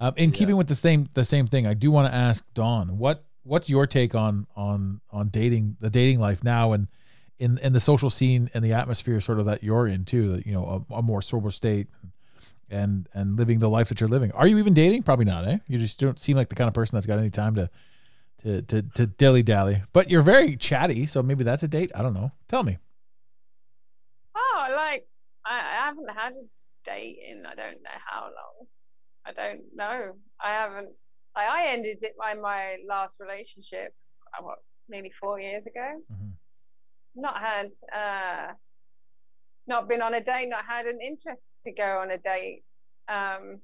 Um, 0.00 0.14
in 0.16 0.32
keeping 0.32 0.56
with 0.56 0.66
the 0.66 0.74
same 0.74 1.08
the 1.12 1.24
same 1.24 1.46
thing, 1.46 1.66
I 1.66 1.74
do 1.74 1.90
want 1.90 2.10
to 2.10 2.14
ask 2.16 2.42
Dawn, 2.54 2.96
what 2.96 3.24
what's 3.42 3.68
your 3.68 3.86
take 3.86 4.14
on 4.14 4.46
on 4.56 5.00
on 5.10 5.28
dating 5.28 5.76
the 5.80 5.90
dating 5.90 6.20
life 6.20 6.42
now 6.42 6.72
and 6.72 6.88
in 7.38 7.58
in 7.58 7.72
the 7.74 7.80
social 7.80 8.08
scene 8.08 8.50
and 8.54 8.64
the 8.64 8.72
atmosphere 8.72 9.20
sort 9.20 9.38
of 9.38 9.46
that 9.46 9.62
you're 9.62 9.86
in 9.86 10.04
too, 10.04 10.36
that 10.36 10.46
you 10.46 10.52
know 10.52 10.86
a, 10.90 10.94
a 10.94 11.02
more 11.02 11.20
sober 11.20 11.50
state 11.50 11.88
and 12.70 13.08
and 13.12 13.36
living 13.36 13.58
the 13.58 13.68
life 13.68 13.88
that 13.88 14.00
you're 14.00 14.08
living. 14.08 14.32
Are 14.32 14.46
you 14.46 14.58
even 14.58 14.72
dating? 14.72 15.02
Probably 15.02 15.26
not, 15.26 15.46
eh? 15.46 15.58
You 15.66 15.78
just 15.78 15.98
don't 16.00 16.18
seem 16.18 16.36
like 16.36 16.48
the 16.48 16.54
kind 16.54 16.68
of 16.68 16.74
person 16.74 16.96
that's 16.96 17.06
got 17.06 17.18
any 17.18 17.30
time 17.30 17.54
to 17.56 17.70
to 18.42 18.62
to, 18.62 18.82
to 18.82 19.06
dilly 19.06 19.42
dally. 19.42 19.82
But 19.92 20.10
you're 20.10 20.22
very 20.22 20.56
chatty, 20.56 21.06
so 21.06 21.22
maybe 21.22 21.44
that's 21.44 21.62
a 21.62 21.68
date. 21.68 21.92
I 21.94 22.00
don't 22.02 22.14
know. 22.14 22.32
Tell 22.48 22.62
me. 22.62 22.78
Oh, 24.34 24.66
like 24.70 25.06
I, 25.44 25.58
I 25.58 25.86
haven't 25.86 26.10
had 26.10 26.32
a 26.32 26.44
date 26.84 27.18
in 27.28 27.44
I 27.44 27.54
don't 27.54 27.82
know 27.82 27.90
how 28.06 28.22
long. 28.22 28.66
I 29.26 29.32
don't 29.32 29.62
know. 29.74 30.12
I 30.42 30.50
haven't. 30.50 30.90
Like 31.36 31.48
I 31.48 31.68
ended 31.68 31.98
it 32.02 32.14
by 32.18 32.34
my 32.34 32.76
last 32.88 33.16
relationship. 33.20 33.94
uh, 34.38 34.42
What 34.42 34.58
nearly 34.88 35.12
four 35.20 35.38
years 35.40 35.66
ago. 35.66 36.00
Mhm. 36.12 36.32
Not 37.14 37.40
had. 37.40 37.70
uh 37.92 38.54
Not 39.66 39.88
been 39.88 40.02
on 40.02 40.14
a 40.14 40.20
date. 40.22 40.48
Not 40.48 40.64
had 40.64 40.86
an 40.86 41.00
interest 41.00 41.42
to 41.64 41.72
go 41.72 41.98
on 41.98 42.10
a 42.10 42.18
date. 42.18 42.64
Um, 43.08 43.60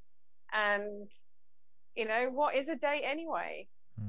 and 0.52 1.08
you 1.94 2.04
know 2.06 2.28
what 2.30 2.54
is 2.54 2.68
a 2.68 2.76
date 2.76 3.02
anyway? 3.04 3.66
I 3.98 4.02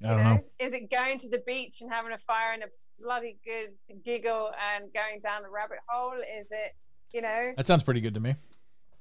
You 0.00 0.08
don't 0.08 0.24
know. 0.24 0.38
Is 0.60 0.72
it 0.72 0.90
going 0.90 1.18
to 1.18 1.28
the 1.28 1.42
beach 1.46 1.80
and 1.80 1.90
having 1.92 2.12
a 2.12 2.18
fire 2.18 2.52
and 2.52 2.62
a 2.62 2.68
bloody 3.00 3.38
good 3.44 3.70
giggle 4.04 4.50
and 4.72 4.92
going 4.94 5.20
down 5.20 5.42
the 5.42 5.48
rabbit 5.50 5.78
hole? 5.88 6.12
Is 6.20 6.46
it, 6.50 6.72
you 7.12 7.20
know, 7.22 7.52
That 7.56 7.66
sounds 7.66 7.82
pretty 7.82 8.00
good 8.00 8.14
to 8.14 8.20
me. 8.20 8.36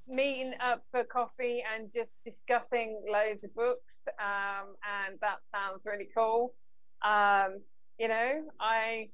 Meeting 0.08 0.54
up 0.62 0.84
for 0.92 1.04
coffee 1.04 1.64
and 1.76 1.92
just 1.94 2.12
discussing 2.26 3.02
loads 3.10 3.44
of 3.44 3.54
books? 3.56 4.00
Um, 4.20 4.76
and 5.08 5.20
that 5.22 5.40
sounds 5.52 5.84
really 5.86 6.08
cool. 6.16 6.54
Um, 7.04 7.62
you 8.00 8.08
know, 8.08 8.44
I 8.60 9.10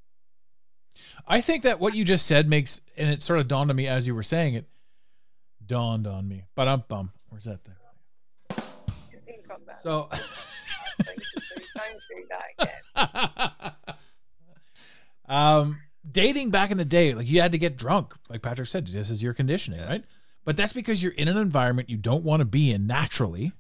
I 1.27 1.41
think 1.41 1.63
that 1.63 1.79
what 1.79 1.95
you 1.95 2.05
just 2.05 2.25
said 2.25 2.47
makes, 2.47 2.81
and 2.97 3.09
it 3.09 3.21
sort 3.21 3.39
of 3.39 3.47
dawned 3.47 3.69
on 3.69 3.75
me 3.75 3.87
as 3.87 4.07
you 4.07 4.15
were 4.15 4.23
saying 4.23 4.55
it, 4.55 4.67
dawned 5.65 6.07
on 6.07 6.27
me. 6.27 6.45
But 6.55 6.67
I'm 6.67 6.83
bum. 6.87 7.11
Where's 7.29 7.45
that 7.45 7.63
thing? 7.63 7.75
just 8.87 9.25
think 9.25 9.45
of 9.49 9.65
that. 9.65 9.81
So. 9.81 10.09
Don't 11.75 11.99
do- 12.09 12.27
that 12.29 13.73
again. 13.77 13.95
um, 15.27 15.79
dating 16.09 16.51
back 16.51 16.71
in 16.71 16.77
the 16.77 16.85
day, 16.85 17.13
like 17.13 17.27
you 17.27 17.41
had 17.41 17.51
to 17.51 17.57
get 17.57 17.77
drunk, 17.77 18.13
like 18.29 18.41
Patrick 18.41 18.67
said, 18.67 18.87
this 18.87 19.09
is 19.09 19.23
your 19.23 19.33
conditioning, 19.33 19.81
right? 19.81 20.03
But 20.45 20.57
that's 20.57 20.73
because 20.73 21.01
you're 21.01 21.13
in 21.13 21.27
an 21.27 21.37
environment 21.37 21.89
you 21.89 21.97
don't 21.97 22.23
want 22.23 22.41
to 22.41 22.45
be 22.45 22.71
in 22.71 22.85
naturally, 22.87 23.53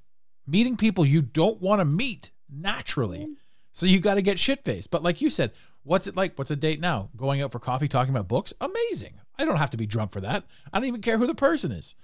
meeting 0.45 0.75
people 0.77 1.05
you 1.05 1.21
don't 1.21 1.61
want 1.61 1.79
to 1.79 1.85
meet 1.85 2.31
naturally. 2.49 3.29
So 3.71 3.85
you 3.85 3.99
got 3.99 4.15
to 4.15 4.21
get 4.21 4.37
shit 4.39 4.63
faced. 4.63 4.91
But 4.91 5.01
like 5.03 5.21
you 5.21 5.29
said, 5.29 5.51
what's 5.83 6.07
it 6.07 6.15
like? 6.15 6.37
What's 6.37 6.51
a 6.51 6.55
date 6.55 6.79
now? 6.79 7.09
Going 7.15 7.41
out 7.41 7.51
for 7.51 7.59
coffee, 7.59 7.87
talking 7.87 8.13
about 8.13 8.27
books? 8.27 8.53
Amazing. 8.61 9.13
I 9.39 9.45
don't 9.45 9.57
have 9.57 9.71
to 9.71 9.77
be 9.77 9.85
drunk 9.87 10.11
for 10.11 10.21
that. 10.21 10.43
I 10.71 10.79
don't 10.79 10.87
even 10.87 11.01
care 11.01 11.17
who 11.17 11.25
the 11.27 11.33
person 11.35 11.71
is. 11.71 11.95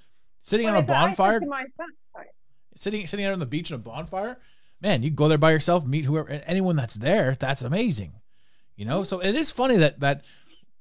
Sitting 0.42 0.66
Well, 0.66 0.76
on 0.76 0.80
a 0.80 0.82
it's 0.82 0.90
like 0.90 0.98
I 0.98 1.02
said 1.02 1.18
bonfire, 1.18 1.40
my 1.48 1.66
son- 1.78 1.88
sorry. 2.12 2.28
sitting 2.76 3.06
sitting 3.06 3.26
out 3.26 3.34
on 3.34 3.40
the 3.40 3.46
beach 3.46 3.70
in 3.70 3.76
a 3.76 3.80
bonfire, 3.80 4.40
man, 4.82 5.04
you 5.04 5.10
go 5.12 5.28
there 5.28 5.38
by 5.38 5.52
yourself, 5.52 5.86
meet 5.86 6.06
whoever 6.06 6.30
anyone 6.30 6.76
that's 6.78 6.96
there. 6.96 7.36
That's 7.38 7.62
amazing. 7.62 8.14
You 8.78 8.86
know, 8.86 9.04
so 9.04 9.20
it 9.20 9.36
is 9.36 9.52
funny 9.52 9.76
that 9.76 10.00
that 10.00 10.24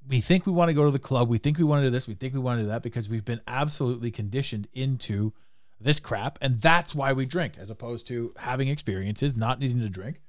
we 0.09 0.21
think 0.21 0.47
we 0.47 0.53
want 0.53 0.69
to 0.69 0.75
go 0.75 0.85
to 0.85 0.91
the 0.91 0.99
club, 0.99 1.29
we 1.29 1.39
think 1.39 1.59
we 1.59 1.65
want 1.65 1.83
to 1.83 1.87
do 1.87 1.91
this, 1.91 2.09
we 2.09 2.15
think 2.15 2.35
we 2.35 2.41
want 2.41 2.59
to 2.59 2.63
do 2.65 2.69
that 2.69 2.83
because 2.83 3.09
we've 3.09 3.25
been 3.25 3.41
absolutely 3.47 4.11
conditioned 4.11 4.69
into 4.73 5.33
this 5.81 6.01
crap, 6.01 6.39
and 6.41 6.61
that's 6.61 6.95
why 6.95 7.13
we 7.13 7.27
drink, 7.27 7.55
as 7.59 7.71
opposed 7.71 8.07
to 8.09 8.35
having 8.37 8.69
experiences, 8.69 9.37
not 9.37 9.61
needing 9.61 9.81
to 9.81 9.89
drink. 9.89 10.21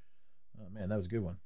Oh 0.60 0.69
man, 0.72 0.89
that 0.89 0.95
was 0.95 1.06
a 1.06 1.10
good 1.10 1.23
one. 1.23 1.38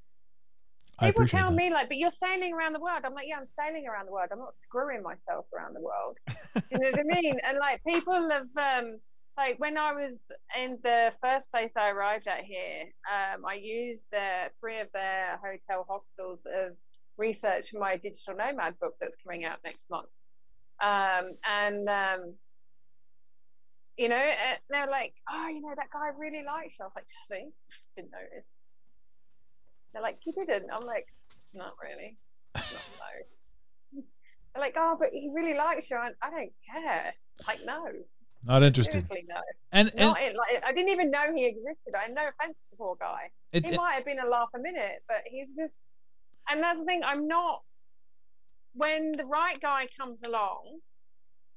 I 0.99 1.07
People 1.07 1.27
tell 1.27 1.49
that. 1.49 1.55
me 1.55 1.71
like, 1.71 1.87
but 1.87 1.97
you're 1.97 2.11
sailing 2.11 2.53
around 2.53 2.73
the 2.73 2.79
world. 2.79 3.01
I'm 3.03 3.13
like, 3.13 3.27
yeah, 3.27 3.37
I'm 3.37 3.45
sailing 3.45 3.87
around 3.87 4.05
the 4.05 4.11
world. 4.11 4.29
I'm 4.31 4.39
not 4.39 4.53
screwing 4.53 5.01
myself 5.01 5.45
around 5.55 5.75
the 5.75 5.81
world. 5.81 6.17
Do 6.55 6.61
you 6.71 6.79
know 6.79 6.91
what 6.91 6.99
I 6.99 7.03
mean? 7.21 7.39
And 7.47 7.57
like 7.57 7.81
people 7.83 8.29
have 8.29 8.47
um 8.57 8.99
like 9.37 9.59
when 9.59 9.77
I 9.77 9.93
was 9.93 10.19
in 10.55 10.77
the 10.83 11.11
first 11.21 11.51
place 11.51 11.71
I 11.75 11.89
arrived 11.89 12.27
at 12.27 12.43
here, 12.43 12.83
um, 13.11 13.43
I 13.45 13.55
used 13.55 14.05
the 14.11 14.51
three 14.59 14.79
of 14.79 14.89
their 14.93 15.39
hotel 15.43 15.85
hostels 15.89 16.45
as 16.45 16.81
research 17.17 17.73
my 17.73 17.97
digital 17.97 18.35
nomad 18.35 18.79
book 18.79 18.93
that's 18.99 19.15
coming 19.23 19.45
out 19.45 19.57
next 19.63 19.89
month. 19.89 20.09
Um, 20.81 21.31
and 21.47 21.87
um, 21.87 22.33
you 23.97 24.09
know, 24.09 24.15
uh, 24.15 24.55
they're 24.69 24.89
like, 24.89 25.13
oh, 25.31 25.47
you 25.49 25.61
know, 25.61 25.73
that 25.75 25.87
guy 25.93 26.09
really 26.17 26.43
likes 26.43 26.77
you. 26.79 26.83
I 26.83 26.87
was 26.87 26.93
like, 26.95 27.05
see, 27.27 27.49
didn't 27.95 28.11
notice. 28.11 28.57
They're 29.93 30.01
like, 30.01 30.17
you 30.25 30.33
didn't. 30.33 30.65
I'm 30.73 30.85
like, 30.85 31.05
not 31.53 31.73
really. 31.81 32.17
Not, 32.55 32.65
no. 32.99 34.01
They're 34.55 34.61
like, 34.63 34.75
oh, 34.77 34.95
but 34.99 35.09
he 35.11 35.29
really 35.33 35.55
likes 35.55 35.89
you. 35.91 35.97
I, 35.97 36.09
I 36.21 36.29
don't 36.31 36.51
care. 36.71 37.13
Like, 37.47 37.59
no, 37.65 37.85
Not 38.43 38.63
interested. 38.63 38.91
seriously, 39.07 39.25
no. 39.27 39.35
And 39.71 39.89
and 39.95 39.99
Not 39.99 40.17
like, 40.19 40.63
I 40.65 40.73
didn't 40.73 40.89
even 40.89 41.11
know 41.11 41.25
he 41.35 41.45
existed. 41.45 41.93
I 41.95 42.03
had 42.07 42.13
no 42.15 42.21
offense 42.21 42.57
to 42.61 42.65
the 42.71 42.77
poor 42.77 42.95
guy. 42.99 43.29
it, 43.51 43.63
He 43.65 43.71
it- 43.73 43.77
might 43.77 43.93
have 43.93 44.05
been 44.05 44.19
a 44.19 44.27
laugh 44.27 44.49
a 44.55 44.59
minute, 44.59 45.03
but 45.07 45.17
he's 45.25 45.55
just. 45.55 45.75
And 46.49 46.61
that's 46.61 46.79
the 46.79 46.85
thing. 46.85 47.01
I'm 47.05 47.27
not. 47.27 47.61
When 48.75 49.11
the 49.11 49.25
right 49.25 49.59
guy 49.61 49.87
comes 49.99 50.23
along, 50.23 50.79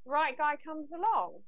right 0.05 0.37
guy 0.37 0.57
comes 0.65 0.93
along, 0.93 1.41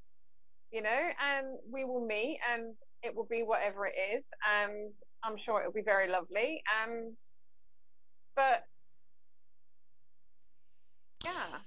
you 0.73 0.83
know, 0.83 0.89
and 0.89 1.47
we 1.71 1.85
will 1.85 2.05
meet, 2.07 2.41
and 2.53 2.75
it 3.03 3.15
will 3.15 3.29
be 3.31 3.43
whatever 3.43 3.87
it 3.87 3.95
is, 4.17 4.25
and 4.63 4.91
I'm 5.23 5.37
sure 5.37 5.61
it 5.61 5.67
will 5.67 5.73
be 5.73 5.83
very 5.83 6.09
lovely. 6.09 6.63
And, 6.83 7.13
but, 8.35 8.65
yeah. 11.25 11.59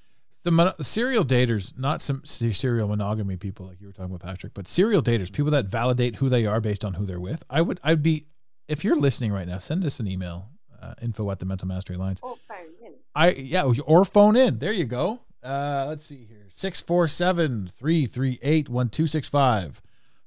the 0.43 0.51
mon- 0.51 0.83
serial 0.83 1.23
daters, 1.23 1.77
not 1.77 2.01
some 2.01 2.25
serial 2.25 2.87
monogamy 2.87 3.37
people 3.37 3.67
like 3.67 3.79
you 3.79 3.87
were 3.87 3.93
talking 3.93 4.13
about, 4.13 4.21
Patrick, 4.27 4.53
but 4.53 4.67
serial 4.67 5.01
daters, 5.01 5.31
people 5.31 5.51
that 5.51 5.65
validate 5.65 6.17
who 6.17 6.27
they 6.27 6.45
are 6.45 6.59
based 6.59 6.83
on 6.83 6.95
who 6.95 7.05
they're 7.05 7.19
with. 7.19 7.43
I 7.49 7.61
would, 7.61 7.79
I'd 7.83 8.03
be, 8.03 8.25
if 8.67 8.83
you're 8.83 8.95
listening 8.95 9.31
right 9.31 9.47
now, 9.47 9.59
send 9.59 9.85
us 9.85 9.99
an 9.99 10.07
email, 10.07 10.49
uh, 10.81 10.93
info 11.01 11.29
at 11.31 11.39
the 11.39 11.45
Mental 11.45 11.67
Mastery 11.67 11.95
Alliance. 11.95 12.19
Or 12.23 12.37
phone 12.47 12.57
in. 12.85 12.93
I, 13.15 13.31
yeah, 13.31 13.63
or 13.85 14.05
phone 14.05 14.35
in. 14.35 14.59
There 14.59 14.71
you 14.73 14.85
go. 14.85 15.19
Uh, 15.43 15.85
let's 15.89 16.05
see 16.05 16.25
here 16.29 16.45
647 16.49 17.67
338 17.67 18.69
1265. 18.69 19.81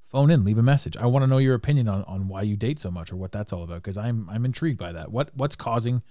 Phone 0.09 0.31
in, 0.31 0.45
leave 0.45 0.59
a 0.59 0.63
message. 0.63 0.97
I 0.97 1.07
want 1.07 1.23
to 1.25 1.27
know 1.27 1.39
your 1.39 1.55
opinion 1.55 1.89
on, 1.89 2.05
on 2.05 2.29
why 2.29 2.43
you 2.43 2.57
date 2.57 2.79
so 2.79 2.91
much 2.91 3.11
or 3.13 3.17
what 3.17 3.33
that's 3.33 3.53
all 3.53 3.65
about 3.65 3.77
because 3.77 3.97
I'm 3.97 4.29
I'm 4.31 4.45
intrigued 4.45 4.79
by 4.79 4.93
that. 4.93 5.11
What 5.11 5.31
what's 5.35 5.57
causing 5.57 6.03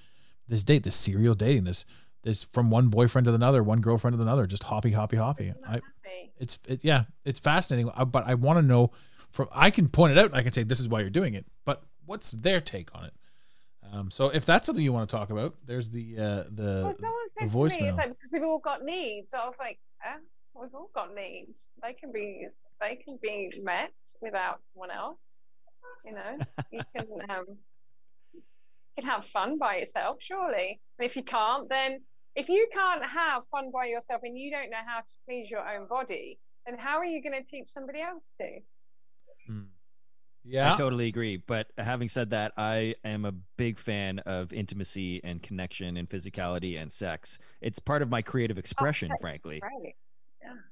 this 0.47 0.63
date, 0.63 0.83
this 0.83 0.95
serial 0.95 1.33
dating, 1.35 1.63
this 1.63 1.85
this 2.23 2.43
from 2.43 2.69
one 2.69 2.89
boyfriend 2.89 3.25
to 3.25 3.33
another, 3.33 3.63
one 3.63 3.79
girlfriend 3.81 4.17
to 4.17 4.21
another, 4.21 4.45
just 4.45 4.63
hoppy 4.63 4.91
hoppy 4.91 5.17
hoppy. 5.17 5.53
I, 5.67 5.79
it's 6.37 6.59
it, 6.67 6.79
yeah, 6.83 7.03
it's 7.23 7.39
fascinating. 7.39 7.91
uh, 7.95 8.03
But 8.05 8.27
I 8.27 8.33
want 8.35 8.57
to 8.57 8.61
know 8.61 8.91
from 9.31 9.47
I 9.53 9.69
can 9.69 9.87
point 9.87 10.11
it 10.11 10.17
out 10.17 10.25
and 10.27 10.35
I 10.35 10.43
can 10.43 10.51
say 10.51 10.63
this 10.63 10.79
is 10.81 10.89
why 10.89 10.99
you're 10.99 11.09
doing 11.09 11.33
it. 11.33 11.45
But 11.63 11.83
what's 12.05 12.31
their 12.31 12.59
take 12.59 12.93
on 12.93 13.05
it? 13.05 13.13
Um, 13.93 14.09
so 14.09 14.29
if 14.29 14.45
that's 14.45 14.65
something 14.65 14.83
you 14.83 14.91
want 14.91 15.07
to 15.07 15.15
talk 15.15 15.29
about, 15.29 15.53
there's 15.67 15.89
the 15.89 16.15
uh, 16.17 16.43
the 16.49 16.81
Well, 16.83 16.93
someone 16.93 17.13
the 17.37 17.49
said 17.49 17.51
to 17.51 17.83
me, 17.83 17.89
it's 17.89 17.97
like 17.97 18.09
because 18.09 18.31
we've 18.31 18.43
all 18.43 18.59
got 18.59 18.83
needs. 18.83 19.33
I 19.35 19.45
was 19.45 19.55
like, 19.59 19.79
eh, 20.03 20.17
we've 20.55 20.73
all 20.73 20.89
got 20.95 21.13
needs. 21.13 21.69
They 21.81 21.93
can 21.93 22.11
be 22.11 22.47
they 22.81 22.95
can 22.95 23.19
be 23.21 23.51
met 23.61 23.93
without 24.19 24.61
someone 24.65 24.89
else. 24.89 25.43
You 26.05 26.13
know, 26.13 26.37
you 26.71 26.81
can 26.95 27.05
um, 27.29 27.45
you 28.33 28.41
can 28.97 29.05
have 29.05 29.25
fun 29.25 29.59
by 29.59 29.77
yourself, 29.77 30.17
surely. 30.19 30.81
And 30.97 31.05
if 31.05 31.15
you 31.15 31.23
can't, 31.23 31.69
then 31.69 32.01
if 32.35 32.49
you 32.49 32.67
can't 32.73 33.05
have 33.05 33.43
fun 33.51 33.69
by 33.71 33.85
yourself 33.85 34.21
and 34.23 34.35
you 34.35 34.49
don't 34.49 34.71
know 34.71 34.83
how 34.83 35.01
to 35.01 35.13
please 35.27 35.51
your 35.51 35.67
own 35.67 35.87
body, 35.87 36.39
then 36.65 36.79
how 36.79 36.97
are 36.97 37.05
you 37.05 37.21
going 37.21 37.39
to 37.39 37.47
teach 37.47 37.67
somebody 37.67 38.01
else 38.01 38.31
to? 38.37 39.51
Mm. 39.51 39.67
Yeah. 40.45 40.73
I 40.73 40.77
totally 40.77 41.07
agree. 41.07 41.37
But 41.37 41.67
having 41.77 42.09
said 42.09 42.31
that, 42.31 42.53
I 42.57 42.95
am 43.03 43.25
a 43.25 43.31
big 43.31 43.77
fan 43.79 44.19
of 44.19 44.51
intimacy 44.53 45.21
and 45.23 45.41
connection 45.41 45.95
and 45.97 46.09
physicality 46.09 46.81
and 46.81 46.91
sex. 46.91 47.39
It's 47.61 47.79
part 47.79 48.01
of 48.01 48.09
my 48.09 48.21
creative 48.21 48.57
expression, 48.57 49.09
sex 49.09 49.17
is 49.19 49.21
frankly. 49.21 49.61
Right. 49.63 49.95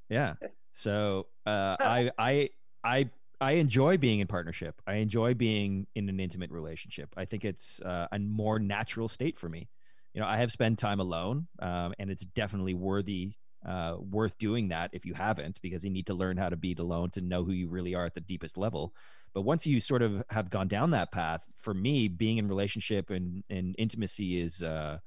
Yeah. 0.09 0.33
Just- 0.41 0.59
So 0.71 1.27
uh, 1.45 1.77
But- 1.79 1.87
I 1.87 2.11
I 2.17 2.49
I 2.83 3.09
I 3.39 3.51
enjoy 3.53 3.97
being 3.97 4.19
in 4.19 4.27
partnership. 4.27 4.81
I 4.85 4.95
enjoy 4.95 5.33
being 5.33 5.87
in 5.95 6.09
an 6.09 6.19
intimate 6.19 6.51
relationship. 6.51 7.13
I 7.17 7.25
think 7.25 7.43
it's 7.45 7.81
uh, 7.81 8.07
a 8.11 8.19
more 8.19 8.59
natural 8.59 9.07
state 9.07 9.39
for 9.39 9.49
me. 9.49 9.69
You 10.13 10.21
know, 10.21 10.27
I 10.27 10.37
have 10.37 10.51
spent 10.51 10.77
time 10.77 10.99
alone, 10.99 11.47
um, 11.59 11.93
and 11.97 12.11
it's 12.11 12.23
definitely 12.23 12.73
worthy 12.73 13.33
uh, 13.65 13.95
worth 13.99 14.37
doing 14.37 14.69
that 14.69 14.89
if 14.93 15.05
you 15.05 15.13
haven't, 15.13 15.61
because 15.61 15.83
you 15.83 15.89
need 15.89 16.07
to 16.07 16.13
learn 16.13 16.35
how 16.37 16.49
to 16.49 16.55
be 16.55 16.75
alone 16.77 17.09
to 17.11 17.21
know 17.21 17.43
who 17.43 17.51
you 17.51 17.69
really 17.69 17.95
are 17.95 18.05
at 18.05 18.13
the 18.13 18.21
deepest 18.21 18.57
level. 18.57 18.93
But 19.33 19.41
once 19.41 19.65
you 19.65 19.79
sort 19.79 20.01
of 20.01 20.23
have 20.29 20.49
gone 20.49 20.67
down 20.67 20.91
that 20.91 21.11
path, 21.11 21.47
for 21.57 21.73
me, 21.73 22.07
being 22.07 22.37
in 22.37 22.47
relationship 22.47 23.09
and, 23.09 23.43
and 23.49 23.75
intimacy 23.77 24.39
is 24.39 24.61
uh, 24.61 24.97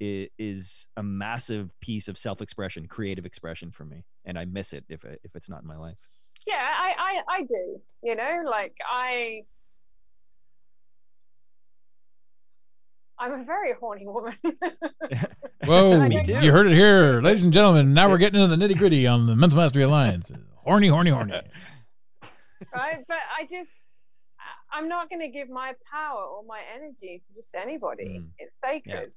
is 0.00 0.86
a 0.96 1.02
massive 1.02 1.74
piece 1.80 2.08
of 2.08 2.16
self-expression, 2.16 2.86
creative 2.86 3.26
expression 3.26 3.70
for 3.70 3.84
me, 3.84 4.04
and 4.24 4.38
I 4.38 4.44
miss 4.44 4.72
it 4.72 4.84
if 4.88 5.04
if 5.04 5.34
it's 5.34 5.48
not 5.50 5.62
in 5.62 5.68
my 5.68 5.76
life. 5.76 5.98
Yeah, 6.46 6.56
I, 6.56 6.94
I, 6.98 7.36
I 7.38 7.42
do. 7.42 7.80
You 8.02 8.14
know, 8.14 8.42
like 8.48 8.76
I, 8.88 9.42
I'm 13.18 13.32
a 13.32 13.44
very 13.44 13.74
horny 13.74 14.06
woman. 14.06 14.34
Whoa, 15.64 16.04
you 16.04 16.52
heard 16.52 16.68
it 16.68 16.74
here, 16.74 17.20
ladies 17.20 17.44
and 17.44 17.52
gentlemen. 17.52 17.92
Now 17.92 18.08
we're 18.08 18.18
getting 18.18 18.40
into 18.40 18.56
the 18.56 18.68
nitty 18.68 18.78
gritty 18.78 19.06
on 19.06 19.26
the 19.26 19.36
Mental 19.36 19.58
Mastery 19.58 19.82
Alliance. 19.82 20.30
Horny, 20.54 20.88
horny, 20.88 21.10
horny. 21.10 21.34
right? 22.74 23.04
But 23.08 23.18
I 23.38 23.42
just, 23.44 23.70
I'm 24.72 24.88
not 24.88 25.10
going 25.10 25.20
to 25.20 25.28
give 25.28 25.48
my 25.48 25.74
power 25.90 26.22
or 26.22 26.42
my 26.44 26.60
energy 26.74 27.22
to 27.26 27.34
just 27.34 27.54
anybody. 27.54 28.04
Mm. 28.20 28.28
It's 28.38 28.56
sacred. 28.62 29.12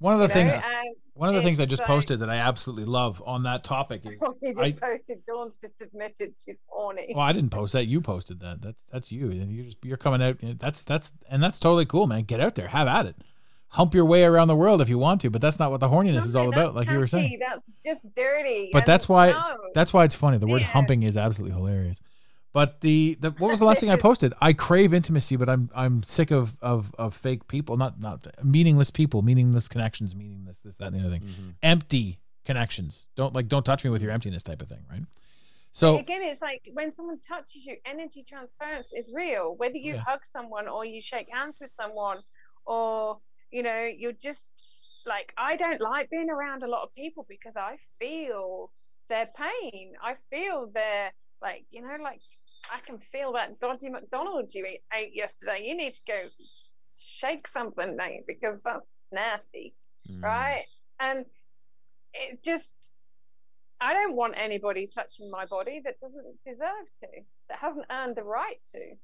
One 0.00 0.14
of 0.14 0.20
the 0.20 0.26
you 0.28 0.32
things, 0.32 0.52
know, 0.52 0.82
one 1.14 1.28
of 1.28 1.34
the 1.34 1.42
things 1.42 1.58
I 1.58 1.64
just 1.66 1.80
like- 1.80 1.88
posted 1.88 2.20
that 2.20 2.30
I 2.30 2.36
absolutely 2.36 2.84
love 2.84 3.20
on 3.26 3.42
that 3.42 3.64
topic 3.64 4.02
is, 4.06 4.14
you 4.42 4.54
I, 4.56 4.70
posted. 4.70 5.24
Dawn's 5.26 5.56
just 5.56 5.80
admitted 5.80 6.34
she's 6.44 6.62
horny. 6.68 7.12
well, 7.16 7.24
I 7.24 7.32
didn't 7.32 7.50
post 7.50 7.72
that. 7.72 7.86
You 7.88 8.00
posted 8.00 8.38
that. 8.38 8.62
That's 8.62 8.84
that's 8.92 9.10
you. 9.10 9.32
And 9.32 9.50
you're 9.52 9.64
just 9.64 9.78
you're 9.84 9.96
coming 9.96 10.22
out. 10.22 10.36
That's 10.60 10.84
that's 10.84 11.12
and 11.28 11.42
that's 11.42 11.58
totally 11.58 11.84
cool, 11.84 12.06
man. 12.06 12.22
Get 12.22 12.38
out 12.38 12.54
there, 12.54 12.68
have 12.68 12.86
at 12.86 13.06
it, 13.06 13.16
hump 13.70 13.92
your 13.92 14.04
way 14.04 14.22
around 14.22 14.46
the 14.46 14.54
world 14.54 14.80
if 14.80 14.88
you 14.88 14.98
want 14.98 15.20
to. 15.22 15.30
But 15.30 15.40
that's 15.40 15.58
not 15.58 15.72
what 15.72 15.80
the 15.80 15.88
horniness 15.88 16.24
is 16.26 16.36
all 16.36 16.48
about, 16.48 16.76
like 16.76 16.88
you 16.88 16.98
were 16.98 17.08
saying. 17.08 17.40
That's 17.40 17.64
just 17.84 18.02
dirty. 18.14 18.70
But 18.72 18.86
that's 18.86 19.08
why- 19.08 19.32
no. 19.32 19.56
That's 19.74 19.92
why 19.92 20.04
it's 20.04 20.14
funny. 20.14 20.38
The 20.38 20.46
word 20.46 20.60
Yeah. 20.60 20.68
humping 20.68 21.02
is 21.02 21.16
absolutely 21.16 21.56
hilarious. 21.56 22.00
But 22.58 22.80
the, 22.80 23.16
the 23.20 23.30
what 23.30 23.52
was 23.52 23.60
the 23.60 23.64
last 23.66 23.78
thing 23.78 23.88
I 23.88 23.94
posted? 23.94 24.34
I 24.40 24.52
crave 24.52 24.92
intimacy, 24.92 25.36
but 25.36 25.48
I'm 25.48 25.70
I'm 25.72 26.02
sick 26.02 26.32
of 26.32 26.56
of 26.60 26.92
of 26.98 27.14
fake 27.14 27.46
people, 27.46 27.76
not 27.76 28.00
not 28.00 28.26
meaningless 28.42 28.90
people, 28.90 29.22
meaningless 29.22 29.68
connections, 29.68 30.16
meaningless 30.16 30.58
this 30.64 30.76
that 30.78 30.86
and 30.88 30.96
the 30.96 31.00
other 31.06 31.10
thing, 31.10 31.22
Mm-hmm. 31.22 31.50
empty 31.62 32.18
connections. 32.44 33.06
Don't 33.14 33.32
like 33.32 33.46
don't 33.46 33.64
touch 33.64 33.84
me 33.84 33.90
with 33.90 34.02
your 34.02 34.10
emptiness 34.10 34.42
type 34.42 34.60
of 34.60 34.68
thing, 34.68 34.84
right? 34.90 35.04
So 35.72 35.98
again, 35.98 36.22
it's 36.24 36.42
like 36.42 36.62
when 36.72 36.92
someone 36.92 37.20
touches 37.20 37.64
you, 37.64 37.76
energy 37.86 38.24
transference 38.28 38.88
is 38.92 39.12
real. 39.14 39.54
Whether 39.56 39.76
you 39.76 39.94
Yeah. 39.94 40.02
hug 40.04 40.26
someone 40.26 40.66
or 40.66 40.84
you 40.84 41.00
shake 41.00 41.28
hands 41.32 41.58
with 41.60 41.72
someone, 41.80 42.18
or 42.66 43.20
you 43.52 43.62
know, 43.62 43.84
you're 43.84 44.18
just 44.28 44.42
like 45.06 45.32
I 45.36 45.54
don't 45.54 45.80
like 45.80 46.10
being 46.10 46.28
around 46.28 46.64
a 46.64 46.68
lot 46.74 46.82
of 46.82 46.92
people 46.92 47.24
because 47.28 47.56
I 47.56 47.76
feel 48.00 48.72
their 49.08 49.28
pain. 49.44 49.92
I 50.02 50.16
feel 50.28 50.68
their 50.74 51.12
like 51.40 51.66
you 51.70 51.82
know, 51.82 51.96
like 52.02 52.20
I 52.72 52.78
can 52.80 52.98
feel 52.98 53.32
that 53.32 53.60
dodgy 53.60 53.88
McDonald's 53.88 54.54
you 54.54 54.66
ate, 54.66 54.82
ate 54.92 55.14
yesterday. 55.14 55.62
You 55.64 55.76
need 55.76 55.94
to 55.94 56.00
go 56.06 56.18
shake 56.96 57.46
something, 57.48 57.96
mate, 57.96 58.24
because 58.26 58.62
that's 58.62 58.90
nasty 59.12 59.74
Mm. 60.10 60.22
right? 60.22 60.64
And 61.00 61.26
it 62.14 62.42
just, 62.42 62.74
I 63.80 63.92
don't 63.92 64.16
want 64.16 64.34
anybody 64.36 64.86
touching 64.86 65.30
my 65.30 65.44
body 65.46 65.82
that 65.84 66.00
doesn't 66.00 66.24
deserve 66.46 66.86
to, 67.00 67.08
that 67.48 67.58
hasn't 67.58 67.86
earned 67.90 68.16
the 68.16 68.22
right 68.22 68.60
to. 68.72 68.96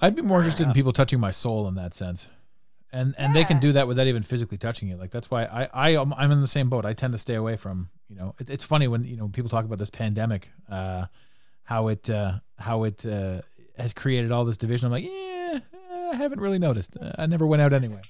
I'd 0.00 0.14
be 0.14 0.22
more 0.22 0.38
interested 0.38 0.66
in 0.66 0.72
people 0.72 0.92
touching 0.92 1.20
my 1.20 1.30
soul 1.30 1.68
in 1.68 1.74
that 1.74 1.94
sense. 1.94 2.28
And 2.92 3.14
and 3.18 3.34
they 3.34 3.44
can 3.44 3.58
do 3.58 3.72
that 3.72 3.88
without 3.88 4.06
even 4.06 4.22
physically 4.22 4.56
touching 4.58 4.88
it. 4.88 4.98
Like 4.98 5.10
that's 5.10 5.30
why 5.30 5.44
I 5.44 5.68
I 5.72 5.88
am 6.00 6.14
I'm 6.14 6.30
in 6.30 6.40
the 6.40 6.48
same 6.48 6.68
boat. 6.70 6.86
I 6.86 6.92
tend 6.92 7.12
to 7.12 7.18
stay 7.18 7.34
away 7.34 7.56
from, 7.56 7.90
you 8.08 8.16
know, 8.16 8.34
it, 8.38 8.48
it's 8.48 8.64
funny 8.64 8.88
when, 8.88 9.04
you 9.04 9.16
know, 9.16 9.28
people 9.28 9.50
talk 9.50 9.64
about 9.64 9.78
this 9.78 9.90
pandemic 9.90 10.50
uh 10.70 11.06
how 11.66 11.88
it 11.88 12.08
uh 12.08 12.38
how 12.58 12.84
it 12.84 13.04
uh 13.04 13.42
has 13.76 13.92
created 13.92 14.32
all 14.32 14.46
this 14.46 14.56
division. 14.56 14.86
I'm 14.86 14.92
like, 14.92 15.04
"Yeah, 15.04 15.58
I 16.12 16.16
haven't 16.16 16.40
really 16.40 16.58
noticed. 16.58 16.96
I 17.18 17.26
never 17.26 17.46
went 17.46 17.60
out 17.60 17.74
anyway." 17.74 18.00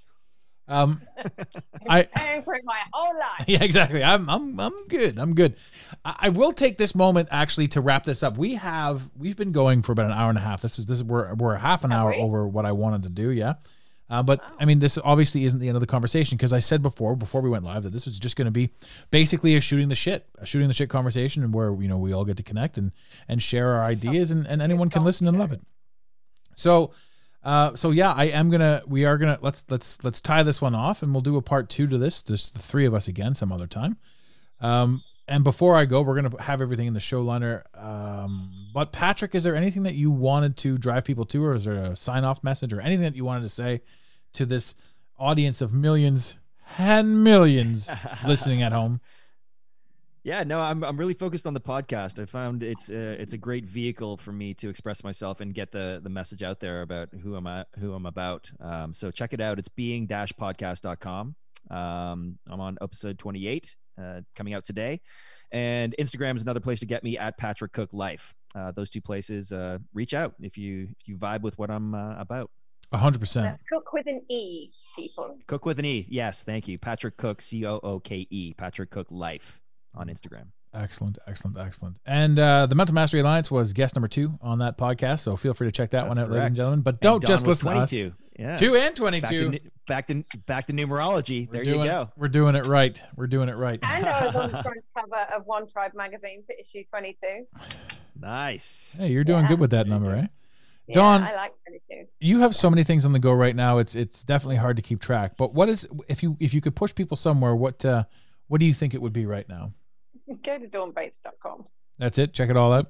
Um 0.68 1.00
I 1.88 2.42
for 2.44 2.56
my 2.64 2.78
whole 2.92 3.18
life. 3.18 3.44
Yeah, 3.48 3.62
exactly. 3.62 4.02
I'm 4.04 4.28
I'm 4.28 4.58
I'm 4.60 4.86
good. 4.88 5.18
I'm 5.18 5.34
good. 5.34 5.56
I, 6.04 6.16
I 6.22 6.28
will 6.28 6.52
take 6.52 6.76
this 6.78 6.94
moment 6.94 7.28
actually 7.30 7.68
to 7.68 7.80
wrap 7.80 8.04
this 8.04 8.22
up. 8.22 8.36
We 8.36 8.54
have 8.54 9.08
we've 9.16 9.36
been 9.36 9.52
going 9.52 9.82
for 9.82 9.92
about 9.92 10.06
an 10.06 10.12
hour 10.12 10.28
and 10.28 10.38
a 10.38 10.42
half. 10.42 10.62
This 10.62 10.78
is 10.78 10.86
this 10.86 10.98
is 10.98 11.04
we're 11.04 11.34
we're 11.34 11.56
half 11.56 11.84
an 11.84 11.92
hour 11.92 12.14
over 12.14 12.46
what 12.46 12.64
I 12.66 12.72
wanted 12.72 13.04
to 13.04 13.10
do. 13.10 13.30
Yeah. 13.30 13.54
Uh, 14.08 14.22
but 14.22 14.40
I 14.58 14.64
mean, 14.64 14.78
this 14.78 14.98
obviously 15.02 15.44
isn't 15.44 15.58
the 15.58 15.68
end 15.68 15.76
of 15.76 15.80
the 15.80 15.86
conversation 15.86 16.36
because 16.36 16.52
I 16.52 16.60
said 16.60 16.80
before, 16.80 17.16
before 17.16 17.40
we 17.40 17.50
went 17.50 17.64
live, 17.64 17.82
that 17.82 17.92
this 17.92 18.06
was 18.06 18.18
just 18.18 18.36
going 18.36 18.46
to 18.46 18.52
be 18.52 18.70
basically 19.10 19.56
a 19.56 19.60
shooting 19.60 19.88
the 19.88 19.96
shit, 19.96 20.26
a 20.38 20.46
shooting 20.46 20.68
the 20.68 20.74
shit 20.74 20.88
conversation, 20.88 21.42
and 21.42 21.52
where 21.52 21.74
you 21.74 21.88
know 21.88 21.98
we 21.98 22.12
all 22.12 22.24
get 22.24 22.36
to 22.36 22.42
connect 22.42 22.78
and 22.78 22.92
and 23.28 23.42
share 23.42 23.74
our 23.74 23.84
ideas, 23.84 24.30
and, 24.30 24.46
and 24.46 24.62
anyone 24.62 24.90
can 24.90 25.02
listen 25.02 25.26
and 25.26 25.38
love 25.38 25.50
it. 25.50 25.60
So, 26.54 26.92
uh, 27.42 27.74
so 27.74 27.90
yeah, 27.90 28.12
I 28.12 28.26
am 28.26 28.48
gonna, 28.48 28.82
we 28.86 29.04
are 29.04 29.18
gonna 29.18 29.38
let's 29.42 29.64
let's 29.68 30.02
let's 30.04 30.20
tie 30.20 30.44
this 30.44 30.62
one 30.62 30.74
off, 30.74 31.02
and 31.02 31.12
we'll 31.12 31.20
do 31.20 31.36
a 31.36 31.42
part 31.42 31.68
two 31.68 31.88
to 31.88 31.98
this. 31.98 32.22
Just 32.22 32.54
the 32.54 32.62
three 32.62 32.86
of 32.86 32.94
us 32.94 33.08
again, 33.08 33.34
some 33.34 33.50
other 33.50 33.66
time. 33.66 33.96
Um, 34.60 35.02
and 35.28 35.42
before 35.42 35.74
I 35.74 35.84
go, 35.86 36.02
we're 36.02 36.20
gonna 36.20 36.42
have 36.42 36.60
everything 36.60 36.86
in 36.86 36.94
the 36.94 37.00
show 37.00 37.20
liner. 37.20 37.64
Um, 37.74 38.68
but 38.72 38.92
Patrick, 38.92 39.34
is 39.34 39.44
there 39.44 39.56
anything 39.56 39.82
that 39.84 39.94
you 39.94 40.10
wanted 40.10 40.56
to 40.58 40.78
drive 40.78 41.04
people 41.04 41.24
to, 41.26 41.44
or 41.44 41.54
is 41.54 41.64
there 41.64 41.74
a 41.74 41.96
sign 41.96 42.24
off 42.24 42.44
message, 42.44 42.72
or 42.72 42.80
anything 42.80 43.04
that 43.04 43.16
you 43.16 43.24
wanted 43.24 43.42
to 43.42 43.48
say 43.48 43.82
to 44.34 44.46
this 44.46 44.74
audience 45.18 45.60
of 45.60 45.72
millions 45.72 46.36
and 46.78 47.24
millions 47.24 47.90
listening 48.26 48.62
at 48.62 48.72
home? 48.72 49.00
Yeah, 50.22 50.42
no, 50.42 50.60
I'm 50.60 50.82
I'm 50.82 50.96
really 50.96 51.14
focused 51.14 51.46
on 51.46 51.54
the 51.54 51.60
podcast. 51.60 52.20
I 52.20 52.26
found 52.26 52.64
it's 52.64 52.90
a, 52.90 53.20
it's 53.20 53.32
a 53.32 53.38
great 53.38 53.64
vehicle 53.64 54.16
for 54.16 54.32
me 54.32 54.54
to 54.54 54.68
express 54.68 55.04
myself 55.04 55.40
and 55.40 55.54
get 55.54 55.70
the 55.70 56.00
the 56.02 56.08
message 56.08 56.42
out 56.42 56.58
there 56.58 56.82
about 56.82 57.10
who 57.10 57.36
I'm 57.36 57.46
at, 57.46 57.68
who 57.78 57.94
I'm 57.94 58.06
about. 58.06 58.50
Um, 58.60 58.92
so 58.92 59.12
check 59.12 59.32
it 59.32 59.40
out. 59.40 59.60
It's 59.60 59.68
being-podcast.com. 59.68 61.36
Um, 61.70 62.38
I'm 62.48 62.60
on 62.60 62.76
episode 62.80 63.18
28, 63.20 63.76
uh, 64.00 64.20
coming 64.34 64.54
out 64.54 64.64
today, 64.64 65.00
and 65.52 65.94
Instagram 65.98 66.36
is 66.36 66.42
another 66.42 66.60
place 66.60 66.80
to 66.80 66.86
get 66.86 67.04
me 67.04 67.18
at 67.18 67.38
Patrick 67.38 67.72
Cooke 67.72 67.92
Life. 67.92 68.34
Uh, 68.54 68.72
those 68.72 68.90
two 68.90 69.00
places. 69.00 69.52
Uh, 69.52 69.78
reach 69.92 70.14
out 70.14 70.34
if 70.40 70.56
you 70.56 70.88
if 71.00 71.08
you 71.08 71.16
vibe 71.16 71.42
with 71.42 71.58
what 71.58 71.70
I'm 71.70 71.94
uh, 71.94 72.16
about. 72.18 72.50
A 72.92 72.98
hundred 72.98 73.18
percent. 73.20 73.60
Cook 73.70 73.92
with 73.92 74.06
an 74.06 74.22
E, 74.30 74.70
people. 74.96 75.38
Cook 75.46 75.66
with 75.66 75.78
an 75.78 75.84
E. 75.84 76.06
Yes, 76.08 76.44
thank 76.44 76.68
you. 76.68 76.78
Patrick 76.78 77.16
Cooke, 77.16 77.42
C 77.42 77.66
O 77.66 77.80
O 77.82 78.00
K 78.00 78.26
E. 78.30 78.54
Patrick 78.54 78.90
Cooke 78.90 79.10
Life 79.10 79.60
on 79.94 80.08
Instagram. 80.08 80.46
Excellent, 80.76 81.18
excellent, 81.26 81.56
excellent. 81.58 81.96
And 82.06 82.38
uh, 82.38 82.66
the 82.66 82.74
Mental 82.74 82.94
Mastery 82.94 83.20
Alliance 83.20 83.50
was 83.50 83.72
guest 83.72 83.96
number 83.96 84.08
two 84.08 84.38
on 84.42 84.58
that 84.58 84.76
podcast, 84.78 85.20
so 85.20 85.36
feel 85.36 85.54
free 85.54 85.66
to 85.66 85.72
check 85.72 85.90
that 85.90 86.06
That's 86.06 86.18
one 86.18 86.26
out, 86.26 86.30
ladies 86.30 86.46
and 86.48 86.56
gentlemen. 86.56 86.80
But 86.82 87.00
don't 87.00 87.24
just 87.24 87.46
was 87.46 87.64
listen 87.64 87.86
to 87.86 88.08
us. 88.08 88.12
Yeah. 88.38 88.56
Two 88.56 88.76
and 88.76 88.84
back 88.84 88.94
to, 88.94 89.00
twenty-two. 89.00 89.58
back 89.88 90.06
to 90.08 90.22
back 90.46 90.66
to 90.66 90.74
numerology. 90.74 91.46
We're 91.48 91.52
There 91.54 91.64
doing, 91.64 91.80
you 91.80 91.86
go. 91.86 92.10
We're 92.16 92.28
doing 92.28 92.54
it 92.54 92.66
right. 92.66 93.02
We're 93.16 93.26
doing 93.28 93.48
it 93.48 93.56
right. 93.56 93.78
And 93.82 94.04
I 94.06 94.26
was 94.26 94.36
on 94.36 94.52
the 94.52 94.62
front 94.62 94.84
cover 94.98 95.22
of 95.34 95.46
One 95.46 95.66
Tribe 95.66 95.92
magazine 95.94 96.42
for 96.46 96.54
issue 96.60 96.84
22. 96.90 97.46
Nice. 98.20 98.96
Hey, 98.98 99.08
you're 99.08 99.24
doing 99.24 99.44
Yeah. 99.44 99.48
good 99.48 99.60
with 99.60 99.70
that 99.70 99.86
number, 99.86 100.14
eh? 100.14 100.26
Yeah, 100.88 100.94
Dawn- 100.94 101.22
I 101.22 101.34
like 101.34 101.52
22. 101.66 102.06
You 102.20 102.40
have 102.40 102.54
so 102.54 102.70
many 102.70 102.84
things 102.84 103.04
on 103.04 103.12
the 103.12 103.18
go 103.18 103.32
right 103.32 103.56
now. 103.56 103.78
It's 103.78 103.94
it's 103.94 104.22
definitely 104.22 104.56
hard 104.56 104.76
to 104.76 104.82
keep 104.82 105.00
track. 105.00 105.36
But 105.36 105.52
what 105.54 105.68
is 105.68 105.88
if 106.08 106.22
you 106.22 106.36
if 106.38 106.54
you 106.54 106.60
could 106.60 106.76
push 106.76 106.94
people 106.94 107.16
somewhere? 107.16 107.56
What 107.56 107.84
uh, 107.84 108.04
what 108.48 108.60
do 108.60 108.66
you 108.66 108.74
think 108.74 108.94
it 108.94 109.02
would 109.02 109.12
be 109.12 109.26
right 109.26 109.48
now? 109.48 109.72
Go 110.42 110.58
to 110.58 110.66
dawnbates.com. 110.66 111.64
That's 111.98 112.18
it. 112.18 112.32
Check 112.32 112.50
it 112.50 112.56
all 112.56 112.72
out. 112.72 112.86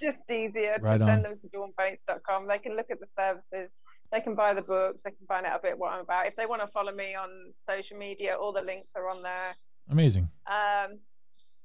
Just 0.00 0.18
easier 0.30 0.76
Right 0.80 0.98
to 0.98 1.04
on. 1.04 1.08
send 1.08 1.24
them 1.24 1.38
to 1.42 1.48
dawnbates.com. 1.48 2.48
They 2.48 2.58
can 2.58 2.76
look 2.76 2.86
at 2.90 2.98
the 3.00 3.06
services. 3.16 3.70
They 4.10 4.20
can 4.20 4.34
buy 4.34 4.54
the 4.54 4.62
books. 4.62 5.02
They 5.02 5.10
can 5.10 5.26
find 5.26 5.44
out 5.46 5.60
a 5.60 5.62
bit 5.62 5.78
what 5.78 5.92
I'm 5.92 6.00
about. 6.00 6.26
If 6.26 6.34
they 6.36 6.46
want 6.46 6.62
to 6.62 6.68
follow 6.68 6.92
me 6.92 7.14
on 7.14 7.28
social 7.68 7.98
media, 7.98 8.36
all 8.36 8.52
the 8.52 8.62
links 8.62 8.92
are 8.96 9.08
on 9.08 9.22
there. 9.22 9.54
Amazing. 9.90 10.28
Um, 10.46 10.98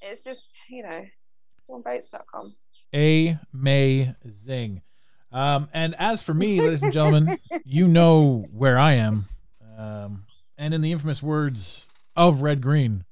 it's 0.01 0.23
just, 0.23 0.49
you 0.69 0.83
know, 0.83 1.03
dawnbates.com. 1.69 2.53
Amazing. 3.53 4.81
Um, 5.31 5.69
and 5.73 5.95
as 5.97 6.21
for 6.21 6.33
me, 6.33 6.61
ladies 6.61 6.83
and 6.83 6.91
gentlemen, 6.93 7.39
you 7.65 7.87
know 7.87 8.45
where 8.51 8.77
I 8.77 8.93
am. 8.93 9.27
Um, 9.77 10.25
and 10.57 10.73
in 10.73 10.81
the 10.81 10.91
infamous 10.91 11.23
words 11.23 11.87
of 12.15 12.41
red 12.41 12.61
green. 12.61 13.05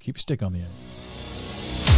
Keep 0.00 0.16
your 0.16 0.20
stick 0.20 0.42
on 0.42 0.52
the 0.52 0.58
end. 0.60 0.70